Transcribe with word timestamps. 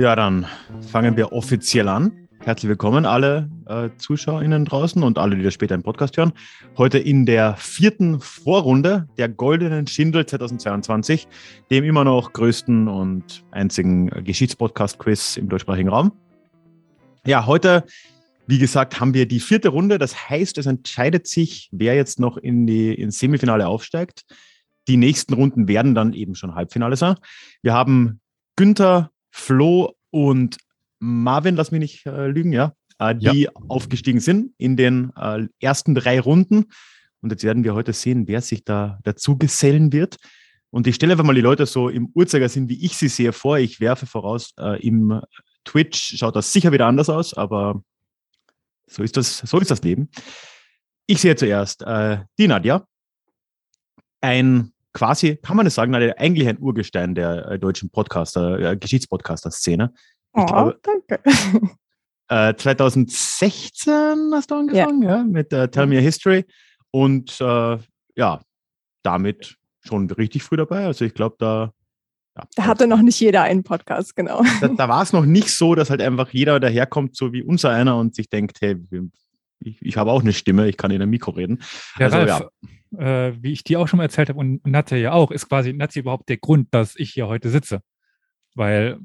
Ja, 0.00 0.14
dann 0.14 0.46
fangen 0.92 1.16
wir 1.16 1.32
offiziell 1.32 1.88
an. 1.88 2.28
Herzlich 2.38 2.68
willkommen 2.68 3.04
alle 3.04 3.50
äh, 3.66 3.88
ZuschauerInnen 3.96 4.64
draußen 4.64 5.02
und 5.02 5.18
alle, 5.18 5.34
die 5.34 5.42
das 5.42 5.54
später 5.54 5.74
im 5.74 5.82
Podcast 5.82 6.16
hören. 6.16 6.32
Heute 6.76 6.98
in 7.00 7.26
der 7.26 7.56
vierten 7.56 8.20
Vorrunde 8.20 9.08
der 9.18 9.28
Goldenen 9.28 9.88
Schindel 9.88 10.24
2022, 10.24 11.26
dem 11.72 11.82
immer 11.82 12.04
noch 12.04 12.32
größten 12.32 12.86
und 12.86 13.42
einzigen 13.50 14.06
Geschichtspodcast-Quiz 14.22 15.36
im 15.36 15.48
deutschsprachigen 15.48 15.88
Raum. 15.88 16.12
Ja, 17.26 17.46
heute, 17.46 17.82
wie 18.46 18.58
gesagt, 18.60 19.00
haben 19.00 19.14
wir 19.14 19.26
die 19.26 19.40
vierte 19.40 19.70
Runde. 19.70 19.98
Das 19.98 20.30
heißt, 20.30 20.58
es 20.58 20.66
entscheidet 20.66 21.26
sich, 21.26 21.70
wer 21.72 21.96
jetzt 21.96 22.20
noch 22.20 22.36
in 22.36 22.68
die 22.68 22.94
ins 22.94 23.18
Semifinale 23.18 23.66
aufsteigt. 23.66 24.26
Die 24.86 24.96
nächsten 24.96 25.34
Runden 25.34 25.66
werden 25.66 25.96
dann 25.96 26.12
eben 26.12 26.36
schon 26.36 26.54
Halbfinale 26.54 26.94
sein. 26.94 27.16
Wir 27.62 27.74
haben 27.74 28.20
Günther, 28.54 29.10
Flo 29.38 29.94
und 30.10 30.58
Marvin, 30.98 31.56
lass 31.56 31.70
mich 31.70 31.80
nicht 31.80 32.06
äh, 32.06 32.26
lügen, 32.26 32.52
ja, 32.52 32.74
äh, 32.98 33.14
die 33.14 33.42
ja. 33.42 33.50
aufgestiegen 33.68 34.20
sind 34.20 34.52
in 34.58 34.76
den 34.76 35.12
äh, 35.16 35.46
ersten 35.60 35.94
drei 35.94 36.20
Runden. 36.20 36.66
Und 37.20 37.30
jetzt 37.30 37.44
werden 37.44 37.64
wir 37.64 37.74
heute 37.74 37.92
sehen, 37.92 38.28
wer 38.28 38.42
sich 38.42 38.64
da 38.64 38.98
dazu 39.04 39.38
gesellen 39.38 39.92
wird. 39.92 40.16
Und 40.70 40.86
ich 40.86 40.96
stelle 40.96 41.12
einfach 41.12 41.24
mal 41.24 41.34
die 41.34 41.40
Leute 41.40 41.66
so 41.66 41.88
im 41.88 42.10
Uhrzeigersinn, 42.14 42.68
wie 42.68 42.84
ich 42.84 42.96
sie 42.96 43.08
sehe, 43.08 43.32
vor. 43.32 43.58
Ich 43.58 43.80
werfe 43.80 44.06
voraus, 44.06 44.52
äh, 44.58 44.80
im 44.86 45.20
Twitch 45.64 46.16
schaut 46.18 46.36
das 46.36 46.52
sicher 46.52 46.72
wieder 46.72 46.86
anders 46.86 47.08
aus, 47.08 47.34
aber 47.34 47.82
so 48.86 49.02
ist 49.02 49.16
das, 49.16 49.38
so 49.38 49.58
ist 49.58 49.70
das 49.70 49.82
Leben. 49.82 50.10
Ich 51.06 51.20
sehe 51.20 51.36
zuerst 51.36 51.82
äh, 51.82 52.18
die 52.38 52.48
Nadja, 52.48 52.86
ein 54.20 54.72
quasi, 54.98 55.36
kann 55.36 55.56
man 55.56 55.64
das 55.64 55.76
sagen, 55.76 55.94
eigentlich 55.94 56.48
ein 56.48 56.58
Urgestein 56.58 57.14
der 57.14 57.52
äh, 57.52 57.58
deutschen 57.58 57.88
Podcaster, 57.88 58.58
äh, 58.58 58.76
Geschichtspodcaster-Szene. 58.76 59.92
Oh, 60.32 60.44
glaube, 60.44 60.78
danke. 60.82 61.20
Äh, 62.30 62.54
2016 62.56 64.32
hast 64.34 64.50
du 64.50 64.56
angefangen, 64.56 65.00
ja, 65.00 65.16
ja 65.16 65.24
mit 65.24 65.50
äh, 65.50 65.66
Tell 65.70 65.86
Me 65.86 65.96
a 65.96 66.00
History. 66.02 66.44
Und 66.90 67.40
äh, 67.40 67.78
ja, 68.16 68.42
damit 69.02 69.56
schon 69.80 70.10
richtig 70.10 70.42
früh 70.42 70.58
dabei. 70.58 70.84
Also 70.84 71.06
ich 71.06 71.14
glaube, 71.14 71.36
da. 71.38 71.72
Ja, 72.36 72.44
da 72.54 72.66
hatte 72.66 72.86
noch 72.86 73.00
nicht 73.00 73.18
jeder 73.18 73.44
einen 73.44 73.62
Podcast, 73.62 74.14
genau. 74.14 74.42
Da, 74.60 74.68
da 74.68 74.88
war 74.90 75.02
es 75.02 75.14
noch 75.14 75.24
nicht 75.24 75.50
so, 75.50 75.74
dass 75.74 75.88
halt 75.88 76.02
einfach 76.02 76.28
jeder 76.28 76.60
daherkommt, 76.60 77.16
so 77.16 77.32
wie 77.32 77.42
unser 77.42 77.70
einer, 77.70 77.96
und 77.96 78.14
sich 78.14 78.28
denkt, 78.28 78.58
hey, 78.60 78.76
ich, 79.60 79.80
ich 79.80 79.96
habe 79.96 80.12
auch 80.12 80.20
eine 80.20 80.34
Stimme, 80.34 80.68
ich 80.68 80.76
kann 80.76 80.90
in 80.90 81.00
ein 81.00 81.08
Mikro 81.08 81.30
reden. 81.30 81.62
Ja, 81.98 82.06
also, 82.06 82.18
Ralf, 82.18 82.28
ja. 82.28 82.68
Äh, 82.96 83.32
wie 83.42 83.52
ich 83.52 83.64
dir 83.64 83.80
auch 83.80 83.88
schon 83.88 83.98
mal 83.98 84.04
erzählt 84.04 84.28
habe 84.28 84.38
und 84.38 84.66
Natja 84.66 84.96
ja 84.96 85.12
auch, 85.12 85.30
ist 85.30 85.48
quasi 85.48 85.72
Natja 85.72 86.00
überhaupt 86.00 86.28
der 86.28 86.38
Grund, 86.38 86.68
dass 86.70 86.96
ich 86.96 87.10
hier 87.10 87.26
heute 87.26 87.50
sitze. 87.50 87.80
Weil 88.54 88.98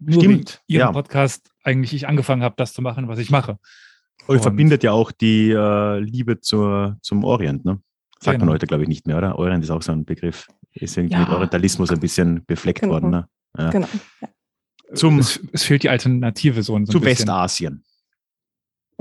nur 0.00 0.20
Stimmt, 0.20 0.62
ihren 0.66 0.80
ja. 0.80 0.92
Podcast 0.92 1.50
eigentlich 1.62 1.94
ich 1.94 2.08
angefangen 2.08 2.42
habe, 2.42 2.54
das 2.56 2.72
zu 2.72 2.82
machen, 2.82 3.08
was 3.08 3.18
ich 3.18 3.30
mache. 3.30 3.58
Euch 4.28 4.40
verbindet 4.40 4.84
ja 4.84 4.92
auch 4.92 5.10
die 5.10 5.50
äh, 5.50 5.98
Liebe 5.98 6.40
zur, 6.40 6.96
zum 7.02 7.24
Orient, 7.24 7.64
ne? 7.64 7.80
Sagt 8.20 8.36
genau. 8.36 8.46
man 8.46 8.54
heute, 8.54 8.66
glaube 8.66 8.84
ich, 8.84 8.88
nicht 8.88 9.06
mehr, 9.06 9.18
oder? 9.18 9.36
Orient 9.36 9.64
ist 9.64 9.70
auch 9.70 9.82
so 9.82 9.90
ein 9.90 10.04
Begriff. 10.04 10.46
Ist 10.72 10.96
irgendwie 10.96 11.14
ja. 11.14 11.20
mit 11.20 11.28
Orientalismus 11.30 11.90
ein 11.90 11.98
bisschen 11.98 12.44
befleckt 12.46 12.80
genau. 12.80 12.92
worden. 12.92 13.10
Ne? 13.10 13.28
Ja. 13.58 13.70
Genau. 13.70 13.88
Zum, 14.94 15.18
es, 15.18 15.40
es, 15.52 15.64
fehlt 15.64 15.82
die 15.82 15.88
Alternative 15.88 16.62
so, 16.62 16.78
so 16.84 16.92
Zu 16.92 17.02
Westasien. 17.02 17.82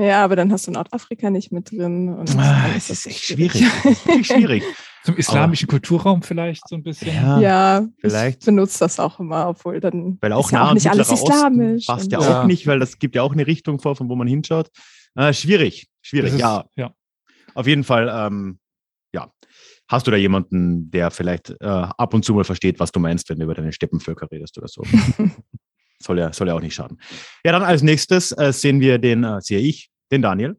Ja, 0.01 0.23
aber 0.23 0.35
dann 0.35 0.51
hast 0.51 0.65
du 0.65 0.71
Nordafrika 0.71 1.29
nicht 1.29 1.51
mit 1.51 1.71
drin. 1.71 2.09
Und 2.09 2.35
ah, 2.37 2.69
es 2.75 2.89
ist 2.89 3.05
echt 3.05 3.23
schwierig. 3.23 3.63
schwierig. 3.63 4.27
schwierig. 4.27 4.63
Zum 5.03 5.15
islamischen 5.15 5.67
aber, 5.67 5.77
Kulturraum 5.77 6.23
vielleicht 6.23 6.67
so 6.67 6.75
ein 6.75 6.83
bisschen. 6.83 7.13
Ja, 7.13 7.39
ja 7.39 7.87
vielleicht. 7.99 8.39
Ich 8.39 8.45
benutze 8.45 8.79
das 8.79 8.99
auch 8.99 9.19
immer, 9.19 9.49
obwohl 9.49 9.79
dann 9.79 10.17
weil 10.21 10.33
auch, 10.33 10.45
ist 10.45 10.51
ja 10.51 10.69
auch 10.69 10.73
nicht 10.73 10.89
alles 10.89 11.11
islamisch. 11.11 11.87
Osten 11.87 11.93
passt 11.93 12.11
ja, 12.11 12.19
ja, 12.19 12.41
auch 12.41 12.45
nicht, 12.45 12.65
weil 12.65 12.79
das 12.79 12.97
gibt 12.97 13.15
ja 13.15 13.21
auch 13.21 13.31
eine 13.31 13.45
Richtung 13.45 13.79
vor, 13.79 13.95
von 13.95 14.09
wo 14.09 14.15
man 14.15 14.27
hinschaut. 14.27 14.69
Äh, 15.15 15.33
schwierig, 15.33 15.87
schwierig, 16.01 16.33
ist, 16.33 16.39
ja. 16.39 16.65
ja. 16.75 16.93
Auf 17.53 17.67
jeden 17.67 17.83
Fall, 17.83 18.11
ähm, 18.11 18.59
ja. 19.13 19.31
Hast 19.87 20.07
du 20.07 20.11
da 20.11 20.17
jemanden, 20.17 20.89
der 20.89 21.11
vielleicht 21.11 21.51
äh, 21.59 21.65
ab 21.65 22.13
und 22.13 22.23
zu 22.23 22.33
mal 22.33 22.43
versteht, 22.43 22.79
was 22.79 22.91
du 22.91 22.99
meinst, 22.99 23.29
wenn 23.29 23.39
du 23.39 23.45
über 23.45 23.55
deine 23.55 23.73
Steppenvölker 23.73 24.29
redest 24.31 24.57
oder 24.57 24.67
so? 24.67 24.83
soll 26.01 26.19
ja, 26.19 26.33
soll 26.33 26.47
ja 26.47 26.55
auch 26.55 26.61
nicht 26.61 26.75
schaden. 26.75 26.99
Ja, 27.43 27.51
dann 27.51 27.63
als 27.63 27.81
nächstes 27.81 28.31
äh, 28.31 28.51
sehen 28.53 28.79
wir 28.79 28.97
den, 28.97 29.23
äh, 29.23 29.41
sehe 29.41 29.59
ich, 29.59 29.90
den 30.11 30.21
Daniel. 30.21 30.57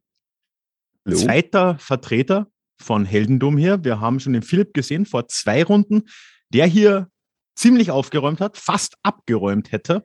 Hallo. 1.07 1.17
Zweiter 1.17 1.79
Vertreter 1.79 2.49
von 2.81 3.05
Heldendum 3.05 3.57
hier. 3.57 3.85
Wir 3.85 4.01
haben 4.01 4.19
schon 4.19 4.33
den 4.33 4.43
Philipp 4.43 4.75
gesehen 4.75 5.07
vor 5.07 5.29
zwei 5.29 5.63
Runden, 5.63 6.09
der 6.49 6.67
hier 6.67 7.09
ziemlich 7.55 7.91
aufgeräumt 7.91 8.41
hat, 8.41 8.57
fast 8.57 8.97
abgeräumt 9.03 9.73
hätte. 9.73 10.05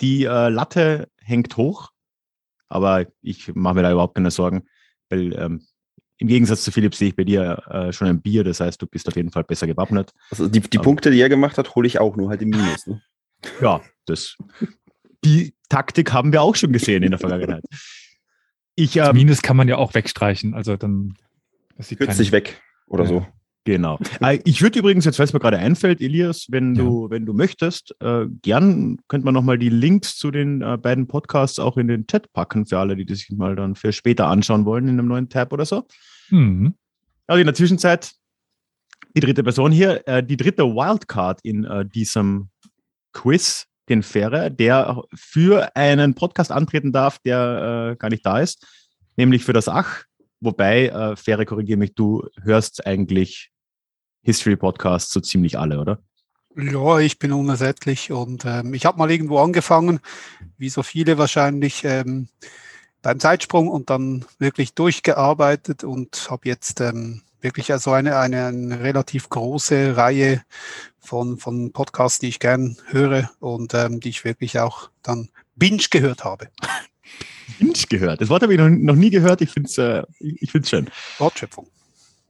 Die 0.00 0.24
äh, 0.24 0.48
Latte 0.48 1.08
hängt 1.20 1.56
hoch, 1.56 1.90
aber 2.68 3.06
ich 3.22 3.54
mache 3.54 3.74
mir 3.74 3.82
da 3.82 3.92
überhaupt 3.92 4.16
keine 4.16 4.30
Sorgen, 4.30 4.64
weil 5.08 5.32
ähm, 5.34 5.66
im 6.18 6.28
Gegensatz 6.28 6.62
zu 6.62 6.72
Philipp 6.72 6.94
sehe 6.94 7.08
ich 7.08 7.16
bei 7.16 7.24
dir 7.24 7.62
äh, 7.68 7.92
schon 7.92 8.08
ein 8.08 8.20
Bier, 8.20 8.44
das 8.44 8.60
heißt, 8.60 8.80
du 8.80 8.86
bist 8.86 9.08
auf 9.08 9.16
jeden 9.16 9.30
Fall 9.30 9.44
besser 9.44 9.66
gewappnet. 9.66 10.12
Also 10.30 10.48
die, 10.48 10.60
die 10.60 10.78
Punkte, 10.78 11.10
die 11.10 11.20
er 11.20 11.28
gemacht 11.28 11.58
hat, 11.58 11.74
hole 11.74 11.86
ich 11.86 11.98
auch 12.00 12.16
nur 12.16 12.28
halt 12.28 12.42
im 12.42 12.50
Minus. 12.50 12.86
Ne? 12.86 13.02
Ja, 13.60 13.80
das, 14.06 14.36
die 15.24 15.54
Taktik 15.68 16.12
haben 16.12 16.32
wir 16.32 16.42
auch 16.42 16.56
schon 16.56 16.72
gesehen 16.72 17.02
in 17.02 17.10
der 17.10 17.18
Vergangenheit. 17.18 17.64
Ich, 18.76 18.96
ähm, 18.96 19.14
Minus 19.14 19.42
kann 19.42 19.56
man 19.56 19.68
ja 19.68 19.76
auch 19.76 19.94
wegstreichen, 19.94 20.54
also 20.54 20.76
dann 20.76 21.14
sieht 21.78 22.00
sich 22.12 22.32
weg 22.32 22.60
oder 22.86 23.04
ja. 23.04 23.08
so. 23.08 23.26
Genau. 23.64 23.98
Äh, 24.20 24.40
ich 24.44 24.62
würde 24.62 24.78
übrigens, 24.78 25.04
jetzt 25.04 25.18
weil 25.18 25.24
es 25.24 25.32
mir 25.32 25.40
gerade 25.40 25.58
einfällt, 25.58 26.00
Elias, 26.00 26.46
wenn 26.50 26.74
du, 26.74 27.04
ja. 27.04 27.10
wenn 27.10 27.26
du 27.26 27.32
möchtest, 27.32 27.94
äh, 28.00 28.26
gern 28.42 28.98
könnte 29.08 29.24
man 29.24 29.34
nochmal 29.34 29.58
die 29.58 29.70
Links 29.70 30.16
zu 30.16 30.30
den 30.30 30.62
äh, 30.62 30.76
beiden 30.76 31.06
Podcasts 31.06 31.58
auch 31.58 31.76
in 31.76 31.88
den 31.88 32.06
Chat 32.06 32.32
packen 32.32 32.66
für 32.66 32.78
alle, 32.78 32.96
die 32.96 33.06
das 33.06 33.20
sich 33.20 33.30
mal 33.30 33.56
dann 33.56 33.74
für 33.74 33.92
später 33.92 34.28
anschauen 34.28 34.64
wollen 34.64 34.88
in 34.88 34.98
einem 34.98 35.08
neuen 35.08 35.28
Tab 35.28 35.52
oder 35.52 35.64
so. 35.64 35.86
Mhm. 36.30 36.74
Also 37.26 37.40
in 37.40 37.46
der 37.46 37.54
Zwischenzeit 37.54 38.12
die 39.16 39.20
dritte 39.20 39.42
Person 39.42 39.72
hier, 39.72 40.06
äh, 40.06 40.22
die 40.22 40.36
dritte 40.36 40.64
Wildcard 40.64 41.40
in 41.42 41.64
äh, 41.64 41.86
diesem 41.86 42.48
Quiz, 43.12 43.66
den 43.88 44.02
Ferre, 44.02 44.50
der 44.50 45.02
für 45.14 45.74
einen 45.76 46.14
Podcast 46.14 46.50
antreten 46.50 46.92
darf, 46.92 47.18
der 47.18 47.92
äh, 47.92 47.96
gar 47.96 48.10
nicht 48.10 48.24
da 48.24 48.38
ist, 48.38 48.66
nämlich 49.16 49.44
für 49.44 49.52
das 49.52 49.68
Ach. 49.68 50.04
Wobei, 50.40 50.88
äh, 50.88 51.16
Fähre, 51.16 51.46
korrigiere 51.46 51.78
mich, 51.78 51.94
du 51.94 52.26
hörst 52.42 52.86
eigentlich 52.86 53.50
History-Podcasts 54.22 55.12
so 55.12 55.20
ziemlich 55.20 55.58
alle, 55.58 55.80
oder? 55.80 55.98
Ja, 56.56 57.00
ich 57.00 57.18
bin 57.18 57.32
unersättlich 57.32 58.12
und 58.12 58.44
ähm, 58.44 58.74
ich 58.74 58.86
habe 58.86 58.98
mal 58.98 59.10
irgendwo 59.10 59.38
angefangen, 59.38 60.00
wie 60.56 60.68
so 60.68 60.82
viele 60.82 61.18
wahrscheinlich 61.18 61.84
ähm, 61.84 62.28
beim 63.02 63.18
Zeitsprung 63.18 63.68
und 63.68 63.90
dann 63.90 64.24
wirklich 64.38 64.74
durchgearbeitet 64.74 65.82
und 65.82 66.30
habe 66.30 66.48
jetzt 66.48 66.80
ähm, 66.80 67.22
wirklich 67.44 67.70
also 67.70 67.92
eine, 67.92 68.18
eine, 68.18 68.46
eine 68.46 68.80
relativ 68.80 69.28
große 69.28 69.96
Reihe 69.96 70.42
von, 70.98 71.38
von 71.38 71.72
Podcasts, 71.72 72.18
die 72.18 72.28
ich 72.28 72.40
gern 72.40 72.76
höre 72.86 73.30
und 73.38 73.74
ähm, 73.74 74.00
die 74.00 74.08
ich 74.08 74.24
wirklich 74.24 74.58
auch 74.58 74.90
dann 75.02 75.28
binge 75.54 75.84
gehört 75.90 76.24
habe. 76.24 76.48
Binge 77.58 77.74
gehört. 77.90 78.20
Das 78.22 78.30
Wort 78.30 78.42
habe 78.42 78.54
ich 78.54 78.58
noch, 78.58 78.70
noch 78.70 78.96
nie 78.96 79.10
gehört. 79.10 79.42
Ich 79.42 79.50
finde 79.50 79.68
es 79.68 79.78
äh, 79.78 80.02
ich 80.18 80.50
find's 80.50 80.70
schön. 80.70 80.90
Wortschöpfung. 81.18 81.68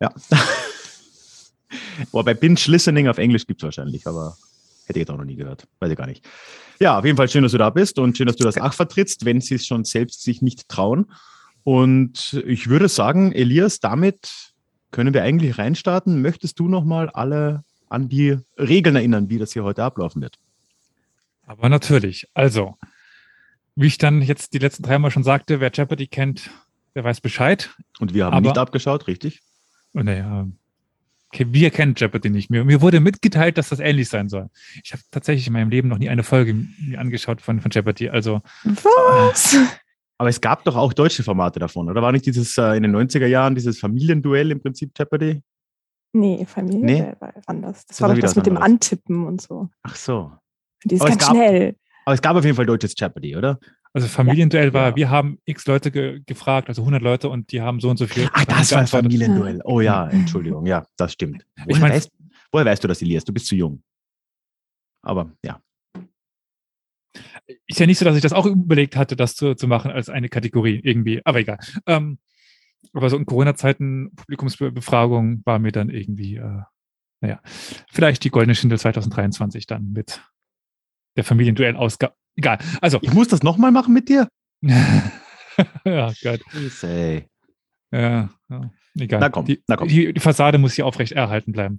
Ja. 0.01 0.13
Boah, 2.13 2.25
bei 2.25 2.35
Binge 2.35 2.61
Listening 2.67 3.09
auf 3.09 3.19
Englisch 3.19 3.47
gibt 3.47 3.63
es 3.63 3.65
wahrscheinlich, 3.65 4.07
aber 4.07 4.37
hätte 4.87 4.99
ich 4.99 5.03
jetzt 5.03 5.11
auch 5.11 5.17
noch 5.17 5.25
nie 5.25 5.37
gehört. 5.37 5.67
Weiß 5.79 5.91
ich 5.91 5.97
gar 5.97 6.09
nicht. 6.09 6.29
Ja, 6.81 6.99
auf 6.99 7.05
jeden 7.05 7.17
Fall 7.17 7.29
schön, 7.29 7.45
dass 7.45 7.53
du 7.53 7.59
da 7.59 7.71
bist 7.71 7.99
und 7.99 8.17
schön, 8.17 8.27
dass 8.27 8.37
du 8.37 8.45
das 8.45 8.59
Ach 8.59 8.75
vertrittst, 8.75 9.25
wenn 9.25 9.41
sie 9.41 9.55
es 9.55 9.67
schon 9.67 9.85
selbst 9.85 10.23
sich 10.23 10.43
nicht 10.43 10.69
trauen. 10.69 11.13
Und 11.63 12.43
ich 12.47 12.69
würde 12.69 12.89
sagen, 12.89 13.33
Elias, 13.33 13.81
damit 13.81 14.54
können 14.95 15.13
wir 15.13 15.25
eigentlich 15.25 15.59
reinstarten. 15.59 16.23
Möchtest 16.23 16.61
du 16.61 16.69
nochmal 16.69 17.11
alle 17.11 17.65
an 17.89 18.09
die 18.09 18.39
Regeln 18.57 18.95
erinnern, 18.95 19.29
wie 19.29 19.39
das 19.39 19.53
hier 19.53 19.65
heute 19.65 19.83
ablaufen 19.83 20.23
wird? 20.23 20.39
Aber 21.45 21.69
natürlich. 21.69 22.29
Also, 22.33 22.79
wie 23.75 23.89
ich 23.89 23.99
dann 23.99 24.23
jetzt 24.23 24.55
die 24.55 24.59
letzten 24.59 24.85
drei 24.85 25.01
Mal 25.01 25.11
schon 25.11 25.25
sagte, 25.25 25.59
wer 25.59 25.73
Jeopardy 25.73 26.07
kennt, 26.07 26.49
der 26.95 27.03
weiß 27.03 27.21
Bescheid. 27.21 27.75
Und 27.99 28.15
wir 28.15 28.27
haben 28.27 28.35
Aber, 28.35 28.47
nicht 28.47 28.57
abgeschaut, 28.57 29.09
richtig? 29.09 29.43
Oh, 29.95 30.01
naja, 30.01 30.47
okay, 31.33 31.47
wir 31.51 31.71
kennen 31.71 31.95
Jeopardy 31.97 32.31
nicht. 32.31 32.49
Mir, 32.51 32.65
mir 32.65 32.81
wurde 32.81 33.01
mitgeteilt, 33.01 33.59
dass 33.59 33.71
das 33.71 33.81
ähnlich 33.81 34.09
sein 34.09 34.29
soll. 34.29 34.49
Ich 34.85 34.93
habe 34.93 35.03
tatsächlich 35.11 35.49
in 35.49 35.55
meinem 35.55 35.71
Leben 35.71 35.89
noch 35.89 35.99
nie 35.99 36.09
eine 36.09 36.23
Folge 36.23 36.55
mir 36.55 37.01
angeschaut 37.01 37.41
von, 37.41 37.61
von 37.61 37.73
Jeopardy. 37.73 38.11
Also. 38.11 38.43
Was? 38.63 39.57
Aber 40.19 40.29
es 40.29 40.41
gab 40.41 40.65
doch 40.65 40.77
auch 40.77 40.93
deutsche 40.93 41.23
Formate 41.23 41.59
davon, 41.59 41.89
oder 41.91 42.01
war 42.01 42.13
nicht 42.13 42.27
dieses 42.27 42.57
äh, 42.57 42.77
in 42.77 42.85
den 42.85 42.95
90er 42.95 43.27
Jahren 43.27 43.55
dieses 43.55 43.79
Familienduell 43.79 44.51
im 44.53 44.61
Prinzip 44.61 44.93
Jeopardy? 44.97 45.43
Nee, 46.13 46.47
Familienduell 46.47 47.11
nee? 47.11 47.21
war 47.21 47.35
anders. 47.47 47.87
Das, 47.87 47.97
das 47.97 48.01
war 48.01 48.15
doch 48.15 48.21
das 48.21 48.37
mit 48.37 48.47
anderes. 48.47 48.61
dem 48.61 48.73
Antippen 48.73 49.27
und 49.27 49.41
so. 49.41 49.69
Ach 49.83 49.97
so. 49.97 50.33
Die 50.85 50.95
ist 50.95 51.01
Aber 51.01 51.11
ganz 51.11 51.27
schnell. 51.27 51.77
Aber 52.05 52.15
es 52.15 52.23
gab 52.23 52.37
auf 52.37 52.45
jeden 52.45 52.57
Fall 52.57 52.67
deutsches 52.67 52.95
Jeopardy, 52.97 53.37
oder? 53.37 53.59
Also 53.93 54.09
Familienduell 54.09 54.69
ja. 54.69 54.75
war, 54.75 54.97
wir 54.97 55.09
haben 55.09 55.39
x 55.45 55.67
Leute 55.67 55.91
ge 55.91 56.21
gefragt, 56.27 56.69
also 56.69 56.83
100 56.83 57.01
Leute 57.01 57.29
und 57.29 57.53
die 57.53 57.61
haben 57.61 57.81
so 57.81 57.91
und 57.91 57.97
so 57.97 58.07
viel. 58.07 58.29
Ach, 58.33 58.45
das 58.45 58.73
war 58.73 58.81
ein 58.81 58.87
Familienduell. 58.87 59.61
Oh 59.65 59.81
ja, 59.81 60.09
Entschuldigung, 60.11 60.67
ja, 60.67 60.85
das 60.97 61.13
stimmt. 61.13 61.47
Woher, 61.57 61.69
ich 61.69 61.81
mein, 61.81 61.93
weißt, 61.93 62.11
woher 62.53 62.67
weißt 62.67 62.83
du 62.83 62.89
das, 62.89 63.01
Elias? 63.03 63.25
Du 63.25 63.33
bist 63.33 63.47
zu 63.47 63.55
jung. 63.55 63.83
Aber 65.03 65.31
ja. 65.45 65.61
Ist 67.67 67.81
ja 67.81 67.87
nicht 67.87 67.99
so, 67.99 68.05
dass 68.05 68.17
ich 68.17 68.23
das 68.23 68.33
auch 68.33 68.47
überlegt 68.47 68.97
hatte, 68.97 69.17
das 69.17 69.35
zu, 69.35 69.55
zu 69.55 69.69
machen 69.69 69.91
als 69.91 70.09
eine 70.09 70.29
Kategorie 70.29 70.81
irgendwie, 70.83 71.21
aber 71.25 71.41
egal. 71.41 71.59
Ähm, 71.87 72.19
aber 72.93 73.11
so 73.11 73.17
in 73.17 73.27
Corona-Zeiten, 73.27 74.15
Publikumsbefragung 74.15 75.43
war 75.45 75.59
mir 75.59 75.73
dann 75.73 75.89
irgendwie, 75.89 76.37
äh, 76.37 76.63
naja, 77.21 77.41
vielleicht 77.91 78.25
die 78.25 78.31
Goldene 78.31 78.55
Schindel 78.55 78.79
2023 78.79 79.67
dann 79.67 79.93
mit 79.93 80.23
der 81.17 81.25
Familienduell-Ausgabe. 81.25 82.15
Egal. 82.37 82.59
Also. 82.81 82.99
Ich 83.03 83.13
muss 83.13 83.29
das 83.29 83.43
nochmal 83.43 83.73
machen 83.73 83.95
mit 83.95 84.09
dir? 84.09 84.29
ja, 85.85 86.13
Gott. 86.23 86.41
Ja, 87.93 88.31
ja, 88.49 88.71
egal. 88.99 89.21
Na 89.21 89.29
komm, 89.29 89.45
die, 89.45 89.63
na 89.69 89.77
komm. 89.77 89.89
Die, 89.89 90.13
die 90.13 90.21
Fassade 90.21 90.59
muss 90.59 90.75
hier 90.75 90.87
aufrecht 90.87 91.13
erhalten 91.13 91.53
bleiben. 91.53 91.79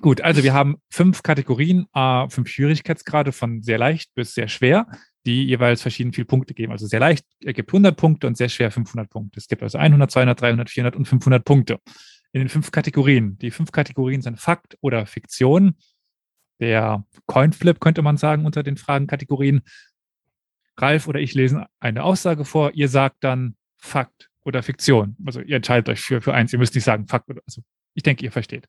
Gut, 0.00 0.20
also 0.20 0.42
wir 0.42 0.54
haben 0.54 0.76
fünf 0.90 1.22
Kategorien, 1.22 1.86
äh, 1.94 2.28
fünf 2.28 2.48
Schwierigkeitsgrade 2.48 3.30
von 3.32 3.62
sehr 3.62 3.78
leicht 3.78 4.14
bis 4.14 4.34
sehr 4.34 4.48
schwer, 4.48 4.86
die 5.26 5.44
jeweils 5.44 5.82
verschieden 5.82 6.12
viele 6.12 6.24
Punkte 6.24 6.54
geben. 6.54 6.72
Also 6.72 6.86
sehr 6.86 7.00
leicht 7.00 7.26
ergibt 7.44 7.70
100 7.70 7.96
Punkte 7.96 8.26
und 8.26 8.36
sehr 8.36 8.48
schwer 8.48 8.70
500 8.70 9.10
Punkte. 9.10 9.38
Es 9.38 9.48
gibt 9.48 9.62
also 9.62 9.78
100, 9.78 10.10
200, 10.10 10.40
300, 10.40 10.70
400 10.70 10.96
und 10.96 11.06
500 11.06 11.44
Punkte 11.44 11.78
in 12.32 12.40
den 12.40 12.48
fünf 12.48 12.70
Kategorien. 12.70 13.38
Die 13.38 13.50
fünf 13.50 13.70
Kategorien 13.70 14.22
sind 14.22 14.40
Fakt 14.40 14.76
oder 14.80 15.04
Fiktion. 15.06 15.76
Der 16.58 17.04
Coinflip 17.26 17.78
könnte 17.78 18.02
man 18.02 18.16
sagen 18.16 18.46
unter 18.46 18.62
den 18.62 18.76
Fragenkategorien. 18.76 19.60
Ralf 20.78 21.06
oder 21.06 21.20
ich 21.20 21.34
lesen 21.34 21.66
eine 21.80 22.02
Aussage 22.02 22.44
vor. 22.46 22.72
Ihr 22.72 22.88
sagt 22.88 23.16
dann 23.20 23.56
Fakt 23.76 24.30
oder 24.44 24.62
Fiktion. 24.62 25.16
Also 25.26 25.40
ihr 25.40 25.56
entscheidet 25.56 25.90
euch 25.90 26.00
für, 26.00 26.22
für 26.22 26.32
eins. 26.32 26.52
Ihr 26.52 26.58
müsst 26.58 26.74
nicht 26.74 26.84
sagen 26.84 27.06
Fakt 27.06 27.28
oder, 27.28 27.42
also 27.46 27.62
ich 27.94 28.02
denke, 28.02 28.24
ihr 28.24 28.32
versteht. 28.32 28.66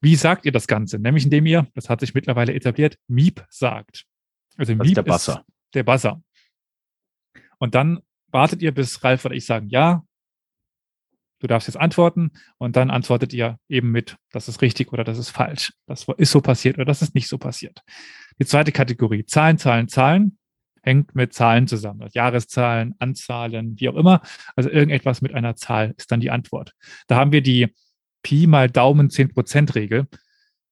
Wie 0.00 0.16
sagt 0.16 0.44
ihr 0.44 0.52
das 0.52 0.66
Ganze? 0.66 0.98
Nämlich 0.98 1.24
indem 1.24 1.46
ihr, 1.46 1.66
das 1.74 1.88
hat 1.88 2.00
sich 2.00 2.14
mittlerweile 2.14 2.54
etabliert, 2.54 2.98
Miep 3.08 3.44
sagt. 3.48 4.04
Also 4.56 4.72
das 4.74 4.78
Miep 4.78 4.88
ist 4.88 4.96
der 4.96 5.02
Buzzer. 5.02 5.44
Ist 5.46 5.74
der 5.74 5.82
Buzzer. 5.84 6.22
Und 7.58 7.74
dann 7.74 8.00
wartet 8.30 8.62
ihr, 8.62 8.72
bis 8.72 9.02
Ralf 9.02 9.24
oder 9.24 9.34
ich 9.34 9.46
sagen, 9.46 9.68
ja, 9.68 10.04
du 11.40 11.46
darfst 11.46 11.68
jetzt 11.68 11.76
antworten 11.76 12.32
und 12.58 12.76
dann 12.76 12.90
antwortet 12.90 13.32
ihr 13.32 13.58
eben 13.68 13.90
mit, 13.90 14.16
das 14.30 14.48
ist 14.48 14.62
richtig 14.62 14.92
oder 14.92 15.04
das 15.04 15.18
ist 15.18 15.30
falsch. 15.30 15.72
Das 15.86 16.06
ist 16.16 16.30
so 16.30 16.40
passiert 16.40 16.76
oder 16.76 16.84
das 16.84 17.02
ist 17.02 17.14
nicht 17.14 17.28
so 17.28 17.38
passiert. 17.38 17.82
Die 18.38 18.46
zweite 18.46 18.72
Kategorie, 18.72 19.24
Zahlen, 19.24 19.58
Zahlen, 19.58 19.88
Zahlen, 19.88 20.38
hängt 20.82 21.14
mit 21.14 21.34
Zahlen 21.34 21.66
zusammen. 21.66 22.02
Also 22.02 22.12
Jahreszahlen, 22.14 22.94
Anzahlen, 22.98 23.78
wie 23.78 23.88
auch 23.88 23.96
immer. 23.96 24.22
Also 24.54 24.70
irgendetwas 24.70 25.20
mit 25.20 25.34
einer 25.34 25.56
Zahl 25.56 25.94
ist 25.96 26.12
dann 26.12 26.20
die 26.20 26.30
Antwort. 26.30 26.72
Da 27.08 27.16
haben 27.16 27.32
wir 27.32 27.42
die 27.42 27.74
Pi 28.26 28.48
mal 28.48 28.68
Daumen 28.68 29.08
10% 29.08 29.76
Regel. 29.76 30.08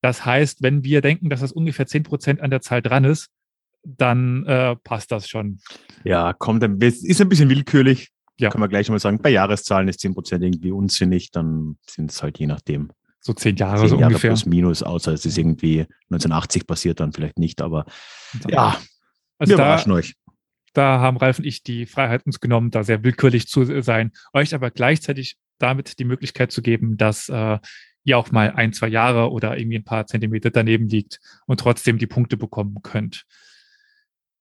Das 0.03 0.27
heißt, 0.27 0.61
wenn 0.61 0.83
wir 0.83 1.01
denken, 1.03 1.31
dass 1.31 1.39
das 1.39 1.53
ungefähr 1.53 1.87
10% 1.87 2.41
an 2.41 2.51
der 2.51 2.61
Zahl 2.61 2.83
dran 2.83 3.05
ist, 3.05 3.29
dann 3.85 4.45
äh, 4.47 4.75
passt 4.75 5.13
das 5.13 5.29
schon. 5.29 5.61
Ja, 6.03 6.33
kommt, 6.33 6.65
ist 6.83 7.21
ein 7.21 7.29
bisschen 7.29 7.49
willkürlich. 7.49 8.11
Ja. 8.41 8.51
Können 8.51 8.65
wir 8.65 8.69
gleich 8.69 8.89
mal 8.91 8.99
sagen, 8.99 9.21
bei 9.23 9.31
Jahreszahlen 9.31 9.87
ist 9.87 10.01
10% 10.01 10.43
irgendwie 10.43 10.73
unsinnig, 10.73 11.31
dann 11.31 11.79
sind 11.89 12.11
es 12.11 12.21
halt 12.25 12.41
je 12.41 12.49
nachdem. 12.49 12.91
So 13.21 13.33
zehn 13.33 13.55
Jahre, 13.55 13.83
zehn 13.83 13.91
so 13.91 13.95
Jahre 13.95 14.07
ungefähr. 14.09 14.31
plus 14.31 14.47
minus, 14.47 14.83
außer 14.83 15.13
es 15.13 15.25
ist 15.25 15.39
irgendwie 15.39 15.87
1980 16.11 16.67
passiert, 16.67 16.99
dann 16.99 17.13
vielleicht 17.13 17.39
nicht, 17.39 17.63
aber 17.63 17.87
ja, 18.49 18.77
also 19.39 19.53
wir 19.53 19.57
da, 19.57 19.63
überraschen 19.63 19.93
euch. 19.93 20.17
Da 20.73 20.99
haben 20.99 21.19
Ralf 21.19 21.39
und 21.39 21.45
ich 21.45 21.63
die 21.63 21.87
Freiheit 21.87 22.27
uns 22.27 22.41
genommen, 22.41 22.73
da 22.73 22.83
sehr 22.83 23.05
willkürlich 23.05 23.47
zu 23.47 23.81
sein, 23.81 24.11
euch 24.33 24.57
aber 24.57 24.73
gleichzeitig 24.73 25.37
damit 25.59 25.99
die 25.99 26.05
Möglichkeit 26.05 26.53
zu 26.53 26.63
geben, 26.63 26.97
dass 26.97 27.29
äh, 27.29 27.59
ihr 28.05 28.19
auch 28.19 28.31
mal 28.31 28.51
ein, 28.51 28.73
zwei 28.73 28.89
Jahre 28.89 29.31
oder 29.31 29.57
irgendwie 29.57 29.79
ein 29.79 29.85
paar 29.85 30.07
Zentimeter 30.07 30.51
daneben 30.51 30.89
liegt 30.89 31.21
und 31.47 31.61
trotzdem 31.61 31.99
die 31.99 32.07
Punkte 32.07 32.37
bekommen 32.37 32.83
könnt. 32.83 33.25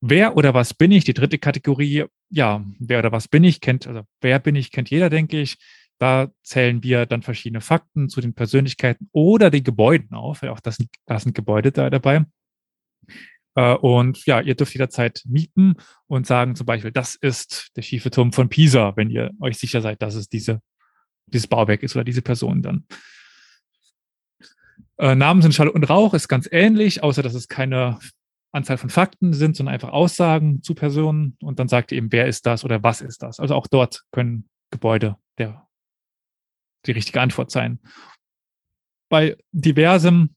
Wer 0.01 0.35
oder 0.35 0.53
was 0.53 0.73
bin 0.73 0.91
ich? 0.91 1.05
Die 1.05 1.13
dritte 1.13 1.39
Kategorie, 1.39 2.05
ja, 2.29 2.65
wer 2.79 2.99
oder 2.99 3.13
was 3.13 3.29
bin 3.29 3.43
ich, 3.45 3.61
kennt, 3.61 3.87
also 3.87 4.01
wer 4.19 4.39
bin 4.39 4.55
ich, 4.55 4.71
kennt 4.71 4.89
jeder, 4.89 5.09
denke 5.09 5.39
ich. 5.39 5.57
Da 5.97 6.29
zählen 6.41 6.83
wir 6.83 7.05
dann 7.05 7.21
verschiedene 7.21 7.61
Fakten 7.61 8.09
zu 8.09 8.19
den 8.19 8.33
Persönlichkeiten 8.33 9.07
oder 9.13 9.49
den 9.49 9.63
Gebäuden 9.63 10.13
auf. 10.13 10.43
Auch 10.43 10.59
das, 10.59 10.77
da 11.05 11.19
sind 11.19 11.35
Gebäude 11.35 11.71
da 11.71 11.89
dabei. 11.89 12.25
Äh, 13.55 13.75
und 13.75 14.25
ja, 14.25 14.41
ihr 14.41 14.55
dürft 14.55 14.73
jederzeit 14.73 15.21
mieten 15.25 15.75
und 16.07 16.27
sagen 16.27 16.55
zum 16.55 16.65
Beispiel, 16.65 16.91
das 16.91 17.15
ist 17.15 17.69
der 17.75 17.83
schiefe 17.83 18.11
Turm 18.11 18.33
von 18.33 18.49
Pisa, 18.49 18.93
wenn 18.95 19.09
ihr 19.09 19.31
euch 19.39 19.57
sicher 19.57 19.81
seid, 19.81 20.01
dass 20.01 20.15
es 20.15 20.27
diese, 20.27 20.61
dieses 21.27 21.47
Bauwerk 21.47 21.83
ist 21.83 21.95
oder 21.95 22.03
diese 22.03 22.21
Person 22.21 22.61
dann. 22.61 22.85
Äh, 24.97 25.15
Namen 25.15 25.41
sind 25.41 25.53
Schall 25.53 25.69
und 25.69 25.89
Rauch, 25.89 26.13
ist 26.13 26.27
ganz 26.27 26.47
ähnlich, 26.51 27.03
außer 27.03 27.23
dass 27.23 27.33
es 27.33 27.47
keine 27.47 27.99
Anzahl 28.51 28.77
von 28.77 28.89
Fakten 28.89 29.33
sind, 29.33 29.55
sondern 29.55 29.73
einfach 29.73 29.89
Aussagen 29.89 30.61
zu 30.61 30.75
Personen 30.75 31.37
und 31.41 31.59
dann 31.59 31.67
sagt 31.67 31.91
ihr 31.91 31.97
eben, 31.97 32.11
wer 32.11 32.27
ist 32.27 32.45
das 32.45 32.63
oder 32.63 32.83
was 32.83 33.01
ist 33.01 33.23
das. 33.23 33.39
Also 33.39 33.55
auch 33.55 33.67
dort 33.67 34.03
können 34.11 34.49
Gebäude 34.69 35.17
der, 35.39 35.67
die 36.85 36.91
richtige 36.91 37.19
Antwort 37.19 37.49
sein. 37.49 37.79
Bei 39.09 39.37
diversem 39.51 40.35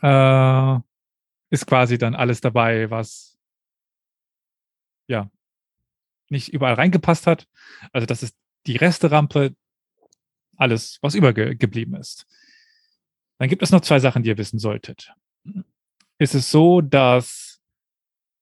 äh, 0.00 0.78
ist 1.50 1.66
quasi 1.66 1.98
dann 1.98 2.14
alles 2.14 2.40
dabei, 2.40 2.90
was 2.90 3.36
ja 5.08 5.28
nicht 6.30 6.52
überall 6.52 6.74
reingepasst 6.74 7.26
hat. 7.26 7.46
Also 7.92 8.06
das 8.06 8.22
ist 8.22 8.36
die 8.66 8.76
Resterampe, 8.76 9.54
alles, 10.62 10.98
was 11.02 11.14
übergeblieben 11.14 11.94
ist. 11.96 12.26
Dann 13.38 13.48
gibt 13.48 13.62
es 13.62 13.70
noch 13.70 13.80
zwei 13.80 13.98
Sachen, 13.98 14.22
die 14.22 14.30
ihr 14.30 14.38
wissen 14.38 14.58
solltet 14.58 15.12
ist 16.22 16.34
es 16.34 16.50
so, 16.50 16.80
dass 16.80 17.60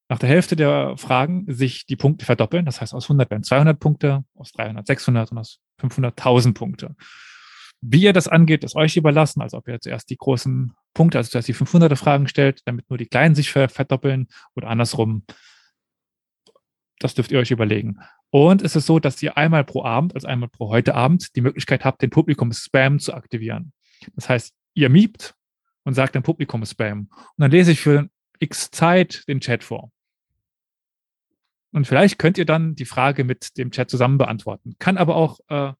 nach 0.08 0.18
der 0.18 0.28
Hälfte 0.28 0.54
der 0.54 0.96
Fragen 0.96 1.44
sich 1.48 1.86
die 1.86 1.96
Punkte 1.96 2.26
verdoppeln. 2.26 2.66
Das 2.66 2.80
heißt, 2.80 2.94
aus 2.94 3.04
100 3.04 3.30
werden 3.30 3.44
200 3.44 3.78
Punkte, 3.78 4.24
aus 4.34 4.52
300 4.52 4.86
600 4.86 5.32
und 5.32 5.38
aus 5.38 5.60
500 5.78 6.18
1000 6.18 6.56
Punkte. 6.56 6.94
Wie 7.80 8.02
ihr 8.02 8.12
das 8.12 8.28
angeht, 8.28 8.64
ist 8.64 8.76
euch 8.76 8.96
überlassen. 8.96 9.40
Also 9.40 9.56
ob 9.56 9.68
ihr 9.68 9.80
zuerst 9.80 10.10
die 10.10 10.16
großen 10.16 10.74
Punkte, 10.92 11.18
also 11.18 11.30
zuerst 11.30 11.48
die 11.48 11.54
500er 11.54 11.96
Fragen 11.96 12.28
stellt, 12.28 12.60
damit 12.66 12.90
nur 12.90 12.98
die 12.98 13.06
kleinen 13.06 13.34
sich 13.34 13.50
verdoppeln 13.50 14.28
oder 14.54 14.68
andersrum. 14.68 15.24
Das 16.98 17.14
dürft 17.14 17.32
ihr 17.32 17.38
euch 17.38 17.50
überlegen. 17.50 18.00
Und 18.30 18.62
es 18.62 18.76
ist 18.76 18.86
so, 18.86 19.00
dass 19.00 19.22
ihr 19.22 19.36
einmal 19.36 19.64
pro 19.64 19.84
Abend, 19.84 20.14
also 20.14 20.26
einmal 20.28 20.48
pro 20.48 20.68
heute 20.68 20.94
Abend, 20.94 21.34
die 21.34 21.40
Möglichkeit 21.40 21.84
habt, 21.84 22.00
den 22.02 22.10
Publikum-Spam 22.10 23.00
zu 23.00 23.12
aktivieren. 23.12 23.72
Das 24.14 24.28
heißt, 24.28 24.54
ihr 24.74 24.88
miebt 24.88 25.34
und 25.84 25.94
sagt 25.94 26.14
dann 26.14 26.22
Publikum 26.22 26.64
Spam. 26.64 27.08
Und 27.10 27.38
dann 27.38 27.50
lese 27.50 27.72
ich 27.72 27.80
für 27.80 28.08
x 28.38 28.70
Zeit 28.70 29.24
den 29.28 29.40
Chat 29.40 29.64
vor. 29.64 29.90
Und 31.72 31.86
vielleicht 31.86 32.18
könnt 32.18 32.38
ihr 32.38 32.46
dann 32.46 32.74
die 32.74 32.84
Frage 32.84 33.24
mit 33.24 33.56
dem 33.56 33.70
Chat 33.70 33.90
zusammen 33.90 34.18
beantworten. 34.18 34.74
Kann 34.78 34.96
aber 34.96 35.16
auch 35.16 35.38
äh, 35.48 35.72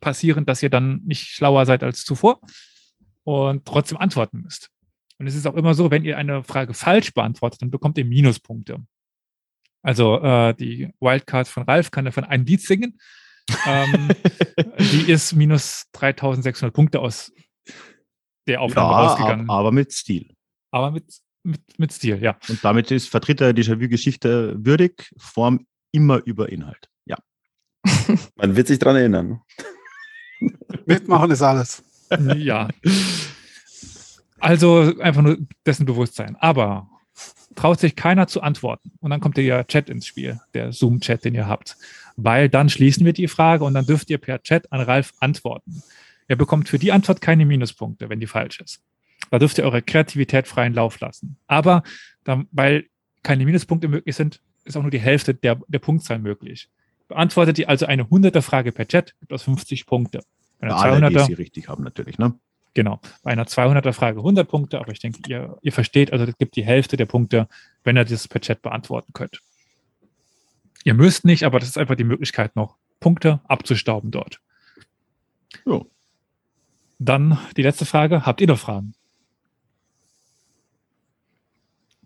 passieren, 0.00 0.46
dass 0.46 0.62
ihr 0.62 0.70
dann 0.70 1.02
nicht 1.04 1.28
schlauer 1.28 1.66
seid 1.66 1.82
als 1.82 2.04
zuvor 2.04 2.40
und 3.24 3.64
trotzdem 3.66 3.98
antworten 3.98 4.40
müsst. 4.42 4.70
Und 5.18 5.26
es 5.26 5.34
ist 5.34 5.46
auch 5.46 5.54
immer 5.54 5.74
so, 5.74 5.90
wenn 5.90 6.04
ihr 6.04 6.16
eine 6.16 6.42
Frage 6.42 6.74
falsch 6.74 7.12
beantwortet, 7.12 7.62
dann 7.62 7.70
bekommt 7.70 7.98
ihr 7.98 8.04
Minuspunkte. 8.04 8.84
Also 9.84 10.18
äh, 10.20 10.54
die 10.54 10.90
Wildcard 10.98 11.46
von 11.46 11.62
Ralf 11.64 11.90
kann 11.90 12.06
davon 12.06 12.24
ein 12.24 12.44
Lied 12.46 12.62
singen. 12.62 12.98
ähm, 13.66 14.08
die 14.78 15.12
ist 15.12 15.34
minus 15.34 15.84
3600 15.92 16.74
Punkte 16.74 17.00
aus 17.00 17.30
der 18.46 18.62
Aufnahme 18.62 18.90
ja, 18.90 19.00
rausgegangen. 19.00 19.50
Aber 19.50 19.72
mit 19.72 19.92
Stil. 19.92 20.34
Aber 20.70 20.90
mit, 20.90 21.04
mit, 21.42 21.60
mit 21.78 21.92
Stil, 21.92 22.22
ja. 22.22 22.36
Und 22.48 22.64
damit 22.64 22.90
ist 22.90 23.10
vertritt 23.10 23.42
er 23.42 23.52
Déjà-vu-Geschichte 23.52 24.56
würdig, 24.58 25.12
Form 25.18 25.66
immer 25.92 26.22
über 26.24 26.48
Inhalt. 26.48 26.88
Ja. 27.04 27.18
Man 28.36 28.56
wird 28.56 28.66
sich 28.66 28.78
dran 28.78 28.96
erinnern. 28.96 29.40
Mitmachen 30.86 31.30
ist 31.30 31.42
alles. 31.42 31.84
Ja. 32.36 32.68
Also 34.40 34.98
einfach 34.98 35.22
nur 35.22 35.38
dessen 35.66 35.84
Bewusstsein. 35.84 36.36
Aber 36.36 36.88
traut 37.54 37.80
sich 37.80 37.96
keiner 37.96 38.26
zu 38.26 38.42
antworten. 38.42 38.92
Und 39.00 39.10
dann 39.10 39.20
kommt 39.20 39.36
der 39.36 39.66
Chat 39.66 39.88
ins 39.88 40.06
Spiel, 40.06 40.40
der 40.54 40.72
Zoom-Chat, 40.72 41.24
den 41.24 41.34
ihr 41.34 41.46
habt. 41.46 41.76
Weil 42.16 42.48
dann 42.48 42.68
schließen 42.68 43.04
wir 43.04 43.12
die 43.12 43.28
Frage 43.28 43.64
und 43.64 43.74
dann 43.74 43.86
dürft 43.86 44.10
ihr 44.10 44.18
per 44.18 44.42
Chat 44.42 44.70
an 44.72 44.80
Ralf 44.80 45.12
antworten. 45.20 45.82
Ihr 46.28 46.36
bekommt 46.36 46.68
für 46.68 46.78
die 46.78 46.92
Antwort 46.92 47.20
keine 47.20 47.44
Minuspunkte, 47.44 48.08
wenn 48.08 48.20
die 48.20 48.26
falsch 48.26 48.60
ist. 48.60 48.80
Da 49.30 49.38
dürft 49.38 49.58
ihr 49.58 49.64
eure 49.64 49.82
Kreativität 49.82 50.46
freien 50.46 50.74
Lauf 50.74 51.00
lassen. 51.00 51.36
Aber 51.46 51.82
dann, 52.24 52.48
weil 52.52 52.86
keine 53.22 53.44
Minuspunkte 53.44 53.88
möglich 53.88 54.16
sind, 54.16 54.40
ist 54.64 54.76
auch 54.76 54.82
nur 54.82 54.90
die 54.90 55.00
Hälfte 55.00 55.34
der, 55.34 55.60
der 55.68 55.78
Punktzahl 55.78 56.18
möglich. 56.18 56.68
Beantwortet 57.08 57.58
ihr 57.58 57.68
also 57.68 57.86
eine 57.86 58.04
100er 58.04 58.42
Frage 58.42 58.72
per 58.72 58.86
Chat, 58.86 59.14
gibt 59.20 59.32
es 59.32 59.42
50 59.42 59.86
Punkte. 59.86 60.22
Bei 60.58 60.68
einer 60.68 60.76
Alle, 60.76 61.06
200er, 61.06 61.10
die 61.10 61.24
sie 61.24 61.32
richtig 61.34 61.68
haben 61.68 61.84
natürlich, 61.84 62.18
ne? 62.18 62.34
Genau. 62.74 63.00
Bei 63.22 63.30
einer 63.30 63.46
200er 63.46 63.92
Frage 63.92 64.18
100 64.18 64.48
Punkte, 64.48 64.80
aber 64.80 64.92
ich 64.92 64.98
denke, 64.98 65.20
ihr, 65.28 65.56
ihr 65.62 65.72
versteht, 65.72 66.12
also 66.12 66.24
es 66.24 66.36
gibt 66.36 66.56
die 66.56 66.64
Hälfte 66.64 66.96
der 66.96 67.06
Punkte, 67.06 67.48
wenn 67.84 67.96
ihr 67.96 68.04
das 68.04 68.26
per 68.26 68.40
Chat 68.40 68.62
beantworten 68.62 69.12
könnt. 69.12 69.40
Ihr 70.82 70.94
müsst 70.94 71.24
nicht, 71.24 71.44
aber 71.44 71.60
das 71.60 71.68
ist 71.70 71.78
einfach 71.78 71.94
die 71.94 72.04
Möglichkeit 72.04 72.56
noch, 72.56 72.76
Punkte 73.00 73.40
abzustauben 73.44 74.10
dort. 74.10 74.40
Jo. 75.64 75.88
Dann 76.98 77.38
die 77.56 77.62
letzte 77.62 77.86
Frage. 77.86 78.26
Habt 78.26 78.40
ihr 78.40 78.48
noch 78.48 78.58
Fragen? 78.58 78.94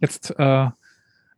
Jetzt 0.01 0.31
äh, 0.39 0.71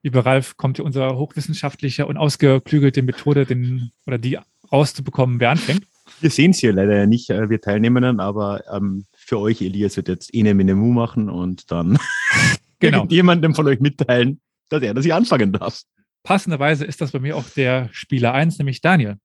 Lieber 0.03 0.25
Ralf, 0.25 0.57
kommt 0.57 0.79
hier 0.79 0.85
unsere 0.85 1.17
hochwissenschaftliche 1.17 2.07
und 2.07 2.17
ausgeklügelte 2.17 3.03
Methode, 3.03 3.45
den 3.45 3.93
oder 4.07 4.17
die 4.17 4.39
rauszubekommen, 4.73 5.41
wer 5.41 5.51
anfängt? 5.51 5.87
Wir 6.21 6.31
sehen 6.31 6.53
es 6.53 6.59
hier 6.59 6.73
leider 6.73 6.97
ja 6.97 7.07
nicht, 7.07 7.29
äh, 7.29 7.51
wir 7.51 7.61
Teilnehmenden, 7.61 8.19
aber 8.19 8.63
ähm, 8.73 9.05
für 9.31 9.39
euch, 9.39 9.63
Elias, 9.63 9.97
wird 9.97 10.09
jetzt 10.09 10.35
Ene 10.35 10.55
Minemu 10.55 10.91
machen 10.93 11.31
und 11.31 11.71
dann 11.71 11.99
genau. 12.81 13.07
jemandem 13.07 13.55
von 13.55 13.67
euch 13.69 13.79
mitteilen, 13.79 14.41
dass 14.69 14.83
er 14.83 14.93
das 14.93 15.05
hier 15.05 15.15
anfangen 15.15 15.53
darf. 15.53 15.83
Passenderweise 16.25 16.85
ist 16.85 17.01
das 17.01 17.13
bei 17.13 17.21
mir 17.21 17.37
auch 17.37 17.49
der 17.51 17.89
Spieler 17.93 18.35
1, 18.35 18.59
nämlich 18.59 18.81
Daniel. 18.81 19.19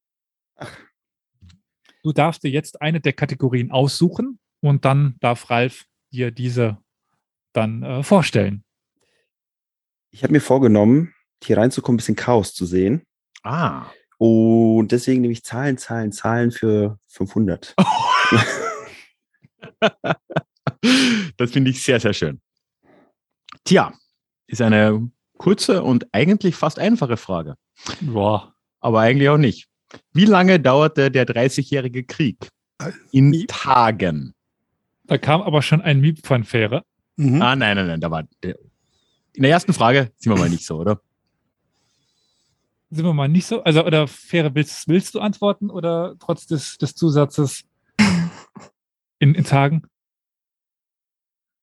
Du 2.03 2.13
darfst 2.13 2.43
dir 2.43 2.51
jetzt 2.51 2.83
eine 2.83 3.01
der 3.01 3.13
Kategorien 3.13 3.71
aussuchen 3.71 4.37
und 4.61 4.85
dann 4.85 5.15
darf 5.21 5.49
Ralf 5.49 5.85
dir 6.13 6.29
diese 6.29 6.77
dann 7.53 7.81
äh, 7.81 8.03
vorstellen. 8.03 8.63
Ich 10.11 10.21
habe 10.21 10.33
mir 10.33 10.41
vorgenommen, 10.41 11.15
hier 11.43 11.57
reinzukommen, 11.57 11.95
ein 11.95 11.97
bisschen 11.97 12.15
Chaos 12.15 12.53
zu 12.53 12.67
sehen. 12.67 13.01
Ah. 13.41 13.87
Und 14.19 14.89
deswegen 14.89 15.21
nehme 15.21 15.33
ich 15.33 15.43
Zahlen, 15.43 15.79
Zahlen, 15.79 16.11
Zahlen 16.11 16.51
für 16.51 16.99
500. 17.07 17.73
das 21.37 21.51
finde 21.51 21.71
ich 21.71 21.83
sehr, 21.83 21.99
sehr 21.99 22.13
schön. 22.13 22.41
Tja, 23.63 23.93
ist 24.47 24.61
eine 24.61 25.09
kurze 25.37 25.83
und 25.83 26.07
eigentlich 26.11 26.55
fast 26.55 26.79
einfache 26.79 27.17
Frage. 27.17 27.55
Boah. 28.01 28.53
Aber 28.79 28.99
eigentlich 28.99 29.29
auch 29.29 29.37
nicht. 29.37 29.67
Wie 30.13 30.25
lange 30.25 30.59
dauerte 30.59 31.09
der 31.11 31.25
30-jährige 31.25 32.03
Krieg? 32.03 32.49
In 33.11 33.29
Miep. 33.29 33.47
Tagen. 33.47 34.33
Da 35.05 35.17
kam 35.17 35.41
aber 35.41 35.61
schon 35.61 35.81
ein 35.81 35.99
Miep 35.99 36.25
von 36.25 36.43
Fähre. 36.43 36.83
Mhm. 37.15 37.41
Ah, 37.41 37.55
nein, 37.55 37.77
nein, 37.77 37.87
nein, 37.87 38.01
da 38.01 38.11
war 38.11 38.23
der. 38.43 38.57
In 39.33 39.43
der 39.43 39.51
ersten 39.51 39.73
Frage 39.73 40.11
sind 40.17 40.31
wir 40.31 40.39
mal 40.39 40.49
nicht 40.49 40.65
so, 40.65 40.77
oder? 40.77 41.01
Sind 42.89 43.05
wir 43.05 43.13
mal 43.13 43.27
nicht 43.27 43.45
so? 43.45 43.63
Also, 43.63 43.85
oder 43.85 44.07
Fähre, 44.07 44.53
willst, 44.55 44.87
willst 44.87 45.15
du 45.15 45.19
antworten 45.19 45.69
oder 45.69 46.15
trotz 46.19 46.47
des, 46.47 46.77
des 46.77 46.95
Zusatzes 46.95 47.63
in, 49.25 49.35
in 49.35 49.43
Tagen? 49.43 49.81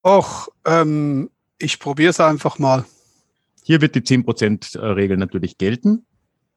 Och, 0.04 0.48
ähm, 0.66 1.30
ich 1.58 1.78
probiere 1.78 2.10
es 2.10 2.18
einfach 2.18 2.58
mal. 2.58 2.84
Hier 3.62 3.80
wird 3.80 3.94
die 3.94 4.00
10%-Regel 4.00 5.16
natürlich 5.16 5.58
gelten. 5.58 6.04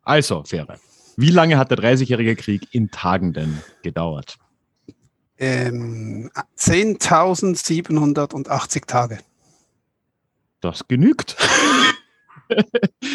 Also, 0.02 0.44
Fähre. 0.44 0.80
Wie 1.16 1.30
lange 1.30 1.60
hat 1.60 1.70
der 1.70 1.78
30-jährige 1.78 2.36
Krieg 2.36 2.68
in 2.72 2.90
Tagen 2.90 3.34
denn 3.34 3.62
gedauert? 3.84 4.40
Ähm, 5.38 6.32
10.780 6.58 8.88
Tage. 8.88 9.20
Das 10.62 10.88
genügt. 10.88 11.38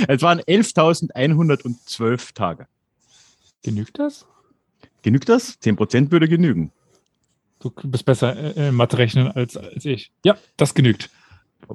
es 0.06 0.22
waren 0.22 0.40
11.112 0.40 2.34
Tage. 2.34 2.68
Genügt 3.62 3.98
das? 3.98 4.26
Genügt 5.02 5.28
das? 5.28 5.60
10% 5.60 6.12
würde 6.12 6.28
genügen. 6.28 6.70
Du 7.60 7.70
bist 7.84 8.04
besser 8.04 8.56
äh, 8.56 8.72
Mathe 8.72 8.98
rechnen 8.98 9.30
als, 9.30 9.56
als 9.56 9.84
ich. 9.84 10.12
Ja, 10.24 10.36
das 10.56 10.74
genügt. 10.74 11.10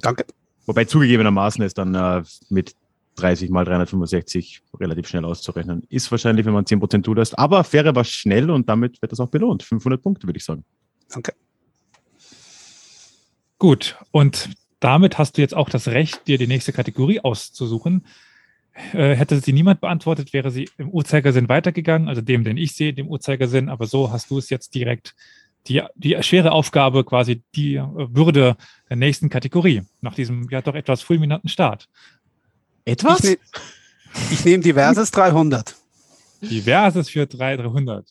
Danke. 0.02 0.26
Wobei 0.66 0.84
zugegebenermaßen 0.84 1.62
ist 1.64 1.78
dann 1.78 1.94
äh, 1.94 2.24
mit 2.50 2.74
30 3.16 3.50
mal 3.50 3.64
365 3.64 4.62
relativ 4.78 5.06
schnell 5.06 5.24
auszurechnen. 5.24 5.84
Ist 5.88 6.10
wahrscheinlich, 6.10 6.44
wenn 6.44 6.52
man 6.52 6.64
10% 6.64 7.04
zulässt. 7.04 7.38
Aber 7.38 7.64
Fähre 7.64 7.94
war 7.94 8.04
schnell 8.04 8.50
und 8.50 8.68
damit 8.68 9.00
wird 9.00 9.12
das 9.12 9.20
auch 9.20 9.28
belohnt. 9.28 9.62
500 9.62 10.02
Punkte, 10.02 10.26
würde 10.26 10.36
ich 10.38 10.44
sagen. 10.44 10.64
Danke. 11.08 11.34
Gut. 13.58 13.96
Und 14.10 14.50
damit 14.80 15.18
hast 15.18 15.36
du 15.36 15.40
jetzt 15.40 15.54
auch 15.54 15.70
das 15.70 15.88
Recht, 15.88 16.26
dir 16.26 16.36
die 16.36 16.48
nächste 16.48 16.72
Kategorie 16.72 17.20
auszusuchen. 17.20 18.04
Äh, 18.92 19.14
hätte 19.14 19.40
sie 19.40 19.52
niemand 19.52 19.80
beantwortet, 19.80 20.34
wäre 20.34 20.50
sie 20.50 20.68
im 20.76 20.90
Uhrzeigersinn 20.90 21.48
weitergegangen, 21.48 22.08
also 22.08 22.20
dem, 22.20 22.44
den 22.44 22.58
ich 22.58 22.74
sehe, 22.74 22.92
dem 22.92 23.08
Uhrzeigersinn. 23.08 23.70
Aber 23.70 23.86
so 23.86 24.10
hast 24.12 24.30
du 24.30 24.36
es 24.36 24.50
jetzt 24.50 24.74
direkt 24.74 25.14
die, 25.68 25.82
die 25.94 26.22
schwere 26.22 26.52
Aufgabe, 26.52 27.04
quasi 27.04 27.42
die 27.54 27.76
Würde 27.76 28.56
der 28.88 28.96
nächsten 28.96 29.28
Kategorie, 29.28 29.82
nach 30.00 30.14
diesem 30.14 30.48
ja 30.50 30.62
doch 30.62 30.74
etwas 30.74 31.02
fulminanten 31.02 31.48
Start. 31.48 31.88
Etwas? 32.84 33.24
Ich, 33.24 33.30
ne, 33.30 33.38
ich 34.30 34.44
nehme 34.44 34.62
diverses 34.62 35.10
300. 35.10 35.74
Diverses 36.40 37.10
für 37.10 37.26
300. 37.26 38.06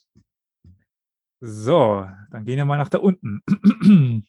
So, 1.41 2.07
dann 2.31 2.45
gehen 2.45 2.57
wir 2.57 2.65
mal 2.65 2.77
nach 2.77 2.89
da 2.89 2.97
unten. 2.99 3.41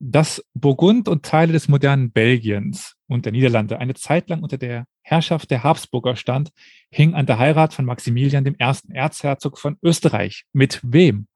Dass 0.00 0.44
Burgund 0.54 1.08
und 1.08 1.24
Teile 1.24 1.52
des 1.52 1.66
modernen 1.66 2.12
Belgiens 2.12 2.94
und 3.08 3.24
der 3.24 3.32
Niederlande 3.32 3.78
eine 3.78 3.94
Zeit 3.94 4.28
lang 4.28 4.44
unter 4.44 4.56
der 4.56 4.84
Herrschaft 5.02 5.50
der 5.50 5.64
Habsburger 5.64 6.14
stand, 6.14 6.50
hing 6.90 7.14
an 7.14 7.26
der 7.26 7.38
Heirat 7.38 7.74
von 7.74 7.84
Maximilian 7.84 8.46
I., 8.46 8.54
Erzherzog 8.92 9.58
von 9.58 9.76
Österreich. 9.82 10.44
Mit 10.52 10.80
wem? 10.84 11.26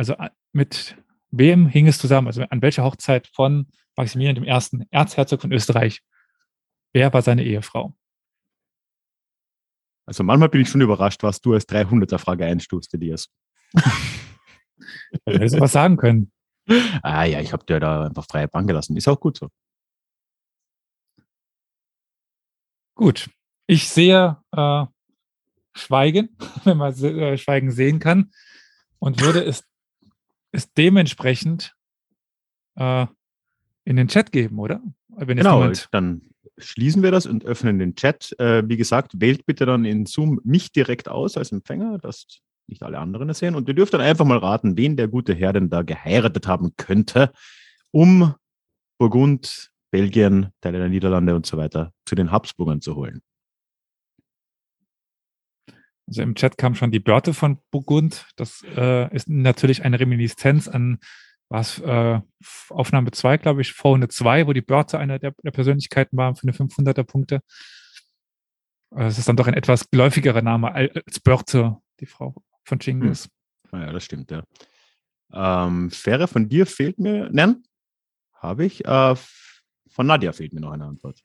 Also 0.00 0.16
mit 0.54 0.96
wem 1.30 1.66
hing 1.66 1.86
es 1.86 1.98
zusammen? 1.98 2.26
Also 2.26 2.42
an 2.44 2.62
welcher 2.62 2.84
Hochzeit 2.84 3.26
von 3.26 3.66
Maximilian 3.96 4.42
I., 4.42 4.86
Erzherzog 4.90 5.42
von 5.42 5.52
Österreich? 5.52 6.00
Wer 6.94 7.12
war 7.12 7.20
seine 7.20 7.44
Ehefrau? 7.44 7.94
Also 10.06 10.24
manchmal 10.24 10.48
bin 10.48 10.62
ich 10.62 10.70
schon 10.70 10.80
überrascht, 10.80 11.22
was 11.22 11.42
du 11.42 11.52
als 11.52 11.68
300er-Frage 11.68 12.46
einstufst, 12.46 12.94
Elias. 12.94 13.28
Hättest 15.26 15.56
du 15.56 15.60
was 15.60 15.72
sagen 15.72 15.98
können. 15.98 16.32
Ah 17.02 17.24
ja, 17.24 17.40
ich 17.40 17.52
habe 17.52 17.66
dir 17.66 17.78
da 17.80 18.06
einfach 18.06 18.24
freie 18.24 18.48
Bahn 18.48 18.66
gelassen. 18.66 18.96
Ist 18.96 19.08
auch 19.08 19.20
gut 19.20 19.36
so. 19.36 19.50
Gut. 22.94 23.28
Ich 23.66 23.90
sehe 23.90 24.42
äh, 24.52 24.86
Schweigen, 25.74 26.38
wenn 26.64 26.78
man 26.78 26.94
äh, 26.94 27.36
Schweigen 27.36 27.70
sehen 27.70 27.98
kann, 27.98 28.30
und 29.00 29.20
würde 29.20 29.42
es 29.42 29.69
es 30.52 30.72
dementsprechend 30.72 31.74
äh, 32.76 33.06
in 33.84 33.96
den 33.96 34.08
Chat 34.08 34.32
geben, 34.32 34.58
oder? 34.58 34.82
genau, 35.08 35.70
dann 35.90 36.22
schließen 36.58 37.02
wir 37.02 37.10
das 37.10 37.26
und 37.26 37.44
öffnen 37.44 37.78
den 37.78 37.94
Chat. 37.94 38.38
Äh, 38.38 38.68
wie 38.68 38.76
gesagt, 38.76 39.20
wählt 39.20 39.46
bitte 39.46 39.66
dann 39.66 39.84
in 39.84 40.06
Zoom 40.06 40.40
mich 40.44 40.72
direkt 40.72 41.08
aus 41.08 41.36
als 41.36 41.52
Empfänger, 41.52 41.98
dass 41.98 42.26
nicht 42.66 42.82
alle 42.82 42.98
anderen 42.98 43.28
es 43.28 43.38
sehen. 43.38 43.54
Und 43.54 43.68
ihr 43.68 43.74
dürft 43.74 43.94
dann 43.94 44.00
einfach 44.00 44.24
mal 44.24 44.38
raten, 44.38 44.76
wen 44.76 44.96
der 44.96 45.08
gute 45.08 45.34
Herr 45.34 45.52
denn 45.52 45.70
da 45.70 45.82
geheiratet 45.82 46.46
haben 46.46 46.72
könnte, 46.76 47.32
um 47.90 48.34
Burgund, 48.98 49.70
Belgien, 49.90 50.50
Teile 50.60 50.78
der 50.78 50.88
Niederlande 50.88 51.34
und 51.34 51.46
so 51.46 51.56
weiter 51.56 51.92
zu 52.04 52.14
den 52.14 52.30
Habsburgern 52.30 52.80
zu 52.80 52.94
holen. 52.94 53.22
Also 56.10 56.22
im 56.22 56.34
Chat 56.34 56.58
kam 56.58 56.74
schon 56.74 56.90
die 56.90 56.98
Börte 56.98 57.32
von 57.34 57.58
Burgund. 57.70 58.26
Das 58.34 58.64
äh, 58.76 59.14
ist 59.14 59.28
natürlich 59.28 59.84
eine 59.84 60.00
Reminiszenz 60.00 60.66
an 60.66 60.98
was 61.48 61.78
äh, 61.80 62.20
Aufnahme 62.68 63.12
2, 63.12 63.36
glaube 63.38 63.60
ich, 63.60 63.72
vorne 63.72 64.08
2, 64.08 64.48
wo 64.48 64.52
die 64.52 64.60
Börte 64.60 64.98
einer 64.98 65.20
der, 65.20 65.34
der 65.44 65.52
Persönlichkeiten 65.52 66.16
war 66.16 66.34
für 66.34 66.44
eine 66.44 66.52
500er 66.52 67.04
Punkte. 67.04 67.42
Äh, 68.92 69.04
es 69.04 69.18
ist 69.18 69.28
dann 69.28 69.36
doch 69.36 69.46
ein 69.46 69.54
etwas 69.54 69.88
geläufigerer 69.90 70.42
Name 70.42 70.72
als 70.72 71.20
Börte, 71.20 71.76
die 72.00 72.06
Frau 72.06 72.34
von 72.64 72.80
Chingis. 72.80 73.28
Hm. 73.70 73.80
Ja, 73.80 73.92
das 73.92 74.04
stimmt, 74.04 74.32
ja. 74.32 74.42
Ähm, 75.32 75.92
Fähre 75.92 76.26
von 76.26 76.48
dir 76.48 76.66
fehlt 76.66 76.98
mir, 76.98 77.28
nein, 77.32 77.62
habe 78.34 78.64
ich. 78.64 78.84
Äh, 78.84 79.14
von 79.88 80.06
Nadja 80.06 80.32
fehlt 80.32 80.52
mir 80.52 80.60
noch 80.60 80.72
eine 80.72 80.86
Antwort. 80.86 81.20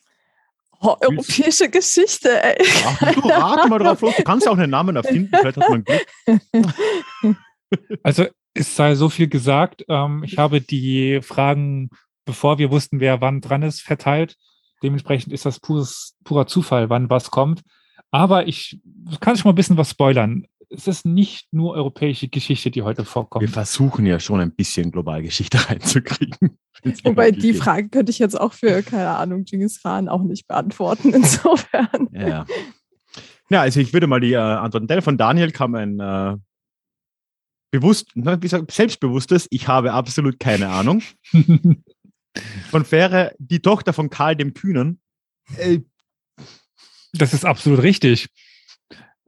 Oh, 0.82 0.96
europäische 1.00 1.70
Geschichte, 1.70 2.42
ey. 2.44 2.66
Ach, 2.86 3.14
du 3.14 3.20
rate 3.30 3.70
mal 3.70 3.80
drauf 3.80 4.02
los. 4.02 4.16
Du 4.16 4.24
kannst 4.24 4.46
ja 4.46 4.52
auch 4.52 4.58
einen 4.58 4.72
Namen 4.72 4.96
erfinden. 4.96 5.30
Vielleicht 5.36 5.58
hat 5.58 5.70
man 5.70 5.84
Glück. 5.84 7.38
Also, 8.04 8.26
es 8.54 8.76
sei 8.76 8.96
so 8.96 9.10
viel 9.10 9.28
gesagt. 9.28 9.86
Ähm, 9.90 10.24
ich 10.24 10.38
habe 10.38 10.62
die 10.62 11.20
Fragen, 11.22 11.90
bevor 12.26 12.58
wir 12.58 12.72
wussten, 12.72 13.00
wer 13.00 13.22
wann 13.22 13.42
dran 13.42 13.64
ist, 13.64 13.82
verteilt. 13.82 14.38
Dementsprechend 14.84 15.34
ist 15.34 15.46
das 15.46 15.60
pures, 15.60 16.16
purer 16.24 16.48
Zufall, 16.48 16.90
wann 16.90 17.10
was 17.10 17.32
kommt. 17.32 17.62
Aber 18.12 18.48
ich 18.48 18.80
kann 19.20 19.36
schon 19.36 19.50
mal 19.50 19.54
ein 19.54 19.56
bisschen 19.56 19.78
was 19.78 19.90
spoilern 19.90 20.46
es 20.70 20.88
ist 20.88 21.06
nicht 21.06 21.48
nur 21.52 21.74
europäische 21.74 22.28
Geschichte, 22.28 22.72
die 22.72 22.82
heute 22.82 23.06
vorkommt. 23.06 23.42
Wir 23.42 23.50
versuchen 23.50 24.06
ja 24.06 24.20
schon 24.20 24.40
ein 24.40 24.52
bisschen 24.52 24.92
Globalgeschichte 24.92 25.58
reinzukriegen. 25.70 26.58
Wobei 27.04 27.32
die 27.32 27.54
geht. 27.54 27.58
Frage 27.58 27.90
könnte 27.90 28.12
ich 28.12 28.20
jetzt 28.20 28.40
auch 28.40 28.54
für, 28.54 28.84
keine 28.84 29.10
Ahnung, 29.10 29.44
Genghis 29.44 29.82
Khan 29.82 30.08
auch 30.08 30.24
nicht 30.24 30.48
beantworten, 30.48 31.10
insofern. 31.14 32.10
Ja, 32.12 32.46
ja 33.50 33.62
also 33.62 33.80
ich 33.80 33.94
würde 33.94 34.08
mal 34.08 34.20
die 34.20 34.34
äh, 34.34 34.38
antworten. 34.38 35.02
Von 35.02 35.18
Daniel 35.18 35.52
kam 35.52 35.76
ein 35.76 36.00
äh, 36.00 36.38
bewusst, 37.72 38.12
wie 38.16 38.40
gesagt, 38.40 38.72
selbstbewusstes, 38.72 39.48
ich 39.50 39.68
habe 39.68 39.94
absolut 39.94 40.40
keine 40.40 40.70
Ahnung. 40.70 41.02
von 42.70 42.86
Fähre, 42.86 43.34
die 43.40 43.62
Tochter 43.62 43.94
von 43.94 44.10
Karl 44.10 44.36
dem 44.36 44.54
Kühnen. 44.54 45.00
Äh, 45.58 45.80
das 47.14 47.34
ist 47.34 47.46
absolut 47.46 47.82
richtig. 47.82 48.28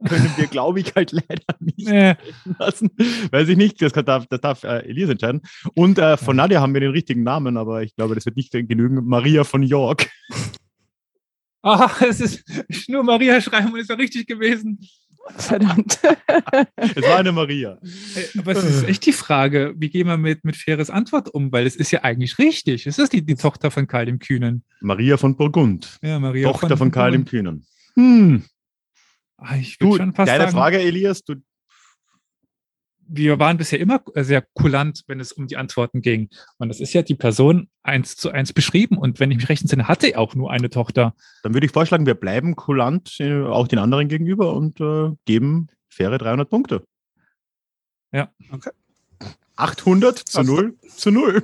Können 0.04 0.32
wir, 0.36 0.46
glaube 0.46 0.80
ich, 0.80 0.94
halt 0.94 1.12
leider 1.12 1.56
nicht 1.60 1.78
nee. 1.88 2.14
lassen. 2.58 2.90
Weiß 3.30 3.48
ich 3.48 3.56
nicht, 3.56 3.80
das, 3.82 3.92
darf, 3.92 4.26
das 4.26 4.40
darf 4.40 4.64
äh, 4.64 4.88
Elias 4.88 5.10
entscheiden. 5.10 5.42
Und 5.74 5.98
äh, 5.98 6.16
von 6.16 6.36
Nadja 6.36 6.60
haben 6.60 6.74
wir 6.74 6.80
den 6.80 6.92
richtigen 6.92 7.22
Namen, 7.22 7.56
aber 7.56 7.82
ich 7.82 7.94
glaube, 7.96 8.14
das 8.14 8.24
wird 8.26 8.36
nicht 8.36 8.52
genügen. 8.52 9.04
Maria 9.04 9.44
von 9.44 9.62
York. 9.62 10.10
Ah, 11.60 11.90
es 12.08 12.20
ist 12.20 12.44
nur 12.88 13.02
Maria 13.02 13.40
schreiben 13.40 13.72
und 13.72 13.80
ist 13.80 13.90
ja 13.90 13.96
richtig 13.96 14.28
gewesen. 14.28 14.78
Verdammt. 15.36 15.98
es 16.76 17.02
war 17.02 17.18
eine 17.18 17.32
Maria. 17.32 17.78
Aber 18.38 18.52
es 18.52 18.64
ist 18.64 18.88
echt 18.88 19.04
die 19.04 19.12
Frage, 19.12 19.74
wie 19.76 19.90
gehen 19.90 20.06
wir 20.06 20.16
mit, 20.16 20.44
mit 20.44 20.56
faires 20.56 20.88
Antwort 20.88 21.28
um? 21.28 21.52
Weil 21.52 21.66
es 21.66 21.76
ist 21.76 21.90
ja 21.90 22.04
eigentlich 22.04 22.38
richtig. 22.38 22.86
Es 22.86 22.98
ist 22.98 23.12
die, 23.12 23.26
die 23.26 23.34
Tochter 23.34 23.70
von 23.70 23.88
Karl 23.88 24.06
dem 24.06 24.20
Kühnen. 24.20 24.62
Maria 24.80 25.16
von 25.16 25.36
Burgund. 25.36 25.98
Ja, 26.00 26.18
Maria 26.18 26.48
Tochter 26.48 26.68
von, 26.68 26.78
von 26.78 26.90
Karl 26.92 27.12
dem 27.12 27.24
Kühnen. 27.24 27.66
Hm. 27.94 28.44
Ah, 29.38 29.56
ich 29.56 29.78
du, 29.78 29.96
schon 29.96 30.12
fast 30.12 30.28
deine 30.28 30.44
sagen, 30.44 30.52
Frage, 30.52 30.78
Elias, 30.78 31.22
du, 31.22 31.36
wir 33.08 33.38
waren 33.38 33.56
bisher 33.56 33.80
immer 33.80 34.02
sehr 34.14 34.42
kulant, 34.54 35.04
wenn 35.06 35.20
es 35.20 35.32
um 35.32 35.46
die 35.46 35.56
Antworten 35.56 36.02
ging. 36.02 36.28
Und 36.58 36.68
das 36.68 36.80
ist 36.80 36.92
ja 36.92 37.02
die 37.02 37.14
Person 37.14 37.68
eins 37.82 38.16
zu 38.16 38.30
eins 38.30 38.52
beschrieben. 38.52 38.98
Und 38.98 39.18
wenn 39.18 39.30
ich 39.30 39.38
mich 39.38 39.48
recht 39.48 39.62
entsinne, 39.62 39.88
hatte 39.88 40.08
er 40.08 40.20
auch 40.20 40.34
nur 40.34 40.50
eine 40.50 40.70
Tochter. 40.70 41.14
Dann 41.42 41.54
würde 41.54 41.66
ich 41.66 41.72
vorschlagen, 41.72 42.04
wir 42.04 42.14
bleiben 42.14 42.54
kulant 42.54 43.16
äh, 43.18 43.42
auch 43.42 43.66
den 43.66 43.78
anderen 43.78 44.08
gegenüber 44.08 44.52
und 44.52 44.80
äh, 44.80 45.10
geben 45.24 45.68
faire 45.88 46.18
300 46.18 46.50
Punkte. 46.50 46.84
Ja. 48.12 48.30
Okay. 48.50 48.70
800 49.56 50.18
zu 50.18 50.38
also, 50.38 50.54
0 50.54 50.76
zu 50.88 51.10
0. 51.10 51.42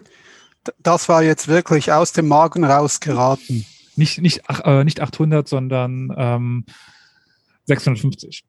Das 0.82 1.08
war 1.08 1.22
jetzt 1.22 1.48
wirklich 1.48 1.92
aus 1.92 2.12
dem 2.12 2.28
Magen 2.28 2.64
rausgeraten. 2.64 3.66
Nicht, 3.96 4.20
nicht, 4.20 4.42
ach, 4.48 4.60
äh, 4.64 4.84
nicht 4.84 5.00
800, 5.00 5.48
sondern 5.48 6.14
ähm, 6.16 6.64
650. 7.66 8.44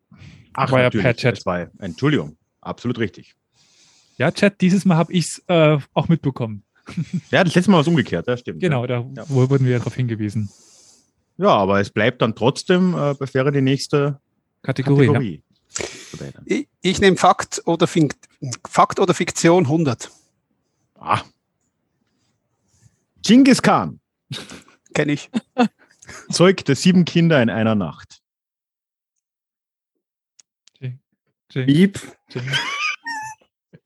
Ach, 0.54 0.72
war 0.72 0.82
ja 0.82 0.90
per 0.90 1.16
Chat. 1.16 1.46
War, 1.46 1.70
Entschuldigung 1.80 2.38
absolut 2.66 3.00
richtig. 3.00 3.36
Ja, 4.18 4.32
Chat, 4.32 4.62
dieses 4.62 4.86
Mal 4.86 4.98
habe 4.98 5.14
ich 5.14 5.26
es 5.26 5.44
äh, 5.48 5.78
auch 5.94 6.08
mitbekommen. 6.08 6.64
Ja, 7.32 7.44
das 7.44 7.56
letzte 7.56 7.72
Mal 7.72 7.78
war 7.78 7.82
es 7.82 7.88
umgekehrt, 7.88 8.28
das 8.28 8.42
stimmt. 8.42 8.60
Genau, 8.60 8.86
da 8.86 9.06
ja. 9.16 9.30
wurden 9.30 9.66
wir 9.66 9.80
darauf 9.80 9.96
hingewiesen. 9.96 10.50
Ja, 11.38 11.50
aber 11.50 11.80
es 11.80 11.90
bleibt 11.90 12.22
dann 12.22 12.36
trotzdem, 12.36 12.94
äh, 12.96 13.16
bevor 13.18 13.52
die 13.52 13.62
nächste 13.62 14.20
Kategorie. 14.62 15.08
Kategorie. 15.08 15.44
Ja. 16.20 16.42
Ich, 16.46 16.68
ich 16.82 17.02
nehme 17.02 17.18
Fakt 17.18 17.62
oder, 17.66 17.88
Fakt 18.70 19.00
oder 19.00 19.14
Fiktion 19.14 19.64
100. 19.66 20.12
Ah. 21.00 21.22
Genghis 23.24 23.62
Khan. 23.62 24.00
Kenne 24.94 25.14
ich. 25.14 25.30
Zeugte 26.30 26.76
sieben 26.76 27.04
Kinder 27.04 27.42
in 27.42 27.50
einer 27.50 27.76
Nacht. 27.76 28.22
Piep. 31.50 32.00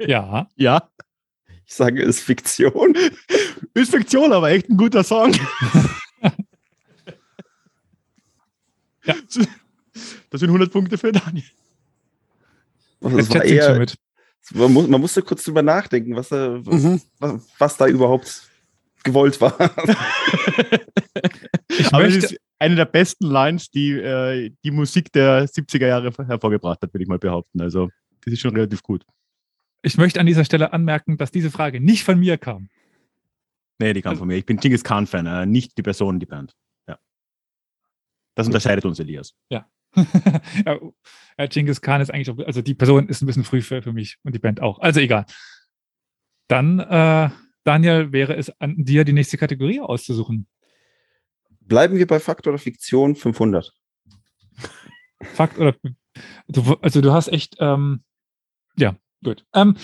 Ja. 0.01 0.47
Ja. 0.55 0.89
Ich 1.65 1.75
sage, 1.75 2.01
es 2.01 2.19
ist 2.19 2.21
Fiktion. 2.21 2.95
Ist 3.73 3.91
Fiktion, 3.91 4.31
aber 4.31 4.49
echt 4.49 4.69
ein 4.69 4.77
guter 4.77 5.03
Song. 5.03 5.33
ja. 9.03 9.15
Das 10.29 10.39
sind 10.39 10.49
100 10.49 10.71
Punkte 10.71 10.97
für 10.97 11.11
Daniel. 11.11 11.43
Das 13.01 13.29
war 13.31 13.43
eher. 13.43 13.85
Man, 14.53 14.71
muss, 14.71 14.87
man 14.87 15.01
musste 15.01 15.21
kurz 15.23 15.43
drüber 15.43 15.61
nachdenken, 15.63 16.15
was, 16.15 16.31
mhm. 16.31 17.01
was, 17.17 17.41
was 17.57 17.75
da 17.75 17.87
überhaupt 17.87 18.49
gewollt 19.03 19.41
war. 19.41 19.57
ich 21.67 21.91
möchte, 21.91 22.37
eine 22.59 22.75
der 22.75 22.85
besten 22.85 23.25
Lines, 23.25 23.71
die 23.71 23.91
äh, 23.91 24.51
die 24.63 24.71
Musik 24.71 25.11
der 25.13 25.47
70er 25.47 25.87
Jahre 25.87 26.11
hervorgebracht 26.27 26.81
hat, 26.81 26.93
würde 26.93 27.03
ich 27.03 27.09
mal 27.09 27.19
behaupten. 27.19 27.61
Also, 27.61 27.89
das 28.21 28.33
ist 28.33 28.41
schon 28.41 28.55
relativ 28.55 28.83
gut. 28.83 29.05
Ich 29.81 29.97
möchte 29.97 30.19
an 30.19 30.25
dieser 30.25 30.43
Stelle 30.43 30.73
anmerken, 30.73 31.17
dass 31.17 31.31
diese 31.31 31.51
Frage 31.51 31.79
nicht 31.79 32.03
von 32.03 32.19
mir 32.19 32.37
kam. 32.37 32.69
Nee, 33.79 33.93
die 33.93 34.01
kam 34.01 34.11
also, 34.11 34.19
von 34.19 34.27
mir. 34.27 34.35
Ich 34.35 34.45
bin 34.45 34.57
Genghis 34.57 34.83
Khan-Fan, 34.83 35.25
äh, 35.25 35.45
nicht 35.45 35.77
die 35.77 35.81
Person, 35.81 36.19
die 36.19 36.25
Band. 36.25 36.53
Ja. 36.87 36.99
Das 38.35 38.47
unterscheidet 38.47 38.83
uns, 38.83 38.99
Elias. 38.99 39.33
Ja. 39.49 39.65
ja, 39.95 41.45
Genghis 41.47 41.81
Khan 41.81 42.01
ist 42.01 42.13
eigentlich 42.13 42.29
auch, 42.29 42.45
also 42.45 42.61
die 42.61 42.75
Person 42.75 43.07
ist 43.07 43.21
ein 43.21 43.25
bisschen 43.25 43.45
früh 43.45 43.61
für, 43.61 43.81
für 43.81 43.93
mich 43.93 44.17
und 44.23 44.35
die 44.35 44.39
Band 44.39 44.61
auch. 44.61 44.79
Also 44.79 44.99
egal. 44.99 45.25
Dann, 46.47 46.79
äh, 46.79 47.29
Daniel, 47.63 48.11
wäre 48.11 48.35
es 48.35 48.49
an 48.59 48.75
dir, 48.83 49.05
die 49.05 49.13
nächste 49.13 49.37
Kategorie 49.37 49.79
auszusuchen. 49.79 50.47
Bleiben 51.69 51.97
wir 51.97 52.07
bei 52.07 52.19
Fakt 52.19 52.47
oder 52.47 52.57
Fiktion 52.57 53.15
500. 53.15 53.73
Fakt 55.21 55.57
oder 55.57 55.75
du, 56.47 56.75
also 56.81 56.99
du 56.99 57.13
hast 57.13 57.29
echt 57.29 57.55
ähm, 57.59 58.03
ja 58.75 58.95
gut. 59.23 59.45
Ähm, 59.53 59.77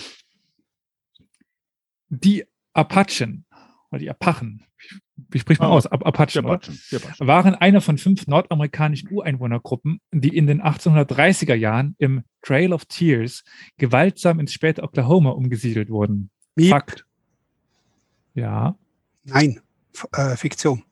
die 2.08 2.44
Apachen 2.72 3.46
oder 3.90 4.00
die 4.00 4.10
Apachen, 4.10 4.64
wie 5.16 5.38
spricht 5.38 5.60
man 5.60 5.70
oh, 5.70 5.74
aus? 5.74 5.86
Apachen, 5.86 6.44
Apachen, 6.44 6.78
Apachen, 6.92 7.26
waren 7.26 7.54
eine 7.54 7.80
von 7.80 7.98
fünf 7.98 8.26
nordamerikanischen 8.26 9.10
Ureinwohnergruppen, 9.10 10.00
die 10.12 10.36
in 10.36 10.46
den 10.46 10.62
1830er 10.62 11.54
Jahren 11.54 11.94
im 11.98 12.24
Trail 12.42 12.72
of 12.72 12.84
Tears 12.86 13.44
gewaltsam 13.78 14.40
ins 14.40 14.52
späte 14.52 14.82
Oklahoma 14.82 15.30
umgesiedelt 15.30 15.88
wurden. 15.88 16.30
Miep. 16.54 16.70
Fakt. 16.70 17.06
Ja. 18.34 18.76
Nein, 19.24 19.60
F 19.94 20.06
äh, 20.12 20.36
Fiktion. 20.36 20.84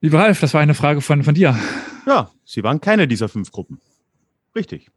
Lieber 0.00 0.20
Ralf, 0.20 0.40
das 0.40 0.54
war 0.54 0.60
eine 0.60 0.74
Frage 0.74 1.00
von, 1.00 1.24
von 1.24 1.34
dir. 1.34 1.58
Ja, 2.06 2.30
sie 2.44 2.62
waren 2.62 2.80
keine 2.80 3.08
dieser 3.08 3.28
fünf 3.28 3.50
Gruppen. 3.50 3.80
Richtig. 4.54 4.90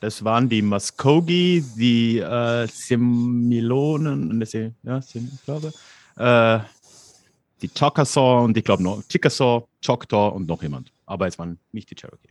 Das 0.00 0.24
waren 0.24 0.48
die 0.50 0.60
Muskogee, 0.60 1.64
die 1.76 2.18
äh, 2.18 2.66
Semilonen, 2.66 4.44
ja, 4.82 4.98
ich 4.98 5.44
glaube, 5.44 5.72
äh, 6.16 6.58
die 7.62 7.68
Chockasaw 7.68 8.44
und 8.44 8.56
ich 8.58 8.64
glaube 8.64 8.82
noch 8.82 9.02
Chickasaw, 9.08 9.66
Choctaw 9.84 10.34
und 10.34 10.46
noch 10.46 10.62
jemand. 10.62 10.92
Aber 11.06 11.26
es 11.26 11.38
waren 11.38 11.58
nicht 11.72 11.90
die 11.90 11.94
Cherokee. 11.94 12.28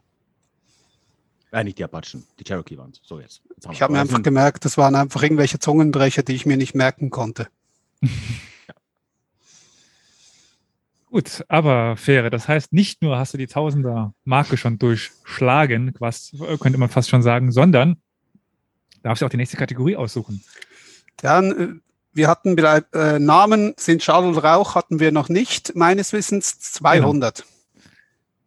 Äh, 1.51 1.63
nicht 1.63 1.79
die 1.79 1.83
Apachen, 1.83 2.23
die 2.39 2.43
Cherokee 2.43 2.77
waren 2.77 2.91
es. 2.91 3.01
So 3.03 3.19
jetzt. 3.19 3.41
jetzt 3.55 3.67
ich 3.71 3.81
habe 3.81 3.93
mir 3.93 3.99
einfach 3.99 4.21
gemerkt, 4.21 4.63
das 4.65 4.77
waren 4.77 4.93
einfach 4.93 5.23
irgendwelche 5.23 5.57
Zungenbrecher, 5.57 6.21
die 6.21 6.33
ich 6.33 6.45
mir 6.45 6.57
nicht 6.57 6.75
merken 6.75 7.09
konnte. 7.09 7.47
Gut, 11.15 11.45
aber 11.47 11.95
faire. 11.95 12.29
Das 12.29 12.49
heißt, 12.49 12.73
nicht 12.73 13.01
nur 13.01 13.17
hast 13.17 13.33
du 13.33 13.37
die 13.37 13.47
Tausender-Marke 13.47 14.57
schon 14.57 14.77
durchschlagen, 14.77 15.93
was 15.99 16.35
könnte 16.59 16.77
man 16.77 16.89
fast 16.89 17.09
schon 17.09 17.21
sagen, 17.21 17.53
sondern 17.53 18.01
darfst 19.01 19.21
du 19.21 19.25
auch 19.25 19.29
die 19.29 19.37
nächste 19.37 19.55
Kategorie 19.55 19.95
aussuchen. 19.95 20.43
Dann, 21.15 21.51
äh, 21.51 21.79
wir 22.11 22.27
hatten 22.27 22.57
äh, 22.57 23.17
Namen 23.17 23.75
sind 23.77 24.03
Schall 24.03 24.25
und 24.25 24.37
Rauch 24.39 24.75
hatten 24.75 24.99
wir 24.99 25.13
noch 25.13 25.29
nicht, 25.29 25.73
meines 25.73 26.11
Wissens 26.11 26.59
200. 26.59 27.37
Genau. 27.37 27.49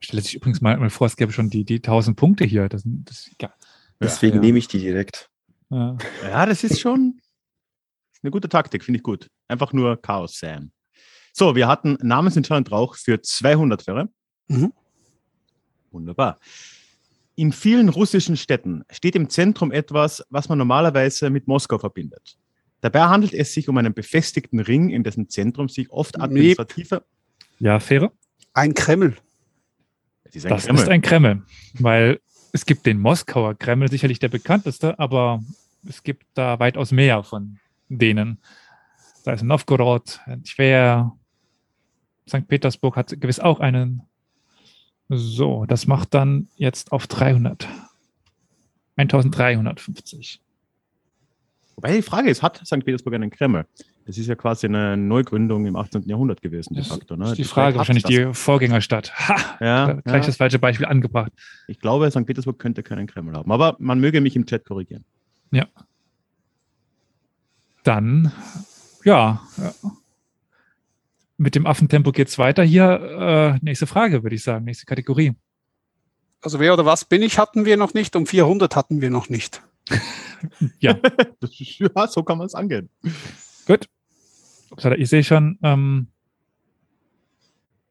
Stelle 0.01 0.21
sich 0.21 0.35
übrigens 0.35 0.61
mal, 0.61 0.77
mal 0.77 0.91
vor, 0.91 1.07
es 1.07 1.17
gäbe 1.17 1.33
schon 1.33 1.49
die, 1.49 1.65
die 1.65 1.77
1000 1.77 2.19
Punkte 2.19 2.45
hier. 2.45 2.69
Das, 2.69 2.83
das, 2.85 3.31
ja. 3.41 3.51
Deswegen 3.99 4.37
ja. 4.37 4.41
nehme 4.43 4.59
ich 4.59 4.69
die 4.69 4.81
direkt. 4.81 5.31
Ja. 5.71 5.97
ja, 6.23 6.45
das 6.45 6.63
ist 6.65 6.81
schon 6.81 7.19
eine 8.23 8.31
gute 8.31 8.51
Taktik, 8.51 8.85
finde 8.85 8.99
ich 8.99 9.03
gut. 9.03 9.31
Einfach 9.49 9.73
nur 9.73 9.99
Chaos 10.03 10.39
Sam. 10.39 10.71
So, 11.39 11.55
wir 11.55 11.69
hatten 11.69 11.97
Namensentscheidend 12.03 12.73
Rauch 12.73 12.97
für 12.97 13.23
200 13.23 13.83
Fälle. 13.83 14.09
Mhm. 14.49 14.73
Wunderbar. 15.93 16.41
In 17.37 17.53
vielen 17.53 17.89
russischen 17.91 18.37
Städten 18.37 18.83
steht 18.91 19.15
im 19.15 19.31
Zentrum 19.31 19.71
etwas, 19.71 20.27
was 20.31 20.49
man 20.49 20.59
normalerweise 20.59 21.31
mit 21.31 21.47
Moskau 21.47 21.79
verbindet. 21.79 22.37
Dabei 22.81 23.03
handelt 23.03 23.35
es 23.35 23.55
sich 23.55 23.69
um 23.69 23.79
einen 23.79 23.95
befestigten 23.95 24.59
Ring, 24.59 24.91
in 24.91 25.05
dessen 25.05 25.29
Zentrum 25.29 25.69
sich 25.69 25.91
oft 25.91 26.21
administrative. 26.21 27.05
Ja, 27.61 27.79
Fähre? 27.79 28.11
Ein 28.53 28.75
Kreml. 28.75 29.15
Das, 30.25 30.35
ist 30.35 30.45
ein, 30.45 30.51
das 30.51 30.65
Kreml. 30.65 30.83
ist 30.83 30.89
ein 30.89 31.03
Kreml, 31.03 31.43
weil 31.75 32.21
es 32.53 32.67
gibt 32.67 32.85
den 32.85 32.99
Moskauer 32.99 33.55
Kreml, 33.55 33.89
sicherlich 33.89 34.19
der 34.19 34.29
bekannteste, 34.29 34.99
aber 34.99 35.41
es 35.89 36.03
gibt 36.03 36.27
da 36.35 36.59
weitaus 36.59 36.91
mehr 36.91 37.23
von 37.23 37.61
denen. 37.89 38.43
Da 39.25 39.35
ist 39.35 39.45
Novgorod, 39.45 40.19
Tver, 40.45 41.17
St. 42.29 42.47
Petersburg 42.47 42.97
hat 42.97 43.21
gewiss 43.21 43.41
auch 43.41 43.61
einen. 43.61 44.03
So, 45.09 45.65
das 45.67 45.87
macht 45.87 46.15
dann 46.15 46.49
jetzt 46.57 46.93
auf 46.93 47.07
300. 47.07 47.67
1350. 48.97 50.41
Wobei 51.77 51.97
die 51.97 52.03
Frage 52.03 52.29
ist, 52.29 52.43
hat 52.43 52.61
St. 52.67 52.85
Petersburg 52.85 53.15
einen 53.15 53.31
Kreml? 53.31 53.65
Das 54.05 54.19
ist 54.19 54.27
ja 54.27 54.35
quasi 54.35 54.67
eine 54.67 54.97
Neugründung 54.97 55.67
im 55.67 55.77
18. 55.77 56.03
Jahrhundert 56.09 56.43
gewesen, 56.43 56.75
de 56.75 56.83
facto. 56.83 57.15
Ne? 57.15 57.27
Ist 57.27 57.39
die 57.39 57.45
Frage, 57.45 57.77
wahrscheinlich 57.77 58.05
die 58.05 58.33
Vorgängerstadt. 58.33 59.13
Ha! 59.29 59.59
Ja, 59.61 59.93
gleich 59.93 60.23
ja. 60.23 60.27
das 60.27 60.37
falsche 60.37 60.59
Beispiel 60.59 60.87
angebracht. 60.87 61.31
Ich 61.69 61.79
glaube, 61.79 62.11
St. 62.11 62.27
Petersburg 62.27 62.59
könnte 62.59 62.83
keinen 62.83 63.07
Kreml 63.07 63.35
haben. 63.35 63.53
Aber 63.53 63.77
man 63.79 64.01
möge 64.01 64.21
mich 64.21 64.35
im 64.35 64.47
Chat 64.47 64.65
korrigieren. 64.65 65.05
Ja. 65.51 65.67
Dann, 67.85 68.33
ja, 69.05 69.41
ja 69.57 69.73
mit 71.39 71.55
dem 71.55 71.67
Affentempo 71.67 72.13
geht 72.13 72.29
es 72.29 72.37
weiter. 72.37 72.63
Hier, 72.65 73.57
äh, 73.61 73.65
nächste 73.65 73.87
Frage, 73.87 74.23
würde 74.23 74.37
ich 74.37 74.43
sagen, 74.43 74.65
nächste 74.65 74.87
Kategorie. 74.87 75.35
Also 76.43 76.61
wer 76.61 76.75
oder 76.75 76.85
was 76.85 77.05
bin 77.05 77.23
ich, 77.23 77.39
hatten 77.39 77.65
wir 77.65 77.77
noch 77.77 77.95
nicht. 77.95 78.15
Um 78.17 78.27
400 78.27 78.77
hatten 78.77 79.01
wir 79.01 79.11
noch 79.11 79.29
nicht. 79.29 79.63
ja. 80.81 80.99
ja, 81.41 82.07
so 82.09 82.23
kann 82.23 82.39
man 82.39 82.47
es 82.47 82.55
angehen. 82.55 82.91
Gut. 83.67 83.89
Ich 84.97 85.09
sehe 85.09 85.25
schon, 85.25 85.59
ähm, 85.63 86.09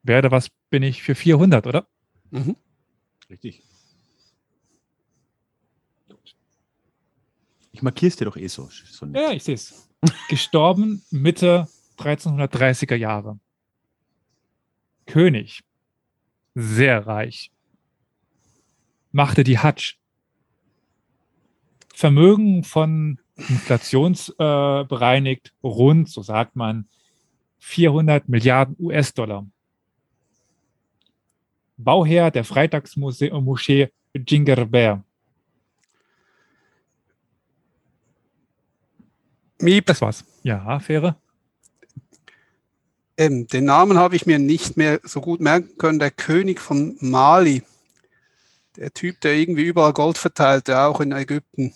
wer 0.03 0.19
oder 0.19 0.31
was 0.31 0.49
bin 0.69 0.83
ich 0.83 1.01
für 1.01 1.15
400, 1.15 1.65
oder? 1.65 1.87
Mhm. 2.29 2.55
Richtig. 3.29 3.63
Ich 7.71 7.81
markiere 7.81 8.09
es 8.09 8.15
dir 8.15 8.25
doch 8.25 8.37
eh 8.37 8.47
so. 8.47 8.69
so 8.71 9.05
ja, 9.07 9.31
ich 9.31 9.43
sehe 9.43 9.55
es. 9.55 9.89
Gestorben 10.29 11.03
Mitte 11.11 11.67
1330er 11.97 12.95
Jahre. 12.95 13.39
König. 15.05 15.63
Sehr 16.55 17.05
reich. 17.07 17.51
Machte 19.11 19.43
die 19.43 19.59
Hatsch. 19.59 19.97
Vermögen 21.93 22.63
von 22.63 23.19
inflationsbereinigt 23.35 25.47
äh, 25.47 25.51
rund, 25.63 26.09
so 26.09 26.21
sagt 26.21 26.55
man, 26.55 26.87
400 27.59 28.29
Milliarden 28.29 28.77
US-Dollar. 28.79 29.45
Bauherr 31.77 32.31
der 32.31 32.43
Freitagsmoschee 32.43 33.89
Jingerber. 34.13 35.03
Miep. 39.59 39.85
Das 39.85 40.01
war's. 40.01 40.25
Ja, 40.43 40.79
Fähre. 40.79 41.15
Ähm, 43.17 43.47
den 43.47 43.65
Namen 43.65 43.97
habe 43.97 44.15
ich 44.15 44.25
mir 44.25 44.37
nicht 44.37 44.77
mehr 44.77 44.99
so 45.03 45.21
gut 45.21 45.41
merken 45.41 45.77
können. 45.77 45.99
Der 45.99 46.11
König 46.11 46.59
von 46.59 46.97
Mali. 46.99 47.63
Der 48.75 48.93
Typ, 48.93 49.19
der 49.21 49.35
irgendwie 49.35 49.63
überall 49.63 49.93
Gold 49.93 50.19
verteilt, 50.19 50.67
der 50.67 50.87
auch 50.87 51.01
in 51.01 51.11
Ägypten. 51.11 51.73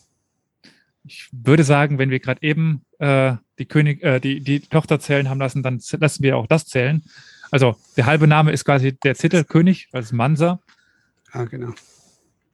Ich 1.03 1.29
würde 1.31 1.63
sagen, 1.63 1.97
wenn 1.97 2.11
wir 2.11 2.19
gerade 2.19 2.43
eben 2.43 2.85
äh, 2.99 3.33
die, 3.57 3.65
König, 3.65 4.03
äh, 4.03 4.19
die, 4.19 4.41
die 4.41 4.59
Tochter 4.59 4.99
zählen 4.99 5.27
haben 5.29 5.39
lassen, 5.39 5.63
dann 5.63 5.81
lassen 5.99 6.21
wir 6.21 6.37
auch 6.37 6.45
das 6.45 6.67
zählen. 6.67 7.03
Also 7.49 7.75
der 7.97 8.05
halbe 8.05 8.27
Name 8.27 8.51
ist 8.51 8.65
quasi 8.65 8.93
der 8.93 9.15
Titel 9.15 9.43
König, 9.43 9.89
also 9.91 10.15
Mansa. 10.15 10.61
Ah, 11.31 11.45
genau. 11.45 11.73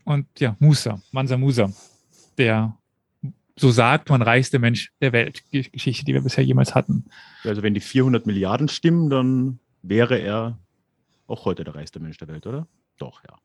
Und 0.06 0.28
ja, 0.39 0.56
Musa, 0.60 1.02
Mansa 1.12 1.36
Musa, 1.36 1.69
der 2.38 2.76
so 3.59 3.71
sagt 3.71 4.09
man, 4.09 4.21
reichste 4.21 4.59
Mensch 4.59 4.91
der 5.01 5.11
Welt. 5.13 5.43
Geschichte, 5.51 6.05
die 6.05 6.13
wir 6.13 6.21
bisher 6.21 6.43
jemals 6.43 6.75
hatten. 6.75 7.05
Also 7.43 7.63
wenn 7.63 7.73
die 7.73 7.79
400 7.79 8.25
Milliarden 8.25 8.69
stimmen, 8.69 9.09
dann 9.09 9.59
wäre 9.81 10.17
er 10.19 10.59
auch 11.25 11.45
heute 11.45 11.63
der 11.63 11.75
reichste 11.75 11.99
Mensch 11.99 12.17
der 12.17 12.27
Welt, 12.27 12.45
oder? 12.45 12.67
Doch, 12.97 13.23
ja. 13.23 13.35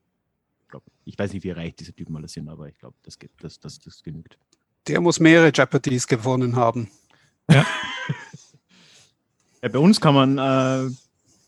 Ich, 0.61 0.67
glaub, 0.69 0.83
ich 1.05 1.17
weiß 1.17 1.33
nicht, 1.33 1.43
wie 1.43 1.51
reich 1.51 1.75
diese 1.75 1.93
Typen 1.93 2.15
alle 2.15 2.27
sind, 2.27 2.47
aber 2.47 2.67
ich 2.67 2.77
glaube, 2.77 2.95
das, 3.03 3.17
das, 3.39 3.59
das, 3.59 3.79
das 3.79 4.03
genügt. 4.03 4.37
Der 4.87 5.01
muss 5.01 5.19
mehrere 5.19 5.51
Jeopardies 5.53 6.07
gewonnen 6.07 6.55
haben. 6.55 6.89
Ja. 7.49 7.65
ja 9.61 9.69
bei 9.69 9.79
uns 9.79 9.99
kann 9.99 10.13
man 10.13 10.37
äh, 10.37 10.91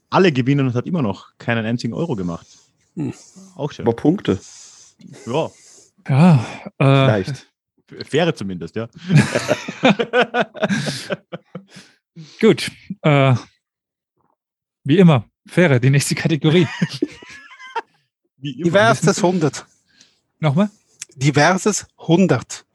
alle 0.10 0.32
gewinnen 0.32 0.68
und 0.68 0.74
hat 0.74 0.88
immer 0.88 1.02
noch 1.02 1.38
keinen 1.38 1.66
einzigen 1.66 1.94
Euro 1.94 2.16
gemacht. 2.16 2.48
Hm. 2.96 3.14
Auch 3.56 3.72
schön. 3.72 3.86
Aber 3.86 3.96
Punkte. 3.96 4.40
Ja. 5.26 5.52
Ja, 6.08 6.46
äh, 6.78 6.84
Vielleicht. 6.84 7.55
Fähre 7.88 8.34
zumindest, 8.34 8.76
ja. 8.76 8.90
Gut. 12.40 12.72
Äh, 13.02 13.36
wie 14.84 14.98
immer, 14.98 15.30
Fähre, 15.48 15.80
die 15.80 15.90
nächste 15.90 16.16
Kategorie. 16.16 16.68
Diverses 18.38 19.18
100. 19.18 19.66
Nochmal? 20.40 20.70
Diverses 21.16 21.88
100. 21.98 22.66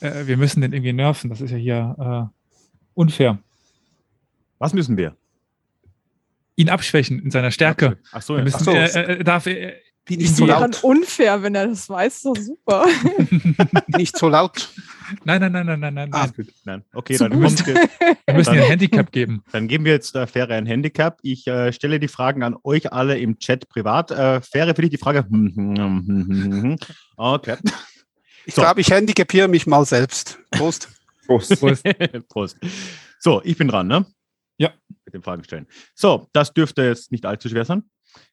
Äh, 0.00 0.26
wir 0.26 0.36
müssen 0.36 0.60
den 0.60 0.72
irgendwie 0.72 0.92
nerven. 0.92 1.30
Das 1.30 1.40
ist 1.40 1.50
ja 1.50 1.56
hier 1.56 2.30
äh, 2.30 2.34
unfair. 2.94 3.38
Was 4.58 4.72
müssen 4.74 4.96
wir? 4.96 5.16
Ihn 6.56 6.68
abschwächen 6.68 7.18
in 7.20 7.30
seiner 7.30 7.50
Stärke. 7.50 7.98
Ach 8.12 8.22
so, 8.22 8.36
ja. 8.36 8.44
Müssen, 8.44 8.56
Ach 8.56 8.64
so. 8.64 8.72
Äh, 8.72 9.82
wie 10.06 10.16
nicht 10.16 10.34
so 10.34 10.46
laut. 10.46 10.82
unfair, 10.82 11.42
wenn 11.42 11.54
er 11.54 11.68
das 11.68 11.88
weiß, 11.88 12.16
ist 12.16 12.24
doch 12.24 12.36
super. 12.36 12.86
nicht 13.96 14.16
so 14.16 14.28
laut. 14.28 14.68
Nein, 15.24 15.40
nein, 15.40 15.52
nein, 15.52 15.66
nein, 15.66 15.80
nein, 15.80 15.94
nein. 15.94 16.08
Ah, 16.12 16.26
gut. 16.26 16.48
nein. 16.64 16.84
Okay, 16.92 17.16
dann 17.16 17.38
müssen 17.38 17.66
wir, 17.66 17.74
wir 18.26 18.34
müssen 18.34 18.54
ihr 18.54 18.62
ein 18.62 18.68
Handicap 18.68 19.12
geben. 19.12 19.44
Dann 19.52 19.68
geben 19.68 19.84
wir 19.84 19.92
jetzt 19.92 20.16
äh, 20.16 20.26
Fähre 20.26 20.54
ein 20.54 20.66
Handicap. 20.66 21.18
Ich 21.22 21.46
äh, 21.46 21.72
stelle 21.72 22.00
die 22.00 22.08
Fragen 22.08 22.42
an 22.42 22.56
euch 22.64 22.92
alle 22.92 23.18
im 23.18 23.38
Chat 23.38 23.68
privat. 23.68 24.10
Äh, 24.10 24.40
Fähre 24.40 24.74
für 24.74 24.82
dich 24.82 24.90
die 24.90 24.98
Frage. 24.98 25.24
okay. 27.16 27.56
Ich 28.44 28.54
so. 28.54 28.62
glaube, 28.62 28.80
ich 28.80 28.90
handicapiere 28.90 29.46
mich 29.46 29.66
mal 29.66 29.84
selbst. 29.84 30.38
Prost. 30.50 30.88
Prost. 31.26 31.60
Prost. 31.60 31.84
Prost. 32.28 32.56
So, 33.20 33.40
ich 33.44 33.56
bin 33.56 33.68
dran, 33.68 33.86
ne? 33.86 34.04
Ja. 34.58 34.72
Mit 35.04 35.14
den 35.14 35.22
Fragen 35.22 35.44
stellen. 35.44 35.68
So, 35.94 36.28
das 36.32 36.52
dürfte 36.52 36.82
jetzt 36.82 37.12
nicht 37.12 37.24
allzu 37.24 37.48
schwer 37.48 37.64
sein. 37.64 37.84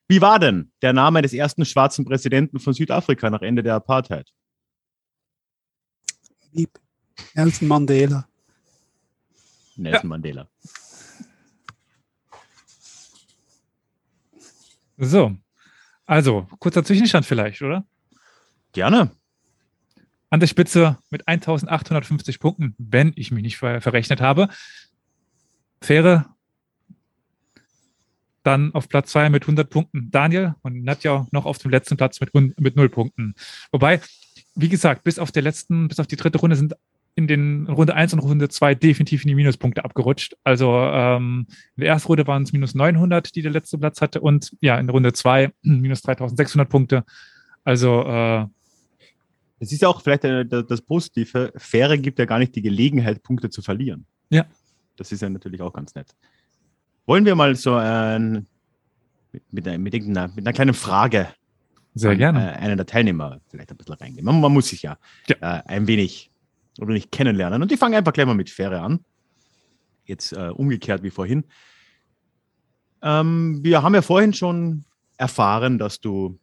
Wie 0.08 0.22
war 0.22 0.40
denn 0.40 0.72
der 0.82 0.94
Name 0.94 1.22
des 1.22 1.34
ersten 1.34 1.66
schwarzen 1.66 2.06
Präsidenten 2.06 2.60
von 2.60 2.74
Südafrika 2.74 3.30
nach 3.30 3.42
Ende 3.42 3.64
der 3.64 3.76
Apartheid? 3.76 4.32
Lieb. 6.52 6.80
Nelson 7.36 7.68
Mandela. 7.68 8.28
Nelson 9.76 10.02
ja. 10.04 10.08
Mandela. 10.08 10.50
So, 14.98 15.38
also 16.06 16.48
kurzer 16.60 16.84
Zwischenstand 16.84 17.26
vielleicht, 17.26 17.62
oder? 17.62 17.86
Gerne. 18.74 19.12
An 20.30 20.40
der 20.40 20.48
Spitze 20.48 20.98
mit 21.10 21.28
1850 21.28 22.40
Punkten, 22.40 22.76
wenn 22.78 23.14
ich 23.16 23.32
mich 23.32 23.44
nicht 23.44 23.58
ver 23.58 23.80
verrechnet 23.80 24.22
habe. 24.22 24.50
Fähre 25.82 26.26
dann 28.44 28.74
auf 28.74 28.90
Platz 28.90 29.12
zwei 29.12 29.30
mit 29.30 29.44
100 29.44 29.70
Punkten 29.70 30.10
Daniel 30.12 30.56
und 30.62 30.84
Nadja 30.84 31.28
noch 31.32 31.46
auf 31.46 31.58
dem 31.58 31.72
letzten 31.72 31.98
Platz 31.98 32.20
mit, 32.22 32.34
mit 32.34 32.76
0 32.76 32.90
Punkten. 32.90 33.36
Wobei, 33.72 34.02
wie 34.56 34.70
gesagt, 34.70 35.04
bis 35.04 35.20
auf 35.20 35.32
der 35.32 35.44
letzten, 35.44 35.88
bis 35.88 36.00
auf 36.00 36.08
die 36.08 36.16
dritte 36.16 36.40
Runde 36.40 36.56
sind 36.56 36.76
in 37.16 37.28
den 37.28 37.68
Runde 37.68 37.96
1 37.96 38.14
und 38.14 38.20
Runde 38.20 38.48
2 38.48 38.76
definitiv 38.76 39.24
in 39.24 39.28
die 39.28 39.36
Minuspunkte 39.36 39.84
abgerutscht. 39.84 40.38
Also 40.44 40.74
ähm, 40.74 41.48
in 41.76 41.82
der 41.82 41.90
ersten 41.90 42.08
Runde 42.08 42.26
waren 42.28 42.44
es 42.44 42.54
minus 42.54 42.76
900, 42.76 43.36
die 43.36 43.42
der 43.42 43.52
letzte 43.52 43.78
Platz 43.78 44.00
hatte 44.00 44.22
und 44.22 44.56
ja, 44.62 44.80
in 44.80 44.90
Runde 44.90 45.12
2 45.12 45.52
minus 45.62 46.02
3600 46.02 46.70
Punkte. 46.70 47.04
Also 47.64 48.04
äh, 48.04 48.46
es 49.60 49.74
ist 49.74 49.82
ja 49.82 49.90
auch 49.90 50.02
vielleicht 50.02 50.24
das 50.24 50.82
Positive, 50.82 51.52
Fähre 51.58 52.00
gibt 52.00 52.20
ja 52.20 52.26
gar 52.26 52.40
nicht 52.40 52.56
die 52.56 52.62
Gelegenheit, 52.62 53.22
Punkte 53.22 53.50
zu 53.50 53.62
verlieren. 53.62 54.06
Ja. 54.30 54.46
Das 54.96 55.12
ist 55.12 55.22
ja 55.22 55.30
natürlich 55.30 55.62
auch 55.62 55.74
ganz 55.74 55.96
nett. 55.96 56.16
Wollen 57.10 57.26
wir 57.26 57.34
mal 57.34 57.56
so 57.56 57.74
ein, 57.74 58.46
mit, 59.32 59.42
mit, 59.52 59.68
einer, 59.68 59.80
mit, 59.80 59.94
mit 59.96 60.16
einer 60.16 60.54
kleinen 60.54 60.76
Frage 60.76 61.28
Sehr 61.96 62.12
an, 62.12 62.18
gerne. 62.20 62.54
Äh, 62.54 62.58
einen 62.58 62.78
der 62.78 62.86
Teilnehmer 62.86 63.42
vielleicht 63.48 63.72
ein 63.72 63.78
bisschen 63.78 63.96
reingehen. 63.96 64.24
Man, 64.24 64.40
man 64.40 64.54
muss 64.54 64.68
sich 64.68 64.84
ja, 64.84 65.00
ja. 65.28 65.36
Äh, 65.42 65.64
ein 65.66 65.88
wenig 65.88 66.30
oder 66.80 66.94
nicht 66.94 67.12
kennenlernen. 67.12 67.64
Und 67.64 67.72
ich 67.72 67.80
fange 67.80 67.98
einfach 67.98 68.14
gleich 68.14 68.28
mal 68.28 68.36
mit 68.36 68.52
Fähre 68.52 68.82
an. 68.82 69.00
Jetzt 70.06 70.34
äh, 70.34 70.50
umgekehrt 70.50 71.02
wie 71.02 71.10
vorhin. 71.10 71.46
Ähm, 73.02 73.62
wir 73.64 73.82
haben 73.82 73.96
ja 73.96 74.04
vorhin 74.04 74.34
schon 74.34 74.86
erfahren, 75.18 75.80
dass 75.80 76.02
du 76.02 76.38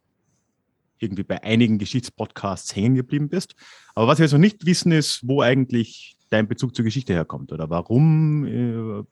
irgendwie 0.99 1.23
bei 1.23 1.41
einigen 1.43 1.77
Geschichtspodcasts 1.77 2.75
hängen 2.75 2.95
geblieben 2.95 3.29
bist. 3.29 3.55
Aber 3.95 4.07
was 4.07 4.19
wir 4.19 4.27
so 4.27 4.37
nicht 4.37 4.65
wissen, 4.65 4.91
ist, 4.91 5.25
wo 5.25 5.41
eigentlich 5.41 6.17
dein 6.29 6.49
Bezug 6.49 6.75
zur 6.75 6.83
Geschichte 6.83 7.13
herkommt 7.13 7.53
oder 7.53 7.69
warum 7.69 8.45
äh, 8.45 9.03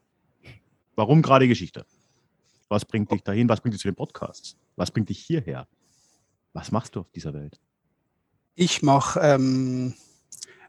Warum 0.95 1.21
gerade 1.21 1.47
Geschichte? 1.47 1.85
Was 2.69 2.85
bringt 2.85 3.11
dich 3.11 3.23
dahin? 3.23 3.49
Was 3.49 3.61
bringt 3.61 3.73
dich 3.73 3.81
zu 3.81 3.87
den 3.87 3.95
Podcasts? 3.95 4.55
Was 4.75 4.91
bringt 4.91 5.09
dich 5.09 5.19
hierher? 5.19 5.67
Was 6.53 6.71
machst 6.71 6.95
du 6.95 7.01
auf 7.01 7.11
dieser 7.13 7.33
Welt? 7.33 7.59
Ich 8.55 8.81
mache 8.81 9.19
ähm, 9.19 9.93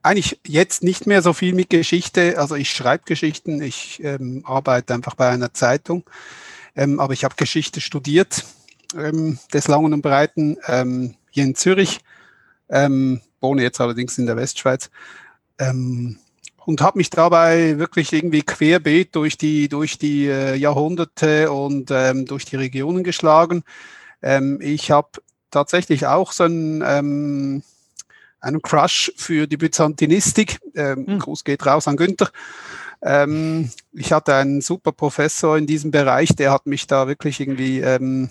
eigentlich 0.03 0.41
jetzt 0.47 0.83
nicht 0.83 1.07
mehr 1.07 1.23
so 1.23 1.33
viel 1.33 1.55
mit 1.55 1.71
Geschichte. 1.71 2.39
Also 2.39 2.55
ich 2.57 2.71
schreibe 2.71 3.05
Geschichten, 3.05 3.63
ich 3.63 4.03
ähm, 4.03 4.43
arbeite 4.45 4.95
einfach 4.95 5.15
bei 5.15 5.29
einer 5.29 5.55
Zeitung, 5.55 6.05
ähm, 6.75 7.01
aber 7.01 7.13
ich 7.13 7.25
habe 7.25 7.37
Geschichte 7.37 7.81
studiert 7.81 8.45
ähm, 8.97 9.39
des 9.53 9.69
Langen 9.69 9.93
und 9.93 10.03
Breiten 10.03 10.59
ähm, 10.67 11.15
hier 11.31 11.45
in 11.45 11.55
Zürich, 11.55 12.01
ähm, 12.69 13.21
wohne 13.41 13.63
jetzt 13.63 13.81
allerdings 13.81 14.19
in 14.19 14.27
der 14.27 14.37
Westschweiz. 14.37 14.91
Ähm, 15.59 16.19
und 16.67 16.81
habe 16.81 16.99
mich 16.99 17.11
dabei 17.11 17.79
wirklich 17.79 18.13
irgendwie 18.13 18.43
querbeet 18.43 19.15
durch 19.15 19.39
die, 19.39 19.69
durch 19.69 19.99
die 19.99 20.27
äh, 20.27 20.57
Jahrhunderte 20.57 21.51
und 21.53 21.91
ähm, 21.93 22.27
durch 22.27 22.45
die 22.45 22.57
Regionen 22.57 23.05
geschlagen. 23.05 23.63
Ähm, 24.21 24.59
ich 24.61 24.91
habe 24.91 25.09
tatsächlich 25.53 26.07
auch 26.07 26.33
so 26.33 26.45
einen, 26.45 26.83
ähm, 26.85 27.63
einen 28.41 28.63
Crush 28.63 29.13
für 29.17 29.47
die 29.47 29.57
Byzantinistik. 29.57 30.59
Ähm, 30.75 31.05
mhm. 31.07 31.19
Gruß 31.21 31.45
geht 31.45 31.65
raus 31.65 31.87
an 31.87 31.97
Günther. 31.97 32.31
Ähm, 33.01 33.71
ich 33.93 34.13
hatte 34.13 34.35
einen 34.35 34.61
super 34.61 34.91
Professor 34.91 35.57
in 35.57 35.69
diesem 35.69 35.93
Bereich, 35.93 36.35
der 36.35 36.51
hat 36.51 36.67
mich 36.67 36.89
da 36.89 37.07
wirklich 37.07 37.39
irgendwie 37.39 37.79
ähm, 37.79 38.31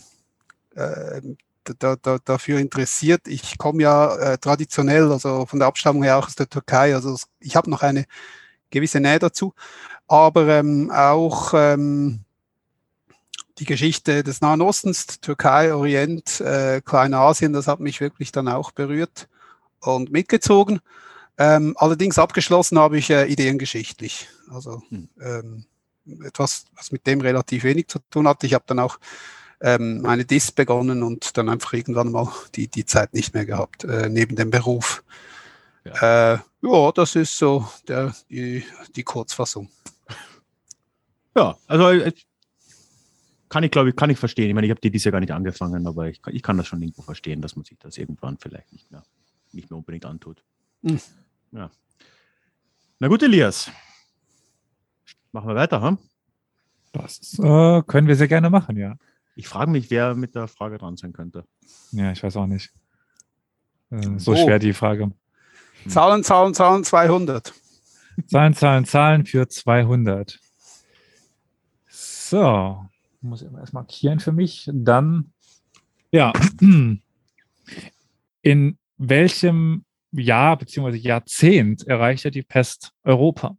äh, 0.75 1.21
da, 1.79 1.95
da, 1.95 2.17
dafür 2.23 2.59
interessiert. 2.59 3.27
Ich 3.27 3.57
komme 3.57 3.83
ja 3.83 4.15
äh, 4.15 4.37
traditionell, 4.37 5.11
also 5.11 5.45
von 5.45 5.59
der 5.59 5.67
Abstammung 5.67 6.03
her 6.03 6.17
auch 6.17 6.27
aus 6.27 6.35
der 6.35 6.49
Türkei. 6.49 6.95
Also 6.95 7.17
ich 7.39 7.55
habe 7.55 7.69
noch 7.69 7.81
eine 7.81 8.05
gewisse 8.69 8.99
Nähe 8.99 9.19
dazu. 9.19 9.53
Aber 10.07 10.47
ähm, 10.47 10.91
auch 10.91 11.53
ähm, 11.55 12.19
die 13.57 13.65
Geschichte 13.65 14.23
des 14.23 14.41
Nahen 14.41 14.61
Ostens, 14.61 15.19
Türkei, 15.19 15.73
Orient, 15.73 16.41
äh, 16.41 16.81
Kleinasien, 16.81 17.53
das 17.53 17.67
hat 17.67 17.79
mich 17.79 18.01
wirklich 18.01 18.31
dann 18.31 18.47
auch 18.47 18.71
berührt 18.71 19.27
und 19.79 20.11
mitgezogen. 20.11 20.81
Ähm, 21.37 21.75
allerdings 21.77 22.17
abgeschlossen 22.17 22.79
habe 22.79 22.97
ich 22.97 23.09
äh, 23.09 23.25
ideengeschichtlich. 23.25 24.29
Also 24.49 24.83
hm. 24.89 25.09
ähm, 25.21 25.65
etwas, 26.23 26.65
was 26.75 26.91
mit 26.91 27.07
dem 27.07 27.21
relativ 27.21 27.63
wenig 27.63 27.87
zu 27.87 27.99
tun 28.09 28.27
hatte. 28.27 28.45
Ich 28.45 28.53
habe 28.53 28.65
dann 28.67 28.79
auch 28.79 28.99
ähm, 29.65 30.05
eine 30.05 30.25
DIS 30.25 30.51
begonnen 30.51 31.01
und 31.01 31.35
dann 31.37 31.49
einfach 31.49 31.73
irgendwann 31.73 32.11
mal 32.11 32.31
die, 32.53 32.67
die 32.67 32.85
Zeit 32.85 33.15
nicht 33.15 33.33
mehr 33.33 33.47
gehabt, 33.47 33.83
äh, 33.83 34.09
neben 34.09 34.35
dem 34.35 34.51
Beruf. 34.51 35.03
Ja. 35.83 36.33
Äh, 36.33 36.39
ja, 36.61 36.91
das 36.91 37.15
ist 37.15 37.35
so 37.35 37.67
der, 37.87 38.15
die, 38.29 38.63
die 38.95 39.03
Kurzfassung. 39.03 39.69
Ja, 41.35 41.57
also 41.65 41.89
äh, 41.89 42.13
kann 43.49 43.63
ich, 43.63 43.71
glaube 43.71 43.89
ich, 43.89 43.95
kann 43.95 44.11
ich 44.11 44.19
verstehen. 44.19 44.49
Ich 44.49 44.53
meine, 44.53 44.67
ich 44.67 44.71
habe 44.71 44.81
die 44.81 44.91
dies 44.91 45.03
Jahr 45.03 45.13
gar 45.13 45.19
nicht 45.19 45.33
angefangen, 45.33 45.87
aber 45.87 46.09
ich, 46.09 46.21
ich 46.27 46.43
kann 46.43 46.57
das 46.57 46.67
schon 46.67 46.81
irgendwo 46.81 47.01
verstehen, 47.01 47.41
dass 47.41 47.55
man 47.55 47.65
sich 47.65 47.79
das 47.79 47.97
irgendwann 47.97 48.37
vielleicht 48.37 48.71
nicht 48.71 48.91
mehr, 48.91 49.03
nicht 49.51 49.71
mehr 49.71 49.79
unbedingt 49.79 50.05
antut. 50.05 50.43
Mhm. 50.83 51.01
Ja. 51.53 51.71
Na 52.99 53.07
gut, 53.07 53.23
Elias. 53.23 53.71
Machen 55.31 55.49
wir 55.49 55.55
weiter, 55.55 55.81
hm? 55.81 55.97
Das 56.91 57.39
äh, 57.39 57.81
können 57.87 58.07
wir 58.07 58.15
sehr 58.15 58.27
gerne 58.27 58.51
machen, 58.51 58.77
ja. 58.77 58.95
Ich 59.35 59.47
frage 59.49 59.69
mich, 59.69 59.91
wer 59.91 60.15
mit 60.15 60.33
der 60.33 60.47
Frage 60.47 60.77
dran 60.77 60.95
sein 60.95 61.11
könnte. 61.11 61.45
Ja, 61.91 62.11
ich 62.11 62.23
weiß 62.23 62.37
auch 62.37 62.47
nicht. 62.47 62.71
Äh, 63.91 64.17
so 64.17 64.31
oh. 64.31 64.35
schwer 64.35 64.59
die 64.59 64.73
Frage. 64.73 65.11
Hm. 65.83 65.89
Zahlen, 65.89 66.23
Zahlen, 66.23 66.53
Zahlen, 66.53 66.83
200. 66.83 67.53
Zahlen, 68.27 68.53
Zahlen, 68.53 68.85
Zahlen 68.85 69.25
für 69.25 69.47
200. 69.47 70.39
So, 71.89 72.85
muss 73.21 73.41
ich 73.41 73.51
erst 73.51 73.73
markieren 73.73 74.19
für 74.19 74.31
mich. 74.31 74.69
Dann, 74.73 75.33
ja, 76.11 76.31
in 78.41 78.77
welchem 78.97 79.85
Jahr 80.11 80.57
bzw. 80.57 80.95
Jahrzehnt 80.95 81.85
erreichte 81.85 82.31
die 82.31 82.43
Pest 82.43 82.93
Europa? 83.03 83.57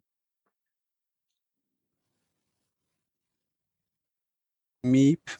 Miep. 4.83 5.39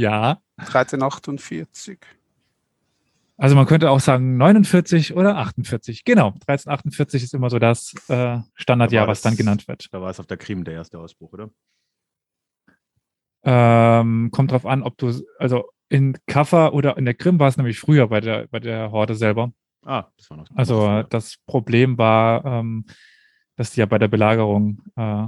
Ja. 0.00 0.40
1348. 0.58 1.98
Also 3.38 3.54
man 3.54 3.66
könnte 3.66 3.90
auch 3.90 4.00
sagen 4.00 4.36
49 4.38 5.14
oder 5.14 5.36
48. 5.36 6.04
Genau, 6.04 6.28
1348 6.46 7.22
ist 7.22 7.34
immer 7.34 7.50
so 7.50 7.58
das 7.58 7.94
äh, 8.08 8.38
Standardjahr, 8.54 9.06
da 9.06 9.10
was 9.10 9.20
dann 9.20 9.36
genannt 9.36 9.68
wird. 9.68 9.88
Da 9.92 10.00
war 10.00 10.10
es 10.10 10.18
auf 10.18 10.26
der 10.26 10.38
Krim 10.38 10.64
der 10.64 10.74
erste 10.74 10.98
Ausbruch, 10.98 11.32
oder? 11.32 11.50
Ähm, 13.44 14.30
kommt 14.32 14.52
drauf 14.52 14.64
an, 14.64 14.82
ob 14.82 14.96
du, 14.96 15.12
also 15.38 15.70
in 15.88 16.16
Kaffa 16.26 16.70
oder 16.70 16.96
in 16.96 17.04
der 17.04 17.14
Krim 17.14 17.38
war 17.38 17.48
es 17.48 17.56
nämlich 17.56 17.78
früher 17.78 18.08
bei 18.08 18.20
der, 18.20 18.48
bei 18.48 18.58
der 18.58 18.90
Horde 18.90 19.14
selber. 19.14 19.52
Ah, 19.84 20.06
das 20.16 20.30
war 20.30 20.38
noch. 20.38 20.46
Also 20.54 21.02
das 21.04 21.36
Problem 21.46 21.98
war, 21.98 22.44
ähm, 22.44 22.86
dass 23.56 23.70
die 23.70 23.80
ja 23.80 23.86
bei 23.86 23.98
der 23.98 24.08
Belagerung 24.08 24.82
äh, 24.96 25.26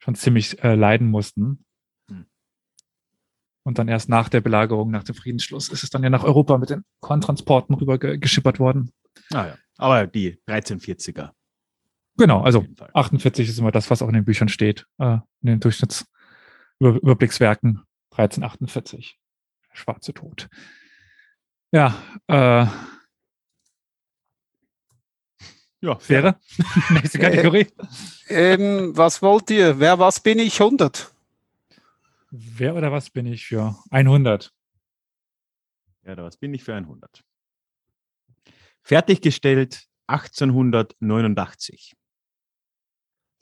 schon 0.00 0.14
ziemlich 0.14 0.62
äh, 0.62 0.74
leiden 0.74 1.08
mussten. 1.08 1.64
Und 3.62 3.78
dann 3.78 3.88
erst 3.88 4.08
nach 4.08 4.28
der 4.28 4.40
Belagerung, 4.40 4.90
nach 4.90 5.04
dem 5.04 5.14
Friedensschluss, 5.14 5.68
ist 5.68 5.82
es 5.82 5.90
dann 5.90 6.02
ja 6.02 6.10
nach 6.10 6.24
Europa 6.24 6.58
mit 6.58 6.70
den 6.70 6.84
Korntransporten 7.00 7.74
rüber 7.74 7.98
ge 7.98 8.18
geschippert 8.18 8.58
worden. 8.58 8.92
Ah 9.32 9.48
ja, 9.48 9.58
aber 9.76 10.06
die 10.06 10.38
1340er. 10.46 11.30
Genau, 12.16 12.42
also 12.42 12.64
48 12.94 13.48
ist 13.48 13.58
immer 13.58 13.72
das, 13.72 13.90
was 13.90 14.02
auch 14.02 14.08
in 14.08 14.14
den 14.14 14.24
Büchern 14.24 14.48
steht, 14.48 14.86
äh, 14.98 15.18
in 15.42 15.46
den 15.46 15.60
Durchschnittsüberblickswerken. 15.60 17.82
1348, 18.12 19.18
schwarze 19.72 20.12
Tod. 20.12 20.48
Ja, 21.70 21.94
äh, 22.26 22.66
ja, 25.82 25.98
Fähre. 25.98 26.36
Nächste 26.90 27.18
Kategorie. 27.18 27.68
Äh, 28.28 28.54
ähm, 28.54 28.94
was 28.94 29.22
wollt 29.22 29.50
ihr? 29.50 29.80
Wer, 29.80 29.98
was 29.98 30.20
bin 30.20 30.38
ich? 30.38 30.60
100. 30.60 31.10
Wer 32.32 32.76
oder 32.76 32.92
was 32.92 33.10
bin 33.10 33.26
ich 33.26 33.46
für 33.46 33.76
100? 33.90 34.54
Wer 36.02 36.12
oder 36.12 36.22
was 36.24 36.36
bin 36.36 36.54
ich 36.54 36.62
für 36.62 36.74
100? 36.74 37.24
Fertiggestellt 38.82 39.88
1889. 40.06 41.96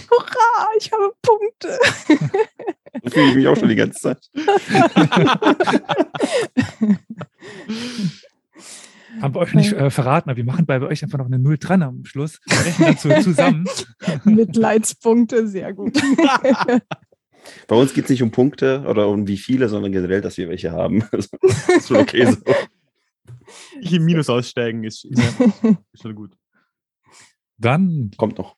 Hurra, 0.09 0.67
ich 0.77 0.91
habe 0.91 1.13
Punkte. 1.21 1.79
so 3.03 3.09
fühle 3.09 3.29
ich 3.29 3.35
mich 3.35 3.47
auch 3.47 3.55
schon 3.55 3.69
die 3.69 3.75
ganze 3.75 3.99
Zeit. 3.99 4.29
Haben 9.21 9.35
wir 9.35 9.41
euch 9.41 9.53
nicht 9.53 9.73
äh, 9.73 9.91
verraten, 9.91 10.29
aber 10.29 10.37
wir 10.37 10.43
machen 10.43 10.65
bei 10.65 10.81
euch 10.81 11.03
einfach 11.03 11.19
noch 11.19 11.27
eine 11.27 11.37
Null 11.37 11.57
dran 11.57 11.83
am 11.83 12.03
Schluss. 12.03 12.39
Wir 12.45 12.65
rechnen 12.65 12.93
dazu 12.93 13.09
zusammen. 13.21 13.65
Mitleidspunkte, 14.23 15.47
sehr 15.47 15.73
gut. 15.73 15.95
Bei 17.67 17.75
uns 17.75 17.93
geht 17.93 18.05
es 18.05 18.09
nicht 18.09 18.23
um 18.23 18.31
Punkte 18.31 18.85
oder 18.87 19.07
um 19.07 19.27
wie 19.27 19.37
viele, 19.37 19.69
sondern 19.69 19.91
generell, 19.91 20.21
dass 20.21 20.37
wir 20.37 20.49
welche 20.49 20.71
haben. 20.71 21.03
das 21.11 21.29
ist 21.77 21.87
schon 21.87 21.97
okay 21.97 22.25
so. 22.25 22.37
Ich 23.79 23.93
im 23.93 24.05
Minus 24.05 24.29
aussteigen 24.29 24.83
ist, 24.83 25.05
ist 25.05 26.01
schon 26.01 26.15
gut. 26.15 26.37
Dann 27.57 28.11
kommt 28.17 28.37
noch. 28.37 28.55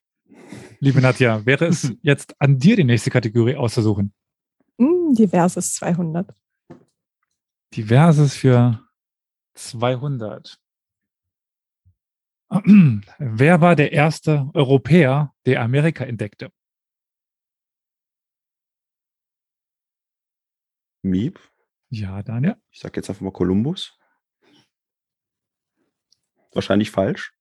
Liebe 0.80 1.02
Nadja, 1.02 1.46
wäre 1.46 1.66
es 1.66 1.94
jetzt 2.02 2.36
an 2.40 2.60
dir, 2.60 2.76
die 2.76 2.84
nächste 2.84 3.10
Kategorie 3.10 3.56
auszusuchen? 3.56 4.14
Hm, 4.80 5.14
diverses 5.14 5.74
200. 5.76 6.34
Diverses 7.74 8.36
für 8.36 8.82
200. 9.56 10.60
Wer 13.20 13.62
war 13.62 13.76
der 13.76 13.92
erste 13.92 14.50
Europäer, 14.54 15.34
der 15.46 15.62
Amerika 15.62 16.06
entdeckte? 16.06 16.52
Miep. 21.06 21.40
Ja, 21.90 22.22
Daniel. 22.24 22.56
Ich 22.72 22.80
sage 22.80 22.98
jetzt 22.98 23.10
einfach 23.10 23.22
mal 23.22 23.32
Kolumbus. 23.32 23.98
Wahrscheinlich 26.54 26.92
falsch. 26.92 27.34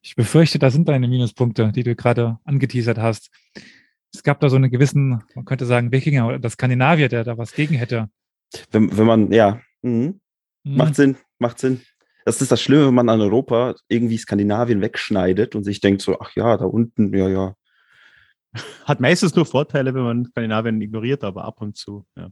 Ich 0.00 0.16
befürchte, 0.16 0.58
da 0.58 0.70
sind 0.70 0.88
deine 0.88 1.08
Minuspunkte, 1.08 1.72
die 1.72 1.82
du 1.82 1.96
gerade 1.96 2.38
angeteasert 2.44 2.98
hast. 2.98 3.30
Es 4.12 4.22
gab 4.22 4.38
da 4.40 4.48
so 4.48 4.56
einen 4.56 4.70
gewissen, 4.70 5.22
man 5.34 5.44
könnte 5.44 5.66
sagen, 5.66 5.92
Wikinger 5.92 6.28
oder 6.28 6.50
Skandinavier, 6.50 7.08
der 7.08 7.24
da 7.24 7.38
was 7.38 7.52
gegen 7.52 7.74
hätte. 7.74 8.10
Wenn, 8.70 8.96
wenn 8.96 9.06
man, 9.06 9.32
ja, 9.32 9.60
mhm. 9.82 10.20
Mhm. 10.62 10.76
macht 10.76 10.94
Sinn, 10.94 11.16
macht 11.38 11.58
Sinn. 11.58 11.80
Das 12.24 12.40
ist 12.40 12.52
das 12.52 12.62
Schlimme, 12.62 12.86
wenn 12.86 12.94
man 12.94 13.08
an 13.08 13.20
Europa 13.20 13.74
irgendwie 13.88 14.16
Skandinavien 14.16 14.80
wegschneidet 14.80 15.54
und 15.54 15.64
sich 15.64 15.80
denkt 15.80 16.00
so, 16.00 16.18
ach 16.20 16.34
ja, 16.36 16.56
da 16.56 16.64
unten, 16.64 17.12
ja, 17.16 17.28
ja, 17.28 17.54
hat 18.84 19.00
meistens 19.00 19.34
nur 19.34 19.46
Vorteile, 19.46 19.94
wenn 19.94 20.02
man 20.02 20.24
Skandinavien 20.26 20.80
ignoriert, 20.80 21.24
aber 21.24 21.44
ab 21.44 21.60
und 21.60 21.76
zu. 21.76 22.06
Ja. 22.16 22.30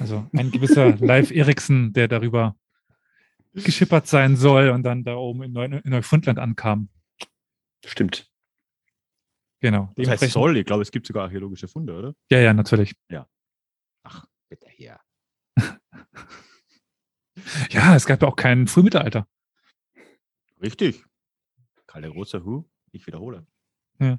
Also 0.00 0.26
ein 0.32 0.50
gewisser 0.50 0.96
Live 0.96 1.30
Eriksen, 1.30 1.92
der 1.92 2.08
darüber 2.08 2.56
geschippert 3.54 4.06
sein 4.06 4.36
soll 4.36 4.70
und 4.70 4.82
dann 4.82 5.04
da 5.04 5.14
oben 5.16 5.42
in, 5.42 5.52
Neu 5.52 5.64
in 5.64 5.82
Neufundland 5.84 6.38
ankam. 6.38 6.88
Stimmt. 7.84 8.30
Genau. 9.60 9.90
Das 9.96 10.08
heißt 10.08 10.32
soll, 10.32 10.56
ich 10.56 10.64
glaube, 10.64 10.82
es 10.82 10.90
gibt 10.90 11.06
sogar 11.06 11.24
archäologische 11.24 11.68
Funde, 11.68 11.96
oder? 11.96 12.14
Ja, 12.30 12.40
ja, 12.40 12.52
natürlich. 12.52 12.94
Ja. 13.08 13.28
Ach, 14.02 14.26
bitte 14.48 14.68
her. 14.68 15.00
ja, 17.70 17.94
es 17.94 18.06
gab 18.06 18.22
ja 18.22 18.28
auch 18.28 18.36
kein 18.36 18.66
Frühmittelalter. 18.66 19.28
Richtig. 20.60 21.04
Kalle 21.86 22.10
Großer 22.10 22.44
Hu, 22.44 22.64
ich 22.90 23.06
wiederhole. 23.06 23.46
Ja. 24.00 24.18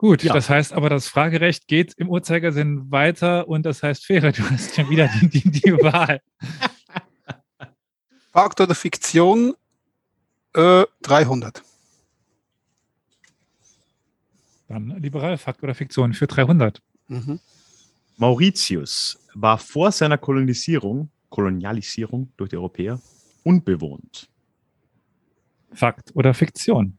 Gut, 0.00 0.22
ja. 0.22 0.32
das 0.32 0.48
heißt 0.48 0.72
aber, 0.72 0.88
das 0.88 1.08
Fragerecht 1.08 1.68
geht 1.68 1.92
im 1.98 2.08
Uhrzeigersinn 2.08 2.90
weiter 2.90 3.48
und 3.48 3.66
das 3.66 3.82
heißt, 3.82 4.06
Fähre, 4.06 4.32
du 4.32 4.42
hast 4.48 4.74
schon 4.74 4.88
wieder 4.88 5.10
die, 5.20 5.28
die, 5.28 5.50
die 5.50 5.72
Wahl. 5.82 6.22
Fakt 8.32 8.62
oder 8.62 8.74
Fiktion? 8.74 9.52
Äh, 10.54 10.86
300. 11.02 11.62
Dann 14.68 14.88
liberal, 15.02 15.36
Fakt 15.36 15.62
oder 15.62 15.74
Fiktion 15.74 16.14
für 16.14 16.26
300. 16.26 16.80
Mhm. 17.08 17.38
Mauritius 18.16 19.22
war 19.34 19.58
vor 19.58 19.92
seiner 19.92 20.16
Kolonisierung, 20.16 21.10
Kolonialisierung 21.28 22.32
durch 22.38 22.48
die 22.48 22.56
Europäer 22.56 22.98
unbewohnt. 23.42 24.30
Fakt 25.74 26.16
oder 26.16 26.32
Fiktion? 26.32 26.96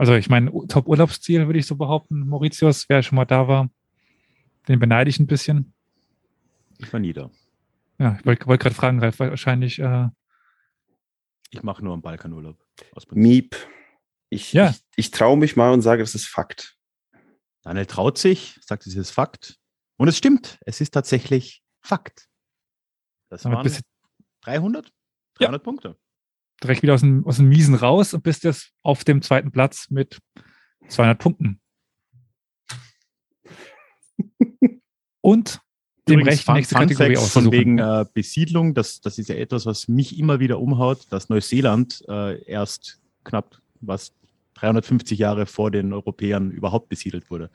Also 0.00 0.14
ich 0.14 0.30
meine, 0.30 0.50
Top-Urlaubsziel 0.66 1.44
würde 1.44 1.58
ich 1.58 1.66
so 1.66 1.76
behaupten, 1.76 2.26
Mauritius, 2.26 2.88
wer 2.88 3.02
schon 3.02 3.16
mal 3.16 3.26
da 3.26 3.48
war, 3.48 3.68
den 4.66 4.78
beneide 4.78 5.10
ich 5.10 5.20
ein 5.20 5.26
bisschen. 5.26 5.74
Ich 6.78 6.90
war 6.90 7.00
nie 7.00 7.12
da. 7.12 7.30
Ja, 7.98 8.16
ich 8.18 8.24
wollte 8.24 8.46
wollt 8.46 8.62
gerade 8.62 8.74
fragen, 8.74 9.00
Ralf, 9.00 9.18
wahrscheinlich. 9.18 9.78
Äh, 9.78 10.08
ich 11.50 11.62
mache 11.62 11.84
nur 11.84 11.92
einen 11.92 12.00
Balkanurlaub. 12.00 12.56
Miep. 13.10 13.54
Ich, 14.30 14.54
ja. 14.54 14.70
ich, 14.70 14.82
ich 14.96 15.10
traue 15.10 15.36
mich 15.36 15.54
mal 15.56 15.70
und 15.70 15.82
sage, 15.82 16.02
das 16.02 16.14
ist 16.14 16.28
Fakt. 16.28 16.78
Daniel 17.60 17.84
traut 17.84 18.16
sich, 18.16 18.58
sagt, 18.62 18.86
es 18.86 18.94
ist 18.94 19.10
Fakt. 19.10 19.58
Und 19.98 20.08
es 20.08 20.16
stimmt, 20.16 20.58
es 20.64 20.80
ist 20.80 20.92
tatsächlich 20.94 21.62
Fakt. 21.82 22.26
Das 23.28 23.44
waren 23.44 23.52
300? 23.52 23.84
300 24.44 24.92
ja. 25.38 25.58
Punkte. 25.58 25.98
Direkt 26.62 26.82
wieder 26.82 26.94
aus 26.94 27.00
dem, 27.00 27.26
aus 27.26 27.36
dem 27.36 27.48
Miesen 27.48 27.74
raus 27.74 28.12
und 28.14 28.22
bist 28.22 28.44
jetzt 28.44 28.72
auf 28.82 29.04
dem 29.04 29.22
zweiten 29.22 29.50
Platz 29.50 29.88
mit 29.90 30.18
200 30.88 31.18
Punkten. 31.18 31.60
und 35.20 35.60
dem 36.08 36.20
Recht 36.22 36.46
die 36.46 36.52
nächste 36.52 36.74
Kategorie 36.74 37.16
Von 37.16 37.52
wegen 37.52 37.78
äh, 37.78 38.04
Besiedlung, 38.12 38.74
das, 38.74 39.00
das 39.00 39.18
ist 39.18 39.28
ja 39.28 39.36
etwas, 39.36 39.66
was 39.66 39.88
mich 39.88 40.18
immer 40.18 40.40
wieder 40.40 40.58
umhaut, 40.60 41.06
dass 41.10 41.28
Neuseeland 41.28 42.02
äh, 42.08 42.42
erst 42.44 43.00
knapp 43.24 43.60
was 43.80 44.12
350 44.54 45.18
Jahre 45.18 45.46
vor 45.46 45.70
den 45.70 45.92
Europäern 45.92 46.50
überhaupt 46.50 46.88
besiedelt 46.88 47.30
wurde. 47.30 47.50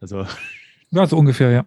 Also 0.00 0.26
ja, 0.90 1.06
so 1.06 1.16
ungefähr, 1.16 1.50
ja. 1.50 1.64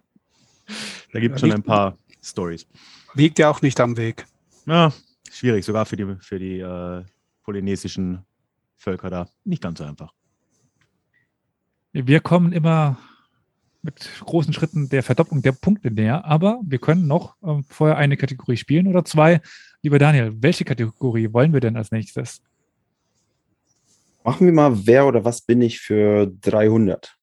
Da 1.12 1.20
gibt 1.20 1.36
es 1.36 1.40
schon 1.40 1.52
ein 1.52 1.62
paar 1.62 1.96
Stories. 2.22 2.66
Liegt 3.14 3.38
ja 3.38 3.50
auch 3.50 3.62
nicht 3.62 3.78
am 3.80 3.96
Weg. 3.96 4.26
Ja, 4.66 4.92
schwierig, 5.32 5.64
sogar 5.64 5.86
für 5.86 5.96
die, 5.96 6.16
für 6.20 6.38
die 6.38 6.60
äh, 6.60 7.04
polynesischen 7.42 8.24
Völker 8.76 9.10
da. 9.10 9.28
Nicht 9.44 9.62
ganz 9.62 9.78
so 9.78 9.84
einfach. 9.84 10.12
Wir 11.92 12.20
kommen 12.20 12.52
immer 12.52 12.98
mit 13.82 14.08
großen 14.20 14.52
Schritten 14.52 14.88
der 14.88 15.02
Verdopplung 15.02 15.42
der 15.42 15.52
Punkte 15.52 15.90
näher, 15.90 16.24
aber 16.24 16.60
wir 16.64 16.78
können 16.78 17.06
noch 17.06 17.36
äh, 17.42 17.62
vorher 17.68 17.96
eine 17.96 18.16
Kategorie 18.16 18.56
spielen 18.56 18.86
oder 18.86 19.04
zwei. 19.04 19.40
Lieber 19.82 19.98
Daniel, 19.98 20.32
welche 20.40 20.64
Kategorie 20.64 21.32
wollen 21.32 21.52
wir 21.52 21.60
denn 21.60 21.76
als 21.76 21.90
nächstes? 21.90 22.42
Machen 24.24 24.46
wir 24.46 24.52
mal, 24.52 24.86
wer 24.86 25.06
oder 25.06 25.24
was 25.24 25.40
bin 25.40 25.60
ich 25.62 25.80
für 25.80 26.26
300? 26.26 27.16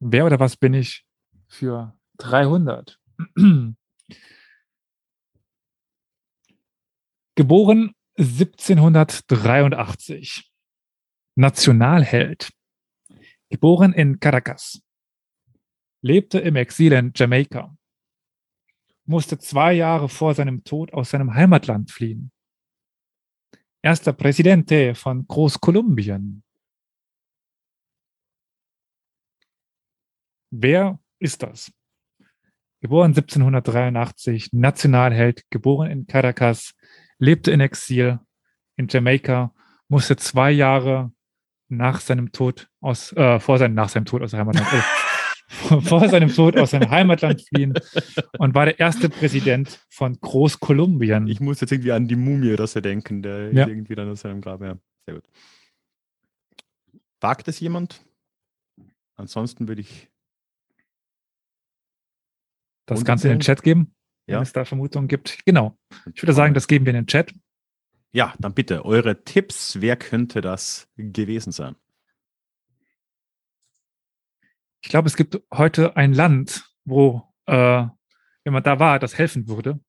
Wer 0.00 0.26
oder 0.26 0.38
was 0.38 0.56
bin 0.56 0.74
ich 0.74 1.06
für 1.48 1.94
300? 2.18 2.98
Geboren 7.36 7.94
1783. 8.16 10.50
Nationalheld. 11.36 12.50
Geboren 13.48 13.92
in 13.92 14.18
Caracas. 14.18 14.82
Lebte 16.02 16.40
im 16.40 16.56
Exil 16.56 16.92
in 16.92 17.12
Jamaika. 17.14 17.76
Musste 19.04 19.38
zwei 19.38 19.74
Jahre 19.74 20.08
vor 20.08 20.34
seinem 20.34 20.64
Tod 20.64 20.92
aus 20.92 21.10
seinem 21.10 21.34
Heimatland 21.34 21.92
fliehen 21.92 22.32
erster 23.86 24.12
Präsidente 24.12 24.96
von 24.96 25.28
Großkolumbien. 25.28 26.42
Wer 30.50 30.98
ist 31.20 31.44
das? 31.44 31.72
Geboren 32.80 33.12
1783, 33.12 34.52
Nationalheld, 34.52 35.48
geboren 35.50 35.88
in 35.88 36.06
Caracas, 36.08 36.74
lebte 37.18 37.50
in 37.50 37.60
Exil 37.60 38.20
in 38.76 38.88
Jamaika, 38.88 39.54
musste 39.88 40.16
zwei 40.16 40.50
Jahre 40.50 41.12
nach 41.68 42.00
seinem 42.00 42.32
Tod 42.32 42.68
aus, 42.80 43.12
äh, 43.12 43.40
vor 43.40 43.58
seinem, 43.58 43.74
nach 43.74 43.88
seinem 43.88 44.04
Tod 44.04 44.22
aus 44.22 44.32
Heimatland, 44.32 44.66
äh, 44.72 45.80
vor 45.80 46.08
seinem 46.08 46.32
Tod 46.32 46.56
aus 46.56 46.70
seinem 46.70 46.90
Heimatland 46.90 47.42
fliehen 47.42 47.74
und 48.38 48.54
war 48.54 48.66
der 48.66 48.78
erste 48.78 49.08
Präsident 49.08 49.84
von 49.88 50.18
Großkolumbien. 50.20 51.26
Ich 51.26 51.40
muss 51.40 51.60
jetzt 51.60 51.72
irgendwie 51.72 51.92
an 51.92 52.06
die 52.06 52.16
Mumie 52.16 52.52
oder 52.52 52.66
so 52.66 52.80
denken, 52.80 53.22
der 53.22 53.52
ja. 53.52 53.66
irgendwie 53.66 53.94
dann 53.94 54.10
aus 54.10 54.20
seinem 54.20 54.40
Grab. 54.40 54.60
Ja, 54.62 54.76
sehr 55.06 55.14
gut. 55.14 55.24
Wagt 57.20 57.48
es 57.48 57.58
jemand? 57.60 58.04
Ansonsten 59.16 59.66
würde 59.66 59.80
ich 59.80 60.10
das 62.84 63.04
Ganze 63.04 63.28
in 63.28 63.34
den 63.34 63.40
Chat 63.40 63.62
geben, 63.62 63.95
ja. 64.26 64.36
wenn 64.36 64.42
es 64.42 64.52
da 64.52 64.64
Vermutungen 64.64 65.08
gibt. 65.08 65.44
Genau. 65.44 65.76
Ich 66.14 66.22
würde 66.22 66.32
sagen, 66.32 66.54
das 66.54 66.68
geben 66.68 66.86
wir 66.86 66.90
in 66.90 67.02
den 67.02 67.06
Chat. 67.06 67.32
Ja, 68.12 68.34
dann 68.38 68.54
bitte 68.54 68.84
eure 68.84 69.24
Tipps. 69.24 69.80
Wer 69.80 69.96
könnte 69.96 70.40
das 70.40 70.88
gewesen 70.96 71.52
sein? 71.52 71.76
Ich 74.82 74.88
glaube, 74.88 75.08
es 75.08 75.16
gibt 75.16 75.40
heute 75.52 75.96
ein 75.96 76.12
Land, 76.12 76.64
wo, 76.84 77.34
äh, 77.46 77.86
wenn 78.44 78.52
man 78.52 78.62
da 78.62 78.78
war, 78.78 78.98
das 78.98 79.18
helfen 79.18 79.48
würde, 79.48 79.80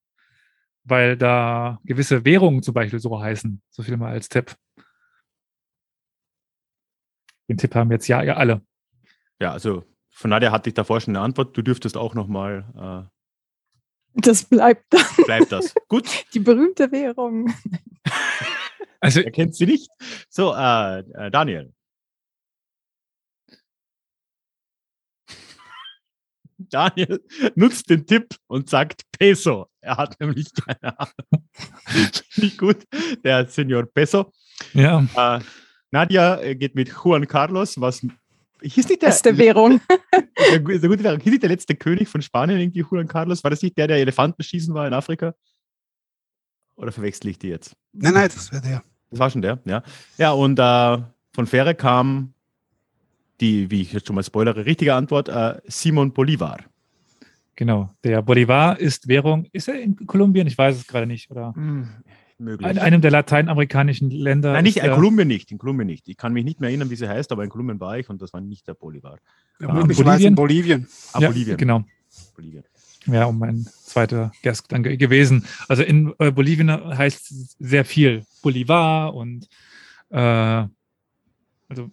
weil 0.83 1.17
da 1.17 1.79
gewisse 1.83 2.25
Währungen 2.25 2.63
zum 2.63 2.73
Beispiel 2.73 2.99
so 2.99 3.19
heißen. 3.19 3.61
So 3.69 3.83
viel 3.83 3.97
mal 3.97 4.11
als 4.11 4.29
Tipp. 4.29 4.55
Den 7.47 7.57
Tipp 7.57 7.75
haben 7.75 7.91
jetzt 7.91 8.07
ja, 8.07 8.23
ja 8.23 8.35
alle. 8.35 8.61
Ja, 9.39 9.51
also 9.51 9.85
von 10.09 10.31
Nadja 10.31 10.51
hatte 10.51 10.69
ich 10.69 10.73
davor 10.73 10.99
schon 10.99 11.15
eine 11.15 11.23
Antwort. 11.23 11.55
Du 11.55 11.61
dürftest 11.61 11.95
auch 11.95 12.13
nochmal. 12.13 13.09
Das 14.17 14.43
bleibt 14.43 14.85
dann. 14.93 15.05
Bleibt 15.25 15.51
das. 15.51 15.73
Gut. 15.87 16.07
Die 16.33 16.39
berühmte 16.39 16.91
Währung. 16.91 17.53
Also, 18.99 19.21
er 19.21 19.31
kennt 19.31 19.55
sie 19.55 19.67
nicht. 19.67 19.89
So, 20.29 20.53
äh, 20.55 20.99
äh 20.99 21.29
Daniel. 21.31 21.71
Daniel 26.57 27.23
nutzt 27.55 27.89
den 27.89 28.05
Tipp 28.07 28.35
und 28.47 28.69
sagt 28.69 29.03
Peso. 29.17 29.67
Er 29.81 29.97
hat 29.97 30.19
nämlich 30.19 30.47
keine 30.53 30.99
Ahnung. 30.99 31.13
Nicht 32.35 32.57
gut, 32.57 32.83
der 33.23 33.47
Senor 33.47 33.85
Peso. 33.85 34.33
Ja. 34.73 35.05
Äh, 35.15 35.39
Nadja 35.91 36.41
äh, 36.41 36.55
geht 36.55 36.75
mit 36.75 36.89
Juan 36.89 37.27
Carlos, 37.27 37.79
was 37.79 38.05
hieß 38.61 38.89
nicht 38.89 39.01
der 39.01 39.07
beste 39.07 39.37
Währung. 39.37 39.81
der, 40.51 40.59
der 40.59 40.89
gute 40.89 41.03
Währung. 41.03 41.19
Hieß 41.19 41.31
nicht 41.31 41.43
der 41.43 41.49
letzte 41.49 41.75
König 41.75 42.07
von 42.07 42.21
Spanien 42.21 42.59
irgendwie 42.59 42.85
Juan 42.89 43.07
Carlos? 43.07 43.43
War 43.43 43.51
das 43.51 43.61
nicht 43.61 43.77
der, 43.77 43.87
der 43.87 43.97
Elefanten 43.97 44.43
schießen 44.43 44.73
war 44.73 44.87
in 44.87 44.93
Afrika? 44.93 45.33
Oder 46.75 46.91
verwechsel 46.91 47.29
ich 47.29 47.39
die 47.39 47.49
jetzt? 47.49 47.75
Nein, 47.93 48.13
nein, 48.13 48.29
das 48.33 48.51
war 48.51 48.61
der. 48.61 48.83
Das 49.09 49.19
war 49.19 49.29
schon 49.29 49.41
der, 49.41 49.59
ja. 49.65 49.83
Ja, 50.17 50.31
und 50.31 50.59
äh, 50.59 50.97
von 51.31 51.47
Fähre 51.47 51.75
kam 51.75 52.33
die, 53.39 53.69
wie 53.71 53.81
ich 53.81 53.93
jetzt 53.93 54.07
schon 54.07 54.15
mal 54.15 54.23
spoilere, 54.23 54.65
richtige 54.65 54.93
Antwort, 54.93 55.29
äh, 55.29 55.59
Simon 55.65 56.11
Bolivar. 56.11 56.59
Genau, 57.55 57.89
der 58.03 58.21
Bolivar 58.21 58.79
ist 58.79 59.07
Währung, 59.07 59.47
ist 59.51 59.67
er 59.67 59.81
in 59.81 59.95
Kolumbien? 60.05 60.45
Ich 60.45 60.57
weiß 60.57 60.77
es 60.77 60.87
gerade 60.87 61.07
nicht, 61.07 61.31
oder? 61.31 61.53
Hm, 61.55 61.89
möglich. 62.39 62.69
In 62.69 62.79
einem 62.79 63.01
der 63.01 63.11
lateinamerikanischen 63.11 64.09
Länder. 64.11 64.53
Nein, 64.53 64.63
nicht, 64.63 64.77
in 64.77 64.91
Kolumbien 64.91 65.27
nicht, 65.27 65.51
in 65.51 65.57
Kolumbien 65.57 65.87
nicht. 65.87 66.07
Ich 66.07 66.17
kann 66.17 66.33
mich 66.33 66.45
nicht 66.45 66.59
mehr 66.59 66.69
erinnern, 66.69 66.89
wie 66.89 66.95
sie 66.95 67.07
heißt, 67.07 67.31
aber 67.31 67.43
in 67.43 67.49
Kolumbien 67.49 67.79
war 67.79 67.97
ich 67.97 68.09
und 68.09 68.21
das 68.21 68.33
war 68.33 68.41
nicht 68.41 68.67
der 68.67 68.73
Bolivar. 68.73 69.17
Ja, 69.59 69.69
ah, 69.69 69.83
Bolivien? 69.83 70.35
Bolivien. 70.35 70.87
Ah, 71.13 71.19
ja, 71.21 71.27
Bolivien. 71.29 71.57
Genau. 71.57 71.83
Bolivien. 72.35 72.63
Ja, 73.07 73.25
um 73.25 73.39
mein 73.39 73.65
zweiter 73.65 74.31
Gerstgedanke 74.41 74.97
gewesen. 74.97 75.45
Also 75.67 75.83
in 75.83 76.13
äh, 76.19 76.31
Bolivien 76.31 76.69
heißt 76.69 77.55
sehr 77.59 77.85
viel 77.85 78.25
Bolivar 78.41 79.13
und 79.13 79.47
äh, 80.09 80.19
also 81.69 81.91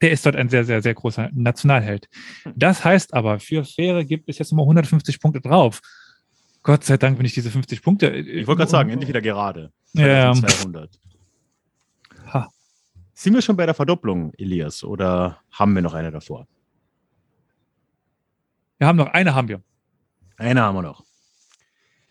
der 0.00 0.12
ist 0.12 0.24
dort 0.26 0.36
ein 0.36 0.48
sehr, 0.48 0.64
sehr, 0.64 0.82
sehr 0.82 0.94
großer 0.94 1.30
Nationalheld. 1.32 2.08
Hm. 2.42 2.52
Das 2.56 2.84
heißt 2.84 3.14
aber, 3.14 3.40
für 3.40 3.64
Fähre 3.64 4.04
gibt 4.04 4.28
es 4.28 4.38
jetzt 4.38 4.52
nochmal 4.52 4.64
150 4.64 5.20
Punkte 5.20 5.40
drauf. 5.40 5.80
Gott 6.68 6.84
sei 6.84 6.98
Dank, 6.98 7.18
wenn 7.18 7.24
ich 7.24 7.32
diese 7.32 7.50
50 7.50 7.80
Punkte. 7.80 8.10
Ich 8.10 8.46
wollte 8.46 8.58
gerade 8.58 8.70
sagen, 8.70 8.90
endlich 8.90 9.08
wieder 9.08 9.22
gerade. 9.22 9.72
Ja. 9.94 10.34
200. 10.34 11.00
Ha. 12.34 12.52
Sind 13.14 13.32
wir 13.32 13.40
schon 13.40 13.56
bei 13.56 13.64
der 13.64 13.74
Verdopplung, 13.74 14.34
Elias, 14.34 14.84
oder 14.84 15.40
haben 15.50 15.74
wir 15.74 15.80
noch 15.80 15.94
eine 15.94 16.10
davor? 16.10 16.46
Wir 18.76 18.86
haben 18.86 18.96
noch 18.96 19.06
eine, 19.06 19.34
haben 19.34 19.48
wir. 19.48 19.62
Eine 20.36 20.60
haben 20.60 20.74
wir 20.74 20.82
noch. 20.82 21.02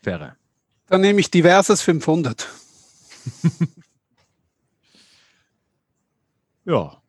Fähre. 0.02 0.38
Dann 0.88 1.02
nehme 1.02 1.20
ich 1.20 1.30
diverses 1.30 1.84
500. 1.84 2.50
ja, 6.66 7.00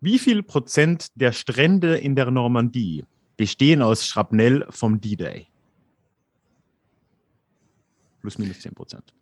wie 0.00 0.18
viel 0.18 0.42
Prozent 0.42 1.08
der 1.14 1.32
Strände 1.32 1.98
in 1.98 2.16
der 2.16 2.30
Normandie 2.30 3.04
bestehen 3.36 3.82
aus 3.82 4.06
Schrapnell 4.06 4.66
vom 4.70 5.00
D-Day? 5.00 5.46
Plus 8.20 8.38
minus 8.38 8.60
10 8.60 8.74
Prozent. 8.74 9.14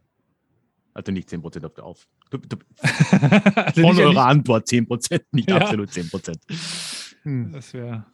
Also 0.95 1.11
nicht 1.11 1.29
10% 1.29 1.67
auf 1.67 1.75
der 1.75 1.85
Auf. 1.85 2.07
Du, 2.31 2.39
du, 2.39 2.57
also 2.81 3.83
von 3.83 3.99
eurer 3.99 4.09
nicht. 4.09 4.19
Antwort 4.19 4.69
10%, 4.69 5.25
nicht 5.33 5.51
ja. 5.51 5.59
absolut 5.59 5.91
10%. 5.91 6.39
Hm. 7.25 7.53
Das 7.53 7.73
wäre. 7.75 8.07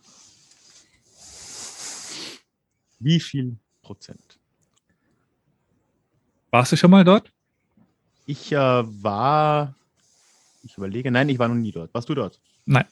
Wie 2.99 3.21
viel 3.21 3.57
Prozent? 3.83 4.39
Warst 6.51 6.73
du 6.73 6.77
schon 6.77 6.91
mal 6.91 7.05
dort? 7.05 7.33
Ich 8.27 8.53
äh, 8.53 8.57
war, 8.57 9.75
ich 10.63 10.77
überlege, 10.77 11.11
nein, 11.11 11.29
ich 11.29 11.39
war 11.39 11.49
noch 11.49 11.55
nie 11.55 11.73
dort. 11.73 11.93
Warst 11.95 12.09
du 12.09 12.15
dort? 12.15 12.41
Nein. 12.65 12.87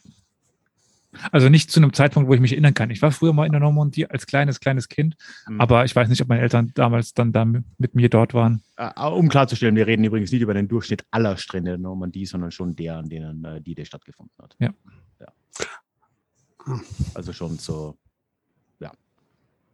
Also 1.32 1.48
nicht 1.48 1.70
zu 1.70 1.80
einem 1.80 1.92
Zeitpunkt, 1.92 2.28
wo 2.28 2.34
ich 2.34 2.40
mich 2.40 2.52
erinnern 2.52 2.74
kann. 2.74 2.90
Ich 2.90 3.02
war 3.02 3.12
früher 3.12 3.32
mal 3.32 3.46
in 3.46 3.52
der 3.52 3.60
Normandie 3.60 4.06
als 4.06 4.26
kleines, 4.26 4.60
kleines 4.60 4.88
Kind, 4.88 5.16
mhm. 5.48 5.60
aber 5.60 5.84
ich 5.84 5.94
weiß 5.94 6.08
nicht, 6.08 6.20
ob 6.22 6.28
meine 6.28 6.42
Eltern 6.42 6.72
damals 6.74 7.14
dann 7.14 7.32
da 7.32 7.44
mit 7.44 7.94
mir 7.94 8.08
dort 8.08 8.34
waren. 8.34 8.62
Äh, 8.76 8.90
um 9.00 9.28
klarzustellen, 9.28 9.76
wir 9.76 9.86
reden 9.86 10.04
übrigens 10.04 10.32
nicht 10.32 10.42
über 10.42 10.54
den 10.54 10.68
Durchschnitt 10.68 11.04
aller 11.10 11.36
Strände 11.36 11.72
der 11.72 11.78
Normandie, 11.78 12.26
sondern 12.26 12.50
schon 12.50 12.76
der, 12.76 12.98
an 12.98 13.08
denen 13.08 13.44
äh, 13.44 13.60
die, 13.60 13.74
die 13.74 13.84
stattgefunden 13.84 14.34
hat. 14.42 14.56
Ja. 14.58 14.70
ja. 15.20 16.80
Also 17.14 17.32
schon 17.32 17.58
so, 17.58 17.96
ja. 18.80 18.92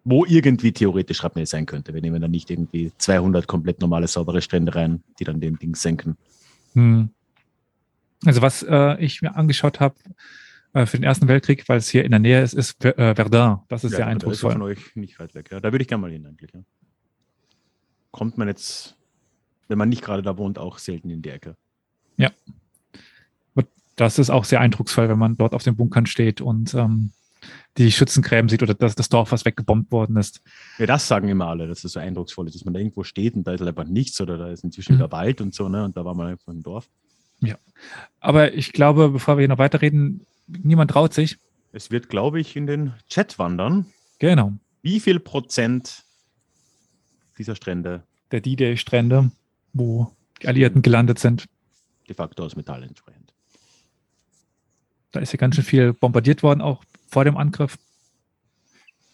Wo 0.04 0.24
irgendwie 0.24 0.72
theoretisch 0.72 1.18
Schrapnell 1.18 1.46
sein 1.46 1.66
könnte. 1.66 1.92
Wir 1.92 2.00
nehmen 2.00 2.20
dann 2.20 2.30
nicht 2.30 2.50
irgendwie 2.50 2.92
200 2.96 3.46
komplett 3.46 3.80
normale, 3.80 4.06
saubere 4.06 4.40
Strände 4.40 4.74
rein, 4.74 5.02
die 5.18 5.24
dann 5.24 5.40
den 5.40 5.58
Ding 5.58 5.74
senken. 5.74 6.16
Hm. 6.74 7.10
Also 8.24 8.42
was 8.42 8.62
äh, 8.62 8.96
ich 9.04 9.22
mir 9.22 9.36
angeschaut 9.36 9.80
habe, 9.80 9.96
äh, 10.74 10.86
für 10.86 10.98
den 10.98 11.04
Ersten 11.04 11.28
Weltkrieg, 11.28 11.68
weil 11.68 11.78
es 11.78 11.88
hier 11.88 12.04
in 12.04 12.10
der 12.10 12.20
Nähe 12.20 12.42
ist, 12.42 12.52
ist 12.52 12.84
äh, 12.84 13.14
Verdun. 13.14 13.60
Das 13.68 13.84
ist 13.84 13.92
ja, 13.92 13.98
sehr 13.98 14.06
eindrucksvoll. 14.06 14.50
Das 14.50 14.56
ist 14.56 14.62
von 14.62 14.68
euch 14.70 14.96
nicht 14.96 15.18
weit 15.18 15.34
weg. 15.34 15.48
Ja. 15.50 15.60
Da 15.60 15.72
würde 15.72 15.82
ich 15.82 15.88
gerne 15.88 16.02
mal 16.02 16.10
hin 16.10 16.26
eigentlich. 16.26 16.52
Ja. 16.52 16.60
Kommt 18.10 18.36
man 18.36 18.48
jetzt, 18.48 18.96
wenn 19.68 19.78
man 19.78 19.88
nicht 19.88 20.02
gerade 20.02 20.22
da 20.22 20.36
wohnt, 20.36 20.58
auch 20.58 20.78
selten 20.78 21.10
in 21.10 21.22
die 21.22 21.30
Ecke. 21.30 21.56
Ja. 22.16 22.30
Das 23.96 24.18
ist 24.18 24.30
auch 24.30 24.44
sehr 24.44 24.60
eindrucksvoll, 24.60 25.08
wenn 25.08 25.18
man 25.18 25.36
dort 25.36 25.54
auf 25.54 25.62
den 25.62 25.76
Bunkern 25.76 26.06
steht 26.06 26.40
und 26.40 26.74
ähm, 26.74 27.12
die 27.76 27.92
Schützengräben 27.92 28.48
sieht 28.48 28.62
oder 28.62 28.74
das, 28.74 28.94
das 28.94 29.08
Dorf, 29.08 29.30
was 29.30 29.44
weggebombt 29.44 29.92
worden 29.92 30.16
ist. 30.16 30.40
Ja, 30.78 30.86
das 30.86 31.06
sagen 31.06 31.28
immer 31.28 31.46
alle, 31.46 31.68
dass 31.68 31.84
es 31.84 31.92
so 31.92 32.00
eindrucksvoll 32.00 32.48
ist, 32.48 32.54
dass 32.54 32.64
man 32.64 32.74
da 32.74 32.80
irgendwo 32.80 33.04
steht 33.04 33.34
und 33.34 33.46
da 33.46 33.52
ist 33.52 33.62
einfach 33.62 33.84
nichts 33.84 34.20
oder 34.20 34.38
da 34.38 34.48
ist 34.48 34.64
inzwischen 34.64 34.94
mhm. 34.94 34.98
wieder 34.98 35.12
Wald 35.12 35.40
und 35.40 35.54
so, 35.54 35.68
ne? 35.68 35.84
Und 35.84 35.96
da 35.96 36.04
war 36.04 36.14
man 36.14 36.28
einfach 36.28 36.52
im 36.52 36.62
Dorf. 36.62 36.88
Ja. 37.40 37.56
Aber 38.20 38.54
ich 38.54 38.72
glaube, 38.72 39.10
bevor 39.10 39.36
wir 39.36 39.42
hier 39.42 39.48
noch 39.48 39.58
weiterreden, 39.58 40.26
niemand 40.46 40.90
traut 40.90 41.14
sich. 41.14 41.38
Es 41.72 41.90
wird, 41.90 42.08
glaube 42.08 42.40
ich, 42.40 42.56
in 42.56 42.66
den 42.66 42.94
Chat 43.08 43.38
wandern. 43.38 43.86
Genau. 44.18 44.52
Wie 44.82 45.00
viel 45.00 45.18
Prozent 45.18 46.04
dieser 47.38 47.56
Strände? 47.56 48.04
Der 48.30 48.40
D-Day-Strände, 48.40 49.30
wo 49.72 50.14
die 50.42 50.48
Alliierten 50.48 50.82
gelandet 50.82 51.18
sind. 51.18 51.46
De 52.08 52.14
facto 52.14 52.44
aus 52.44 52.56
Metall 52.56 52.82
entsprechend. 52.82 53.32
Da 55.10 55.20
ist 55.20 55.32
ja 55.32 55.36
ganz 55.36 55.54
schön 55.54 55.64
viel 55.64 55.92
bombardiert 55.92 56.42
worden, 56.42 56.60
auch 56.60 56.84
vor 57.06 57.24
dem 57.24 57.36
Angriff. 57.36 57.78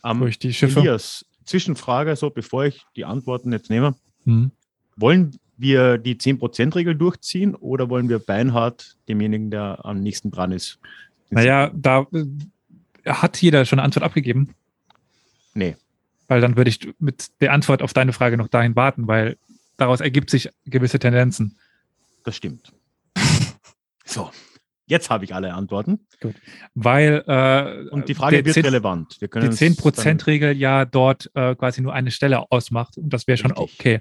Um, 0.03 0.21
durch 0.21 0.39
die 0.39 0.53
Schiffe. 0.53 0.81
Elias, 0.81 1.27
Zwischenfrage, 1.45 2.17
so 2.17 2.31
bevor 2.31 2.65
ich 2.65 2.85
die 2.97 3.05
Antworten 3.05 3.53
jetzt 3.53 3.71
nehme. 3.71 3.95
Mhm. 4.25 4.51
Wollen 4.97 5.39
wir 5.57 5.99
die 5.99 6.15
10%-Regel 6.15 6.95
durchziehen 6.95 7.55
oder 7.55 7.91
wollen 7.91 8.09
wir 8.09 8.19
beinhart 8.19 8.97
demjenigen, 9.09 9.51
der 9.51 9.85
am 9.85 10.01
nächsten 10.01 10.31
dran 10.31 10.53
ist, 10.53 10.79
naja, 11.31 11.71
da 11.75 12.07
äh, 12.13 13.11
hat 13.11 13.41
jeder 13.41 13.65
schon 13.65 13.79
eine 13.79 13.85
Antwort 13.85 14.05
abgegeben. 14.05 14.55
Nee. 15.55 15.77
Weil 16.29 16.41
dann 16.41 16.57
würde 16.57 16.71
ich 16.71 16.95
mit 16.99 17.41
der 17.41 17.53
Antwort 17.53 17.83
auf 17.83 17.93
deine 17.93 18.13
Frage 18.13 18.37
noch 18.37 18.49
dahin 18.49 18.77
warten, 18.77 19.09
weil 19.09 19.37
daraus 19.77 20.01
ergibt 20.01 20.31
sich 20.31 20.51
gewisse 20.65 20.99
Tendenzen. 20.99 21.57
Das 22.25 22.37
stimmt. 22.37 22.73
so, 24.05 24.31
jetzt 24.87 25.11
habe 25.11 25.25
ich 25.25 25.35
alle 25.35 25.55
Antworten. 25.55 26.01
Gut. 26.21 26.35
Weil 26.75 27.25
äh, 27.27 27.89
und 27.91 28.09
die 28.09 28.15
Frage 28.15 28.45
wird 28.45 28.55
10, 28.55 28.65
relevant. 28.65 29.21
Wir 29.21 29.29
können 29.29 29.51
die 29.51 29.57
10%-Regel 29.57 30.57
ja 30.57 30.85
dort 30.85 31.31
äh, 31.35 31.55
quasi 31.55 31.81
nur 31.81 31.95
eine 31.95 32.11
Stelle 32.11 32.51
ausmacht 32.53 32.99
und 32.99 33.11
das 33.11 33.27
wäre 33.27 33.39
schon 33.39 33.53
okay. 33.53 34.01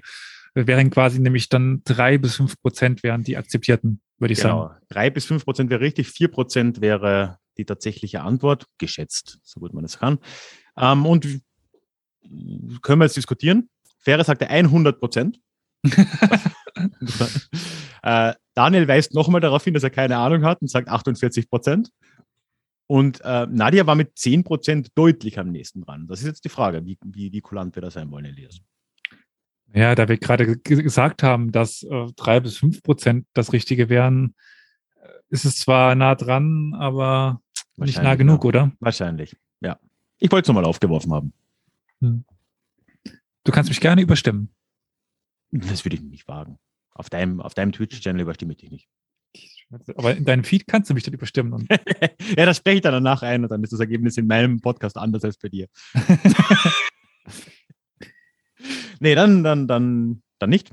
Wären 0.54 0.90
quasi 0.90 1.20
nämlich 1.20 1.48
dann 1.48 1.82
drei 1.84 2.18
bis 2.18 2.36
fünf 2.36 2.60
Prozent 2.60 3.02
wären 3.02 3.22
die 3.22 3.36
akzeptierten 3.36 4.00
würde 4.20 4.32
ich 4.32 4.40
genau. 4.40 4.68
sagen. 4.68 4.80
Drei 4.88 5.10
bis 5.10 5.24
fünf 5.24 5.44
Prozent 5.44 5.70
wäre 5.70 5.80
richtig, 5.80 6.08
vier 6.08 6.28
Prozent 6.28 6.80
wäre 6.80 7.38
die 7.56 7.64
tatsächliche 7.64 8.20
Antwort, 8.20 8.66
geschätzt, 8.78 9.40
so 9.42 9.58
gut 9.60 9.74
man 9.74 9.84
es 9.84 9.98
kann. 9.98 10.18
Ähm, 10.76 11.06
und 11.06 11.40
können 12.82 13.00
wir 13.00 13.06
jetzt 13.06 13.16
diskutieren? 13.16 13.68
Fähre 13.98 14.22
sagte 14.22 14.48
100 14.48 15.00
Prozent. 15.00 15.40
äh, 18.02 18.34
Daniel 18.54 18.86
weist 18.86 19.14
nochmal 19.14 19.40
darauf 19.40 19.64
hin, 19.64 19.74
dass 19.74 19.82
er 19.82 19.90
keine 19.90 20.18
Ahnung 20.18 20.44
hat 20.44 20.60
und 20.60 20.68
sagt 20.68 20.88
48 20.88 21.48
Prozent. 21.48 21.90
Und 22.86 23.20
äh, 23.22 23.46
Nadia 23.46 23.86
war 23.86 23.94
mit 23.94 24.18
10 24.18 24.44
Prozent 24.44 24.88
deutlich 24.94 25.38
am 25.38 25.50
nächsten 25.50 25.82
dran. 25.82 26.06
Das 26.08 26.20
ist 26.20 26.26
jetzt 26.26 26.44
die 26.44 26.50
Frage, 26.50 26.84
wie, 26.84 26.98
wie, 27.04 27.32
wie 27.32 27.40
kulant 27.40 27.74
wir 27.74 27.82
da 27.82 27.90
sein 27.90 28.10
wollen, 28.10 28.26
Elias. 28.26 28.60
Ja, 29.72 29.94
da 29.94 30.08
wir 30.08 30.18
gerade 30.18 30.56
gesagt 30.58 31.22
haben, 31.22 31.52
dass 31.52 31.82
äh, 31.84 32.06
drei 32.16 32.40
bis 32.40 32.56
fünf 32.56 32.82
Prozent 32.82 33.26
das 33.34 33.52
Richtige 33.52 33.88
wären, 33.88 34.34
äh, 35.00 35.08
ist 35.28 35.44
es 35.44 35.58
zwar 35.58 35.94
nah 35.94 36.14
dran, 36.14 36.74
aber 36.74 37.40
nicht 37.76 38.02
nah 38.02 38.16
genug, 38.16 38.44
ja. 38.44 38.48
oder? 38.48 38.72
Wahrscheinlich, 38.80 39.36
ja. 39.60 39.78
Ich 40.18 40.30
wollte 40.32 40.44
es 40.44 40.48
nochmal 40.48 40.64
aufgeworfen 40.64 41.12
haben. 41.12 41.32
Hm. 42.00 42.24
Du 43.44 43.52
kannst 43.52 43.70
mich 43.70 43.80
gerne 43.80 44.02
überstimmen. 44.02 44.50
Das 45.50 45.84
würde 45.84 45.96
ich 45.96 46.02
nicht 46.02 46.28
wagen. 46.28 46.58
Auf 46.92 47.08
deinem, 47.08 47.40
auf 47.40 47.54
deinem 47.54 47.72
Twitch-Channel 47.72 48.22
überstimme 48.22 48.52
ich 48.52 48.58
dich 48.58 48.70
nicht. 48.70 48.88
Aber 49.96 50.16
in 50.16 50.24
deinem 50.24 50.44
Feed 50.44 50.66
kannst 50.66 50.90
du 50.90 50.94
mich 50.94 51.04
dann 51.04 51.14
überstimmen. 51.14 51.68
ja, 52.36 52.44
das 52.44 52.56
spreche 52.56 52.76
ich 52.76 52.82
dann 52.82 52.92
danach 52.92 53.22
ein 53.22 53.44
und 53.44 53.50
dann 53.50 53.62
ist 53.62 53.72
das 53.72 53.80
Ergebnis 53.80 54.16
in 54.16 54.26
meinem 54.26 54.60
Podcast 54.60 54.96
anders 54.96 55.24
als 55.24 55.38
bei 55.38 55.48
dir. 55.48 55.68
Nee, 59.00 59.14
dann, 59.14 59.42
dann, 59.42 59.66
dann, 59.66 60.22
dann 60.38 60.50
nicht. 60.50 60.70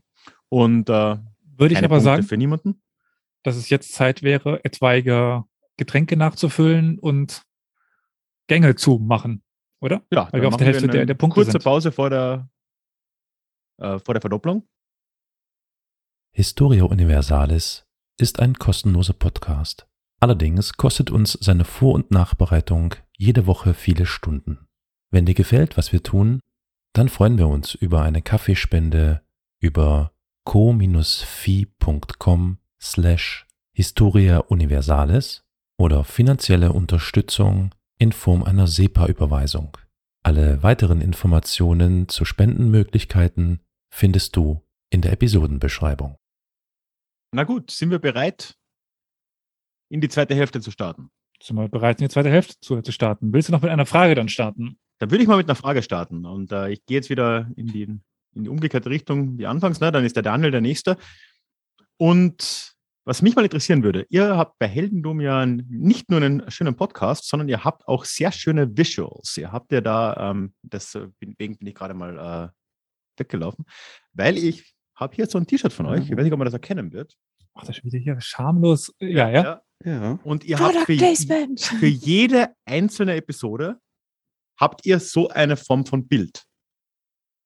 Und 0.49 0.89
äh, 0.89 1.17
würde 1.57 1.73
ich 1.73 1.77
aber 1.79 1.87
Punkte 1.87 2.03
sagen, 2.03 2.23
für 2.23 2.37
niemanden. 2.37 2.81
dass 3.43 3.55
es 3.55 3.69
jetzt 3.69 3.93
Zeit 3.93 4.21
wäre, 4.21 4.63
etwaige 4.63 5.45
Getränke 5.77 6.17
nachzufüllen 6.17 6.99
und 6.99 7.43
Gänge 8.47 8.75
zu 8.75 8.99
machen, 8.99 9.43
oder? 9.79 10.03
Ja, 10.11 10.29
weil 10.31 10.41
wir 10.41 10.47
auf 10.49 10.57
der 10.57 10.67
Hälfte 10.67 10.87
der, 10.87 11.05
der 11.05 11.13
Punkte 11.13 11.35
kurze 11.35 11.51
sind. 11.51 11.63
Pause 11.63 11.91
vor 11.91 12.09
der, 12.09 12.49
äh, 13.77 13.99
vor 13.99 14.13
der 14.13 14.21
Verdopplung. 14.21 14.67
Historia 16.31 16.83
Universalis 16.83 17.85
ist 18.17 18.39
ein 18.39 18.55
kostenloser 18.55 19.13
Podcast. 19.13 19.87
Allerdings 20.19 20.73
kostet 20.73 21.11
uns 21.11 21.33
seine 21.33 21.65
Vor- 21.65 21.93
und 21.93 22.11
Nachbereitung 22.11 22.95
jede 23.17 23.45
Woche 23.45 23.73
viele 23.73 24.05
Stunden. 24.05 24.67
Wenn 25.11 25.25
dir 25.25 25.35
gefällt, 25.35 25.77
was 25.77 25.91
wir 25.93 26.03
tun, 26.03 26.41
dann 26.97 27.09
freuen 27.09 27.37
wir 27.37 27.47
uns 27.47 27.75
über 27.75 28.01
eine 28.01 28.23
Kaffeespende 28.23 29.21
über 29.59 30.13
co-fi.com 30.45 30.97
slash 32.81 33.45
Historia 33.73 34.39
Universalis 34.39 35.45
oder 35.77 36.03
finanzielle 36.03 36.73
Unterstützung 36.73 37.75
in 37.99 38.11
Form 38.11 38.41
einer 38.43 38.65
SEPA-Überweisung. 38.65 39.77
Alle 40.23 40.63
weiteren 40.63 41.01
Informationen 41.01 42.09
zu 42.09 42.25
Spendenmöglichkeiten 42.25 43.61
findest 43.93 44.35
du 44.35 44.63
in 44.89 45.01
der 45.01 45.13
Episodenbeschreibung. 45.13 46.17
Na 47.31 47.43
gut, 47.43 47.69
sind 47.69 47.91
wir 47.91 47.99
bereit, 47.99 48.57
in 49.89 50.01
die 50.01 50.09
zweite 50.09 50.33
Hälfte 50.33 50.61
zu 50.61 50.71
starten? 50.71 51.11
Sind 51.41 51.57
wir 51.57 51.69
bereit, 51.69 51.99
in 51.99 52.07
die 52.07 52.13
zweite 52.13 52.31
Hälfte 52.31 52.55
zu, 52.59 52.81
zu 52.81 52.91
starten? 52.91 53.31
Willst 53.33 53.49
du 53.49 53.53
noch 53.53 53.61
mit 53.61 53.69
einer 53.69 53.85
Frage 53.85 54.15
dann 54.15 54.29
starten? 54.29 54.79
Da 54.99 55.11
würde 55.11 55.21
ich 55.21 55.27
mal 55.27 55.37
mit 55.37 55.47
einer 55.47 55.55
Frage 55.55 55.83
starten. 55.83 56.25
Und 56.25 56.51
äh, 56.51 56.69
ich 56.69 56.85
gehe 56.85 56.97
jetzt 56.97 57.09
wieder 57.09 57.49
in 57.55 57.67
die, 57.67 57.83
in 57.83 58.43
die 58.43 58.49
umgekehrte 58.49 58.89
Richtung 58.89 59.37
wie 59.37 59.45
anfangs. 59.45 59.79
Ne? 59.79 59.91
Dann 59.91 60.05
ist 60.05 60.15
der 60.15 60.23
Daniel 60.23 60.51
der 60.51 60.61
Nächste. 60.61 60.97
Und 61.97 62.75
was 63.05 63.21
mich 63.21 63.35
mal 63.35 63.43
interessieren 63.45 63.83
würde, 63.83 64.05
ihr 64.09 64.35
habt 64.35 64.59
bei 64.59 64.67
Heldendum 64.67 65.21
ja 65.21 65.45
nicht 65.45 66.09
nur 66.09 66.21
einen 66.21 66.51
schönen 66.51 66.75
Podcast, 66.75 67.27
sondern 67.29 67.47
ihr 67.47 67.63
habt 67.63 67.87
auch 67.87 68.03
sehr 68.03 68.33
schöne 68.33 68.77
Visuals. 68.77 69.37
Ihr 69.37 69.51
habt 69.51 69.71
ja 69.71 69.79
da, 69.79 70.31
ähm, 70.31 70.53
deswegen 70.61 71.35
bin 71.37 71.57
ich 71.61 71.73
gerade 71.73 71.93
mal 71.93 72.51
äh, 72.51 73.19
weggelaufen, 73.19 73.63
weil 74.11 74.37
ich 74.37 74.73
habe 74.93 75.15
hier 75.15 75.27
so 75.27 75.37
ein 75.37 75.47
T-Shirt 75.47 75.71
von 75.71 75.85
euch. 75.85 76.09
Ich 76.09 76.17
weiß 76.17 76.23
nicht, 76.23 76.33
ob 76.33 76.39
man 76.39 76.47
das 76.47 76.53
erkennen 76.53 76.91
wird. 76.91 77.15
Ach, 77.53 77.63
das 77.63 77.77
ist 77.77 77.85
wieder 77.85 77.97
hier 77.97 78.19
schamlos. 78.19 78.93
Ja, 78.99 79.29
ja. 79.29 79.43
ja. 79.43 79.61
ja. 79.85 80.19
Und 80.23 80.43
ihr 80.43 80.57
Product 80.57 80.79
habt 80.79 81.57
für, 81.57 81.77
für 81.79 81.87
jede 81.87 82.55
einzelne 82.65 83.15
Episode 83.15 83.79
habt 84.59 84.85
ihr 84.85 84.99
so 84.99 85.29
eine 85.29 85.57
Form 85.57 85.85
von 85.85 86.07
Bild? 86.07 86.43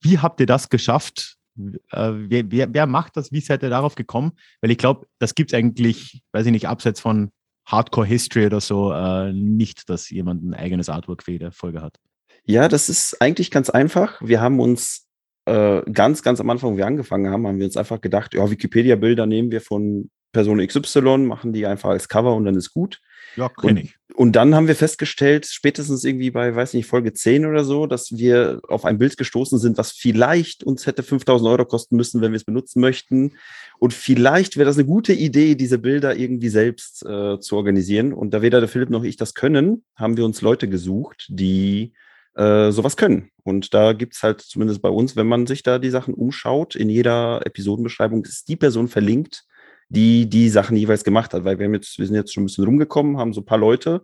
Wie 0.01 0.19
habt 0.19 0.39
ihr 0.39 0.45
das 0.45 0.69
geschafft? 0.69 1.37
Äh, 1.57 2.11
wer, 2.13 2.51
wer, 2.51 2.73
wer, 2.73 2.87
macht 2.87 3.17
das? 3.17 3.31
Wie 3.31 3.41
seid 3.41 3.63
ihr 3.63 3.69
darauf 3.69 3.95
gekommen? 3.95 4.31
Weil 4.61 4.71
ich 4.71 4.77
glaube, 4.77 5.07
das 5.19 5.35
gibt 5.35 5.51
es 5.51 5.57
eigentlich, 5.57 6.21
weiß 6.31 6.45
ich 6.45 6.51
nicht, 6.51 6.67
abseits 6.67 6.99
von 6.99 7.31
Hardcore 7.65 8.07
History 8.07 8.47
oder 8.47 8.61
so, 8.61 8.91
äh, 8.91 9.31
nicht, 9.31 9.89
dass 9.89 10.09
jemand 10.09 10.43
ein 10.43 10.53
eigenes 10.53 10.89
Artwork 10.89 11.23
für 11.23 11.31
jede 11.31 11.51
Folge 11.51 11.81
hat. 11.81 11.97
Ja, 12.45 12.67
das 12.67 12.89
ist 12.89 13.21
eigentlich 13.21 13.51
ganz 13.51 13.69
einfach. 13.69 14.19
Wir 14.21 14.41
haben 14.41 14.59
uns 14.59 15.07
äh, 15.45 15.81
ganz, 15.91 16.23
ganz 16.23 16.39
am 16.39 16.49
Anfang, 16.49 16.73
wo 16.73 16.77
wir 16.77 16.87
angefangen 16.87 17.31
haben, 17.31 17.45
haben 17.47 17.59
wir 17.59 17.65
uns 17.65 17.77
einfach 17.77 18.01
gedacht, 18.01 18.33
ja, 18.33 18.49
Wikipedia-Bilder 18.49 19.25
nehmen 19.25 19.51
wir 19.51 19.61
von 19.61 20.09
Person 20.31 20.65
XY, 20.65 21.19
machen 21.19 21.53
die 21.53 21.65
einfach 21.65 21.89
als 21.89 22.07
Cover 22.07 22.33
und 22.35 22.45
dann 22.45 22.55
ist 22.55 22.73
gut. 22.73 23.01
Ja, 23.35 23.49
kenne 23.49 23.81
ich. 23.81 23.95
Und 24.13 24.35
dann 24.35 24.55
haben 24.55 24.67
wir 24.67 24.75
festgestellt, 24.75 25.45
spätestens 25.45 26.03
irgendwie 26.03 26.31
bei, 26.31 26.53
weiß 26.53 26.73
nicht, 26.73 26.85
Folge 26.85 27.13
10 27.13 27.45
oder 27.45 27.63
so, 27.63 27.87
dass 27.87 28.11
wir 28.11 28.59
auf 28.67 28.83
ein 28.83 28.97
Bild 28.97 29.17
gestoßen 29.17 29.57
sind, 29.57 29.77
was 29.77 29.91
vielleicht 29.91 30.63
uns 30.63 30.85
hätte 30.85 31.01
5000 31.01 31.49
Euro 31.49 31.65
kosten 31.65 31.95
müssen, 31.95 32.21
wenn 32.21 32.31
wir 32.31 32.37
es 32.37 32.43
benutzen 32.43 32.81
möchten. 32.81 33.33
Und 33.79 33.93
vielleicht 33.93 34.57
wäre 34.57 34.65
das 34.65 34.77
eine 34.77 34.85
gute 34.85 35.13
Idee, 35.13 35.55
diese 35.55 35.77
Bilder 35.77 36.15
irgendwie 36.15 36.49
selbst 36.49 37.05
äh, 37.05 37.39
zu 37.39 37.55
organisieren. 37.55 38.13
Und 38.13 38.33
da 38.33 38.41
weder 38.41 38.59
der 38.59 38.69
Philipp 38.69 38.89
noch 38.89 39.03
ich 39.03 39.15
das 39.15 39.33
können, 39.33 39.83
haben 39.95 40.17
wir 40.17 40.25
uns 40.25 40.41
Leute 40.41 40.67
gesucht, 40.67 41.27
die 41.29 41.93
äh, 42.35 42.71
sowas 42.71 42.97
können. 42.97 43.29
Und 43.43 43.73
da 43.73 43.93
gibt 43.93 44.15
es 44.15 44.23
halt 44.23 44.41
zumindest 44.41 44.81
bei 44.81 44.89
uns, 44.89 45.15
wenn 45.15 45.27
man 45.27 45.47
sich 45.47 45.63
da 45.63 45.79
die 45.79 45.89
Sachen 45.89 46.13
umschaut, 46.13 46.75
in 46.75 46.89
jeder 46.89 47.45
Episodenbeschreibung 47.45 48.23
ist 48.25 48.47
die 48.47 48.55
Person 48.55 48.87
verlinkt, 48.87 49.45
die 49.91 50.29
die 50.29 50.49
Sachen 50.49 50.77
jeweils 50.77 51.03
gemacht 51.03 51.33
hat, 51.33 51.43
weil 51.43 51.59
wir, 51.59 51.65
haben 51.65 51.73
jetzt, 51.73 51.99
wir 51.99 52.05
sind 52.05 52.15
jetzt 52.15 52.33
schon 52.33 52.43
ein 52.43 52.45
bisschen 52.45 52.63
rumgekommen, 52.63 53.17
haben 53.17 53.33
so 53.33 53.41
ein 53.41 53.45
paar 53.45 53.57
Leute 53.57 54.03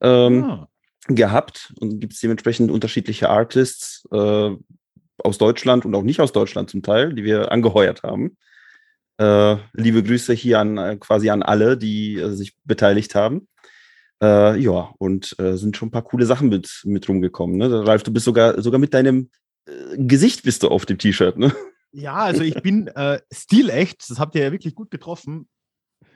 ähm, 0.00 0.44
ah. 0.44 0.68
gehabt 1.06 1.72
und 1.80 2.00
gibt 2.00 2.14
es 2.14 2.20
dementsprechend 2.20 2.70
unterschiedliche 2.70 3.30
Artists 3.30 4.04
äh, 4.12 4.50
aus 5.18 5.38
Deutschland 5.38 5.84
und 5.84 5.94
auch 5.94 6.02
nicht 6.02 6.20
aus 6.20 6.32
Deutschland 6.32 6.70
zum 6.70 6.82
Teil, 6.82 7.14
die 7.14 7.22
wir 7.22 7.52
angeheuert 7.52 8.02
haben. 8.02 8.36
Äh, 9.18 9.56
liebe 9.74 10.02
Grüße 10.02 10.32
hier 10.32 10.58
an 10.58 10.76
äh, 10.76 10.96
quasi 10.96 11.30
an 11.30 11.42
alle, 11.42 11.76
die 11.76 12.16
äh, 12.16 12.30
sich 12.30 12.56
beteiligt 12.64 13.14
haben. 13.14 13.48
Äh, 14.20 14.58
ja, 14.58 14.92
und 14.98 15.36
äh, 15.38 15.56
sind 15.56 15.76
schon 15.76 15.88
ein 15.88 15.92
paar 15.92 16.02
coole 16.02 16.26
Sachen 16.26 16.48
mit, 16.48 16.82
mit 16.84 17.08
rumgekommen. 17.08 17.56
Ne? 17.56 17.86
Ralf, 17.86 18.02
du 18.02 18.12
bist 18.12 18.24
sogar, 18.24 18.60
sogar 18.60 18.80
mit 18.80 18.92
deinem 18.92 19.30
Gesicht 19.96 20.42
bist 20.42 20.62
du 20.62 20.68
auf 20.68 20.86
dem 20.86 20.98
T-Shirt, 20.98 21.38
ne? 21.38 21.52
Ja, 21.92 22.16
also 22.16 22.42
ich 22.42 22.62
bin 22.62 22.88
äh, 22.88 23.20
stilecht, 23.32 24.10
das 24.10 24.18
habt 24.18 24.34
ihr 24.34 24.42
ja 24.42 24.52
wirklich 24.52 24.74
gut 24.74 24.90
getroffen, 24.90 25.48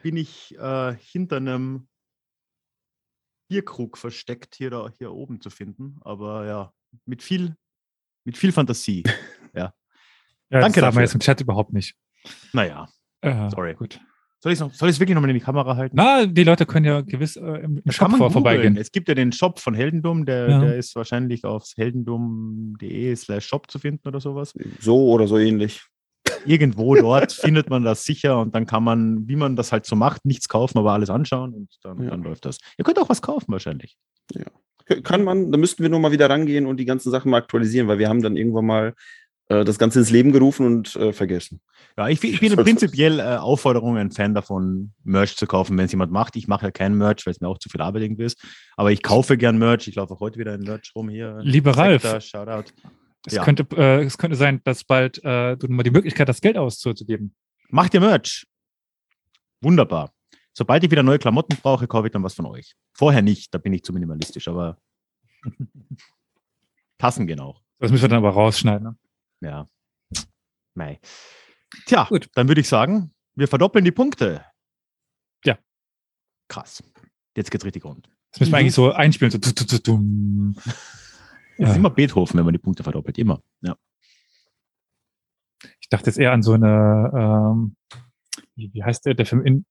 bin 0.02 0.16
ich 0.16 0.56
äh, 0.58 0.94
hinter 0.94 1.36
einem 1.36 1.88
Bierkrug 3.48 3.98
versteckt, 3.98 4.54
hier, 4.54 4.70
da, 4.70 4.90
hier 4.98 5.12
oben 5.12 5.40
zu 5.40 5.50
finden. 5.50 5.98
Aber 6.02 6.46
ja, 6.46 6.72
mit 7.04 7.22
viel, 7.22 7.56
mit 8.24 8.36
viel 8.36 8.52
Fantasie. 8.52 9.02
Ja. 9.54 9.74
ja 10.48 10.60
Danke 10.60 10.80
das 10.80 10.86
dafür. 10.86 10.96
wir 10.96 11.02
jetzt 11.02 11.12
im 11.12 11.20
Chat 11.20 11.42
überhaupt 11.42 11.74
nicht. 11.74 11.94
Naja, 12.54 12.88
äh, 13.20 13.50
sorry. 13.50 13.74
Gut. 13.74 14.00
Soll 14.42 14.52
ich 14.52 14.60
es 14.60 14.98
wirklich 14.98 15.14
nochmal 15.14 15.30
in 15.30 15.34
die 15.34 15.44
Kamera 15.44 15.76
halten? 15.76 15.94
Na, 15.96 16.26
die 16.26 16.42
Leute 16.42 16.66
können 16.66 16.84
ja 16.84 17.00
gewiss 17.00 17.36
äh, 17.36 17.58
im 17.62 17.80
das 17.84 17.94
Shop 17.94 18.10
vor, 18.10 18.28
vorbeigehen. 18.28 18.76
Es 18.76 18.90
gibt 18.90 19.08
ja 19.08 19.14
den 19.14 19.30
Shop 19.30 19.60
von 19.60 19.72
Heldendum, 19.72 20.26
der, 20.26 20.50
ja. 20.50 20.60
der 20.60 20.76
ist 20.76 20.96
wahrscheinlich 20.96 21.44
auf 21.44 21.64
heldendum.de 21.76 23.14
slash 23.14 23.46
shop 23.46 23.70
zu 23.70 23.78
finden 23.78 24.08
oder 24.08 24.20
sowas. 24.20 24.52
So 24.80 25.10
oder 25.10 25.28
so 25.28 25.38
ähnlich. 25.38 25.84
Irgendwo 26.44 26.96
dort 26.96 27.32
findet 27.32 27.70
man 27.70 27.84
das 27.84 28.04
sicher 28.04 28.40
und 28.40 28.52
dann 28.52 28.66
kann 28.66 28.82
man, 28.82 29.28
wie 29.28 29.36
man 29.36 29.54
das 29.54 29.70
halt 29.70 29.86
so 29.86 29.94
macht, 29.94 30.24
nichts 30.24 30.48
kaufen, 30.48 30.76
aber 30.76 30.92
alles 30.92 31.08
anschauen 31.08 31.54
und 31.54 31.68
dann, 31.84 32.02
ja. 32.02 32.10
dann 32.10 32.24
läuft 32.24 32.44
das. 32.44 32.58
Ihr 32.76 32.84
könnt 32.84 32.98
auch 32.98 33.08
was 33.08 33.22
kaufen 33.22 33.52
wahrscheinlich. 33.52 33.96
Ja. 34.32 34.46
Kann 35.04 35.22
man, 35.22 35.52
da 35.52 35.58
müssten 35.58 35.84
wir 35.84 35.90
nur 35.90 36.00
mal 36.00 36.10
wieder 36.10 36.28
rangehen 36.28 36.66
und 36.66 36.78
die 36.78 36.84
ganzen 36.84 37.12
Sachen 37.12 37.30
mal 37.30 37.38
aktualisieren, 37.38 37.86
weil 37.86 38.00
wir 38.00 38.08
haben 38.08 38.22
dann 38.22 38.36
irgendwann 38.36 38.66
mal 38.66 38.94
das 39.64 39.78
Ganze 39.78 39.98
ins 39.98 40.10
Leben 40.10 40.32
gerufen 40.32 40.66
und 40.66 40.96
äh, 40.96 41.12
vergessen. 41.12 41.60
Ja, 41.96 42.08
ich, 42.08 42.22
ich 42.22 42.40
bin 42.40 42.54
prinzipiell 42.56 43.18
äh, 43.18 43.36
Aufforderung 43.36 43.96
ein 43.96 44.10
Fan 44.10 44.34
davon, 44.34 44.92
Merch 45.04 45.36
zu 45.36 45.46
kaufen, 45.46 45.76
wenn 45.76 45.86
es 45.86 45.92
jemand 45.92 46.12
macht. 46.12 46.36
Ich 46.36 46.48
mache 46.48 46.66
ja 46.66 46.70
kein 46.70 46.96
Merch, 46.96 47.26
weil 47.26 47.32
es 47.32 47.40
mir 47.40 47.48
auch 47.48 47.58
zu 47.58 47.68
viel 47.68 47.80
Arbeit 47.80 48.02
irgendwie 48.02 48.24
ist. 48.24 48.42
Aber 48.76 48.92
ich 48.92 49.02
kaufe 49.02 49.36
gern 49.36 49.58
Merch. 49.58 49.88
Ich 49.88 49.96
laufe 49.96 50.14
auch 50.14 50.20
heute 50.20 50.38
wieder 50.38 50.54
in 50.54 50.62
Merch 50.62 50.92
rum 50.94 51.08
hier. 51.08 51.38
Lieber 51.42 51.76
Ralf. 51.76 52.02
Shoutout. 52.24 52.72
Es, 53.26 53.34
ja. 53.34 53.44
könnte, 53.44 53.66
äh, 53.76 54.02
es 54.02 54.18
könnte 54.18 54.36
sein, 54.36 54.60
dass 54.64 54.84
bald 54.84 55.22
äh, 55.24 55.56
du 55.56 55.68
mal 55.68 55.82
die 55.82 55.90
Möglichkeit 55.90 56.28
hast, 56.28 56.40
Geld 56.42 56.56
auszugeben. 56.56 57.34
Macht 57.68 57.94
ihr 57.94 58.00
Merch? 58.00 58.46
Wunderbar. 59.60 60.12
Sobald 60.54 60.84
ich 60.84 60.90
wieder 60.90 61.02
neue 61.02 61.18
Klamotten 61.18 61.56
brauche, 61.56 61.86
kaufe 61.86 62.08
ich 62.08 62.12
dann 62.12 62.22
was 62.22 62.34
von 62.34 62.46
euch. 62.46 62.74
Vorher 62.92 63.22
nicht, 63.22 63.54
da 63.54 63.58
bin 63.58 63.72
ich 63.72 63.84
zu 63.84 63.92
minimalistisch, 63.92 64.48
aber 64.48 64.76
Tassen 66.98 67.26
gehen 67.26 67.40
auch. 67.40 67.62
Das 67.78 67.90
müssen 67.90 68.02
wir 68.02 68.08
dann 68.08 68.18
aber 68.18 68.30
rausschneiden. 68.30 68.88
Ne? 68.88 68.96
Ja. 69.42 69.68
Mei. 70.74 71.00
Tja, 71.86 72.06
Gut. 72.08 72.28
dann 72.34 72.48
würde 72.48 72.60
ich 72.60 72.68
sagen, 72.68 73.14
wir 73.34 73.48
verdoppeln 73.48 73.84
die 73.84 73.92
Punkte. 73.92 74.44
Ja. 75.44 75.58
Krass. 76.48 76.82
Jetzt 77.36 77.50
geht's 77.50 77.64
richtig 77.64 77.84
rund. 77.84 78.08
Das 78.30 78.40
müssen 78.40 78.52
wir 78.52 78.58
eigentlich 78.58 78.74
so 78.74 78.92
einspielen. 78.92 79.30
So, 79.30 79.38
ja. 81.58 81.68
ist 81.68 81.76
immer 81.76 81.90
Beethoven, 81.90 82.38
wenn 82.38 82.44
man 82.44 82.54
die 82.54 82.58
Punkte 82.58 82.82
verdoppelt. 82.82 83.18
Immer. 83.18 83.42
Ja. 83.60 83.76
Ich 85.80 85.88
dachte 85.88 86.06
jetzt 86.06 86.18
eher 86.18 86.32
an 86.32 86.42
so 86.42 86.54
eine, 86.54 87.12
ähm, 87.14 87.76
wie, 88.54 88.82
heißt 88.82 89.04
der, 89.06 89.14
der 89.14 89.26
Film 89.26 89.44
in, 89.44 89.66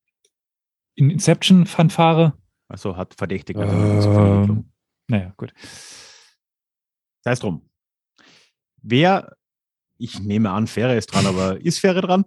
in 0.94 1.10
Inception-Fanfare? 1.10 2.38
Achso, 2.68 2.96
hat 2.96 3.14
verdächtig. 3.14 3.56
Ähm, 3.58 4.70
naja, 5.08 5.34
gut. 5.36 5.52
Sei 7.24 7.32
es 7.32 7.40
drum. 7.40 7.68
Wer 8.82 9.36
ich 10.02 10.20
nehme 10.20 10.50
an, 10.50 10.66
Fähre 10.66 10.96
ist 10.96 11.06
dran, 11.06 11.26
aber 11.26 11.60
ist 11.60 11.78
Fähre 11.78 12.00
dran? 12.00 12.24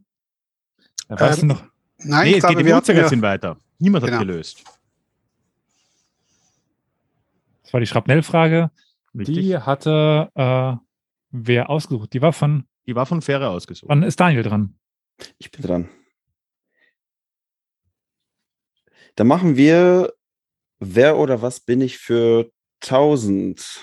Ja, 1.10 1.20
weißt 1.20 1.44
ähm, 1.44 1.50
du 1.50 1.56
noch? 1.56 1.64
Nein, 1.98 2.30
nee, 2.30 2.34
es 2.36 2.40
glaube, 2.40 2.56
geht, 2.56 2.66
die 2.68 2.74
Uhrzeigersinn 2.74 3.10
sind 3.10 3.22
weiter. 3.22 3.58
Niemand 3.80 4.06
genau. 4.06 4.18
hat 4.18 4.28
gelöst. 4.28 4.64
Das 7.64 7.74
war 7.74 7.80
die 7.80 7.88
Schrapnellfrage. 7.88 8.72
Die 9.14 9.58
hatte 9.58 10.30
äh, 10.36 10.76
wer 11.32 11.70
ausgesucht? 11.70 12.14
Die 12.14 12.22
war 12.22 12.34
von. 12.34 12.66
Die 12.86 12.96
war 12.96 13.06
von 13.06 13.22
Fähre 13.22 13.50
ausgesucht. 13.50 13.90
Wann 13.90 14.04
ist 14.04 14.20
Daniel 14.20 14.44
dran? 14.44 14.76
Ich 15.38 15.52
bin 15.52 15.62
dran. 15.62 15.90
Da 19.16 19.24
machen 19.24 19.56
wir 19.56 20.14
Wer 20.80 21.18
oder 21.18 21.42
was 21.42 21.60
bin 21.60 21.82
ich 21.82 21.98
für 21.98 22.52
1000? 22.84 23.80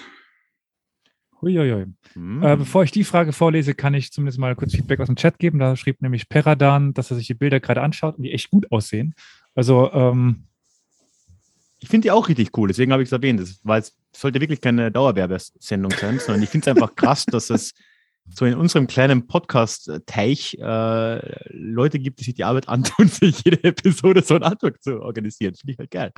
Uiuiui. 1.42 1.86
Mhm. 2.14 2.42
Äh, 2.42 2.56
bevor 2.56 2.84
ich 2.84 2.90
die 2.92 3.04
Frage 3.04 3.32
vorlese, 3.32 3.74
kann 3.74 3.94
ich 3.94 4.12
zumindest 4.12 4.38
mal 4.38 4.54
kurz 4.54 4.74
Feedback 4.74 5.00
aus 5.00 5.08
dem 5.08 5.16
Chat 5.16 5.38
geben. 5.38 5.58
Da 5.58 5.76
schrieb 5.76 6.00
nämlich 6.00 6.28
Peradan, 6.28 6.94
dass 6.94 7.10
er 7.10 7.16
sich 7.16 7.26
die 7.26 7.34
Bilder 7.34 7.60
gerade 7.60 7.82
anschaut 7.82 8.16
und 8.16 8.22
die 8.22 8.32
echt 8.32 8.50
gut 8.50 8.70
aussehen. 8.70 9.14
Also, 9.54 9.92
ähm, 9.92 10.44
ich 11.80 11.88
finde 11.88 12.06
die 12.06 12.10
auch 12.12 12.28
richtig 12.28 12.56
cool, 12.56 12.68
deswegen 12.68 12.92
habe 12.92 13.02
ich 13.02 13.08
es 13.08 13.12
erwähnt, 13.12 13.42
weil 13.64 13.80
es 13.80 13.96
sollte 14.12 14.40
wirklich 14.40 14.60
keine 14.60 14.92
Dauerwerbesendung 14.92 15.90
sein, 15.90 16.20
sondern 16.20 16.42
ich 16.42 16.48
finde 16.48 16.70
es 16.70 16.76
einfach 16.76 16.94
krass, 16.94 17.26
dass 17.26 17.50
es 17.50 17.74
so 18.30 18.44
in 18.44 18.54
unserem 18.54 18.86
kleinen 18.86 19.26
Podcast-Teich 19.26 20.58
äh, 20.60 21.48
Leute 21.50 21.98
gibt, 21.98 22.20
die 22.20 22.24
sich 22.24 22.34
die 22.34 22.44
Arbeit 22.44 22.68
antun, 22.68 23.08
für 23.08 23.26
jede 23.26 23.64
Episode 23.64 24.22
so 24.22 24.34
einen 24.34 24.44
Artwork 24.44 24.80
zu 24.80 25.02
organisieren. 25.02 25.54
Finde 25.56 25.72
ich 25.72 25.78
halt 25.78 25.90
geil. 25.90 26.12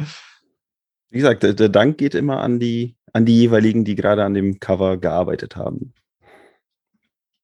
Wie 1.10 1.18
gesagt, 1.18 1.44
der 1.44 1.68
Dank 1.68 1.96
geht 1.96 2.14
immer 2.14 2.40
an 2.42 2.58
die 2.58 2.96
an 3.14 3.24
die 3.24 3.38
jeweiligen, 3.38 3.84
die 3.84 3.94
gerade 3.94 4.24
an 4.24 4.34
dem 4.34 4.60
Cover 4.60 4.98
gearbeitet 4.98 5.56
haben. 5.56 5.94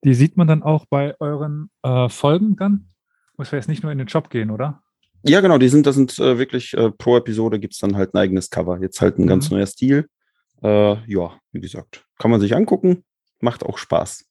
Die 0.04 0.14
sieht 0.14 0.36
man 0.36 0.46
dann 0.46 0.62
auch 0.62 0.84
bei 0.86 1.14
euren 1.20 1.70
äh, 1.82 2.08
Folgen 2.08 2.56
dann? 2.56 2.88
Muss 3.36 3.50
ja 3.50 3.56
jetzt 3.56 3.68
nicht 3.68 3.82
nur 3.82 3.92
in 3.92 3.98
den 3.98 4.08
Shop 4.08 4.28
gehen, 4.30 4.50
oder? 4.50 4.82
Ja, 5.22 5.40
genau, 5.40 5.58
die 5.58 5.68
sind, 5.68 5.86
das 5.86 5.94
sind 5.94 6.18
äh, 6.18 6.38
wirklich 6.38 6.74
äh, 6.74 6.90
pro 6.90 7.16
Episode 7.16 7.60
gibt 7.60 7.74
es 7.74 7.80
dann 7.80 7.96
halt 7.96 8.14
ein 8.14 8.18
eigenes 8.18 8.50
Cover. 8.50 8.80
Jetzt 8.80 9.00
halt 9.00 9.18
ein 9.18 9.22
mhm. 9.22 9.28
ganz 9.28 9.50
neuer 9.50 9.66
Stil. 9.66 10.08
Äh, 10.62 11.10
ja, 11.10 11.38
wie 11.52 11.60
gesagt, 11.60 12.04
kann 12.18 12.30
man 12.30 12.40
sich 12.40 12.54
angucken, 12.54 13.04
macht 13.40 13.64
auch 13.64 13.78
Spaß. 13.78 14.26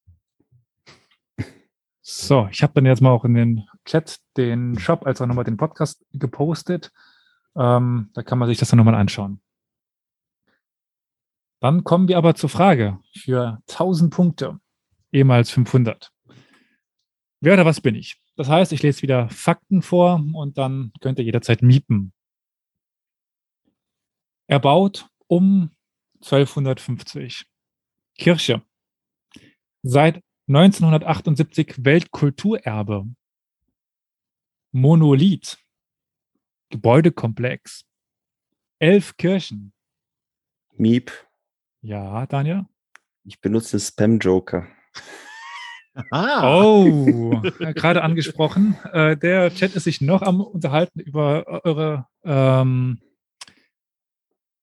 So, 2.02 2.48
ich 2.52 2.64
habe 2.64 2.74
dann 2.74 2.88
jetzt 2.88 3.02
mal 3.02 3.12
auch 3.12 3.24
in 3.24 3.36
den 3.36 3.64
Chat 3.86 4.18
den 4.36 4.78
Shop 4.80 5.06
als 5.06 5.22
auch 5.22 5.28
nochmal 5.28 5.44
den 5.46 5.58
Podcast 5.58 6.04
gepostet. 6.12 6.92
Ähm, 7.56 8.10
da 8.14 8.24
kann 8.24 8.40
man 8.40 8.48
sich 8.48 8.58
das 8.58 8.70
dann 8.70 8.78
nochmal 8.78 8.96
anschauen. 8.96 9.42
Dann 11.60 11.84
kommen 11.84 12.08
wir 12.08 12.18
aber 12.18 12.36
zur 12.36 12.50
Frage 12.50 13.00
für 13.14 13.62
1000 13.70 14.14
Punkte, 14.14 14.60
ehemals 15.12 15.52
500. 15.52 16.12
Wer 17.42 17.54
oder 17.54 17.66
was 17.66 17.82
bin 17.82 17.96
ich? 17.96 18.22
Das 18.36 18.48
heißt, 18.48 18.72
ich 18.72 18.82
lese 18.82 19.02
wieder 19.02 19.30
Fakten 19.30 19.82
vor 19.82 20.24
und 20.34 20.58
dann 20.58 20.94
könnt 21.02 21.20
ihr 21.20 21.26
jederzeit 21.26 21.62
miepen. 21.62 22.14
Er 24.48 24.60
baut 24.60 25.10
um 25.28 25.72
1250. 26.22 27.46
Kirche. 28.16 28.62
Seit 29.84 30.24
1978 30.48 31.86
Weltkulturerbe. 31.86 33.06
Monolith. 34.72 35.58
Gebäudekomplex. 36.70 37.86
Elf 38.80 39.16
Kirchen. 39.18 39.74
Miep. 40.76 41.12
Ja, 41.82 42.26
Daniel? 42.26 42.66
Ich 43.24 43.40
benutze 43.40 43.80
Spam-Joker. 43.80 44.68
Ah. 46.12 46.58
Oh, 46.58 47.42
gerade 47.76 48.04
angesprochen. 48.04 48.78
Äh, 48.92 49.16
der 49.18 49.54
Chat 49.54 49.76
ist 49.76 49.86
sich 49.86 50.02
noch 50.02 50.22
am 50.22 50.42
Unterhalten 50.42 51.00
über 51.00 51.64
eure 51.64 52.08
ähm, 52.24 53.00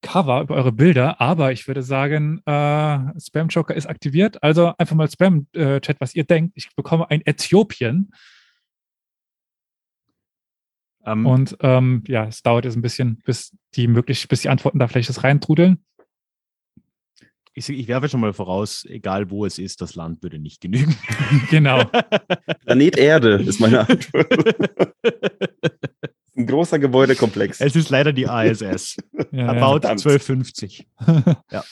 Cover, 0.02 0.42
über 0.42 0.54
eure 0.54 0.72
Bilder, 0.72 1.20
aber 1.20 1.52
ich 1.52 1.66
würde 1.66 1.82
sagen, 1.82 2.42
äh, 2.44 3.20
Spam-Joker 3.20 3.74
ist 3.74 3.86
aktiviert. 3.86 4.42
Also 4.42 4.74
einfach 4.76 4.94
mal 4.94 5.10
Spam-Chat, 5.10 6.00
was 6.00 6.14
ihr 6.14 6.24
denkt. 6.24 6.52
Ich 6.56 6.68
bekomme 6.76 7.10
ein 7.10 7.22
Äthiopien. 7.24 8.12
Um, 11.00 11.20
ähm, 11.20 11.26
und 11.26 11.56
ähm, 11.60 12.04
ja, 12.08 12.26
es 12.26 12.42
dauert 12.42 12.64
jetzt 12.66 12.76
ein 12.76 12.82
bisschen, 12.82 13.22
bis 13.24 13.56
die 13.74 13.86
möglich, 13.86 14.28
bis 14.28 14.42
die 14.42 14.48
Antworten 14.48 14.78
da 14.78 14.88
vielleicht 14.88 15.08
das 15.08 15.24
reintrudeln. 15.24 15.84
Ich, 17.58 17.70
ich 17.70 17.88
werfe 17.88 18.10
schon 18.10 18.20
mal 18.20 18.34
voraus, 18.34 18.84
egal 18.84 19.30
wo 19.30 19.46
es 19.46 19.58
ist, 19.58 19.80
das 19.80 19.94
Land 19.94 20.22
würde 20.22 20.38
nicht 20.38 20.60
genügen. 20.60 20.94
genau. 21.50 21.84
Planet 22.66 22.98
Erde 22.98 23.42
ist 23.42 23.60
meine 23.60 23.88
Antwort. 23.88 24.30
Ein 26.36 26.46
großer 26.46 26.78
Gebäudekomplex. 26.78 27.62
Es 27.62 27.74
ist 27.74 27.88
leider 27.88 28.12
die 28.12 28.24
ISS. 28.30 28.98
ja, 29.32 29.48
About 29.48 29.80
ja, 29.86 29.90
1250. 29.92 30.86
ja. 31.50 31.64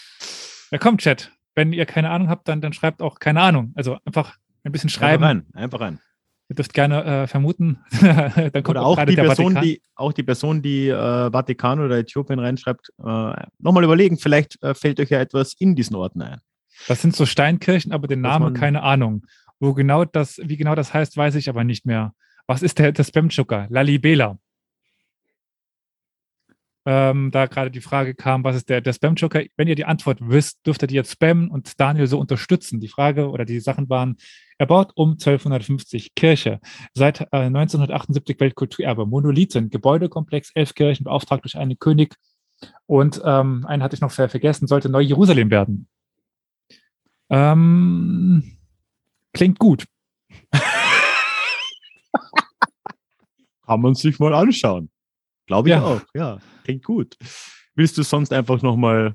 ja, 0.70 0.78
komm, 0.78 0.97
Chat. 0.97 1.32
Wenn 1.55 1.74
ihr 1.74 1.85
keine 1.85 2.09
Ahnung 2.09 2.30
habt, 2.30 2.49
dann, 2.49 2.62
dann 2.62 2.72
schreibt 2.72 3.03
auch 3.03 3.18
keine 3.18 3.43
Ahnung. 3.43 3.72
Also 3.74 3.99
einfach 4.07 4.39
ein 4.64 4.72
bisschen 4.72 4.89
schreiben. 4.89 5.22
Einfach 5.22 5.45
rein. 5.53 5.62
Einfach 5.62 5.80
rein. 5.80 6.01
Ihr 6.49 6.57
dürft 6.57 6.74
gerne 6.74 7.05
äh, 7.05 7.26
vermuten. 7.26 7.78
dann 8.01 8.53
kommt 8.53 8.68
oder 8.68 8.84
auch, 8.84 8.99
auch 8.99 9.05
die 9.05 9.16
Person, 9.16 9.55
die 9.62 9.82
auch 9.95 10.12
die 10.12 10.22
Person, 10.22 10.61
die 10.62 10.88
äh, 10.88 11.30
Vatikan 11.30 11.80
oder 11.80 11.99
Äthiopien 11.99 12.38
reinschreibt, 12.38 12.90
äh, 12.99 13.32
nochmal 13.59 13.84
überlegen. 13.84 14.18
Vielleicht 14.18 14.62
äh, 14.62 14.74
fällt 14.74 15.01
euch 15.01 15.11
ja 15.11 15.20
etwas 15.20 15.55
in 15.59 15.74
diesen 15.74 15.97
Orten 15.97 16.20
ein. 16.22 16.40
Das 16.88 17.01
sind 17.01 17.16
so 17.16 17.24
Steinkirchen, 17.24 17.92
aber 17.92 18.09
den 18.09 18.20
Namen 18.20 18.53
keine 18.53 18.82
Ahnung. 18.82 19.24
Wo 19.61 19.72
genau 19.72 20.05
das, 20.05 20.38
wie 20.42 20.57
genau 20.57 20.74
das 20.74 20.92
heißt, 20.92 21.16
weiß 21.16 21.36
ich 21.36 21.49
aber 21.49 21.64
nicht 21.64 21.86
mehr. 21.86 22.12
Was 22.47 22.62
ist 22.62 22.78
der, 22.78 22.92
der 22.92 23.05
Spam-Chucker? 23.05 23.68
Lalibela 23.70 24.38
ähm, 26.87 27.30
da 27.30 27.47
gerade 27.47 27.70
die 27.70 27.80
Frage 27.80 28.14
kam, 28.14 28.45
was 28.45 28.57
ist 28.57 28.68
der, 28.68 28.80
der 28.80 28.93
Spam-Joker? 28.93 29.43
Wenn 29.57 29.68
ihr 29.68 29.74
die 29.74 29.87
Antwort 29.87 30.18
wisst, 30.20 30.66
dürft 30.66 30.82
ihr 30.82 30.89
die 30.89 30.95
jetzt 30.95 31.12
spammen 31.12 31.49
und 31.49 31.80
Daniel 31.80 32.07
so 32.07 32.18
unterstützen. 32.18 32.80
Die 32.80 32.89
Frage 32.89 33.30
oder 33.30 33.45
die 33.45 33.61
Sachen 33.61 33.89
waren, 33.89 34.16
er 34.59 34.66
baut 34.66 34.93
um 34.95 35.12
1250 35.12 36.14
Kirche, 36.14 36.61
seit 36.93 37.22
äh, 37.32 37.47
1978 37.47 38.39
Weltkulturerbe, 38.39 39.07
Monolithen, 39.07 39.70
Gebäudekomplex, 39.70 40.51
elf 40.55 40.74
Kirchen, 40.74 41.05
beauftragt 41.05 41.45
durch 41.45 41.57
einen 41.57 41.78
König 41.78 42.14
und 42.87 43.20
ähm, 43.24 43.64
einen 43.66 43.82
hatte 43.82 43.95
ich 43.95 44.01
noch 44.01 44.12
vergessen, 44.12 44.66
sollte 44.66 44.89
Neu-Jerusalem 44.89 45.51
werden. 45.51 45.89
Ähm, 47.30 48.59
klingt 49.32 49.59
gut. 49.59 49.87
Kann 53.66 53.80
man 53.80 53.95
sich 53.95 54.18
mal 54.18 54.35
anschauen. 54.35 54.91
Glaube 55.47 55.68
ich 55.68 55.74
ja. 55.74 55.82
auch, 55.82 56.03
ja. 56.14 56.38
Klingt 56.64 56.84
gut. 56.84 57.16
Willst 57.74 57.99
du 57.99 58.03
sonst 58.03 58.32
einfach 58.32 58.62
nochmal 58.62 59.14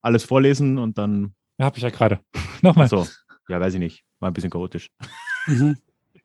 alles 0.00 0.24
vorlesen 0.24 0.78
und 0.78 0.98
dann. 0.98 1.34
Ja, 1.58 1.66
habe 1.66 1.76
ich 1.76 1.82
ja 1.82 1.90
gerade. 1.90 2.20
nochmal. 2.62 2.88
So, 2.88 3.06
ja, 3.48 3.60
weiß 3.60 3.74
ich 3.74 3.80
nicht. 3.80 4.04
War 4.20 4.30
ein 4.30 4.34
bisschen 4.34 4.50
chaotisch. 4.50 4.88
Mhm. 5.46 5.76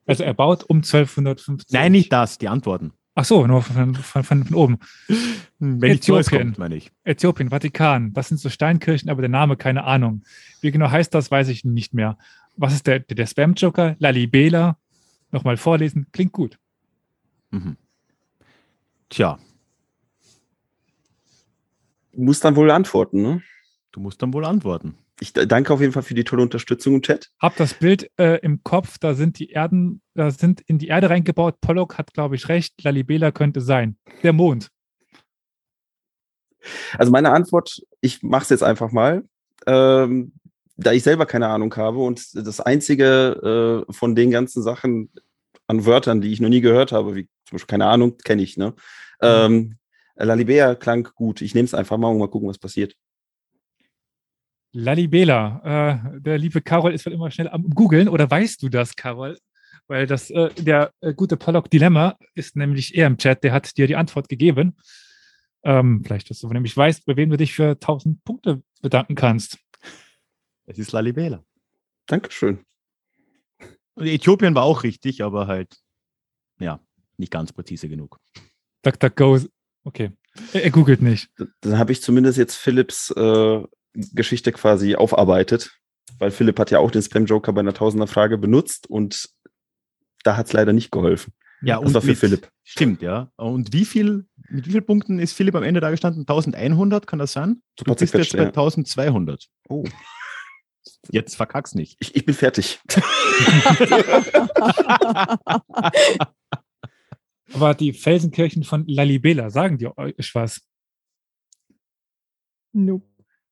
Also 0.06 0.22
er 0.22 0.34
baut 0.34 0.64
um 0.64 0.78
1250. 0.78 1.72
Nein, 1.72 1.92
nicht 1.92 2.12
das, 2.12 2.38
die 2.38 2.48
Antworten. 2.48 2.92
Ach 3.16 3.24
so, 3.24 3.46
nur 3.46 3.62
von, 3.62 3.94
von, 3.94 4.24
von, 4.24 4.44
von 4.44 4.54
oben. 4.54 4.78
Wenn 5.58 5.92
Äthiopien, 5.92 6.42
kommt, 6.42 6.58
meine 6.58 6.76
ich. 6.76 6.90
Äthiopien, 7.04 7.50
Vatikan, 7.50 8.12
das 8.12 8.28
sind 8.28 8.38
so 8.38 8.50
Steinkirchen, 8.50 9.08
aber 9.08 9.22
der 9.22 9.28
Name 9.28 9.56
keine 9.56 9.84
Ahnung. 9.84 10.24
Wie 10.60 10.72
genau 10.72 10.90
heißt 10.90 11.14
das, 11.14 11.30
weiß 11.30 11.48
ich 11.48 11.64
nicht 11.64 11.94
mehr. 11.94 12.18
Was 12.56 12.74
ist 12.74 12.86
der, 12.86 13.00
der 13.00 13.26
Spam-Joker? 13.26 13.96
Lalibela. 13.98 14.78
Nochmal 15.30 15.56
vorlesen, 15.56 16.06
klingt 16.12 16.32
gut. 16.32 16.58
Mhm. 17.50 17.76
Tja. 19.14 19.38
Du 22.12 22.22
musst 22.22 22.44
dann 22.44 22.56
wohl 22.56 22.72
antworten, 22.72 23.22
ne? 23.22 23.42
Du 23.92 24.00
musst 24.00 24.20
dann 24.20 24.32
wohl 24.32 24.44
antworten. 24.44 24.96
Ich 25.20 25.32
danke 25.32 25.72
auf 25.72 25.80
jeden 25.80 25.92
Fall 25.92 26.02
für 26.02 26.14
die 26.14 26.24
tolle 26.24 26.42
Unterstützung 26.42 26.94
im 26.94 27.02
Chat. 27.02 27.30
Hab 27.38 27.54
das 27.54 27.74
Bild 27.74 28.10
äh, 28.18 28.40
im 28.40 28.64
Kopf, 28.64 28.98
da 28.98 29.14
sind 29.14 29.38
die 29.38 29.50
Erden, 29.50 30.02
da 30.14 30.32
sind 30.32 30.62
in 30.62 30.78
die 30.78 30.88
Erde 30.88 31.10
reingebaut. 31.10 31.60
Pollock 31.60 31.96
hat, 31.96 32.12
glaube 32.12 32.34
ich, 32.34 32.48
recht. 32.48 32.82
Lalibela 32.82 33.30
könnte 33.30 33.60
sein. 33.60 33.96
Der 34.24 34.32
Mond. 34.32 34.68
Also 36.98 37.12
meine 37.12 37.30
Antwort, 37.30 37.82
ich 38.00 38.24
mache 38.24 38.42
es 38.42 38.48
jetzt 38.48 38.64
einfach 38.64 38.90
mal. 38.90 39.22
Ähm, 39.68 40.32
da 40.76 40.90
ich 40.90 41.04
selber 41.04 41.26
keine 41.26 41.46
Ahnung 41.46 41.72
habe 41.76 42.00
und 42.00 42.34
das 42.34 42.60
einzige 42.60 43.84
äh, 43.88 43.92
von 43.92 44.16
den 44.16 44.32
ganzen 44.32 44.60
Sachen 44.64 45.12
an 45.68 45.86
Wörtern, 45.86 46.20
die 46.20 46.32
ich 46.32 46.40
noch 46.40 46.48
nie 46.48 46.60
gehört 46.60 46.90
habe, 46.90 47.14
wie 47.14 47.28
zum 47.44 47.56
Beispiel 47.56 47.70
keine 47.70 47.86
Ahnung, 47.86 48.16
kenne 48.18 48.42
ich, 48.42 48.56
ne? 48.56 48.74
Ähm, 49.20 49.76
Lalibea 50.16 50.74
klang 50.74 51.08
gut. 51.14 51.40
Ich 51.42 51.54
nehme 51.54 51.66
es 51.66 51.74
einfach 51.74 51.96
mal 51.96 52.08
und 52.08 52.18
mal 52.18 52.28
gucken, 52.28 52.48
was 52.48 52.58
passiert. 52.58 52.94
Lalibela, 54.72 56.12
äh, 56.14 56.20
der 56.20 56.38
liebe 56.38 56.60
Carol 56.60 56.92
ist 56.92 57.06
wohl 57.06 57.12
immer 57.12 57.30
schnell 57.30 57.48
am 57.48 57.70
Googeln. 57.70 58.08
Oder 58.08 58.30
weißt 58.30 58.62
du 58.62 58.68
das, 58.68 58.96
Carol? 58.96 59.38
Weil 59.86 60.06
das, 60.06 60.30
äh, 60.30 60.50
der 60.54 60.92
äh, 61.00 61.14
gute 61.14 61.36
Pollock 61.36 61.70
Dilemma 61.70 62.16
ist 62.34 62.56
nämlich 62.56 62.94
eher 62.94 63.06
im 63.06 63.18
Chat, 63.18 63.44
der 63.44 63.52
hat 63.52 63.76
dir 63.76 63.86
die 63.86 63.96
Antwort 63.96 64.28
gegeben. 64.28 64.76
Ähm, 65.62 66.02
vielleicht, 66.04 66.28
dass 66.30 66.40
du 66.40 66.48
nämlich 66.48 66.76
weißt, 66.76 67.06
bei 67.06 67.16
wem 67.16 67.30
du 67.30 67.36
dich 67.36 67.54
für 67.54 67.70
1000 67.70 68.24
Punkte 68.24 68.62
bedanken 68.82 69.14
kannst. 69.14 69.58
Es 70.66 70.78
ist 70.78 70.92
Lalibela. 70.92 71.44
Dankeschön. 72.06 72.64
Äthiopien 73.96 74.54
war 74.54 74.64
auch 74.64 74.82
richtig, 74.82 75.22
aber 75.22 75.46
halt, 75.46 75.76
ja, 76.58 76.80
nicht 77.18 77.32
ganz 77.32 77.52
präzise 77.52 77.88
genug. 77.88 78.18
DuckDuckGo, 78.82 79.40
okay. 79.84 80.12
Er, 80.52 80.64
er 80.64 80.70
googelt 80.70 81.02
nicht. 81.02 81.30
Dann 81.60 81.78
habe 81.78 81.92
ich 81.92 82.02
zumindest 82.02 82.38
jetzt 82.38 82.56
Philips 82.56 83.10
äh, 83.10 83.62
Geschichte 83.92 84.52
quasi 84.52 84.96
aufarbeitet, 84.96 85.78
weil 86.18 86.30
Philipp 86.30 86.58
hat 86.58 86.70
ja 86.70 86.78
auch 86.78 86.90
den 86.90 87.02
Spam-Joker 87.02 87.52
bei 87.52 87.60
einer 87.60 87.74
Tausender-Frage 87.74 88.38
benutzt 88.38 88.88
und 88.88 89.28
da 90.24 90.36
hat 90.36 90.46
es 90.46 90.52
leider 90.52 90.72
nicht 90.72 90.90
geholfen. 90.90 91.32
Ja, 91.62 91.76
das 91.76 91.86
und 91.86 91.94
war 91.94 92.02
für 92.02 92.08
mit, 92.08 92.18
Philipp. 92.18 92.48
Stimmt, 92.62 93.00
ja. 93.00 93.30
Und 93.36 93.72
wie 93.72 93.84
viel, 93.84 94.26
mit 94.50 94.66
wie 94.66 94.72
vielen 94.72 94.86
Punkten 94.86 95.18
ist 95.18 95.32
Philipp 95.32 95.54
am 95.54 95.62
Ende 95.62 95.80
da 95.80 95.90
gestanden? 95.90 96.22
1100, 96.22 97.06
kann 97.06 97.18
das 97.18 97.32
sein? 97.32 97.62
Du 97.76 97.84
bist 97.84 98.12
jetzt 98.12 98.36
bei 98.36 98.46
1200. 98.46 99.46
Oh. 99.68 99.84
Jetzt 101.10 101.36
verkack's 101.36 101.74
nicht. 101.74 101.96
Ich, 102.00 102.16
ich 102.16 102.26
bin 102.26 102.34
fertig. 102.34 102.80
Aber 107.54 107.74
die 107.74 107.92
Felsenkirchen 107.92 108.64
von 108.64 108.86
Lalibela, 108.86 109.50
sagen 109.50 109.78
die 109.78 109.86
euch 109.86 110.34
was? 110.34 110.60
Nope. 112.72 113.06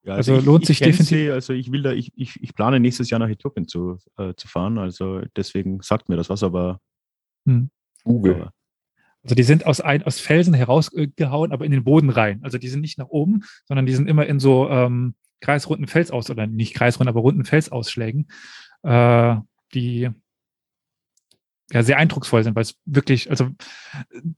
Ja, 0.05 0.15
also, 0.15 0.35
also 0.35 0.45
lohnt 0.45 0.67
sich 0.67 0.81
definitiv. 0.81 1.09
Sie, 1.09 1.31
also 1.31 1.53
ich 1.53 1.71
will 1.71 1.83
da, 1.83 1.93
ich, 1.93 2.13
ich, 2.17 2.43
ich 2.43 2.55
plane 2.55 2.81
nächstes 2.81 3.09
Jahr 3.09 3.21
nach 3.21 3.29
Äthiopien 3.29 3.69
zu, 3.69 3.99
äh, 4.17 4.35
zu 4.35 4.49
fahren. 4.49 4.79
Also 4.79 5.23
deswegen 5.37 5.81
sagt 5.81 6.09
mir 6.09 6.17
das 6.17 6.29
was, 6.29 6.43
aber 6.43 6.81
hm. 7.47 7.71
Google. 8.03 8.51
Also 9.23 9.37
die 9.37 9.45
sind 9.45 9.65
aus, 9.67 9.81
ein, 9.81 10.03
aus 10.03 10.19
Felsen 10.19 10.55
herausgehauen, 10.55 11.53
aber 11.53 11.65
in 11.65 11.71
den 11.71 11.85
Boden 11.85 12.11
rein. 12.11 12.41
Also 12.43 12.59
die 12.59 12.69
sind 12.69 12.81
nicht 12.81 12.99
nach 12.99 13.07
oben, 13.07 13.45
sondern 13.65 13.87
die 13.87 13.95
sind 13.95 14.09
immer 14.09 14.27
in 14.27 14.41
so 14.41 14.69
ähm, 14.69 15.15
kreisrunden 15.41 15.87
Felsaus 15.87 16.29
oder 16.31 16.49
nicht 16.49 16.75
kreisrunden, 16.75 17.09
aber 17.09 17.21
runden 17.21 17.45
Felsausschlägen, 17.45 18.27
äh, 18.83 19.37
die 19.75 20.11
ja 21.71 21.83
sehr 21.83 21.99
eindrucksvoll 21.99 22.43
sind, 22.45 22.55
weil 22.57 22.63
es 22.63 22.77
wirklich, 22.85 23.31
also 23.31 23.49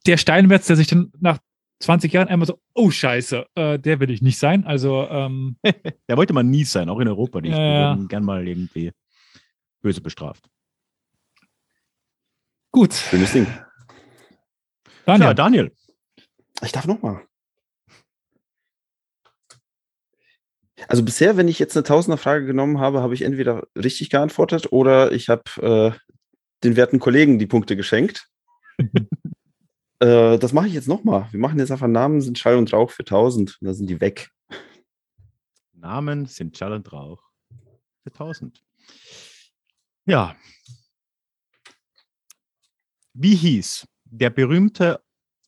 der 0.07 0.17
Steinmetz, 0.17 0.67
der 0.67 0.77
sich 0.77 0.87
dann 0.87 1.13
nach 1.21 1.39
20 1.81 2.13
Jahren 2.13 2.29
einmal 2.29 2.47
so, 2.47 2.61
oh 2.75 2.91
Scheiße, 2.91 3.47
äh, 3.55 3.79
der 3.79 4.01
will 4.01 4.11
ich 4.11 4.23
nicht 4.23 4.39
sein. 4.39 4.65
Also 4.65 5.09
ähm, 5.09 5.57
der 6.09 6.17
wollte 6.17 6.33
man 6.33 6.51
nie 6.51 6.65
sein, 6.65 6.89
auch 6.89 7.01
in 7.01 7.09
Europa 7.09 7.41
nicht. 7.41 7.53
Äh, 7.53 7.57
Wir 7.57 7.81
werden 7.81 8.09
gern 8.09 8.25
mal 8.25 8.47
irgendwie 8.47 8.93
böse 9.83 10.01
bestraft. 10.01 10.49
Gut. 12.73 12.95
Schönes 12.95 13.33
Ding. 13.33 13.47
Daniel. 15.05 15.27
Ja, 15.27 15.35
Daniel. 15.35 15.73
Ich 16.63 16.73
darf 16.73 16.87
noch 16.87 17.03
mal. 17.03 17.23
Also 20.89 21.03
bisher, 21.03 21.37
wenn 21.37 21.49
ich 21.49 21.59
jetzt 21.59 21.77
eine 21.77 21.85
Tausender-Frage 21.85 22.47
genommen 22.47 22.79
habe, 22.79 23.01
habe 23.01 23.15
ich 23.15 23.23
entweder 23.23 23.67
richtig 23.77 24.11
geantwortet 24.11 24.73
oder 24.73 25.13
ich 25.13 25.29
habe 25.29 25.45
äh, 25.95 25.99
den 26.65 26.77
werten 26.77 26.99
Kollegen 26.99 27.39
die 27.39 27.47
Punkte 27.47 27.77
geschenkt. 27.77 28.29
äh, 30.01 30.39
das 30.39 30.53
mache 30.53 30.69
ich 30.69 30.75
jetzt 30.75 30.89
nochmal. 30.89 31.29
Wir 31.31 31.41
machen 31.41 31.59
jetzt 31.59 31.71
einfach 31.71 31.87
Namen 31.87 32.21
sind 32.21 32.39
Schall 32.39 32.57
und 32.57 32.73
Rauch 32.73 32.91
für 32.91 33.03
1000 33.03 33.59
und 33.61 33.67
dann 33.67 33.75
sind 33.75 33.89
die 33.89 34.01
weg. 34.01 34.31
Namen 35.75 36.27
sind 36.27 36.57
Schall 36.57 36.73
und 36.73 36.91
Rauch 36.93 37.23
für 38.03 38.11
1000. 38.11 38.63
Ja. 40.07 40.35
Wie 43.13 43.35
hieß 43.35 43.87
der 44.05 44.31
berühmte 44.31 45.03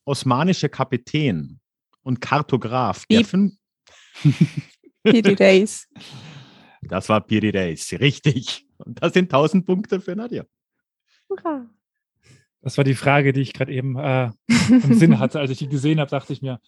osmanische 0.05 0.69
Kapitän 0.69 1.59
und 2.03 2.21
Kartograf 2.21 3.05
der 3.07 3.25
fünf 3.25 3.53
Piri 5.03 5.35
Days. 5.35 5.87
Das 6.81 7.09
war 7.09 7.21
Piri 7.21 7.51
Days, 7.51 7.91
richtig. 7.93 8.65
Und 8.77 9.01
das 9.01 9.13
sind 9.13 9.25
1000 9.33 9.65
Punkte 9.65 9.99
für 9.99 10.15
Nadja. 10.15 10.45
Hurra. 11.29 11.65
Das 12.61 12.77
war 12.77 12.83
die 12.83 12.95
Frage, 12.95 13.33
die 13.33 13.41
ich 13.41 13.53
gerade 13.53 13.71
eben 13.71 13.97
äh, 13.97 14.31
im 14.69 14.93
Sinn 14.93 15.19
hatte. 15.19 15.39
Als 15.39 15.51
ich 15.51 15.59
die 15.59 15.69
gesehen 15.69 15.99
habe, 15.99 16.09
dachte 16.09 16.33
ich 16.33 16.41
mir, 16.41 16.59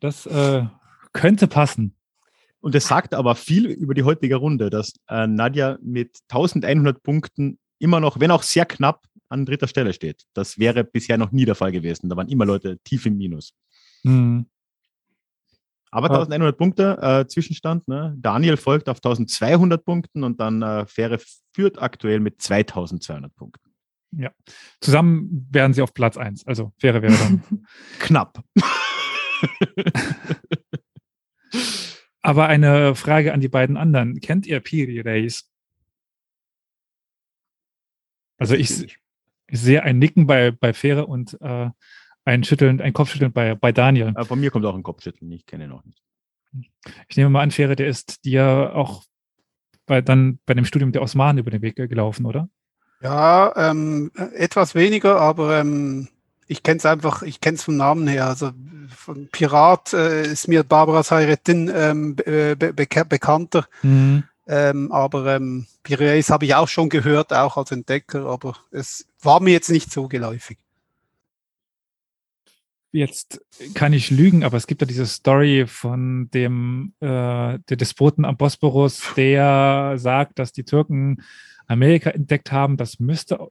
das 0.00 0.26
äh, 0.26 0.64
könnte 1.12 1.46
passen. 1.46 1.94
Und 2.60 2.74
es 2.74 2.86
sagt 2.86 3.14
aber 3.14 3.34
viel 3.34 3.66
über 3.66 3.94
die 3.94 4.04
heutige 4.04 4.36
Runde, 4.36 4.70
dass 4.70 4.92
äh, 5.08 5.26
Nadja 5.26 5.78
mit 5.82 6.18
1100 6.28 7.02
Punkten 7.02 7.58
immer 7.78 7.98
noch, 7.98 8.20
wenn 8.20 8.30
auch 8.30 8.42
sehr 8.42 8.66
knapp, 8.66 9.04
an 9.28 9.46
dritter 9.46 9.66
Stelle 9.66 9.92
steht. 9.94 10.24
Das 10.34 10.58
wäre 10.58 10.84
bisher 10.84 11.16
noch 11.16 11.32
nie 11.32 11.46
der 11.46 11.54
Fall 11.54 11.72
gewesen. 11.72 12.08
Da 12.10 12.16
waren 12.16 12.28
immer 12.28 12.44
Leute 12.44 12.78
tief 12.84 13.06
im 13.06 13.16
Minus. 13.16 13.54
Hm. 14.02 14.46
Aber 15.90 16.10
1100 16.10 16.56
Punkte 16.56 16.98
äh, 17.00 17.26
Zwischenstand. 17.26 17.88
Ne? 17.88 18.14
Daniel 18.18 18.56
folgt 18.56 18.88
auf 18.88 18.98
1200 18.98 19.84
Punkten 19.84 20.22
und 20.22 20.38
dann 20.40 20.62
äh, 20.62 20.86
Fähre 20.86 21.18
führt 21.52 21.80
aktuell 21.80 22.20
mit 22.20 22.40
2200 22.40 23.34
Punkten. 23.34 23.71
Ja, 24.12 24.30
zusammen 24.80 25.48
wären 25.50 25.72
sie 25.72 25.82
auf 25.82 25.94
Platz 25.94 26.16
1. 26.16 26.46
Also 26.46 26.72
Fähre 26.78 27.02
wäre 27.02 27.14
dann 27.14 27.42
knapp. 27.98 28.44
Aber 32.22 32.46
eine 32.46 32.94
Frage 32.94 33.32
an 33.32 33.40
die 33.40 33.48
beiden 33.48 33.76
anderen. 33.76 34.20
Kennt 34.20 34.46
ihr 34.46 34.60
Piri 34.60 35.00
Race? 35.00 35.50
Also 38.38 38.54
ich, 38.54 38.84
ich, 38.84 38.98
sehe 39.50 39.82
ein 39.82 39.98
Nicken 39.98 40.26
bei, 40.26 40.50
bei 40.50 40.72
Fähre 40.72 41.06
und 41.06 41.36
äh, 41.40 41.70
ein 42.24 42.44
Schütteln, 42.44 42.80
ein 42.80 42.92
Kopfschütteln 42.92 43.32
bei, 43.32 43.54
bei 43.54 43.72
Daniel. 43.72 44.08
Aber 44.08 44.24
von 44.24 44.40
mir 44.40 44.50
kommt 44.50 44.64
auch 44.64 44.74
ein 44.74 44.82
Kopfschütteln, 44.82 45.30
ich 45.32 45.46
kenne 45.46 45.64
ihn 45.64 45.70
noch 45.70 45.84
nicht. 45.84 46.02
Ich 47.08 47.16
nehme 47.16 47.30
mal 47.30 47.42
an, 47.42 47.50
Fähre, 47.50 47.76
der 47.76 47.88
ist 47.88 48.24
dir 48.24 48.72
auch 48.74 49.04
bei, 49.86 50.00
dann 50.00 50.38
bei 50.46 50.54
dem 50.54 50.64
Studium 50.64 50.92
der 50.92 51.02
Osmanen 51.02 51.38
über 51.38 51.50
den 51.50 51.62
Weg 51.62 51.76
gelaufen, 51.76 52.26
oder? 52.26 52.48
Ja, 53.02 53.52
ähm, 53.56 54.12
etwas 54.34 54.74
weniger, 54.74 55.20
aber 55.20 55.58
ähm, 55.58 56.08
ich 56.46 56.62
kenne 56.62 56.78
es 56.78 56.86
einfach, 56.86 57.22
ich 57.22 57.40
kenne 57.40 57.56
es 57.56 57.64
vom 57.64 57.76
Namen 57.76 58.06
her. 58.06 58.26
Also 58.26 58.52
von 58.94 59.28
Pirat 59.28 59.92
äh, 59.92 60.24
ist 60.30 60.48
mir 60.48 60.62
Barbara 60.62 61.02
Sayretin 61.02 61.70
ähm, 61.74 62.14
be 62.14 62.56
be 62.56 62.84
bekannter. 62.84 63.66
Mhm. 63.82 64.24
Ähm, 64.46 64.92
aber 64.92 65.36
ähm, 65.36 65.66
Piraeus 65.82 66.30
habe 66.30 66.44
ich 66.44 66.54
auch 66.54 66.68
schon 66.68 66.88
gehört, 66.88 67.32
auch 67.32 67.56
als 67.56 67.70
Entdecker, 67.70 68.26
aber 68.26 68.56
es 68.70 69.06
war 69.20 69.40
mir 69.40 69.52
jetzt 69.52 69.70
nicht 69.70 69.92
so 69.92 70.08
geläufig. 70.08 70.58
Jetzt 72.90 73.40
kann 73.72 73.94
ich 73.94 74.10
lügen, 74.10 74.44
aber 74.44 74.58
es 74.58 74.66
gibt 74.66 74.82
ja 74.82 74.86
diese 74.86 75.06
Story 75.06 75.64
von 75.66 76.28
dem 76.34 76.92
äh, 77.00 77.06
der 77.58 77.76
Despoten 77.78 78.26
am 78.26 78.36
Bosporus, 78.36 79.00
der 79.16 79.94
sagt, 79.96 80.38
dass 80.38 80.52
die 80.52 80.64
Türken 80.64 81.22
Amerika 81.66 82.10
entdeckt 82.10 82.52
haben. 82.52 82.76
Das 82.76 83.00
müsste, 83.00 83.48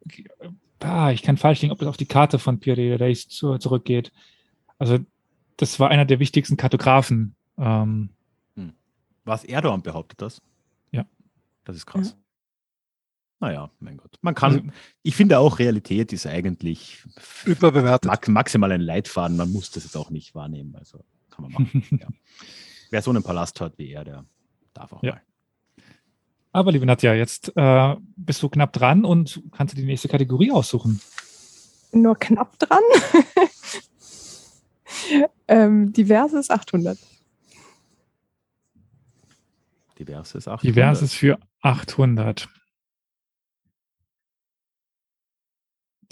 ah, 0.80 1.12
ich 1.12 1.24
kann 1.24 1.38
falsch 1.38 1.62
liegen, 1.62 1.72
ob 1.72 1.80
das 1.80 1.88
auf 1.88 1.98
die 1.98 2.06
Karte 2.06 2.40
von 2.40 2.60
Pierre 2.60 3.00
Reis 3.00 3.28
zurückgeht. 3.28 4.12
Also 4.78 5.00
das 5.58 5.80
war 5.80 5.90
einer 5.90 6.06
der 6.06 6.20
wichtigsten 6.20 6.58
Kartografen. 6.58 7.36
Ähm, 7.58 8.10
hm. 8.56 8.74
Was 9.26 9.44
Erdogan 9.44 9.82
behauptet 9.84 10.22
das? 10.22 10.42
Ja. 10.92 11.06
Das 11.66 11.76
ist 11.76 11.86
krass. 11.86 12.12
Ja. 12.12 12.18
Naja, 13.42 13.72
mein 13.80 13.98
Gott. 13.98 14.18
Man 14.22 14.36
kann, 14.36 14.52
also, 14.54 14.66
ich 15.02 15.16
finde 15.16 15.40
auch, 15.40 15.58
Realität 15.58 16.14
ist 16.14 16.28
eigentlich 16.28 17.04
überbewertet. 17.46 18.28
maximal 18.28 18.72
ein 18.72 18.82
Leitfaden. 18.82 19.36
Man 19.36 19.52
muss 19.52 19.72
das 19.72 19.84
jetzt 19.84 19.98
auch 19.98 20.12
nicht 20.12 20.36
wahrnehmen. 20.36 20.76
Also 20.76 21.04
kann 21.32 21.44
man 21.44 21.52
machen. 21.54 21.84
ja. 22.00 22.08
Wer 22.92 23.02
so 23.02 23.10
einen 23.10 23.24
Palast 23.24 23.60
hat 23.60 23.78
wie 23.78 23.92
er, 23.92 24.04
der 24.04 24.26
darf 24.74 24.94
auch 24.94 25.02
ja. 25.02 25.14
mal. 25.14 25.22
Aber 26.54 26.72
liebe 26.72 26.86
Nadja, 26.86 27.14
jetzt 27.14 27.54
äh, 27.56 27.96
bist 28.18 28.44
du 28.44 28.50
knapp 28.50 28.74
dran 28.74 29.06
und 29.06 29.42
kannst 29.52 29.74
du 29.74 29.80
die 29.80 29.86
nächste 29.86 30.10
Kategorie 30.10 30.52
aussuchen. 30.52 31.00
Nur 31.94 32.16
knapp 32.18 32.58
dran? 32.60 32.84
ähm, 35.48 35.94
diverses 35.94 36.50
800. 36.50 36.98
Diverses 39.98 40.48
800. 40.48 40.64
Diverses 40.64 41.14
für 41.14 41.40
800. 41.62 42.50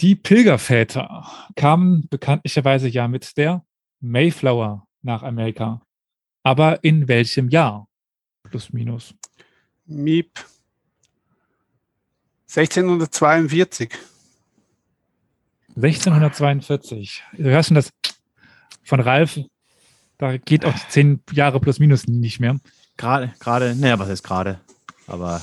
Die 0.00 0.16
Pilgerväter 0.16 1.26
kamen 1.56 2.08
bekanntlicherweise 2.08 2.88
ja 2.88 3.06
mit 3.08 3.36
der 3.36 3.66
Mayflower 4.00 4.86
nach 5.02 5.22
Amerika. 5.22 5.82
Aber 6.42 6.82
in 6.84 7.06
welchem 7.08 7.50
Jahr? 7.50 7.86
Plus, 8.44 8.72
minus. 8.72 9.14
Miep. 9.90 10.38
1642. 12.48 13.90
1642. 15.76 17.22
Du 17.36 17.44
hörst 17.44 17.68
schon 17.68 17.74
das 17.74 17.92
von 18.84 19.00
Ralf, 19.00 19.38
da 20.18 20.36
geht 20.36 20.64
auch 20.64 20.74
zehn 20.88 21.20
Jahre 21.32 21.60
plus 21.60 21.78
minus 21.78 22.06
nicht 22.06 22.40
mehr. 22.40 22.58
Gerade, 22.96 23.32
gerade, 23.38 23.74
naja, 23.74 23.98
was 23.98 24.08
ist 24.08 24.22
gerade? 24.22 24.60
Aber 25.06 25.40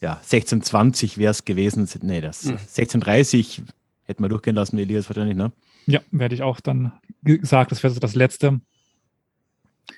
ja, 0.00 0.14
1620 0.14 1.18
wäre 1.18 1.30
es 1.30 1.44
gewesen. 1.44 1.88
Nee, 2.02 2.20
das 2.20 2.44
hm. 2.44 2.52
1630 2.52 3.62
hätten 4.04 4.22
wir 4.22 4.28
durchgehen 4.28 4.54
lassen, 4.54 4.78
Elias 4.78 5.08
wahrscheinlich, 5.08 5.36
ne? 5.36 5.52
Ja, 5.86 6.00
werde 6.10 6.34
ich 6.34 6.42
auch 6.42 6.60
dann 6.60 6.92
gesagt, 7.22 7.72
das 7.72 7.82
wäre 7.82 7.92
so 7.92 8.00
das 8.00 8.14
letzte. 8.14 8.60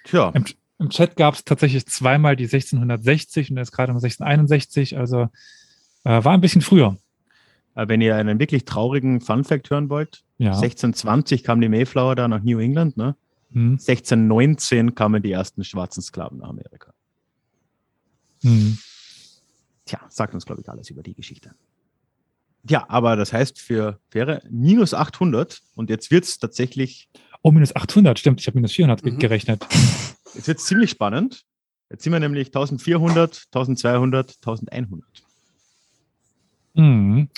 Tja. 0.05 0.31
Im, 0.35 0.45
im 0.79 0.91
Chat 0.91 1.17
gab 1.17 1.35
es 1.35 1.45
tatsächlich 1.45 1.87
zweimal 1.87 2.37
die 2.37 2.45
1660 2.45 3.51
und 3.51 3.57
jetzt 3.57 3.73
gerade 3.73 3.93
mal 3.93 3.99
1661, 3.99 4.99
also 4.99 5.29
äh, 6.05 6.25
war 6.25 6.33
ein 6.33 6.41
bisschen 6.41 6.63
früher. 6.63 6.97
Äh, 7.75 7.89
wenn 7.89 8.01
ihr 8.01 8.17
einen 8.17 8.39
wirklich 8.39 8.65
traurigen 8.65 9.21
Fun-Fact 9.21 9.71
hören 9.71 9.89
wollt, 9.89 10.25
ja. 10.39 10.49
1620 10.49 11.45
kam 11.45 11.61
die 11.61 11.69
Mayflower 11.69 12.15
da 12.15 12.29
nach 12.29 12.43
New 12.43 12.59
England, 12.59 12.97
ne? 12.97 13.17
Hm. 13.53 13.73
1619 13.73 14.95
kamen 14.95 15.23
die 15.23 15.33
ersten 15.33 15.63
schwarzen 15.63 16.03
Sklaven 16.03 16.39
nach 16.39 16.49
Amerika. 16.49 16.93
Hm. 18.43 18.79
Tja, 19.87 20.01
sagt 20.09 20.35
uns, 20.35 20.45
glaube 20.45 20.63
ich, 20.63 20.69
alles 20.69 20.91
über 20.91 21.03
die 21.03 21.15
Geschichte. 21.15 21.55
Ja, 22.69 22.87
aber 22.89 23.17
das 23.17 23.33
heißt 23.33 23.61
für 23.61 24.01
Fähre 24.09 24.43
minus 24.51 24.95
800 24.95 25.61
und 25.75 25.91
jetzt 25.91 26.11
wird 26.11 26.25
es 26.25 26.39
tatsächlich. 26.39 27.11
Oh, 27.43 27.53
minus 27.53 27.77
800, 27.77 28.19
stimmt, 28.19 28.41
ich 28.41 28.47
habe 28.47 28.57
minus 28.57 28.73
400 28.73 29.05
mhm. 29.05 29.19
gerechnet. 29.19 29.67
Jetzt 30.35 30.49
wird 30.49 30.59
es 30.59 30.67
ziemlich 30.67 30.91
spannend. 30.91 31.45
Jetzt 31.91 32.05
sind 32.05 32.13
wir 32.13 32.21
nämlich 32.21 32.49
1400, 32.49 33.45
1200, 33.53 34.37
1100. 34.43 35.05
Mhm. 36.75 37.29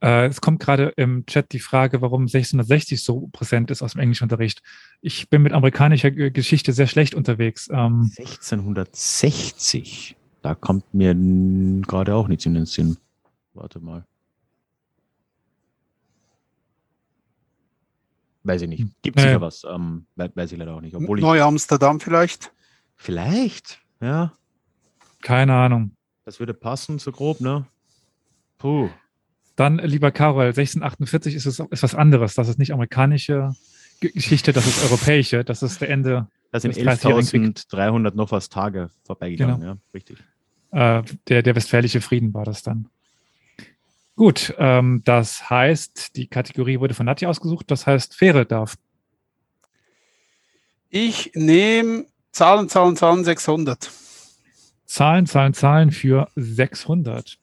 Äh, 0.00 0.26
es 0.26 0.40
kommt 0.40 0.60
gerade 0.60 0.92
im 0.96 1.26
Chat 1.26 1.52
die 1.52 1.60
Frage, 1.60 2.02
warum 2.02 2.22
1660 2.22 3.02
so 3.02 3.28
präsent 3.32 3.70
ist 3.70 3.82
aus 3.82 3.92
dem 3.92 4.00
Englischunterricht. 4.00 4.62
Ich 5.00 5.30
bin 5.30 5.42
mit 5.42 5.52
amerikanischer 5.52 6.10
Geschichte 6.10 6.72
sehr 6.72 6.88
schlecht 6.88 7.14
unterwegs. 7.14 7.68
Ähm, 7.72 8.10
1660. 8.18 10.16
Da 10.42 10.54
kommt 10.56 10.92
mir 10.92 11.14
gerade 11.86 12.16
auch 12.16 12.26
nichts 12.26 12.46
in 12.46 12.54
den 12.54 12.66
Sinn. 12.66 12.96
Warte 13.54 13.78
mal. 13.78 14.04
Weiß 18.44 18.62
ich 18.62 18.68
nicht. 18.68 18.84
Gibt 19.02 19.18
es 19.18 19.24
nee. 19.24 19.30
sicher 19.30 19.40
was. 19.40 19.64
Ähm, 19.64 20.06
weiß 20.16 20.52
ich 20.52 20.58
leider 20.58 20.74
auch 20.74 20.80
nicht. 20.80 20.96
Obwohl 20.96 21.20
Neu-Amsterdam 21.20 22.00
vielleicht? 22.00 22.52
Vielleicht, 22.96 23.80
ja. 24.00 24.32
Keine 25.22 25.54
Ahnung. 25.54 25.92
Das 26.24 26.40
würde 26.40 26.54
passen, 26.54 26.98
so 26.98 27.12
grob, 27.12 27.40
ne? 27.40 27.66
Puh. 28.58 28.88
Dann, 29.56 29.78
lieber 29.78 30.10
Karol, 30.10 30.46
1648 30.46 31.34
ist 31.34 31.46
es 31.46 31.58
ist 31.58 31.82
was 31.82 31.94
anderes. 31.94 32.34
Das 32.34 32.48
ist 32.48 32.58
nicht 32.58 32.72
amerikanische 32.72 33.54
Geschichte, 34.00 34.52
das 34.52 34.66
ist 34.66 34.82
europäische. 34.84 35.44
Das 35.44 35.62
ist 35.62 35.80
der 35.80 35.90
Ende. 35.90 36.28
Das 36.50 36.62
sind 36.62 36.76
11.300 36.76 38.14
noch 38.14 38.30
was 38.30 38.48
Tage 38.48 38.90
vorbeigegangen, 39.04 39.60
genau. 39.60 39.72
ja, 39.72 39.78
richtig. 39.94 40.18
Äh, 40.70 41.02
der, 41.28 41.42
der 41.42 41.54
westfälische 41.54 42.00
Frieden 42.00 42.34
war 42.34 42.44
das 42.44 42.62
dann. 42.62 42.88
Gut, 44.14 44.54
ähm, 44.58 45.02
das 45.04 45.48
heißt, 45.48 46.16
die 46.16 46.26
Kategorie 46.26 46.78
wurde 46.78 46.94
von 46.94 47.06
Nadja 47.06 47.28
ausgesucht, 47.28 47.70
das 47.70 47.86
heißt, 47.86 48.14
Fähre 48.14 48.44
darf. 48.44 48.76
Ich 50.90 51.32
nehme 51.34 52.06
Zahlen, 52.30 52.68
Zahlen, 52.68 52.96
Zahlen 52.96 53.24
600. 53.24 53.90
Zahlen, 54.84 55.26
Zahlen, 55.26 55.54
Zahlen 55.54 55.90
für 55.90 56.28
600. 56.36 57.38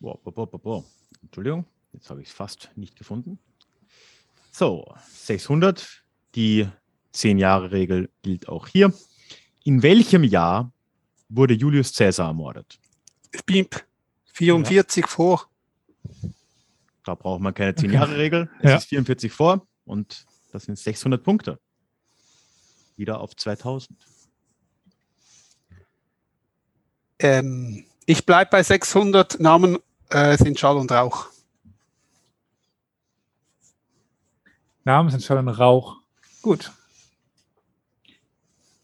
Boah, 0.00 0.18
boah, 0.22 0.32
boah, 0.32 0.58
boah. 0.58 0.84
Entschuldigung, 1.22 1.64
jetzt 1.92 2.10
habe 2.10 2.20
ich 2.20 2.28
es 2.28 2.34
fast 2.34 2.70
nicht 2.74 2.96
gefunden. 2.96 3.38
So, 4.50 4.92
600. 5.12 6.04
Die 6.34 6.68
10-Jahre-Regel 7.14 8.10
gilt 8.22 8.48
auch 8.48 8.66
hier. 8.66 8.92
In 9.62 9.82
welchem 9.82 10.24
Jahr 10.24 10.72
wurde 11.28 11.54
Julius 11.54 11.94
Caesar 11.94 12.28
ermordet? 12.28 12.78
Bimp. 13.46 13.84
44 14.32 15.02
ja. 15.02 15.08
vor. 15.08 15.48
Da 17.04 17.14
braucht 17.14 17.40
man 17.40 17.54
keine 17.54 17.72
10-Jahre-Regel. 17.72 18.50
Es 18.60 18.70
ja. 18.70 18.76
ist 18.76 18.84
44 18.86 19.32
vor 19.32 19.66
und 19.84 20.26
das 20.52 20.64
sind 20.64 20.78
600 20.78 21.22
Punkte. 21.22 21.58
Wieder 22.96 23.20
auf 23.20 23.36
2000. 23.36 23.90
Ähm, 27.20 27.84
ich 28.06 28.26
bleibe 28.26 28.50
bei 28.50 28.62
600 28.62 29.40
Namen 29.40 29.78
äh, 30.10 30.36
sind 30.36 30.58
Schall 30.58 30.76
und 30.76 30.90
Rauch. 30.90 31.28
Namensentscheidung 34.84 35.48
Rauch. 35.48 35.96
Gut. 36.42 36.72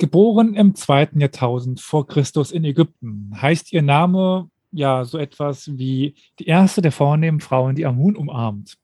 Geboren 0.01 0.55
im 0.55 0.74
zweiten 0.76 1.20
Jahrtausend 1.20 1.78
vor 1.78 2.07
Christus 2.07 2.53
in 2.53 2.64
Ägypten, 2.64 3.32
heißt 3.38 3.70
ihr 3.70 3.82
Name 3.82 4.48
ja 4.72 5.05
so 5.05 5.18
etwas 5.18 5.76
wie 5.76 6.14
die 6.38 6.46
erste 6.46 6.80
der 6.80 6.90
vornehmen 6.90 7.40
Frauen, 7.40 7.76
die 7.76 7.84
Amun 7.84 8.16
umarmt. 8.16 8.78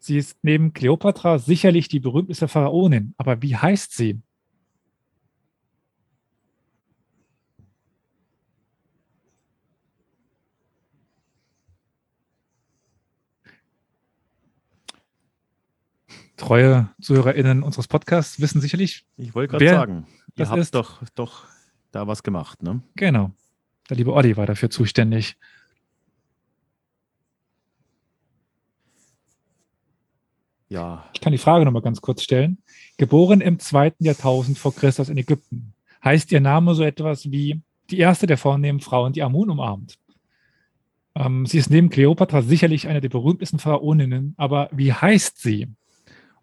Sie 0.00 0.18
ist 0.18 0.36
neben 0.42 0.72
Kleopatra 0.72 1.38
sicherlich 1.38 1.86
die 1.86 2.00
berühmteste 2.00 2.48
Pharaonin, 2.48 3.14
aber 3.18 3.40
wie 3.40 3.54
heißt 3.54 3.96
sie? 3.96 4.20
treue 16.36 16.88
ZuhörerInnen 17.00 17.62
unseres 17.62 17.88
Podcasts 17.88 18.40
wissen 18.40 18.60
sicherlich. 18.60 19.04
Ich 19.16 19.34
wollte 19.34 19.52
gerade 19.52 19.68
sagen, 19.68 20.06
ihr 20.38 20.48
habt 20.48 20.60
ist. 20.60 20.74
doch, 20.74 21.02
doch 21.14 21.44
da 21.92 22.06
was 22.06 22.22
gemacht, 22.22 22.62
ne? 22.62 22.80
Genau. 22.96 23.32
Der 23.88 23.96
liebe 23.96 24.12
Olli 24.12 24.36
war 24.36 24.46
dafür 24.46 24.70
zuständig. 24.70 25.36
Ja. 30.68 31.04
Ich 31.14 31.20
kann 31.20 31.32
die 31.32 31.38
Frage 31.38 31.64
nochmal 31.64 31.82
ganz 31.82 32.00
kurz 32.00 32.22
stellen. 32.22 32.58
Geboren 32.98 33.40
im 33.40 33.58
zweiten 33.58 34.04
Jahrtausend 34.04 34.58
vor 34.58 34.74
Christus 34.74 35.08
in 35.08 35.16
Ägypten, 35.16 35.72
heißt 36.04 36.30
ihr 36.32 36.40
Name 36.40 36.74
so 36.74 36.82
etwas 36.82 37.30
wie 37.30 37.60
die 37.90 37.98
erste 37.98 38.26
der 38.26 38.36
vornehmen 38.36 38.80
Frauen, 38.80 39.14
die 39.14 39.22
Amun 39.22 39.50
umarmt. 39.50 39.98
Ähm, 41.14 41.46
sie 41.46 41.58
ist 41.58 41.70
neben 41.70 41.88
Kleopatra 41.88 42.42
sicherlich 42.42 42.86
eine 42.86 43.00
der 43.00 43.08
berühmtesten 43.08 43.58
Pharaoninnen, 43.58 44.34
aber 44.36 44.68
wie 44.72 44.92
heißt 44.92 45.40
sie? 45.40 45.68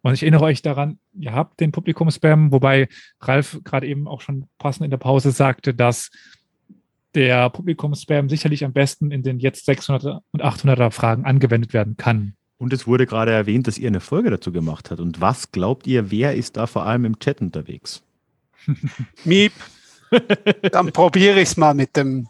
Und 0.06 0.14
ich 0.14 0.22
erinnere 0.22 0.44
euch 0.44 0.62
daran, 0.62 1.00
ihr 1.18 1.34
habt 1.34 1.60
den 1.60 1.72
Publikum-Spam, 1.72 2.52
wobei 2.52 2.90
Ralf 3.22 3.60
gerade 3.64 3.88
eben 3.88 4.08
auch 4.08 4.22
schon 4.22 4.48
passend 4.60 4.86
in 4.86 4.92
der 4.92 5.00
Pause 5.00 5.32
sagte, 5.32 5.74
dass 5.74 6.12
der 7.16 7.50
Publikum-Spam 7.50 8.30
sicherlich 8.30 8.64
am 8.64 8.72
besten 8.72 9.10
in 9.10 9.24
den 9.24 9.40
jetzt 9.40 9.68
600er 9.68 10.20
und 10.32 10.44
800er 10.44 10.92
Fragen 10.92 11.26
angewendet 11.26 11.74
werden 11.74 11.98
kann. 11.98 12.36
Und 12.58 12.72
es 12.72 12.86
wurde 12.86 13.08
gerade 13.08 13.32
erwähnt, 13.32 13.66
dass 13.66 13.80
ihr 13.80 13.88
eine 13.88 14.00
Folge 14.00 14.30
dazu 14.30 14.52
gemacht 14.52 14.92
habt. 14.92 15.02
Und 15.02 15.22
was 15.22 15.52
glaubt 15.52 15.88
ihr, 15.88 16.12
wer 16.12 16.36
ist 16.36 16.56
da 16.56 16.68
vor 16.68 16.86
allem 16.86 17.06
im 17.06 17.18
Chat 17.18 17.42
unterwegs? 17.42 18.04
Miep. 19.24 19.54
Dann 20.72 20.92
probiere 20.92 21.40
ich 21.40 21.50
es 21.50 21.58
mal 21.58 21.74
mit 21.74 21.98
dem, 21.98 22.28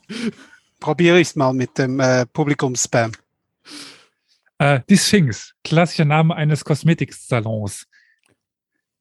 probiere 0.79 1.19
ich 1.19 1.35
mal 1.35 1.51
mit 1.51 1.77
dem 1.77 1.99
äh, 1.99 2.25
Publikum-Spam. 2.25 3.11
Äh, 4.57 4.81
die 4.89 4.97
Sphinx, 4.97 5.53
klassischer 5.63 6.05
Name 6.05 6.35
eines 6.35 6.63
Kosmetiksalons. 6.63 7.87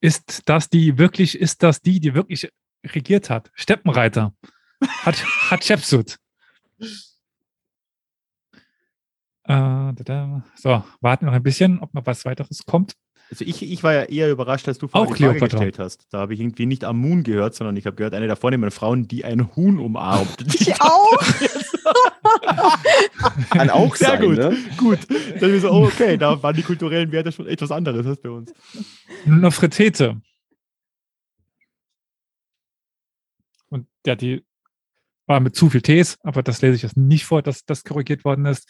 Ist 0.00 0.42
das 0.48 0.68
die 0.68 0.98
wirklich, 0.98 1.38
ist 1.38 1.62
das 1.62 1.80
die, 1.80 2.00
die 2.00 2.14
wirklich 2.14 2.50
regiert 2.84 3.30
hat? 3.30 3.50
Steppenreiter. 3.54 4.34
Hat, 4.80 5.16
hat 5.50 5.64
Shepsut. 5.64 6.18
Äh, 9.46 9.92
so, 10.56 10.84
warten 11.00 11.26
noch 11.26 11.32
ein 11.32 11.42
bisschen, 11.42 11.78
ob 11.80 11.94
noch 11.94 12.06
was 12.06 12.24
weiteres 12.24 12.64
kommt. 12.66 12.94
Also 13.30 13.44
ich, 13.44 13.62
ich 13.62 13.82
war 13.82 13.94
ja 13.94 14.02
eher 14.02 14.30
überrascht, 14.30 14.68
als 14.68 14.78
du 14.78 14.88
vorhin 14.88 15.14
die 15.14 15.22
Frage 15.24 15.40
gestellt 15.40 15.78
hast. 15.78 16.06
Da 16.10 16.18
habe 16.18 16.34
ich 16.34 16.40
irgendwie 16.40 16.66
nicht 16.66 16.84
Amun 16.84 17.22
gehört, 17.22 17.54
sondern 17.54 17.76
ich 17.76 17.86
habe 17.86 17.96
gehört, 17.96 18.14
eine 18.14 18.26
der 18.26 18.36
vornehmen 18.36 18.70
Frauen, 18.70 19.08
die 19.08 19.24
ein 19.24 19.54
Huhn 19.56 19.78
umarmt. 19.78 20.44
Ich 20.54 20.80
auch. 20.80 21.22
Kann 23.50 23.70
auch 23.70 23.94
Sehr 23.96 24.08
sein, 24.08 24.20
gut. 24.20 24.36
ne? 24.36 24.56
Gut. 24.76 24.98
Dann 25.40 25.50
ist 25.50 25.62
so, 25.62 25.70
oh, 25.70 25.86
okay, 25.86 26.16
da 26.16 26.42
waren 26.42 26.56
die 26.56 26.62
kulturellen 26.62 27.10
Werte 27.12 27.32
schon 27.32 27.46
etwas 27.46 27.70
anderes 27.70 28.06
als 28.06 28.20
bei 28.20 28.30
uns. 28.30 28.52
Nofretete. 29.24 30.20
Und 33.68 33.86
ja, 34.06 34.14
die 34.14 34.44
war 35.26 35.40
mit 35.40 35.56
zu 35.56 35.70
viel 35.70 35.82
Ts, 35.82 36.18
aber 36.22 36.42
das 36.42 36.62
lese 36.62 36.76
ich 36.76 36.82
jetzt 36.82 36.96
nicht 36.96 37.24
vor, 37.24 37.42
dass 37.42 37.64
das 37.64 37.84
korrigiert 37.84 38.24
worden 38.24 38.46
ist. 38.46 38.68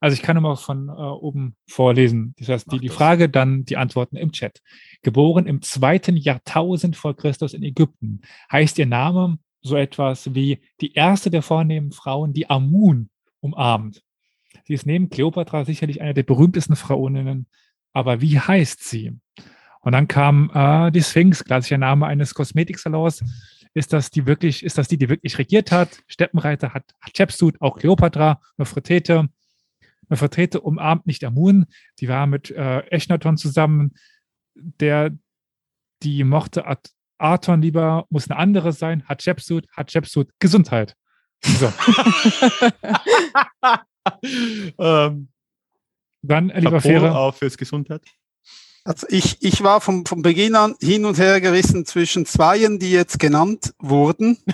Also 0.00 0.14
ich 0.14 0.22
kann 0.22 0.36
nur 0.36 0.42
mal 0.42 0.56
von 0.56 0.88
äh, 0.88 0.92
oben 0.92 1.56
vorlesen. 1.68 2.34
Das 2.38 2.48
heißt, 2.48 2.72
die, 2.72 2.78
die 2.78 2.88
Frage, 2.88 3.28
dann 3.28 3.64
die 3.64 3.76
Antworten 3.76 4.16
im 4.16 4.30
Chat. 4.30 4.60
Geboren 5.02 5.46
im 5.46 5.60
zweiten 5.60 6.16
Jahrtausend 6.16 6.96
vor 6.96 7.16
Christus 7.16 7.52
in 7.52 7.64
Ägypten. 7.64 8.20
Heißt 8.50 8.78
ihr 8.78 8.86
Name 8.86 9.38
so 9.68 9.76
etwas 9.76 10.34
wie 10.34 10.60
die 10.80 10.94
erste 10.94 11.30
der 11.30 11.42
vornehmen 11.42 11.92
Frauen, 11.92 12.32
die 12.32 12.50
Amun 12.50 13.10
umarmt. 13.40 14.02
Sie 14.64 14.74
ist 14.74 14.86
neben 14.86 15.08
Kleopatra 15.08 15.64
sicherlich 15.64 16.00
eine 16.02 16.14
der 16.14 16.24
berühmtesten 16.24 16.76
Fraueninnen. 16.76 17.46
Aber 17.92 18.20
wie 18.20 18.38
heißt 18.38 18.82
sie? 18.84 19.18
Und 19.80 19.92
dann 19.92 20.08
kam 20.08 20.50
äh, 20.52 20.90
die 20.90 21.02
Sphinx, 21.02 21.44
klassischer 21.44 21.78
Name 21.78 22.06
eines 22.06 22.34
Kosmetiksalons. 22.34 23.24
Ist 23.74 23.92
das 23.92 24.10
die 24.10 24.26
wirklich, 24.26 24.64
ist 24.64 24.76
das 24.76 24.88
die, 24.88 24.98
die 24.98 25.08
wirklich 25.08 25.38
regiert 25.38 25.72
hat? 25.72 26.00
Steppenreiter 26.06 26.74
hat 26.74 26.84
Hatschepsut, 27.00 27.60
auch 27.60 27.78
Kleopatra, 27.78 28.40
Nofretete, 28.56 29.28
Vertreter 30.10 30.64
umarmt 30.64 31.06
nicht 31.06 31.22
Amun, 31.24 31.66
die 32.00 32.08
war 32.08 32.26
mit 32.26 32.50
äh, 32.50 32.80
Echnaton 32.88 33.36
zusammen, 33.36 33.94
der, 34.54 35.16
die 36.02 36.24
mochte 36.24 36.66
At 36.66 36.90
Aton 37.18 37.62
lieber, 37.62 38.06
muss 38.10 38.30
eine 38.30 38.38
andere 38.38 38.72
sein, 38.72 39.02
hat 39.02 39.18
Hatschepsut, 39.18 39.66
Hatschepsut, 39.76 40.28
Gesundheit. 40.38 40.94
So. 41.42 41.72
ähm, 44.78 45.28
Dann, 46.22 46.50
äh, 46.50 46.60
lieber 46.60 46.80
Fähre. 46.80 47.16
auch 47.16 47.34
fürs 47.34 47.56
Gesundheit. 47.56 48.02
Also 48.84 49.06
ich, 49.10 49.42
ich 49.42 49.62
war 49.62 49.80
vom, 49.80 50.06
vom 50.06 50.22
Beginn 50.22 50.54
an 50.54 50.74
hin 50.80 51.04
und 51.04 51.18
her 51.18 51.40
gerissen 51.40 51.84
zwischen 51.84 52.26
Zweien, 52.26 52.78
die 52.78 52.90
jetzt 52.90 53.18
genannt 53.18 53.74
wurden. 53.78 54.38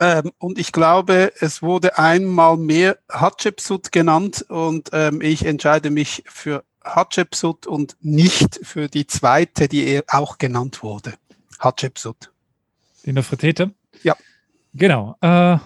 Ähm, 0.00 0.32
und 0.38 0.58
ich 0.58 0.72
glaube, 0.72 1.32
es 1.38 1.62
wurde 1.62 1.98
einmal 1.98 2.56
mehr 2.56 2.98
Hatschepsut 3.08 3.92
genannt 3.92 4.44
und 4.48 4.90
ähm, 4.92 5.20
ich 5.20 5.46
entscheide 5.46 5.90
mich 5.90 6.24
für 6.26 6.64
Hatschepsut 6.84 7.66
und 7.66 7.96
nicht 8.00 8.60
für 8.62 8.88
die 8.88 9.06
zweite, 9.06 9.68
die 9.68 10.02
auch 10.08 10.38
genannt 10.38 10.82
wurde. 10.82 11.14
Hatschepsut. 11.58 12.30
Die 13.04 13.12
Nefretete? 13.12 13.74
Ja. 14.02 14.16
Genau. 14.74 15.16
Äh, 15.20 15.58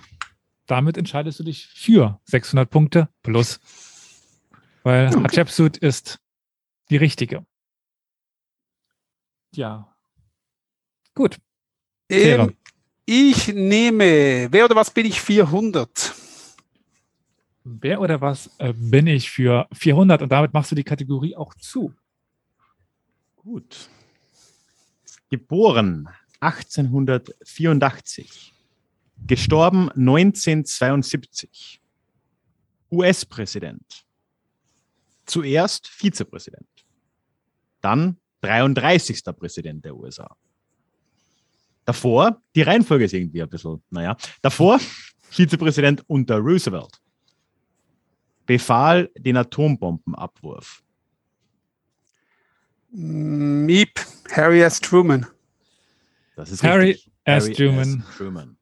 damit 0.67 0.97
entscheidest 0.97 1.41
du 1.41 1.45
dich 1.45 1.67
für 1.67 2.21
600 2.25 2.69
Punkte 2.69 3.09
plus. 3.23 3.61
Weil 4.83 5.09
okay. 5.09 5.25
Hatschepsut 5.25 5.77
ist 5.77 6.21
die 6.91 6.97
richtige. 6.97 7.45
Ja. 9.55 9.95
Gut. 11.15 11.39
Ähm, 12.11 12.57
ich 13.07 13.49
nehme, 13.49 14.49
wer 14.51 14.65
oder 14.67 14.77
was 14.77 14.91
bin 14.91 15.07
ich 15.07 15.21
400? 15.21 16.15
Wer 17.71 18.01
oder 18.01 18.23
was 18.23 18.51
äh, 18.59 18.73
bin 18.73 19.07
ich 19.07 19.31
für 19.31 19.69
400 19.75 20.23
und 20.23 20.33
damit 20.33 20.55
machst 20.55 20.71
du 20.71 20.75
die 20.75 20.85
Kategorie 20.85 21.37
auch 21.37 21.53
zu. 21.55 21.93
Gut. 23.37 23.91
Geboren 25.29 26.09
1884. 26.41 28.55
Gestorben 29.27 29.91
1972. 29.91 31.83
US-Präsident. 32.91 34.07
Zuerst 35.27 35.89
Vizepräsident. 35.89 36.87
Dann 37.83 38.17
33. 38.41 39.23
Präsident 39.37 39.85
der 39.85 39.95
USA. 39.95 40.35
Davor, 41.85 42.41
die 42.55 42.63
Reihenfolge 42.63 43.05
ist 43.05 43.13
irgendwie 43.13 43.43
ein 43.43 43.51
bisschen, 43.51 43.83
naja, 43.91 44.17
davor 44.41 44.81
Vizepräsident 45.31 46.03
unter 46.07 46.39
Roosevelt 46.39 46.99
befahl 48.49 49.11
den 49.15 49.37
Atombombenabwurf. 49.37 50.83
Miep, 52.91 54.01
Harry 54.33 54.63
S. 54.63 54.81
Truman. 54.81 55.27
Das 56.35 56.51
ist 56.51 56.63
Harry, 56.63 56.93
richtig. 56.93 57.13
S. 57.25 57.45
Harry 57.45 57.55
Truman. 57.55 58.05
S. 58.09 58.17
Truman. 58.17 58.57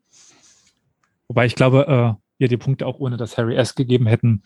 Wobei 1.29 1.47
ich 1.47 1.55
glaube, 1.55 2.19
äh, 2.19 2.43
ihr 2.43 2.49
die 2.49 2.57
Punkte 2.57 2.85
auch 2.85 2.99
ohne 2.99 3.17
das 3.17 3.39
Harry 3.39 3.55
S. 3.55 3.77
gegeben 3.77 4.09
hätten. 4.09 4.43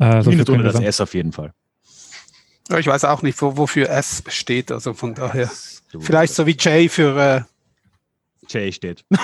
Äh, 0.00 0.22
so 0.22 0.32
ohne 0.32 0.64
das 0.64 0.80
S 0.80 1.00
auf 1.00 1.14
jeden 1.14 1.30
Fall. 1.30 1.54
Ich 2.76 2.86
weiß 2.88 3.04
auch 3.04 3.22
nicht, 3.22 3.40
wo, 3.40 3.56
wofür 3.56 3.90
S 3.90 4.24
steht, 4.26 4.72
also 4.72 4.92
von 4.92 5.14
daher. 5.14 5.48
Vielleicht 6.00 6.34
so 6.34 6.46
wie 6.46 6.56
J 6.56 6.90
für 6.90 7.16
äh, 7.16 7.42
J 8.48 8.74
steht. 8.74 9.04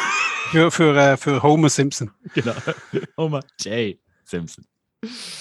Für, 0.50 0.70
für, 0.70 0.96
äh, 0.96 1.18
für 1.18 1.42
Homer 1.42 1.68
Simpson. 1.68 2.10
Genau. 2.32 2.54
Homer 3.18 3.42
J. 3.60 3.98
Simpson. 4.24 4.64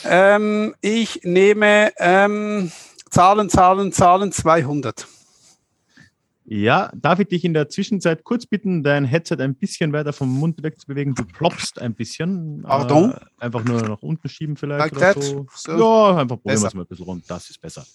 Ähm, 0.03 0.75
ich 0.81 1.21
nehme 1.23 1.91
ähm, 1.97 2.71
Zahlen, 3.09 3.49
Zahlen, 3.49 3.91
Zahlen 3.91 4.31
200. 4.31 5.07
Ja, 6.49 6.91
darf 6.95 7.19
ich 7.19 7.27
dich 7.27 7.43
in 7.43 7.53
der 7.53 7.67
Zwischenzeit 7.67 8.23
kurz 8.23 8.45
bitten, 8.45 8.81
dein 8.81 9.03
Headset 9.03 9.35
ein 9.39 9.55
bisschen 9.55 9.91
weiter 9.91 10.13
vom 10.13 10.29
Mund 10.29 10.63
wegzubewegen? 10.63 11.13
Du 11.13 11.25
ploppst 11.25 11.81
ein 11.81 11.93
bisschen. 11.93 12.61
Pardon? 12.61 13.11
Äh, 13.11 13.19
einfach 13.39 13.65
nur 13.65 13.81
nach 13.81 14.01
unten 14.01 14.29
schieben 14.29 14.55
vielleicht. 14.55 14.95
Like 14.95 15.17
oder 15.17 15.21
so. 15.21 15.45
so. 15.53 15.71
Ja, 15.71 16.17
einfach 16.17 16.37
probieren 16.37 16.61
wir 16.61 16.67
es 16.67 16.73
mal 16.73 16.83
ein 16.83 16.87
bisschen 16.87 17.05
rund. 17.05 17.29
Das 17.29 17.49
ist 17.49 17.59
besser. 17.59 17.85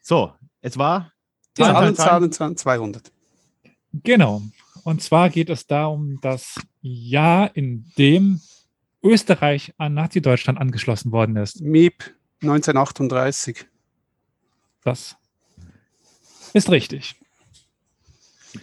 So, 0.00 0.32
es 0.62 0.78
war 0.78 1.12
Zahlen, 1.54 1.94
Zahlen, 1.94 2.32
Zahlen, 2.32 2.56
200. 2.56 3.12
Genau. 3.92 4.40
Und 4.84 5.02
zwar 5.02 5.28
geht 5.28 5.50
es 5.50 5.66
da 5.66 5.86
um 5.86 6.18
das 6.22 6.54
Jahr, 6.80 7.54
in 7.54 7.92
dem 7.98 8.40
Österreich 9.02 9.72
an 9.78 9.94
Nazi-Deutschland 9.94 10.58
angeschlossen 10.60 11.12
worden 11.12 11.36
ist. 11.36 11.60
MIP 11.60 12.14
1938. 12.42 13.66
Das 14.84 15.16
ist 16.52 16.70
richtig. 16.70 17.16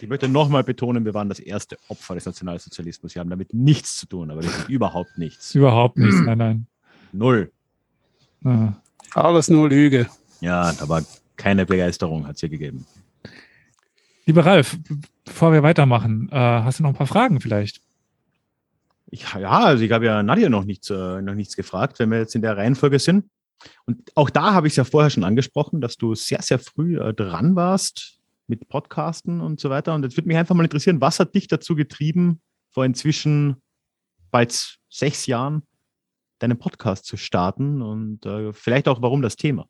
Ich 0.00 0.08
möchte 0.08 0.28
nochmal 0.28 0.62
betonen, 0.62 1.04
wir 1.04 1.14
waren 1.14 1.28
das 1.28 1.40
erste 1.40 1.76
Opfer 1.88 2.14
des 2.14 2.24
Nationalsozialismus. 2.24 3.14
Wir 3.14 3.20
haben 3.20 3.30
damit 3.30 3.52
nichts 3.52 3.96
zu 3.96 4.06
tun, 4.06 4.30
aber 4.30 4.42
überhaupt 4.68 5.18
nichts. 5.18 5.54
Überhaupt 5.54 5.98
nichts, 5.98 6.20
nein, 6.20 6.38
nein. 6.38 6.66
Null. 7.12 7.50
Ah. 8.44 8.74
Alles 9.14 9.48
nur 9.48 9.68
Lüge. 9.68 10.08
Ja, 10.40 10.72
da 10.72 10.88
war 10.88 11.02
keine 11.36 11.66
Begeisterung, 11.66 12.26
hat 12.26 12.36
es 12.36 12.40
hier 12.40 12.48
gegeben. 12.48 12.86
Lieber 14.26 14.46
Ralf, 14.46 14.78
bevor 15.24 15.52
wir 15.52 15.62
weitermachen, 15.62 16.28
äh, 16.30 16.36
hast 16.36 16.78
du 16.78 16.84
noch 16.84 16.90
ein 16.90 16.96
paar 16.96 17.06
Fragen 17.06 17.40
vielleicht? 17.40 17.82
Ich, 19.10 19.32
ja, 19.34 19.50
also 19.50 19.82
ich 19.82 19.92
habe 19.92 20.06
ja 20.06 20.22
Nadja 20.22 20.48
noch 20.48 20.64
nichts, 20.64 20.90
äh, 20.90 21.20
noch 21.22 21.34
nichts 21.34 21.56
gefragt, 21.56 21.98
wenn 21.98 22.10
wir 22.10 22.18
jetzt 22.18 22.34
in 22.34 22.42
der 22.42 22.56
Reihenfolge 22.56 22.98
sind. 22.98 23.28
Und 23.84 24.10
auch 24.14 24.30
da 24.30 24.54
habe 24.54 24.66
ich 24.66 24.72
es 24.72 24.76
ja 24.76 24.84
vorher 24.84 25.10
schon 25.10 25.24
angesprochen, 25.24 25.80
dass 25.80 25.96
du 25.96 26.14
sehr, 26.14 26.42
sehr 26.42 26.58
früh 26.58 26.98
äh, 26.98 27.12
dran 27.12 27.56
warst 27.56 28.20
mit 28.46 28.68
Podcasten 28.68 29.40
und 29.40 29.60
so 29.60 29.70
weiter. 29.70 29.94
Und 29.94 30.02
jetzt 30.02 30.16
würde 30.16 30.28
mich 30.28 30.36
einfach 30.36 30.54
mal 30.54 30.64
interessieren, 30.64 31.00
was 31.00 31.20
hat 31.20 31.34
dich 31.34 31.48
dazu 31.48 31.74
getrieben, 31.74 32.40
vor 32.72 32.84
inzwischen 32.84 33.56
bald 34.30 34.78
sechs 34.88 35.26
Jahren 35.26 35.62
deinen 36.38 36.58
Podcast 36.58 37.04
zu 37.04 37.16
starten 37.16 37.82
und 37.82 38.24
äh, 38.26 38.52
vielleicht 38.52 38.88
auch, 38.88 39.02
warum 39.02 39.22
das 39.22 39.36
Thema? 39.36 39.68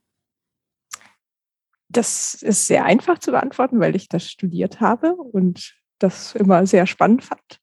Das 1.88 2.34
ist 2.34 2.68
sehr 2.68 2.84
einfach 2.84 3.18
zu 3.18 3.32
beantworten, 3.32 3.80
weil 3.80 3.96
ich 3.96 4.08
das 4.08 4.30
studiert 4.30 4.80
habe 4.80 5.14
und 5.14 5.74
das 5.98 6.34
immer 6.34 6.66
sehr 6.66 6.86
spannend 6.86 7.24
fand. 7.24 7.59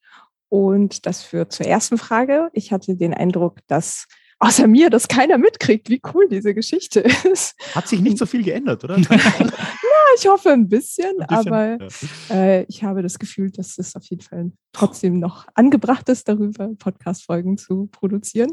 Und 0.49 1.05
das 1.05 1.23
führt 1.23 1.51
zur 1.51 1.65
ersten 1.65 1.97
Frage. 1.97 2.49
Ich 2.53 2.71
hatte 2.71 2.95
den 2.95 3.13
Eindruck, 3.13 3.59
dass 3.67 4.07
außer 4.39 4.67
mir 4.67 4.89
das 4.89 5.07
keiner 5.07 5.37
mitkriegt, 5.37 5.89
wie 5.89 6.01
cool 6.13 6.27
diese 6.29 6.53
Geschichte 6.53 7.01
ist. 7.31 7.55
Hat 7.73 7.87
sich 7.87 8.01
nicht 8.01 8.17
so 8.17 8.25
viel 8.25 8.43
geändert, 8.43 8.83
oder? 8.83 8.97
ich 10.17 10.27
hoffe 10.27 10.51
ein 10.51 10.67
bisschen, 10.67 11.19
ein 11.21 11.27
bisschen 11.27 11.53
aber 11.53 11.77
ja. 11.79 12.35
äh, 12.35 12.63
ich 12.63 12.83
habe 12.83 13.01
das 13.01 13.19
Gefühl, 13.19 13.51
dass 13.51 13.77
es 13.77 13.95
auf 13.95 14.03
jeden 14.05 14.21
Fall 14.21 14.51
trotzdem 14.73 15.19
noch 15.19 15.47
angebracht 15.53 16.07
ist, 16.09 16.27
darüber 16.27 16.69
Podcast-Folgen 16.77 17.57
zu 17.57 17.87
produzieren. 17.87 18.51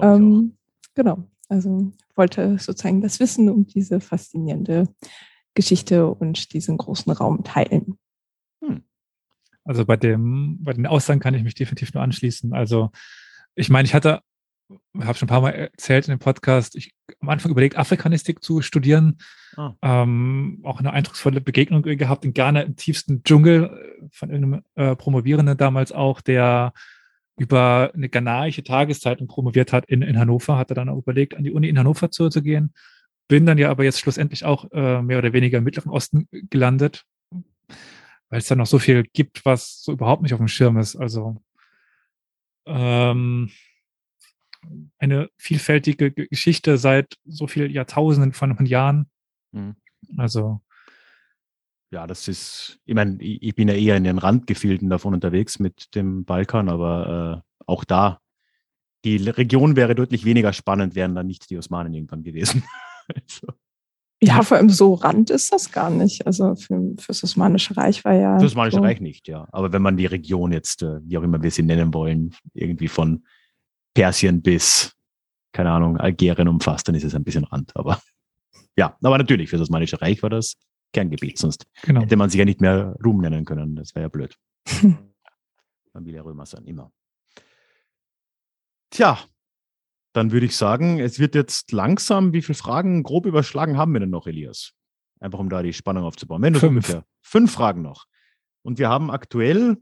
Ähm, 0.00 0.56
genau, 0.94 1.24
also 1.48 1.92
wollte 2.14 2.58
sozusagen 2.58 3.00
das 3.00 3.20
Wissen 3.20 3.48
um 3.48 3.66
diese 3.66 4.00
faszinierende 4.00 4.88
Geschichte 5.54 6.08
und 6.08 6.52
diesen 6.52 6.78
großen 6.78 7.12
Raum 7.12 7.44
teilen. 7.44 7.98
Also 9.64 9.84
bei 9.84 9.96
dem, 9.96 10.58
bei 10.62 10.72
den 10.72 10.86
Aussagen 10.86 11.20
kann 11.20 11.34
ich 11.34 11.42
mich 11.42 11.54
definitiv 11.54 11.94
nur 11.94 12.02
anschließen. 12.02 12.52
Also 12.52 12.90
ich 13.54 13.70
meine, 13.70 13.86
ich 13.86 13.94
hatte 13.94 14.22
habe 15.00 15.18
schon 15.18 15.26
ein 15.26 15.30
paar 15.30 15.40
Mal 15.40 15.50
erzählt 15.50 16.06
in 16.06 16.14
dem 16.14 16.18
Podcast, 16.18 16.76
ich 16.76 16.94
am 17.20 17.28
Anfang 17.28 17.50
überlegt, 17.50 17.76
Afrikanistik 17.76 18.42
zu 18.42 18.62
studieren. 18.62 19.18
Ah. 19.56 19.74
Ähm, 19.82 20.60
auch 20.62 20.78
eine 20.78 20.92
eindrucksvolle 20.92 21.40
Begegnung 21.40 21.82
gehabt 21.82 22.24
in 22.24 22.32
Ghana 22.32 22.62
im 22.62 22.76
tiefsten 22.76 23.22
Dschungel 23.22 23.64
äh, 23.64 24.08
von 24.10 24.30
irgendeinem 24.30 24.62
äh, 24.74 24.96
Promovierenden 24.96 25.56
damals 25.56 25.92
auch, 25.92 26.20
der 26.20 26.72
über 27.38 27.90
eine 27.94 28.08
ghanaische 28.08 28.62
Tageszeitung 28.62 29.26
promoviert 29.26 29.72
hat 29.72 29.86
in, 29.86 30.02
in 30.02 30.18
Hannover, 30.18 30.58
hatte 30.58 30.74
dann 30.74 30.88
auch 30.88 30.98
überlegt, 30.98 31.34
an 31.34 31.44
die 31.44 31.52
Uni 31.52 31.68
in 31.68 31.78
Hannover 31.78 32.10
zu, 32.10 32.28
zu 32.28 32.42
gehen. 32.42 32.72
Bin 33.28 33.46
dann 33.46 33.58
ja 33.58 33.70
aber 33.70 33.84
jetzt 33.84 34.00
schlussendlich 34.00 34.44
auch 34.44 34.70
äh, 34.72 35.00
mehr 35.02 35.18
oder 35.18 35.32
weniger 35.32 35.58
im 35.58 35.64
Mittleren 35.64 35.90
Osten 35.90 36.28
gelandet, 36.30 37.04
weil 38.32 38.38
es 38.38 38.46
da 38.46 38.56
noch 38.56 38.66
so 38.66 38.78
viel 38.78 39.02
gibt, 39.02 39.44
was 39.44 39.82
so 39.82 39.92
überhaupt 39.92 40.22
nicht 40.22 40.32
auf 40.32 40.40
dem 40.40 40.48
Schirm 40.48 40.78
ist. 40.78 40.96
Also 40.96 41.42
ähm, 42.64 43.50
eine 44.98 45.28
vielfältige 45.36 46.10
Geschichte 46.12 46.78
seit 46.78 47.18
so 47.26 47.46
vielen 47.46 47.70
Jahrtausenden 47.70 48.32
von, 48.32 48.64
Jahren. 48.64 49.10
Mhm. 49.52 49.76
Also. 50.16 50.62
Ja, 51.90 52.06
das 52.06 52.26
ist, 52.26 52.80
ich 52.86 52.94
meine, 52.94 53.22
ich 53.22 53.54
bin 53.54 53.68
ja 53.68 53.74
eher 53.74 53.98
in 53.98 54.04
den 54.04 54.16
Randgefilden 54.16 54.88
davon 54.88 55.12
unterwegs 55.12 55.58
mit 55.58 55.94
dem 55.94 56.24
Balkan, 56.24 56.70
aber 56.70 57.44
äh, 57.44 57.62
auch 57.66 57.84
da, 57.84 58.18
die 59.04 59.18
Region 59.28 59.76
wäre 59.76 59.94
deutlich 59.94 60.24
weniger 60.24 60.54
spannend, 60.54 60.94
wären 60.94 61.14
dann 61.14 61.26
nicht 61.26 61.50
die 61.50 61.58
Osmanen 61.58 61.92
irgendwann 61.92 62.22
gewesen. 62.22 62.64
also. 63.14 63.52
Ja, 64.24 64.42
vor 64.42 64.56
allem 64.56 64.70
so 64.70 64.94
Rand 64.94 65.30
ist 65.30 65.52
das 65.52 65.72
gar 65.72 65.90
nicht. 65.90 66.24
Also 66.28 66.54
für, 66.54 66.94
für 66.96 67.08
das 67.08 67.24
Osmanische 67.24 67.76
Reich 67.76 68.04
war 68.04 68.14
ja. 68.14 68.34
Das 68.34 68.44
Osmanische 68.44 68.76
so. 68.76 68.82
Reich 68.82 69.00
nicht, 69.00 69.26
ja. 69.26 69.48
Aber 69.50 69.72
wenn 69.72 69.82
man 69.82 69.96
die 69.96 70.06
Region 70.06 70.52
jetzt, 70.52 70.82
äh, 70.82 71.00
wie 71.02 71.18
auch 71.18 71.24
immer 71.24 71.42
wir 71.42 71.50
sie 71.50 71.64
nennen 71.64 71.92
wollen, 71.92 72.32
irgendwie 72.54 72.86
von 72.86 73.24
Persien 73.94 74.40
bis, 74.40 74.92
keine 75.52 75.72
Ahnung, 75.72 75.96
Algerien 75.96 76.46
umfasst, 76.46 76.86
dann 76.86 76.94
ist 76.94 77.02
es 77.02 77.16
ein 77.16 77.24
bisschen 77.24 77.42
Rand. 77.42 77.74
Aber 77.74 78.00
ja, 78.76 78.96
aber 79.02 79.18
natürlich, 79.18 79.50
für 79.50 79.56
das 79.56 79.62
Osmanische 79.62 80.00
Reich 80.00 80.22
war 80.22 80.30
das 80.30 80.54
Kerngebiet, 80.92 81.38
sonst 81.38 81.66
genau. 81.82 82.02
hätte 82.02 82.16
man 82.16 82.30
sich 82.30 82.38
ja 82.38 82.44
nicht 82.44 82.60
mehr 82.60 82.94
Ruhm 83.04 83.22
nennen 83.22 83.44
können. 83.44 83.74
Das 83.74 83.92
wäre 83.96 84.04
ja 84.04 84.08
blöd. 84.08 84.36
man 84.82 86.04
will 86.04 86.14
ja 86.14 86.22
Römer 86.22 86.46
sein, 86.46 86.64
immer. 86.64 86.92
Tja, 88.90 89.18
dann 90.12 90.30
würde 90.30 90.46
ich 90.46 90.56
sagen, 90.56 91.00
es 91.00 91.18
wird 91.18 91.34
jetzt 91.34 91.72
langsam, 91.72 92.32
wie 92.32 92.42
viele 92.42 92.56
Fragen 92.56 93.02
grob 93.02 93.26
überschlagen 93.26 93.76
haben 93.76 93.92
wir 93.92 94.00
denn 94.00 94.10
noch, 94.10 94.26
Elias? 94.26 94.72
Einfach 95.20 95.38
um 95.38 95.48
da 95.48 95.62
die 95.62 95.72
Spannung 95.72 96.04
aufzubauen. 96.04 96.42
Wenn 96.42 96.54
fünf. 96.54 96.70
ungefähr 96.70 97.04
fünf 97.22 97.52
Fragen 97.52 97.82
noch. 97.82 98.04
Und 98.62 98.78
wir 98.78 98.88
haben 98.88 99.10
aktuell 99.10 99.78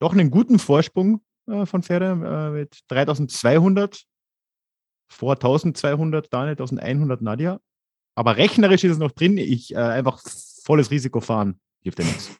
doch 0.00 0.12
einen 0.12 0.30
guten 0.30 0.58
Vorsprung 0.58 1.22
äh, 1.46 1.66
von 1.66 1.82
Pferde 1.82 2.06
äh, 2.06 2.50
mit 2.50 2.80
3200 2.88 4.04
vor 5.08 5.34
1200 5.34 6.32
Daniel, 6.32 6.52
1100 6.52 7.22
Nadja. 7.22 7.60
Aber 8.14 8.36
rechnerisch 8.36 8.84
ist 8.84 8.92
es 8.92 8.98
noch 8.98 9.12
drin. 9.12 9.38
Ich 9.38 9.74
äh, 9.74 9.78
einfach 9.78 10.20
volles 10.62 10.90
Risiko 10.90 11.20
fahren. 11.20 11.60
Hilft 11.82 11.98
ja 11.98 12.04
nichts. 12.04 12.36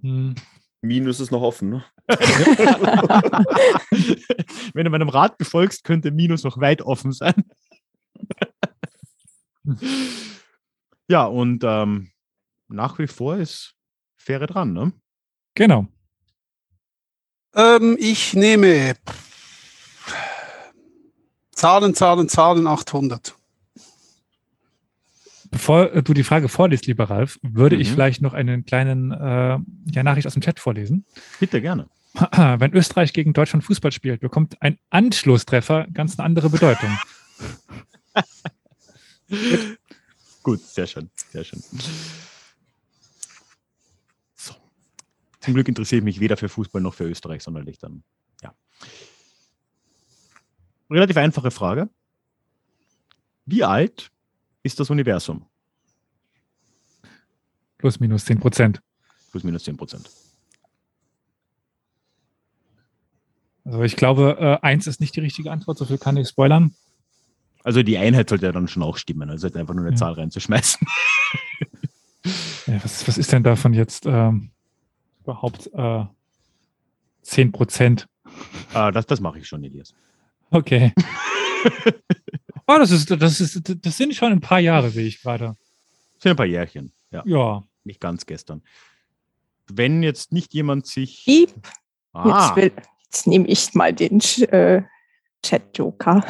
Hm. 0.00 0.34
Minus 0.80 1.20
ist 1.20 1.30
noch 1.30 1.42
offen, 1.42 1.70
ne? 1.70 1.84
Wenn 4.74 4.84
du 4.84 4.90
meinem 4.90 5.10
Rat 5.10 5.38
befolgst, 5.38 5.84
könnte 5.84 6.10
Minus 6.10 6.42
noch 6.44 6.58
weit 6.58 6.82
offen 6.82 7.12
sein. 7.12 7.44
ja, 11.08 11.24
und 11.24 11.64
ähm, 11.64 12.10
nach 12.68 12.98
wie 12.98 13.06
vor 13.06 13.36
ist 13.36 13.74
Fähre 14.16 14.46
dran, 14.46 14.72
ne? 14.72 14.92
Genau. 15.54 15.86
Ähm, 17.54 17.96
ich 17.98 18.34
nehme 18.34 18.94
Zahlen, 21.52 21.94
Zahlen, 21.94 22.28
Zahlen 22.28 22.66
800. 22.66 23.34
Bevor 25.50 25.92
äh, 25.92 26.02
du 26.02 26.14
die 26.14 26.24
Frage 26.24 26.48
vorliest, 26.48 26.86
lieber 26.86 27.10
Ralf, 27.10 27.38
würde 27.42 27.76
mhm. 27.76 27.82
ich 27.82 27.90
vielleicht 27.90 28.22
noch 28.22 28.34
einen 28.34 28.64
kleinen 28.64 29.12
äh, 29.12 29.58
ja, 29.90 30.02
Nachricht 30.02 30.26
aus 30.26 30.34
dem 30.34 30.42
Chat 30.42 30.60
vorlesen. 30.60 31.04
Bitte 31.40 31.60
gerne. 31.60 31.88
Wenn 32.58 32.72
Österreich 32.74 33.12
gegen 33.12 33.32
Deutschland 33.32 33.64
Fußball 33.64 33.92
spielt, 33.92 34.20
bekommt 34.20 34.60
ein 34.60 34.78
Anschlusstreffer 34.90 35.86
ganz 35.92 36.18
eine 36.18 36.26
andere 36.26 36.50
Bedeutung. 36.50 36.98
Gut, 40.42 40.60
sehr 40.60 40.86
schön, 40.86 41.10
sehr 41.30 41.44
schön. 41.44 41.62
Zum 45.40 45.54
Glück 45.54 45.68
interessiere 45.68 45.98
ich 45.98 46.04
mich 46.04 46.20
weder 46.20 46.36
für 46.36 46.48
Fußball 46.48 46.82
noch 46.82 46.94
für 46.94 47.04
Österreich 47.04 47.42
sonderlich 47.42 47.78
dann. 47.78 48.02
Ja. 48.42 48.54
Relativ 50.90 51.16
einfache 51.16 51.50
Frage. 51.50 51.88
Wie 53.46 53.62
alt 53.62 54.10
ist 54.62 54.80
das 54.80 54.90
Universum? 54.90 55.46
Plus 57.78 58.00
minus 58.00 58.24
10 58.24 58.40
Prozent. 58.40 58.82
Plus 59.30 59.44
minus 59.44 59.64
10 59.64 59.76
Prozent. 59.76 60.10
Also 63.68 63.82
ich 63.82 63.96
glaube, 63.96 64.38
äh, 64.40 64.66
eins 64.66 64.86
ist 64.86 65.00
nicht 65.00 65.14
die 65.14 65.20
richtige 65.20 65.52
Antwort, 65.52 65.76
so 65.76 65.84
viel 65.84 65.98
kann 65.98 66.16
ich 66.16 66.28
spoilern. 66.28 66.74
Also 67.64 67.82
die 67.82 67.98
Einheit 67.98 68.30
sollte 68.30 68.46
ja 68.46 68.52
dann 68.52 68.66
schon 68.66 68.82
auch 68.82 68.96
stimmen, 68.96 69.28
also 69.28 69.46
einfach 69.46 69.74
nur 69.74 69.84
eine 69.84 69.90
ja. 69.90 69.96
Zahl 69.96 70.14
reinzuschmeißen. 70.14 70.86
Ja, 72.66 72.84
was, 72.84 73.06
was 73.08 73.16
ist 73.16 73.32
denn 73.32 73.42
davon 73.42 73.72
jetzt? 73.72 74.04
Ähm, 74.04 74.50
überhaupt 75.22 75.70
äh, 75.72 76.04
10 77.22 77.52
Prozent? 77.52 78.08
Ah, 78.74 78.90
das, 78.90 79.06
das 79.06 79.20
mache 79.20 79.38
ich 79.38 79.48
schon, 79.48 79.64
Elias. 79.64 79.94
Okay. 80.50 80.92
oh, 82.66 82.76
das, 82.78 82.90
ist, 82.90 83.10
das, 83.10 83.40
ist, 83.40 83.62
das 83.84 83.96
sind 83.96 84.14
schon 84.14 84.32
ein 84.32 84.40
paar 84.40 84.60
Jahre, 84.60 84.90
sehe 84.90 85.06
ich 85.06 85.22
gerade. 85.22 85.56
Das 86.14 86.22
sind 86.22 86.30
ein 86.30 86.36
paar 86.36 86.46
Jährchen, 86.46 86.92
ja. 87.10 87.22
Ja. 87.24 87.64
Nicht 87.84 88.00
ganz 88.00 88.26
gestern. 88.26 88.62
Wenn 89.70 90.02
jetzt 90.02 90.32
nicht 90.32 90.52
jemand 90.52 90.86
sich. 90.86 91.24
Piep. 91.24 91.54
Ah. 92.12 92.54
Jetzt, 92.56 92.74
jetzt 93.10 93.26
nehme 93.26 93.46
ich 93.46 93.74
mal 93.74 93.92
den 93.92 94.20
äh, 94.50 94.82
Chat-Joker. 95.42 96.24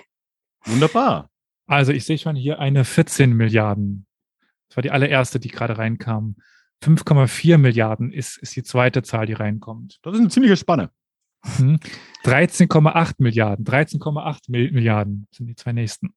Wunderbar. 0.66 1.30
Also 1.66 1.92
ich 1.92 2.04
sehe 2.04 2.18
schon 2.18 2.36
hier 2.36 2.58
eine 2.58 2.84
14 2.84 3.32
Milliarden 3.32 4.06
Das 4.68 4.76
war 4.76 4.82
die 4.82 4.90
allererste, 4.90 5.40
die 5.40 5.48
gerade 5.48 5.78
reinkam. 5.78 6.36
5,4 6.82 7.58
Milliarden 7.58 8.12
ist, 8.12 8.38
ist 8.38 8.56
die 8.56 8.62
zweite 8.62 9.02
Zahl, 9.02 9.26
die 9.26 9.34
reinkommt. 9.34 9.98
Das 10.02 10.14
ist 10.14 10.20
eine 10.20 10.30
ziemliche 10.30 10.56
Spanne. 10.56 10.90
13,8 11.44 13.06
mhm. 13.06 13.14
Milliarden. 13.18 13.64
13,8 13.64 14.38
Milliarden 14.48 15.26
sind 15.30 15.46
die 15.46 15.54
zwei 15.54 15.72
nächsten. 15.72 16.14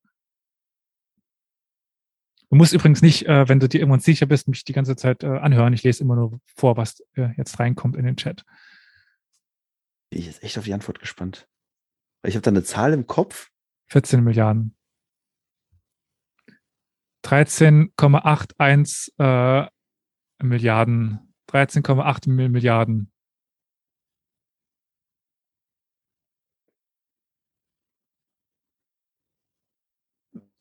Du 2.50 2.58
musst 2.58 2.74
übrigens 2.74 3.02
nicht, 3.02 3.26
äh, 3.26 3.48
wenn 3.48 3.60
du 3.60 3.68
dir 3.68 3.80
irgendwann 3.80 4.00
sicher 4.00 4.26
bist, 4.26 4.48
mich 4.48 4.64
die 4.64 4.74
ganze 4.74 4.96
Zeit 4.96 5.24
äh, 5.24 5.28
anhören. 5.28 5.74
Ich 5.74 5.84
lese 5.84 6.04
immer 6.04 6.16
nur 6.16 6.40
vor, 6.56 6.78
was 6.78 7.00
äh, 7.16 7.30
jetzt 7.38 7.60
reinkommt 7.60 7.96
in 7.96 8.06
den 8.06 8.16
Chat. 8.16 8.46
Bin 10.14 10.20
ich 10.20 10.28
jetzt 10.28 10.44
echt 10.44 10.60
auf 10.60 10.66
die 10.66 10.76
Antwort 10.76 11.00
gespannt. 11.00 11.50
Ich 12.22 12.36
habe 12.36 12.44
da 12.44 12.52
eine 12.52 12.64
Zahl 12.64 12.94
im 12.94 13.08
Kopf. 13.08 13.50
14 13.88 14.24
Milliarden. 14.24 14.78
13,81 17.26 19.10
äh, 19.18 19.68
Milliarden. 20.44 21.34
13,8 21.50 22.30
Milliarden. 22.30 23.12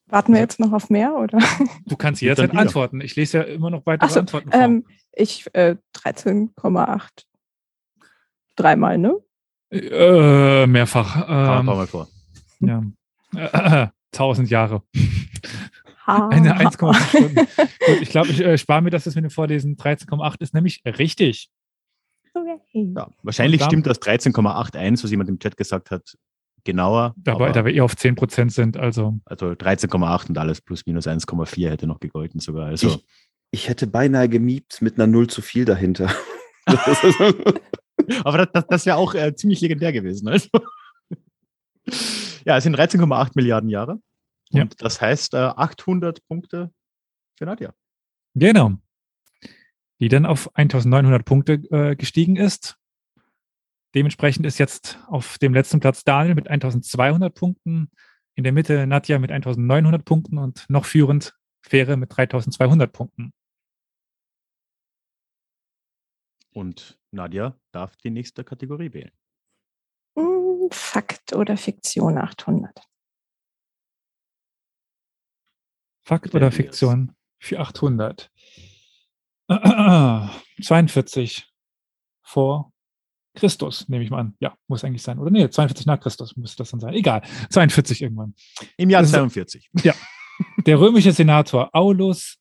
Warten 0.07 0.33
wir 0.33 0.41
jetzt 0.41 0.61
noch 0.61 0.73
auf 0.73 0.89
mehr, 0.89 1.15
oder? 1.15 1.41
Du 1.85 1.99
kannst 1.99 2.23
jederzeit 2.23 2.57
antworten. 2.57 3.03
Ich 3.03 3.17
lese 3.17 3.37
ja 3.37 3.45
immer 3.45 3.69
noch 3.69 3.85
weitere 3.85 4.09
so, 4.09 4.21
Antworten 4.21 4.51
vor. 4.51 4.59
Ähm, 4.59 4.87
ich 5.13 5.55
äh, 5.55 5.77
13,8. 5.95 7.27
Dreimal, 8.57 8.97
ne? 8.97 9.23
Äh, 9.73 10.67
mehrfach. 10.67 11.17
Ähm, 11.17 11.25
Kann 11.27 11.67
man 11.67 11.87
vor. 11.87 12.09
Ja. 12.61 12.83
Äh, 13.35 13.89
tausend 14.13 14.51
Jahre. 14.51 14.83
Eine 16.05 16.59
1,5 16.59 17.09
Stunden. 17.09 17.35
Gut, 17.37 18.03
ich 18.03 18.11
glaube, 18.11 18.29
ich 18.29 18.41
äh, 18.41 18.59
spare 18.59 18.83
mir 18.83 18.91
das 18.91 19.07
jetzt 19.07 19.15
mit 19.15 19.25
dem 19.25 19.31
Vorlesen. 19.31 19.77
13,8 19.77 20.41
ist 20.41 20.53
nämlich 20.53 20.83
richtig. 20.85 21.51
Okay. 22.35 22.93
Ja, 22.97 23.09
wahrscheinlich 23.23 23.63
stimmt 23.63 23.87
das 23.87 24.01
13,81, 24.01 25.05
was 25.05 25.11
jemand 25.11 25.31
im 25.31 25.39
Chat 25.39 25.57
gesagt 25.57 25.91
hat, 25.91 26.17
genauer. 26.65 27.15
Dabei, 27.17 27.53
da 27.53 27.65
wir 27.65 27.73
eher 27.73 27.85
auf 27.85 27.97
10 27.97 28.15
Prozent 28.15 28.53
sind, 28.53 28.77
also. 28.77 29.19
Also 29.25 29.49
13,8 29.49 30.29
und 30.29 30.39
alles 30.39 30.61
plus 30.61 30.85
minus 30.87 31.07
1,4 31.07 31.71
hätte 31.71 31.87
noch 31.87 32.01
gegolten 32.01 32.41
sogar. 32.41 32.67
Also. 32.67 32.89
Ich, 32.89 33.05
ich 33.51 33.69
hätte 33.69 33.87
beinahe 33.87 34.29
gemiebt 34.29 34.83
mit 34.83 34.95
einer 34.95 35.07
Null 35.07 35.29
zu 35.29 35.41
viel 35.41 35.65
dahinter. 35.65 36.11
Aber 38.25 38.39
das, 38.39 38.49
das, 38.53 38.67
das 38.67 38.87
wäre 38.87 38.97
auch 38.97 39.15
äh, 39.15 39.35
ziemlich 39.35 39.61
legendär 39.61 39.93
gewesen. 39.93 40.29
Also. 40.29 40.49
ja, 42.45 42.57
es 42.57 42.65
sind 42.65 42.77
13,8 42.77 43.33
Milliarden 43.35 43.71
Jahre. 43.71 44.01
Und 44.53 44.59
ja. 44.59 44.65
das 44.79 45.01
heißt 45.01 45.35
äh, 45.35 45.39
800 45.39 46.27
Punkte 46.27 46.73
für 47.37 47.47
Nadja. 47.47 47.75
Genau. 48.35 48.73
Die 50.01 50.09
dann 50.09 50.27
auf 50.27 50.55
1900 50.55 51.25
Punkte 51.25 51.53
äh, 51.71 51.97
gestiegen 51.97 52.37
ist. 52.37 52.79
Dementsprechend 53.95 54.47
ist 54.47 54.59
jetzt 54.59 54.99
auf 55.07 55.39
dem 55.39 55.53
letzten 55.53 55.81
Platz 55.81 56.03
Daniel 56.05 56.35
mit 56.35 56.49
1200 56.49 57.35
Punkten, 57.35 57.91
in 58.35 58.45
der 58.45 58.53
Mitte 58.53 58.87
Nadja 58.87 59.19
mit 59.19 59.31
1900 59.31 60.05
Punkten 60.05 60.39
und 60.39 60.65
noch 60.69 60.87
führend 60.87 61.37
Fähre 61.61 61.97
mit 61.97 62.17
3200 62.17 62.91
Punkten. 62.91 63.33
Und 66.53 66.99
Nadja 67.13 67.59
darf 67.73 67.97
die 67.97 68.11
nächste 68.11 68.45
Kategorie 68.45 68.93
wählen. 68.93 69.13
Hm, 70.17 70.69
Fakt 70.71 71.33
oder 71.35 71.57
Fiktion 71.57 72.19
800. 72.19 72.83
Fakt 76.05 76.35
oder 76.35 76.51
Fiktion 76.51 77.15
für 77.39 77.61
800. 77.61 78.31
42 80.63 81.47
vor 82.23 82.73
Christus, 83.35 83.89
nehme 83.89 84.05
ich 84.05 84.11
mal 84.11 84.21
an. 84.21 84.37
Ja, 84.41 84.57
muss 84.67 84.85
eigentlich 84.85 85.03
sein. 85.03 85.19
Oder 85.19 85.31
nee, 85.31 85.49
42 85.49 85.87
nach 85.87 86.01
Christus 86.01 86.37
müsste 86.37 86.59
das 86.59 86.71
dann 86.71 86.81
sein. 86.81 86.95
Egal. 86.95 87.23
42 87.51 88.03
irgendwann. 88.03 88.35
Im 88.77 88.91
Jahr 88.91 89.05
42. 89.05 89.71
Ja. 89.83 89.95
Der 90.67 90.81
römische 90.81 91.13
Senator 91.13 91.71
Aulus 91.73 92.39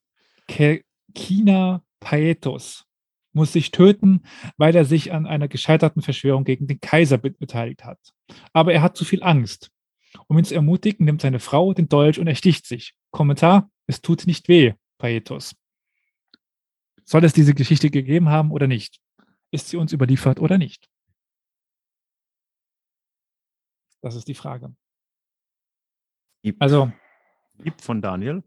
Kina 1.14 1.84
Paetus 2.00 2.86
muss 3.34 3.54
sich 3.54 3.72
töten, 3.72 4.24
weil 4.58 4.76
er 4.76 4.86
sich 4.86 5.12
an 5.14 5.26
einer 5.26 5.48
gescheiterten 5.48 6.02
Verschwörung 6.02 6.44
gegen 6.44 6.68
den 6.68 6.80
Kaiser 6.80 7.18
beteiligt 7.18 7.84
hat. 7.84 8.00
Aber 8.54 8.74
er 8.74 8.82
hat 8.82 8.98
zu 8.98 9.06
viel 9.06 9.24
Angst. 9.24 9.72
Um 10.28 10.38
ihn 10.38 10.44
zu 10.44 10.56
ermutigen, 10.56 11.06
nimmt 11.06 11.22
seine 11.22 11.40
Frau 11.40 11.74
den 11.74 11.88
Dolch 11.88 12.20
und 12.20 12.28
ersticht 12.28 12.66
sich. 12.66 12.94
Kommentar, 13.12 13.70
es 13.88 14.02
tut 14.02 14.28
nicht 14.28 14.48
weh, 14.50 14.74
Paetus. 14.98 15.56
Soll 17.04 17.24
es 17.24 17.34
diese 17.34 17.54
Geschichte 17.54 17.90
gegeben 17.90 18.30
haben 18.30 18.52
oder 18.52 18.68
nicht? 18.68 19.00
Ist 19.52 19.70
sie 19.70 19.78
uns 19.78 19.94
überliefert 19.94 20.40
oder 20.40 20.58
nicht? 20.58 20.90
Das 24.02 24.16
ist 24.16 24.28
die 24.28 24.34
Frage. 24.34 24.76
Also, 26.60 26.92
Lieb 27.58 27.80
von 27.82 28.02
Daniel. 28.02 28.44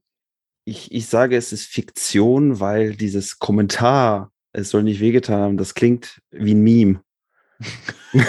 Ich, 0.64 0.90
ich 0.92 1.06
sage, 1.06 1.36
es 1.36 1.52
ist 1.52 1.66
Fiktion, 1.66 2.58
weil 2.58 2.96
dieses 2.96 3.38
Kommentar, 3.38 4.32
es 4.54 4.70
soll 4.70 4.84
nicht 4.84 5.00
wehgetan 5.00 5.40
haben, 5.40 5.56
das 5.56 5.74
klingt 5.74 6.22
wie 6.30 6.54
ein 6.54 6.62
Meme. 6.62 7.02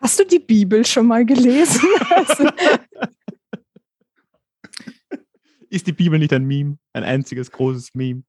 Hast 0.00 0.20
du 0.20 0.24
die 0.24 0.38
Bibel 0.38 0.86
schon 0.86 1.06
mal 1.06 1.24
gelesen? 1.24 1.88
Ist 5.70 5.86
die 5.86 5.92
Bibel 5.92 6.18
nicht 6.18 6.32
ein 6.32 6.44
Meme? 6.44 6.78
Ein 6.92 7.04
einziges 7.04 7.50
großes 7.50 7.94
Meme? 7.94 8.22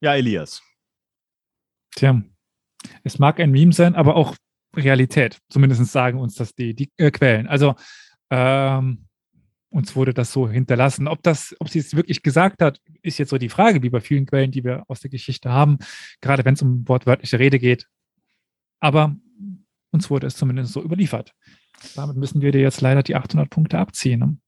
Ja, 0.00 0.14
Elias. 0.14 0.62
Tja, 1.94 2.22
es 3.02 3.18
mag 3.18 3.40
ein 3.40 3.50
Meme 3.50 3.72
sein, 3.72 3.94
aber 3.94 4.16
auch 4.16 4.36
Realität. 4.74 5.38
Zumindest 5.48 5.84
sagen 5.86 6.20
uns 6.20 6.34
das 6.34 6.54
die, 6.54 6.74
die 6.74 6.90
äh, 6.96 7.10
Quellen. 7.10 7.46
Also 7.46 7.74
ähm, 8.30 9.06
uns 9.76 9.94
wurde 9.94 10.14
das 10.14 10.32
so 10.32 10.48
hinterlassen. 10.48 11.06
Ob 11.06 11.22
das, 11.22 11.54
ob 11.60 11.68
sie 11.68 11.80
es 11.80 11.94
wirklich 11.94 12.22
gesagt 12.22 12.62
hat, 12.62 12.80
ist 13.02 13.18
jetzt 13.18 13.28
so 13.28 13.36
die 13.36 13.50
Frage, 13.50 13.82
wie 13.82 13.90
bei 13.90 14.00
vielen 14.00 14.24
Quellen, 14.24 14.50
die 14.50 14.64
wir 14.64 14.84
aus 14.88 15.00
der 15.00 15.10
Geschichte 15.10 15.50
haben, 15.50 15.76
gerade 16.22 16.46
wenn 16.46 16.54
es 16.54 16.62
um 16.62 16.88
wortwörtliche 16.88 17.38
Rede 17.38 17.58
geht. 17.58 17.86
Aber 18.80 19.14
uns 19.90 20.08
wurde 20.08 20.28
es 20.28 20.36
zumindest 20.36 20.72
so 20.72 20.82
überliefert. 20.82 21.34
Damit 21.94 22.16
müssen 22.16 22.40
wir 22.40 22.52
dir 22.52 22.62
jetzt 22.62 22.80
leider 22.80 23.02
die 23.02 23.16
800 23.16 23.50
Punkte 23.50 23.78
abziehen. 23.78 24.20
Ne? 24.20 24.38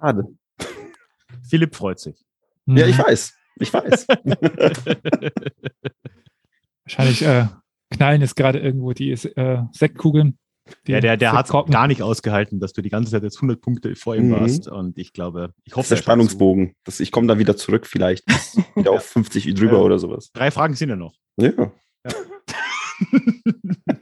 Schade. 0.00 0.24
Philipp 1.48 1.76
freut 1.76 2.00
sich. 2.00 2.26
Ja, 2.66 2.84
ich 2.84 2.98
mhm. 2.98 3.02
weiß. 3.02 3.34
Ich 3.60 3.72
weiß. 3.72 4.08
Wahrscheinlich 6.84 7.22
äh, 7.22 7.46
knallen 7.90 8.22
jetzt 8.22 8.34
gerade 8.34 8.58
irgendwo 8.58 8.92
die 8.92 9.12
äh, 9.12 9.62
Sektkugeln. 9.70 10.36
Ja, 10.86 11.00
der, 11.00 11.16
der 11.16 11.32
hat 11.32 11.48
gar 11.48 11.86
nicht 11.86 12.02
ausgehalten, 12.02 12.60
dass 12.60 12.72
du 12.72 12.82
die 12.82 12.88
ganze 12.88 13.10
Zeit 13.10 13.22
jetzt 13.22 13.36
100 13.36 13.60
Punkte 13.60 13.94
vor 13.96 14.16
ihm 14.16 14.28
mhm. 14.28 14.32
warst. 14.32 14.68
Und 14.68 14.98
ich 14.98 15.12
glaube, 15.12 15.52
ich 15.64 15.72
hoffe. 15.72 15.80
Das 15.80 15.86
ist 15.86 15.90
der 15.90 15.96
Spannungsbogen. 15.96 16.74
Das, 16.84 17.00
ich 17.00 17.12
komme 17.12 17.26
da 17.26 17.38
wieder 17.38 17.56
zurück, 17.56 17.86
vielleicht 17.86 18.24
wieder 18.76 18.92
auf 18.92 19.04
50 19.04 19.54
drüber 19.54 19.78
äh, 19.78 19.82
oder 19.82 19.98
sowas. 19.98 20.30
Drei 20.32 20.50
Fragen 20.50 20.74
sind 20.74 20.90
ja 20.90 20.96
noch. 20.96 21.14
Ja. 21.36 21.52
ja. 21.56 22.12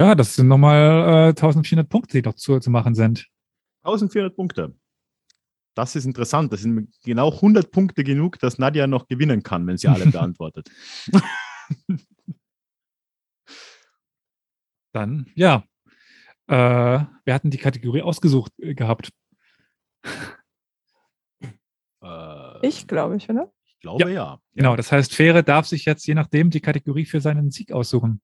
ja, 0.00 0.14
das 0.14 0.34
sind 0.34 0.48
nochmal 0.48 1.28
äh, 1.28 1.28
1400 1.28 1.88
Punkte, 1.88 2.20
die 2.20 2.26
noch 2.26 2.34
zu, 2.34 2.58
zu 2.58 2.70
machen 2.70 2.94
sind. 2.94 3.26
1400 3.82 4.34
Punkte. 4.34 4.74
Das 5.74 5.96
ist 5.96 6.04
interessant. 6.04 6.52
Das 6.52 6.62
sind 6.62 6.88
genau 7.04 7.32
100 7.32 7.70
Punkte 7.70 8.04
genug, 8.04 8.38
dass 8.38 8.58
Nadja 8.58 8.86
noch 8.86 9.08
gewinnen 9.08 9.42
kann, 9.42 9.66
wenn 9.66 9.76
sie 9.76 9.88
alle 9.88 10.06
beantwortet. 10.10 10.70
Dann, 14.94 15.26
ja. 15.34 15.64
Äh, 16.46 16.52
wir 17.24 17.34
hatten 17.34 17.50
die 17.50 17.58
Kategorie 17.58 18.02
ausgesucht 18.02 18.52
äh, 18.60 18.74
gehabt. 18.74 19.10
Äh, 22.00 22.66
ich 22.66 22.86
glaube 22.86 23.16
ich, 23.16 23.28
oder? 23.28 23.52
Ich 23.64 23.80
glaube 23.80 24.04
ja. 24.04 24.08
ja. 24.08 24.40
Genau, 24.54 24.76
das 24.76 24.92
heißt, 24.92 25.12
Fähre 25.12 25.42
darf 25.42 25.66
sich 25.66 25.84
jetzt 25.84 26.06
je 26.06 26.14
nachdem 26.14 26.50
die 26.50 26.60
Kategorie 26.60 27.06
für 27.06 27.20
seinen 27.20 27.50
Sieg 27.50 27.72
aussuchen. 27.72 28.20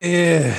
Äh. 0.00 0.52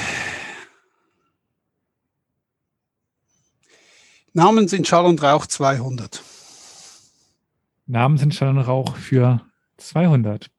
Namen 4.31 4.69
sind 4.69 4.87
Schall 4.87 5.05
und 5.05 5.21
Rauch 5.21 5.45
200. 5.45 6.23
Namen 7.85 8.17
sind 8.17 8.33
Schall 8.33 8.49
und 8.49 8.59
Rauch 8.59 8.95
für 8.95 9.45
200. 9.75 10.49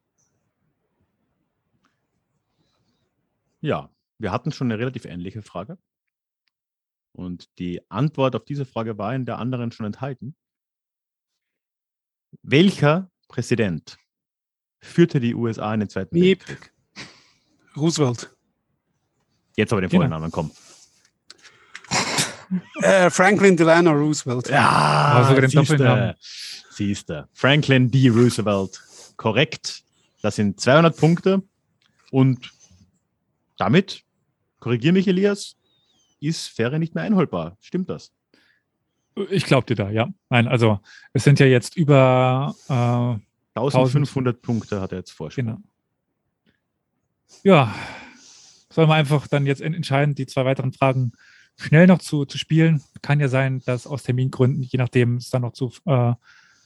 Ja, 3.63 3.89
wir 4.19 4.33
hatten 4.33 4.53
schon 4.53 4.71
eine 4.71 4.79
relativ 4.79 5.05
ähnliche 5.05 5.43
Frage. 5.43 5.79
Und 7.13 7.59
die 7.59 7.81
Antwort 7.91 8.35
auf 8.35 8.45
diese 8.45 8.65
Frage 8.65 8.99
war 8.99 9.15
in 9.15 9.25
der 9.25 9.39
anderen 9.39 9.71
schon 9.73 9.87
enthalten. 9.87 10.35
Welcher 12.43 13.11
Präsident 13.29 13.97
führte 14.81 15.21
die 15.21 15.35
USA 15.35 15.73
in 15.73 15.81
den 15.81 15.89
Zweiten 15.89 16.19
Miep. 16.19 16.47
Weltkrieg? 16.49 16.73
Roosevelt. 17.77 18.35
Jetzt 19.57 19.73
aber 19.73 19.81
den 19.81 19.91
genau. 19.91 20.03
Vornamen, 20.03 20.31
komm. 20.31 20.51
Äh, 22.83 23.11
Franklin 23.11 23.57
Delano 23.57 23.93
Roosevelt. 23.93 24.49
Ja, 24.49 25.25
sogar 25.29 25.41
den 25.41 25.51
siehste, 25.51 26.17
siehste. 26.71 27.29
Franklin 27.33 27.91
D. 27.91 28.09
Roosevelt. 28.09 28.81
Korrekt. 29.17 29.83
Das 30.23 30.37
sind 30.37 30.61
200 30.61 30.97
Punkte. 30.97 31.43
Und 32.11 32.53
damit, 33.57 34.03
korrigiere 34.61 34.93
mich, 34.93 35.09
Elias, 35.09 35.57
ist 36.21 36.49
Fähre 36.49 36.79
nicht 36.79 36.95
mehr 36.95 37.05
einholbar. 37.05 37.57
Stimmt 37.61 37.91
das? 37.91 38.13
Ich 39.31 39.45
glaube 39.45 39.67
dir 39.67 39.77
da, 39.77 39.91
ja. 39.91 40.09
Nein, 40.29 40.49
also 40.49 40.81
es 41.13 41.25
sind 41.25 41.39
ja 41.39 41.47
jetzt 41.47 41.77
über 41.77 42.55
äh, 42.69 43.59
1500 43.59 44.43
Punkte 44.43 44.81
hat 44.81 44.93
er 44.93 44.99
jetzt 44.99 45.13
Vorsprung. 45.13 45.47
Genau. 45.47 45.59
Ja, 47.43 47.75
sollen 48.71 48.89
wir 48.89 48.95
einfach 48.95 49.29
dann 49.29 49.47
jetzt 49.47 49.61
entscheiden, 49.61 50.15
die 50.15 50.27
zwei 50.27 50.45
weiteren 50.45 50.73
Fragen 50.73 51.13
schnell 51.57 51.87
noch 51.87 51.99
zu, 51.99 52.25
zu 52.25 52.39
spielen. 52.39 52.83
Kann 53.03 53.21
ja 53.21 53.29
sein, 53.29 53.63
dass 53.65 53.87
aus 53.87 54.03
Termingründen, 54.03 54.63
je 54.63 54.79
nachdem, 54.79 55.17
es 55.17 55.31
dann 55.31 55.43
noch 55.43 55.53
zu 55.53 55.73
äh, 55.87 56.15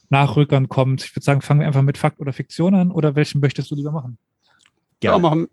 Nachrückern 0.08 0.68
kommt. 0.68 1.04
Ich 1.04 1.14
würde 1.14 1.24
sagen, 1.24 1.42
fangen 1.42 1.60
wir 1.60 1.66
einfach 1.66 1.82
mit 1.82 1.98
Fakt 1.98 2.20
oder 2.20 2.32
Fiktion 2.32 2.74
an 2.74 2.90
oder 2.90 3.14
welchen 3.14 3.40
möchtest 3.40 3.70
du 3.70 3.74
lieber 3.74 3.92
machen? 3.92 4.16
Ja, 5.02 5.18
ja 5.18 5.46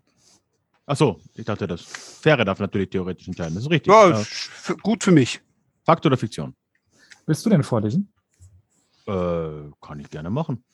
machen. 0.86 0.92
Achso, 0.92 1.20
ich 1.34 1.44
dachte, 1.44 1.66
das 1.66 1.82
Fähre 1.82 2.44
darf 2.44 2.58
natürlich 2.58 2.90
theoretisch 2.90 3.28
entscheiden. 3.28 3.54
Das 3.54 3.64
ist 3.64 3.70
richtig. 3.70 3.92
Ja, 3.92 4.10
ja. 4.10 4.74
gut 4.82 5.04
für 5.04 5.12
mich. 5.12 5.40
Fakt 5.84 6.04
oder 6.06 6.16
Fiktion? 6.16 6.54
Willst 7.26 7.44
du 7.44 7.50
denn 7.50 7.62
vorlesen? 7.62 8.12
Äh, 9.06 9.12
kann 9.80 10.00
ich 10.00 10.10
gerne 10.10 10.30
machen. 10.30 10.64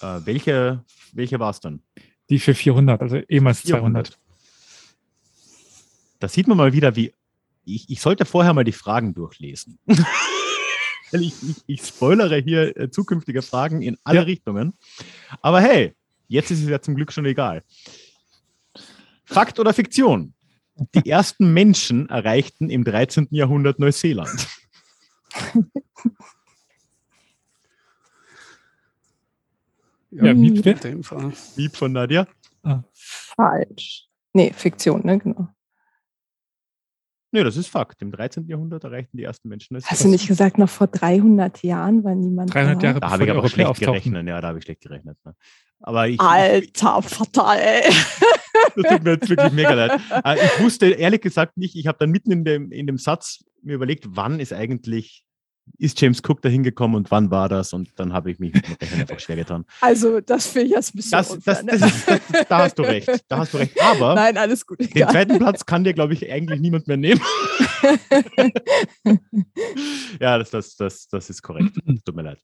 Äh, 0.00 0.20
welche 0.24 0.84
welche 1.14 1.38
war 1.38 1.50
es 1.50 1.60
dann? 1.60 1.80
Die 2.28 2.38
für 2.38 2.54
400, 2.54 3.00
also 3.00 3.16
ehemals 3.16 3.60
400. 3.60 4.08
200. 4.08 4.18
Da 6.20 6.28
sieht 6.28 6.48
man 6.48 6.56
mal 6.56 6.72
wieder, 6.72 6.96
wie. 6.96 7.12
Ich, 7.66 7.88
ich 7.88 8.00
sollte 8.00 8.26
vorher 8.26 8.52
mal 8.52 8.64
die 8.64 8.72
Fragen 8.72 9.14
durchlesen. 9.14 9.78
ich, 9.86 11.32
ich, 11.42 11.56
ich, 11.66 11.82
spoilere 11.82 12.36
hier 12.36 12.76
äh, 12.76 12.90
zukünftige 12.90 13.40
Fragen 13.40 13.80
in 13.80 13.96
alle 14.04 14.18
ja. 14.18 14.24
Richtungen. 14.24 14.74
Aber 15.40 15.62
hey, 15.62 15.94
jetzt 16.28 16.50
ist 16.50 16.62
es 16.62 16.68
ja 16.68 16.82
zum 16.82 16.94
Glück 16.94 17.10
schon 17.10 17.24
egal. 17.24 17.62
Fakt 19.34 19.58
oder 19.58 19.74
Fiktion? 19.74 20.32
Die 20.94 21.10
ersten 21.10 21.52
Menschen 21.52 22.08
erreichten 22.08 22.70
im 22.70 22.84
13. 22.84 23.28
Jahrhundert 23.30 23.78
Neuseeland. 23.78 24.48
Ja, 30.10 30.32
Miep, 30.32 30.64
in 30.64 30.78
dem 30.78 31.02
Fall. 31.02 31.32
Miep 31.56 31.76
von 31.76 31.92
Nadja? 31.92 32.26
Ah. 32.62 32.84
Falsch. 32.92 34.08
Nee, 34.32 34.52
Fiktion, 34.52 35.04
ne, 35.04 35.18
genau. 35.18 35.48
Nee, 37.32 37.42
das 37.42 37.56
ist 37.56 37.66
Fakt. 37.66 38.00
Im 38.00 38.12
13. 38.12 38.46
Jahrhundert 38.46 38.84
erreichten 38.84 39.16
die 39.16 39.24
ersten 39.24 39.48
Menschen 39.48 39.74
das. 39.74 39.90
Hast 39.90 40.04
du 40.04 40.08
nicht 40.08 40.28
gesagt, 40.28 40.56
noch 40.56 40.68
vor 40.68 40.86
300 40.86 41.64
Jahren 41.64 42.04
war 42.04 42.14
niemand 42.14 42.54
300 42.54 42.80
Jahre 42.80 43.00
Da 43.00 43.10
habe 43.10 43.24
ich 43.24 43.30
aber 43.30 43.48
schlecht 43.48 43.80
gerechnet. 43.80 44.28
Ja, 44.28 44.40
da 44.40 44.48
habe 44.48 44.58
ich 44.58 44.64
schlecht 44.64 44.82
gerechnet. 44.82 45.18
Ne? 45.24 45.34
Aber 45.80 46.06
ich, 46.06 46.20
Alter 46.20 47.02
Vater, 47.02 47.56
ey. 47.60 47.92
Das 48.76 48.92
tut 48.92 49.04
mir 49.04 49.12
jetzt 49.12 49.28
wirklich 49.28 49.52
mega 49.52 49.72
leid. 49.72 50.00
Äh, 50.24 50.36
ich 50.36 50.62
wusste 50.62 50.86
ehrlich 50.86 51.20
gesagt 51.20 51.56
nicht, 51.56 51.76
ich 51.76 51.86
habe 51.86 51.98
dann 51.98 52.10
mitten 52.10 52.30
in 52.30 52.44
dem, 52.44 52.72
in 52.72 52.86
dem 52.86 52.98
Satz 52.98 53.44
mir 53.62 53.74
überlegt, 53.74 54.04
wann 54.08 54.40
ist 54.40 54.52
eigentlich 54.52 55.24
ist 55.78 56.00
James 56.00 56.20
Cook 56.22 56.42
da 56.42 56.48
hingekommen 56.48 56.96
und 56.96 57.10
wann 57.10 57.30
war 57.30 57.48
das? 57.48 57.72
Und 57.72 57.88
dann 57.96 58.12
habe 58.12 58.30
ich 58.30 58.38
mich 58.38 58.52
mit 58.54 58.82
dem 58.82 59.00
einfach 59.00 59.18
schwer 59.18 59.36
getan. 59.36 59.64
Also, 59.80 60.20
das 60.20 60.46
finde 60.46 60.66
ich 60.66 60.72
jetzt 60.72 60.94
ein 60.94 60.96
bisschen 60.98 61.10
das, 61.12 61.30
unfair, 61.30 61.62
das, 61.64 61.80
das, 61.80 62.06
ne? 62.06 62.16
ist, 62.16 62.50
Da 62.50 62.58
hast 62.58 62.78
du 62.78 62.82
recht. 62.82 63.24
Da 63.28 63.38
hast 63.38 63.54
du 63.54 63.58
recht. 63.58 63.80
Aber 63.82 64.14
Nein, 64.14 64.36
alles 64.36 64.66
gut, 64.66 64.80
den 64.80 65.08
zweiten 65.08 65.38
Platz 65.38 65.64
kann 65.66 65.84
dir, 65.84 65.94
glaube 65.94 66.12
ich, 66.14 66.30
eigentlich 66.30 66.60
niemand 66.60 66.86
mehr 66.86 66.96
nehmen. 66.96 67.20
ja, 70.20 70.38
das, 70.38 70.50
das, 70.50 70.76
das, 70.76 71.08
das 71.08 71.30
ist 71.30 71.42
korrekt. 71.42 71.76
Tut 72.04 72.14
mir 72.14 72.22
leid. 72.22 72.38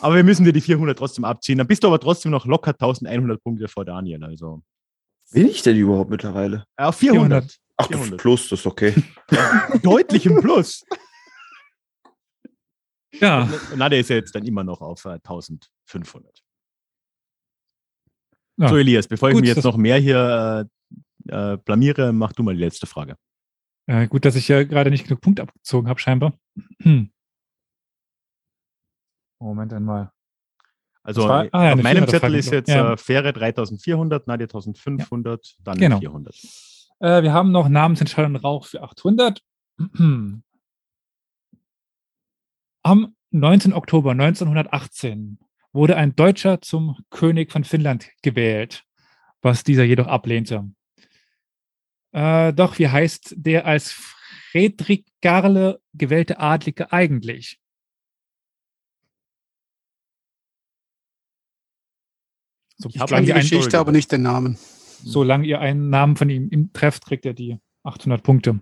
Aber 0.00 0.16
wir 0.16 0.24
müssen 0.24 0.44
dir 0.44 0.52
die 0.52 0.60
400 0.60 0.98
trotzdem 0.98 1.24
abziehen. 1.24 1.58
Dann 1.58 1.66
bist 1.66 1.84
du 1.84 1.88
aber 1.88 2.00
trotzdem 2.00 2.32
noch 2.32 2.46
locker 2.46 2.72
1100 2.72 3.42
Punkte 3.42 3.68
vor 3.68 3.84
Daniel. 3.84 4.24
Also. 4.24 4.62
Will 5.32 5.48
ich 5.48 5.62
denn 5.62 5.76
überhaupt 5.76 6.10
mittlerweile? 6.10 6.64
Auf 6.76 6.96
400. 6.96 7.44
400. 7.44 7.60
Ach, 7.78 7.88
400. 7.88 8.20
plus, 8.20 8.48
das 8.48 8.60
ist 8.60 8.66
okay. 8.66 8.94
Deutlich 9.82 10.26
im 10.26 10.40
Plus. 10.40 10.84
Ja. 13.12 13.48
Na, 13.76 13.88
der 13.88 14.00
ist 14.00 14.10
ja 14.10 14.16
jetzt 14.16 14.34
dann 14.34 14.44
immer 14.44 14.64
noch 14.64 14.80
auf 14.80 15.04
äh, 15.04 15.14
1500. 15.14 16.42
Ja. 18.58 18.68
So, 18.68 18.76
Elias, 18.76 19.08
bevor 19.08 19.30
gut, 19.30 19.38
ich 19.38 19.42
mir 19.42 19.54
jetzt 19.54 19.64
noch 19.64 19.76
mehr 19.76 19.98
hier 19.98 20.68
äh, 21.28 21.52
äh, 21.52 21.56
blamiere, 21.58 22.12
mach 22.12 22.32
du 22.32 22.42
mal 22.42 22.54
die 22.54 22.62
letzte 22.62 22.86
Frage. 22.86 23.16
Äh, 23.86 24.08
gut, 24.08 24.24
dass 24.24 24.36
ich 24.36 24.48
ja 24.48 24.64
gerade 24.64 24.90
nicht 24.90 25.06
genug 25.06 25.20
Punkte 25.20 25.42
abgezogen 25.42 25.88
habe, 25.88 26.00
scheinbar. 26.00 26.32
Hm. 26.82 27.10
Moment 29.40 29.72
einmal. 29.72 30.10
Also 31.06 31.28
war, 31.28 31.46
ah, 31.52 31.66
ja, 31.66 31.74
auf 31.74 31.82
meinem 31.82 32.08
Zettel 32.08 32.34
ist 32.34 32.50
jetzt 32.50 32.68
ja. 32.68 32.94
äh, 32.94 32.96
Fähre 32.96 33.32
3400, 33.32 34.26
Nadia 34.26 34.46
1500, 34.46 35.46
ja. 35.46 35.52
dann 35.62 35.78
genau. 35.78 36.00
400. 36.00 36.34
Äh, 36.98 37.22
wir 37.22 37.32
haben 37.32 37.52
noch 37.52 37.68
Namensentscheidung 37.68 38.34
Rauch 38.34 38.66
für 38.66 38.82
800. 38.82 39.40
Am 42.82 43.14
19. 43.30 43.72
Oktober 43.72 44.10
1918 44.10 45.38
wurde 45.72 45.96
ein 45.96 46.16
Deutscher 46.16 46.60
zum 46.60 46.96
König 47.10 47.52
von 47.52 47.62
Finnland 47.62 48.08
gewählt, 48.22 48.82
was 49.42 49.62
dieser 49.62 49.84
jedoch 49.84 50.08
ablehnte. 50.08 50.68
Äh, 52.10 52.52
doch 52.52 52.80
wie 52.80 52.88
heißt 52.88 53.34
der 53.36 53.64
als 53.66 53.92
Friedrich 53.92 55.04
Garle 55.20 55.80
gewählte 55.94 56.40
Adlige 56.40 56.90
eigentlich? 56.90 57.60
So, 62.78 62.88
ich 62.92 63.00
habe 63.00 63.22
die 63.22 63.32
Geschichte, 63.32 63.78
aber 63.78 63.92
nicht 63.92 64.12
den 64.12 64.22
Namen. 64.22 64.58
Solange 65.02 65.46
ihr 65.46 65.60
einen 65.60 65.90
Namen 65.90 66.16
von 66.16 66.28
ihm 66.28 66.72
trefft, 66.72 67.06
kriegt 67.06 67.24
er 67.24 67.34
die 67.34 67.58
800 67.84 68.22
Punkte. 68.22 68.60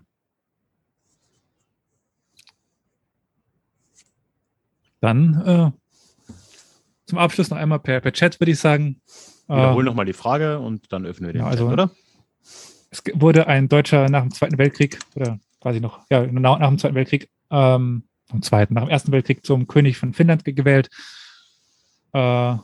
Dann 5.01 5.41
äh, 5.45 5.71
zum 7.05 7.17
Abschluss 7.19 7.49
noch 7.49 7.57
einmal 7.57 7.79
per, 7.79 8.01
per 8.01 8.11
Chat, 8.11 8.39
würde 8.39 8.51
ich 8.51 8.59
sagen. 8.59 9.01
Wiederhol 9.47 9.83
äh, 9.83 9.85
nochmal 9.85 10.05
die 10.05 10.13
Frage 10.13 10.59
und 10.59 10.91
dann 10.91 11.05
öffnen 11.05 11.27
wir 11.27 11.33
den 11.33 11.41
ja, 11.41 11.47
also, 11.47 11.65
Chat, 11.65 11.73
oder? 11.73 11.91
Es 12.89 13.03
wurde 13.13 13.47
ein 13.47 13.67
Deutscher 13.67 14.09
nach 14.09 14.21
dem 14.21 14.31
Zweiten 14.31 14.57
Weltkrieg, 14.57 14.99
oder 15.15 15.39
quasi 15.61 15.79
noch, 15.79 15.99
ja, 16.09 16.25
nach, 16.25 16.59
nach 16.59 16.69
dem 16.69 16.79
Zweiten 16.79 16.95
Weltkrieg, 16.95 17.29
ähm, 17.51 18.03
am 18.29 18.41
Zweiten, 18.41 18.73
nach 18.73 18.83
dem 18.83 18.89
Ersten 18.89 19.11
Weltkrieg 19.11 19.45
zum 19.45 19.67
König 19.67 19.97
von 19.97 20.13
Finnland 20.13 20.45
gewählt. 20.45 20.89
Äh, 22.13 22.55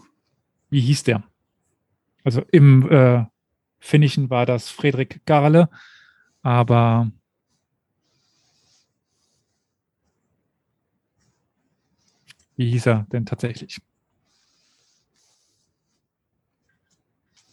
wie 0.70 0.82
hieß 0.82 1.04
der? 1.04 1.24
Also 2.24 2.42
im 2.52 2.90
äh, 2.90 3.26
Finnischen 3.80 4.30
war 4.30 4.46
das 4.46 4.70
Friedrich 4.70 5.22
Garle, 5.26 5.70
aber 6.42 7.12
Wie 12.62 12.70
hieß 12.70 12.86
er 12.86 13.08
denn 13.12 13.26
tatsächlich? 13.26 13.82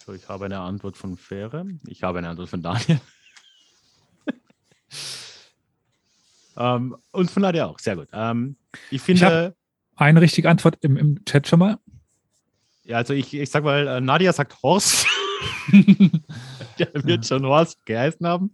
So, 0.04 0.12
ich 0.12 0.28
habe 0.28 0.44
eine 0.44 0.58
Antwort 0.60 0.98
von 0.98 1.16
Fähre. 1.16 1.66
Ich 1.86 2.02
habe 2.02 2.18
eine 2.18 2.28
Antwort 2.28 2.50
von 2.50 2.60
Daniel. 2.60 3.00
ähm, 6.58 6.94
und 7.12 7.30
von 7.30 7.40
Nadia 7.40 7.64
auch. 7.64 7.78
Sehr 7.78 7.96
gut. 7.96 8.08
Ähm, 8.12 8.56
ich 8.90 9.00
finde. 9.00 9.54
Ich 9.56 9.98
eine 9.98 10.20
richtige 10.20 10.50
Antwort 10.50 10.76
im, 10.82 10.98
im 10.98 11.24
Chat 11.24 11.48
schon 11.48 11.58
mal. 11.58 11.78
Ja, 12.88 12.96
also 12.96 13.14
ich, 13.14 13.32
ich 13.34 13.50
sag 13.50 13.62
mal, 13.62 13.86
äh, 13.86 14.00
Nadia 14.00 14.32
sagt 14.32 14.60
Horst. 14.62 15.06
der 16.78 16.90
wird 16.94 17.26
schon 17.26 17.44
Horst 17.44 17.84
geheißen 17.86 18.26
haben. 18.26 18.50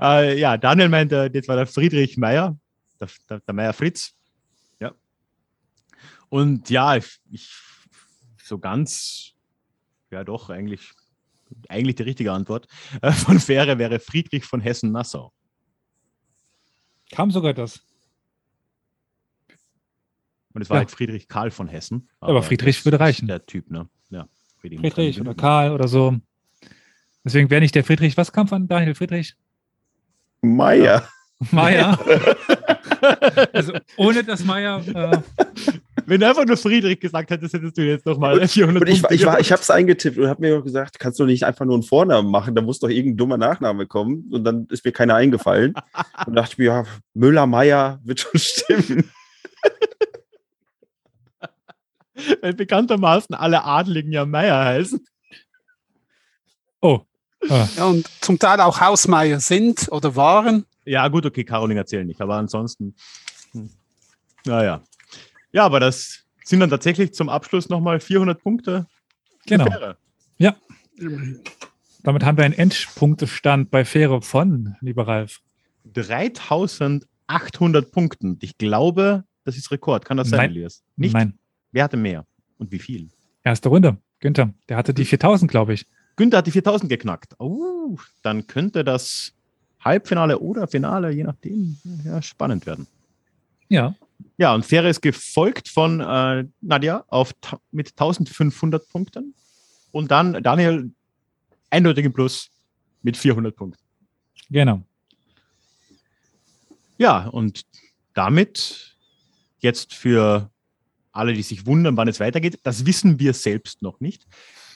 Äh, 0.00 0.38
ja, 0.40 0.56
Daniel 0.56 0.88
meinte, 0.88 1.30
jetzt 1.32 1.46
war 1.46 1.56
der 1.56 1.66
Friedrich 1.66 2.16
Meyer, 2.16 2.58
der, 2.98 3.08
der, 3.28 3.40
der 3.40 3.54
Meyer 3.54 3.72
Fritz. 3.72 4.14
Und 6.30 6.70
ja, 6.70 6.96
ich, 6.96 7.20
ich, 7.30 7.50
so 8.42 8.58
ganz, 8.58 9.32
ja 10.10 10.24
doch, 10.24 10.48
eigentlich, 10.48 10.92
eigentlich 11.68 11.96
die 11.96 12.04
richtige 12.04 12.32
Antwort 12.32 12.68
äh, 13.02 13.12
von 13.12 13.40
Fähre 13.40 13.78
wäre 13.78 13.98
Friedrich 13.98 14.44
von 14.44 14.60
Hessen-Nassau. 14.60 15.32
Kam 17.10 17.32
sogar 17.32 17.52
das. 17.52 17.80
Und 20.52 20.62
es 20.62 20.70
war 20.70 20.76
ja. 20.76 20.80
halt 20.80 20.90
Friedrich 20.90 21.28
Karl 21.28 21.50
von 21.50 21.68
Hessen. 21.68 22.08
Aber, 22.20 22.32
aber 22.32 22.42
Friedrich 22.42 22.84
würde 22.84 23.00
reichen. 23.00 23.28
Der 23.28 23.46
Typ, 23.46 23.70
ne? 23.70 23.88
Ja. 24.10 24.26
Friedrich, 24.60 24.80
Friedrich 24.80 25.20
oder 25.20 25.34
Karl 25.34 25.72
oder 25.72 25.88
so. 25.88 26.16
Deswegen 27.24 27.50
wäre 27.50 27.60
nicht 27.60 27.74
der 27.74 27.84
Friedrich, 27.84 28.16
was 28.16 28.32
kam 28.32 28.48
von 28.48 28.66
Daniel 28.66 28.94
Friedrich? 28.94 29.36
Meier. 30.40 31.06
Meier. 31.50 31.98
also 33.52 33.72
ohne 33.96 34.24
das 34.24 34.44
Meier. 34.44 34.82
Äh, 34.86 35.18
Wenn 36.06 36.20
du 36.20 36.28
einfach 36.28 36.44
nur 36.44 36.56
Friedrich 36.56 37.00
gesagt 37.00 37.30
hättest, 37.30 37.54
hättest 37.54 37.78
du 37.78 37.82
jetzt 37.82 38.04
nochmal 38.04 38.46
400 38.46 38.82
und 38.82 38.88
ich, 38.88 39.00
Punkte. 39.00 39.14
Ich, 39.14 39.24
war, 39.24 39.40
ich 39.40 39.52
habe 39.52 39.62
es 39.62 39.70
eingetippt 39.70 40.18
und 40.18 40.28
habe 40.28 40.40
mir 40.40 40.60
gesagt, 40.62 40.98
kannst 40.98 41.18
du 41.18 41.24
nicht 41.24 41.44
einfach 41.44 41.64
nur 41.64 41.74
einen 41.74 41.82
Vornamen 41.82 42.30
machen, 42.30 42.54
da 42.54 42.62
muss 42.62 42.80
doch 42.80 42.88
irgendein 42.88 43.16
dummer 43.16 43.38
Nachname 43.38 43.86
kommen. 43.86 44.28
Und 44.30 44.44
dann 44.44 44.66
ist 44.70 44.84
mir 44.84 44.92
keiner 44.92 45.14
eingefallen. 45.14 45.74
und 46.26 46.34
dachte 46.34 46.52
ich 46.52 46.58
mir, 46.58 46.64
ja, 46.64 46.84
Müller, 47.14 47.46
Meier 47.46 48.00
wird 48.04 48.20
schon 48.20 48.32
stimmen. 48.40 49.10
Weil 52.40 52.54
bekanntermaßen 52.54 53.34
alle 53.34 53.64
Adligen 53.64 54.12
ja 54.12 54.26
Meier 54.26 54.64
heißen. 54.64 55.04
Oh. 56.80 57.00
Ah. 57.48 57.68
Ja, 57.76 57.86
und 57.86 58.06
zum 58.20 58.38
Teil 58.38 58.60
auch 58.60 58.80
Hausmeier 58.80 59.40
sind 59.40 59.88
oder 59.90 60.14
waren. 60.16 60.66
Ja, 60.84 61.08
gut, 61.08 61.26
okay, 61.26 61.44
Karolinger 61.44 61.86
zählen 61.86 62.06
nicht, 62.06 62.20
aber 62.20 62.36
ansonsten. 62.36 62.94
Hm. 63.52 63.70
Naja. 64.44 64.82
Ja, 65.52 65.64
aber 65.64 65.80
das 65.80 66.24
sind 66.44 66.60
dann 66.60 66.70
tatsächlich 66.70 67.14
zum 67.14 67.28
Abschluss 67.28 67.68
nochmal 67.68 68.00
400 68.00 68.42
Punkte. 68.42 68.86
Genau. 69.46 69.66
Ja. 70.38 70.56
Damit 72.02 72.24
haben 72.24 72.38
wir 72.38 72.44
einen 72.44 72.54
Endpunktestand 72.54 73.70
bei 73.70 73.84
Fähre 73.84 74.22
von, 74.22 74.76
lieber 74.80 75.06
Ralf. 75.06 75.40
3800 75.84 77.90
Punkten. 77.90 78.38
Ich 78.40 78.58
glaube, 78.58 79.24
das 79.44 79.56
ist 79.56 79.70
Rekord. 79.70 80.04
Kann 80.04 80.16
das 80.16 80.28
sein, 80.28 80.38
Nein. 80.38 80.50
Elias? 80.50 80.82
Nicht? 80.96 81.14
Nein. 81.14 81.38
Wer 81.72 81.84
hatte 81.84 81.96
mehr? 81.96 82.26
Und 82.58 82.72
wie 82.72 82.78
viel? 82.78 83.10
Erste 83.42 83.68
Runde. 83.68 83.96
Günther. 84.20 84.52
Der 84.68 84.76
hatte 84.76 84.92
die 84.92 85.04
4000, 85.04 85.50
glaube 85.50 85.72
ich. 85.74 85.86
Günther 86.16 86.38
hat 86.38 86.46
die 86.46 86.50
4000 86.50 86.90
geknackt. 86.90 87.34
Oh, 87.38 87.96
dann 88.22 88.46
könnte 88.46 88.84
das 88.84 89.32
Halbfinale 89.80 90.38
oder 90.38 90.68
Finale, 90.68 91.10
je 91.10 91.24
nachdem, 91.24 91.78
ja, 92.04 92.20
spannend 92.20 92.66
werden. 92.66 92.86
Ja. 93.68 93.94
Ja, 94.36 94.54
und 94.54 94.66
Fähre 94.66 94.90
ist 94.90 95.00
gefolgt 95.00 95.68
von 95.68 96.00
äh, 96.00 96.44
Nadja 96.60 97.04
auf 97.08 97.32
mit 97.70 97.92
1500 97.92 98.86
Punkten 98.90 99.34
und 99.92 100.10
dann 100.10 100.42
Daniel 100.42 100.90
eindeutig 101.70 102.04
im 102.04 102.12
Plus 102.12 102.50
mit 103.02 103.16
400 103.16 103.56
Punkten. 103.56 103.82
Genau. 104.50 104.82
Ja, 106.98 107.28
und 107.28 107.62
damit 108.12 108.96
jetzt 109.60 109.94
für 109.94 110.50
alle, 111.12 111.32
die 111.32 111.42
sich 111.42 111.66
wundern, 111.66 111.96
wann 111.96 112.08
es 112.08 112.20
weitergeht, 112.20 112.58
das 112.62 112.86
wissen 112.86 113.18
wir 113.18 113.32
selbst 113.32 113.82
noch 113.82 114.00
nicht. 114.00 114.26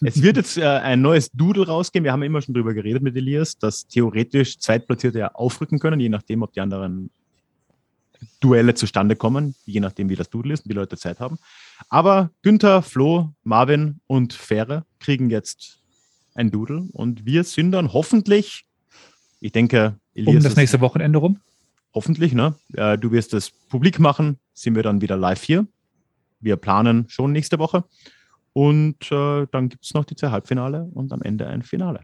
Es 0.03 0.21
wird 0.23 0.37
jetzt 0.37 0.59
äh, 0.59 0.65
ein 0.65 1.01
neues 1.01 1.31
Doodle 1.31 1.67
rausgehen. 1.67 2.05
Wir 2.05 2.13
haben 2.13 2.23
immer 2.23 2.43
schon 2.43 2.55
darüber 2.55 2.75
geredet 2.75 3.03
mit 3.03 3.17
Elias, 3.17 3.57
dass 3.59 3.87
theoretisch 3.87 4.59
Zweitplatzierte 4.59 5.19
ja 5.19 5.35
aufrücken 5.35 5.79
können, 5.79 6.01
je 6.01 6.09
nachdem, 6.09 6.43
ob 6.43 6.53
die 6.53 6.61
anderen 6.61 7.11
Duelle 8.41 8.75
zustande 8.75 9.17
kommen, 9.17 9.55
je 9.65 9.81
nachdem, 9.81 10.09
wie 10.09 10.17
das 10.17 10.31
Doodle 10.31 10.55
ist 10.55 10.65
und 10.65 10.71
die 10.71 10.75
Leute 10.75 10.97
Zeit 10.97 11.21
haben. 11.21 11.39
Aber 11.89 12.31
Günther, 12.43 12.83
Flo, 12.83 13.31
Marvin 13.43 14.01
und 14.07 14.33
Fähre 14.33 14.85
kriegen 14.99 15.31
jetzt 15.31 15.81
ein 16.35 16.51
Doodle 16.51 16.89
und 16.93 17.25
wir 17.25 17.45
sind 17.45 17.73
dann 17.73 17.93
hoffentlich, 17.93 18.65
ich 19.41 19.53
denke, 19.53 19.99
Elias 20.15 20.37
um 20.37 20.43
das 20.43 20.57
nächste 20.57 20.81
Wochenende 20.81 21.19
rum. 21.19 21.41
Hoffentlich, 21.95 22.33
ne? 22.33 22.55
Äh, 22.75 22.99
du 22.99 23.13
wirst 23.13 23.35
es 23.35 23.51
publik 23.51 24.01
machen, 24.01 24.39
sind 24.53 24.75
wir 24.75 24.83
dann 24.83 25.01
wieder 25.01 25.17
live 25.17 25.43
hier. 25.43 25.67
Wir 26.45 26.57
planen 26.57 27.09
schon 27.09 27.33
nächste 27.33 27.59
Woche. 27.59 27.85
Und 28.53 29.11
äh, 29.11 29.47
dann 29.51 29.69
gibt 29.69 29.85
es 29.85 29.95
noch 29.95 30.05
die 30.05 30.15
zwei 30.15 30.31
Halbfinale 30.31 30.85
und 30.95 31.13
am 31.13 31.23
Ende 31.23 31.49
ein 31.49 31.63
Finale. 31.63 32.01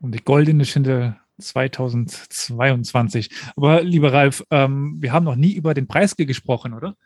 Und 0.00 0.14
die 0.14 0.24
goldene 0.24 0.64
Schinde 0.64 1.16
2022. 1.38 3.30
Aber 3.56 3.82
lieber 3.82 4.12
Ralf, 4.12 4.42
ähm, 4.50 4.96
wir 5.00 5.12
haben 5.12 5.24
noch 5.24 5.36
nie 5.36 5.52
über 5.52 5.74
den 5.74 5.86
Preis 5.86 6.16
gesprochen, 6.16 6.72
oder? 6.72 6.96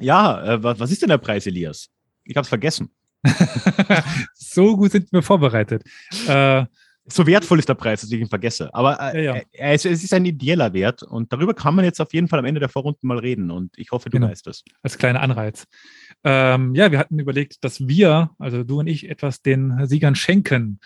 Ja, 0.00 0.42
äh, 0.44 0.62
was, 0.62 0.90
ist 0.90 1.02
denn 1.02 1.10
der 1.10 1.18
Preis, 1.18 1.46
Elias? 1.46 1.90
Ich 2.24 2.36
habe 2.36 2.42
es 2.42 2.48
vergessen. 2.48 2.90
so 4.34 4.76
gut 4.76 4.90
sind 4.92 5.12
wir 5.12 5.22
vorbereitet. 5.22 5.84
Äh, 6.26 6.66
so 7.04 7.26
wertvoll 7.26 7.58
ist 7.58 7.68
der 7.68 7.74
Preis, 7.74 8.00
dass 8.00 8.12
ich 8.12 8.20
ihn 8.20 8.28
vergesse. 8.28 8.72
Aber 8.74 8.98
äh, 9.14 9.24
ja, 9.24 9.36
ja. 9.36 9.42
Es, 9.52 9.84
es, 9.84 10.04
ist 10.04 10.14
ein 10.14 10.24
ideeller 10.24 10.72
Wert 10.72 11.02
und 11.02 11.32
darüber 11.32 11.54
kann 11.54 11.74
man 11.74 11.84
jetzt 11.84 12.00
auf 12.00 12.12
jeden 12.14 12.28
Fall 12.28 12.38
am 12.38 12.44
Ende 12.44 12.60
der 12.60 12.68
Vorrunden 12.68 13.06
mal 13.06 13.18
reden 13.18 13.50
und 13.50 13.76
ich 13.76 13.90
hoffe, 13.90 14.08
du 14.08 14.18
genau. 14.18 14.28
weißt 14.28 14.46
das. 14.46 14.62
Als 14.82 14.98
kleiner 14.98 15.20
Anreiz. 15.20 15.66
Ähm, 16.24 16.74
ja, 16.74 16.92
wir 16.92 16.98
hatten 16.98 17.18
überlegt, 17.18 17.64
dass 17.64 17.88
wir, 17.88 18.30
also 18.38 18.62
du 18.62 18.80
und 18.80 18.86
ich, 18.86 19.08
etwas 19.08 19.42
den 19.42 19.86
Siegern 19.86 20.14
schenken. 20.14 20.78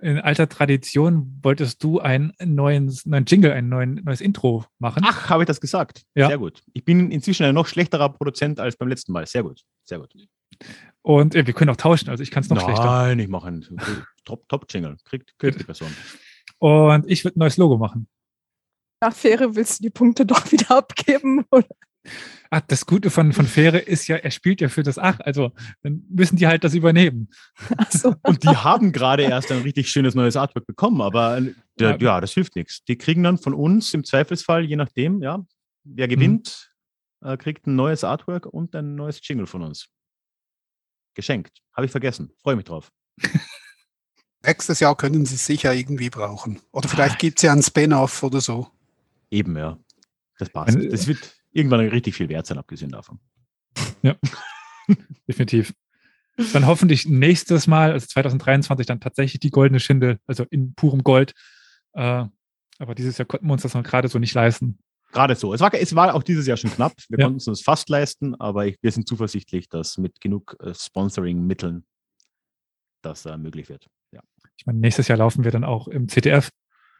In 0.00 0.18
alter 0.18 0.48
Tradition 0.48 1.38
wolltest 1.42 1.84
du 1.84 2.00
einen 2.00 2.32
neuen, 2.44 2.92
neuen 3.04 3.24
Jingle, 3.24 3.52
ein 3.52 3.68
neuen, 3.68 4.00
neues 4.02 4.20
Intro 4.20 4.64
machen. 4.80 5.04
Ach, 5.06 5.30
habe 5.30 5.44
ich 5.44 5.46
das 5.46 5.60
gesagt? 5.60 6.02
Ja. 6.16 6.26
Sehr 6.26 6.38
gut. 6.38 6.64
Ich 6.72 6.84
bin 6.84 7.12
inzwischen 7.12 7.44
ein 7.44 7.54
noch 7.54 7.68
schlechterer 7.68 8.08
Produzent 8.08 8.58
als 8.58 8.76
beim 8.76 8.88
letzten 8.88 9.12
Mal. 9.12 9.26
Sehr 9.26 9.44
gut. 9.44 9.60
Sehr 9.84 10.00
gut. 10.00 10.12
Und 11.02 11.34
äh, 11.34 11.46
wir 11.46 11.54
können 11.54 11.70
auch 11.70 11.76
tauschen, 11.76 12.10
also 12.10 12.22
ich 12.22 12.30
kann 12.30 12.42
es 12.42 12.48
noch 12.48 12.56
Nein, 12.56 12.66
schlechter. 12.66 12.84
Nein, 12.84 13.18
ich 13.18 13.28
mache 13.28 13.48
einen 13.48 13.66
Top-Jingle. 14.24 14.96
Kriegt, 15.04 15.36
kriegt 15.38 15.60
die 15.60 15.64
Person. 15.64 15.90
Und 16.58 17.10
ich 17.10 17.24
würde 17.24 17.38
ein 17.38 17.40
neues 17.40 17.56
Logo 17.56 17.76
machen. 17.76 18.08
Nach 19.00 19.12
Fähre 19.12 19.56
willst 19.56 19.80
du 19.80 19.82
die 19.82 19.90
Punkte 19.90 20.24
doch 20.24 20.50
wieder 20.52 20.70
abgeben, 20.76 21.44
oder? 21.50 21.66
Ach, 22.50 22.60
das 22.66 22.84
Gute 22.84 23.10
von, 23.10 23.32
von 23.32 23.46
Fähre 23.46 23.78
ist 23.78 24.08
ja, 24.08 24.16
er 24.16 24.30
spielt 24.30 24.60
ja 24.60 24.68
für 24.68 24.82
das 24.82 24.98
Ach, 24.98 25.18
also 25.20 25.52
dann 25.82 26.04
müssen 26.10 26.36
die 26.36 26.46
halt 26.46 26.64
das 26.64 26.74
übernehmen. 26.74 27.30
Ach 27.76 27.90
so. 27.90 28.14
Und 28.22 28.44
die 28.44 28.48
haben 28.48 28.92
gerade 28.92 29.22
erst 29.22 29.50
ein 29.50 29.62
richtig 29.62 29.88
schönes 29.88 30.14
neues 30.14 30.36
Artwork 30.36 30.66
bekommen, 30.66 31.00
aber 31.00 31.38
äh, 31.38 31.54
ja, 31.80 31.96
ja 31.96 32.20
das 32.20 32.32
hilft 32.32 32.54
nichts. 32.54 32.84
Die 32.84 32.96
kriegen 32.96 33.22
dann 33.22 33.38
von 33.38 33.54
uns 33.54 33.94
im 33.94 34.04
Zweifelsfall, 34.04 34.64
je 34.64 34.76
nachdem, 34.76 35.22
ja, 35.22 35.44
wer 35.84 36.08
gewinnt, 36.08 36.70
mhm. 37.20 37.30
äh, 37.30 37.36
kriegt 37.36 37.66
ein 37.66 37.74
neues 37.74 38.04
Artwork 38.04 38.46
und 38.46 38.74
ein 38.76 38.96
neues 38.96 39.26
Jingle 39.26 39.46
von 39.46 39.62
uns. 39.62 39.88
Geschenkt. 41.14 41.62
Habe 41.74 41.86
ich 41.86 41.92
vergessen. 41.92 42.32
Freue 42.42 42.56
mich 42.56 42.64
drauf. 42.64 42.92
Nächstes 44.44 44.80
Jahr 44.80 44.96
können 44.96 45.24
sie 45.24 45.36
es 45.36 45.46
sicher 45.46 45.72
irgendwie 45.72 46.10
brauchen. 46.10 46.60
Oder 46.72 46.88
vielleicht 46.88 47.18
gibt 47.18 47.38
es 47.38 47.42
ja 47.42 47.52
einen 47.52 47.62
Spin-off 47.62 48.22
oder 48.22 48.40
so. 48.40 48.68
Eben, 49.30 49.56
ja. 49.56 49.78
Das 50.38 50.50
passt. 50.50 50.76
Das 50.90 51.06
wird 51.06 51.36
irgendwann 51.52 51.80
richtig 51.80 52.16
viel 52.16 52.28
wert 52.28 52.46
sein, 52.46 52.58
abgesehen 52.58 52.90
davon. 52.90 53.20
Ja, 54.02 54.16
definitiv. 55.28 55.72
Dann 56.52 56.66
hoffentlich 56.66 57.06
nächstes 57.06 57.66
Mal, 57.66 57.92
also 57.92 58.06
2023, 58.06 58.86
dann 58.86 59.00
tatsächlich 59.00 59.40
die 59.40 59.50
goldene 59.50 59.80
Schindel, 59.80 60.18
also 60.26 60.44
in 60.50 60.74
purem 60.74 61.04
Gold. 61.04 61.34
Äh, 61.92 62.24
aber 62.78 62.94
dieses 62.94 63.18
Jahr 63.18 63.26
konnten 63.26 63.46
wir 63.46 63.52
uns 63.52 63.62
das 63.62 63.74
noch 63.74 63.84
gerade 63.84 64.08
so 64.08 64.18
nicht 64.18 64.34
leisten. 64.34 64.78
Gerade 65.12 65.36
so. 65.36 65.52
Es 65.52 65.60
war, 65.60 65.72
es 65.74 65.94
war 65.94 66.14
auch 66.14 66.22
dieses 66.22 66.46
Jahr 66.46 66.56
schon 66.56 66.70
knapp. 66.70 66.94
Wir 67.08 67.18
ja. 67.18 67.26
konnten 67.26 67.38
es 67.38 67.46
uns 67.46 67.62
fast 67.62 67.88
leisten, 67.88 68.34
aber 68.34 68.66
ich, 68.66 68.78
wir 68.82 68.90
sind 68.90 69.06
zuversichtlich, 69.06 69.68
dass 69.68 69.98
mit 69.98 70.20
genug 70.20 70.56
äh, 70.60 70.74
Sponsoring-Mitteln 70.74 71.84
das 73.02 73.26
äh, 73.26 73.36
möglich 73.36 73.68
wird. 73.68 73.88
Ja. 74.12 74.22
Ich 74.56 74.66
meine, 74.66 74.78
nächstes 74.78 75.08
Jahr 75.08 75.18
laufen 75.18 75.44
wir 75.44 75.50
dann 75.50 75.64
auch 75.64 75.86
im 75.86 76.08
CTF. 76.08 76.48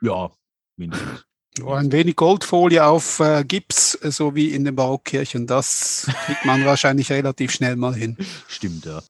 Ja, 0.02 0.30
mindestens. 0.76 1.24
Oh, 1.62 1.72
ein 1.72 1.92
wenig 1.92 2.16
Goldfolie 2.16 2.84
auf 2.84 3.20
äh, 3.20 3.44
Gips, 3.44 3.92
so 3.92 4.34
wie 4.34 4.54
in 4.54 4.64
den 4.64 4.74
Barockkirchen. 4.74 5.46
Das 5.46 6.10
kriegt 6.24 6.44
man 6.46 6.64
wahrscheinlich 6.64 7.10
relativ 7.12 7.52
schnell 7.52 7.76
mal 7.76 7.94
hin. 7.94 8.16
Stimmt, 8.48 8.86
ja. 8.86 9.02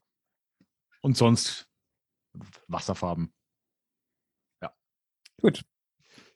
Und 1.03 1.17
sonst 1.17 1.67
Wasserfarben. 2.67 3.33
Ja. 4.61 4.73
Gut. 5.41 5.63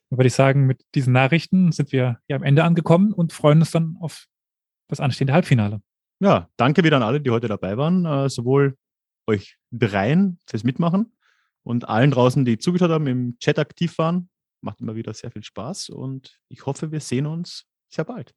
Dann 0.09 0.19
würde 0.19 0.27
ich 0.27 0.33
sagen, 0.33 0.65
mit 0.65 0.83
diesen 0.95 1.13
Nachrichten 1.13 1.71
sind 1.71 1.91
wir 1.91 2.19
ja 2.27 2.35
am 2.35 2.43
Ende 2.43 2.63
angekommen 2.63 3.13
und 3.13 3.33
freuen 3.33 3.59
uns 3.59 3.71
dann 3.71 3.97
auf 3.99 4.25
das 4.87 4.99
anstehende 4.99 5.33
Halbfinale. 5.33 5.81
Ja, 6.19 6.49
danke 6.57 6.83
wieder 6.83 6.97
an 6.97 7.03
alle, 7.03 7.21
die 7.21 7.29
heute 7.29 7.47
dabei 7.47 7.77
waren. 7.77 8.05
Äh, 8.05 8.29
sowohl 8.29 8.77
euch 9.27 9.57
dreien 9.71 10.39
fürs 10.47 10.63
Mitmachen 10.63 11.13
und 11.63 11.87
allen 11.87 12.11
draußen, 12.11 12.45
die 12.45 12.57
zugeschaut 12.57 12.89
haben, 12.89 13.07
im 13.07 13.37
Chat 13.39 13.59
aktiv 13.59 13.97
waren. 13.97 14.29
Macht 14.61 14.81
immer 14.81 14.95
wieder 14.95 15.13
sehr 15.13 15.31
viel 15.31 15.43
Spaß 15.43 15.89
und 15.89 16.39
ich 16.47 16.65
hoffe, 16.65 16.91
wir 16.91 17.01
sehen 17.01 17.27
uns 17.27 17.65
sehr 17.89 18.05
bald. 18.05 18.33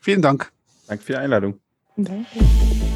Vielen 0.00 0.20
Dank. 0.20 0.52
Danke 0.86 1.04
für 1.04 1.12
die 1.12 1.18
Einladung. 1.18 1.60
Danke. 1.96 2.87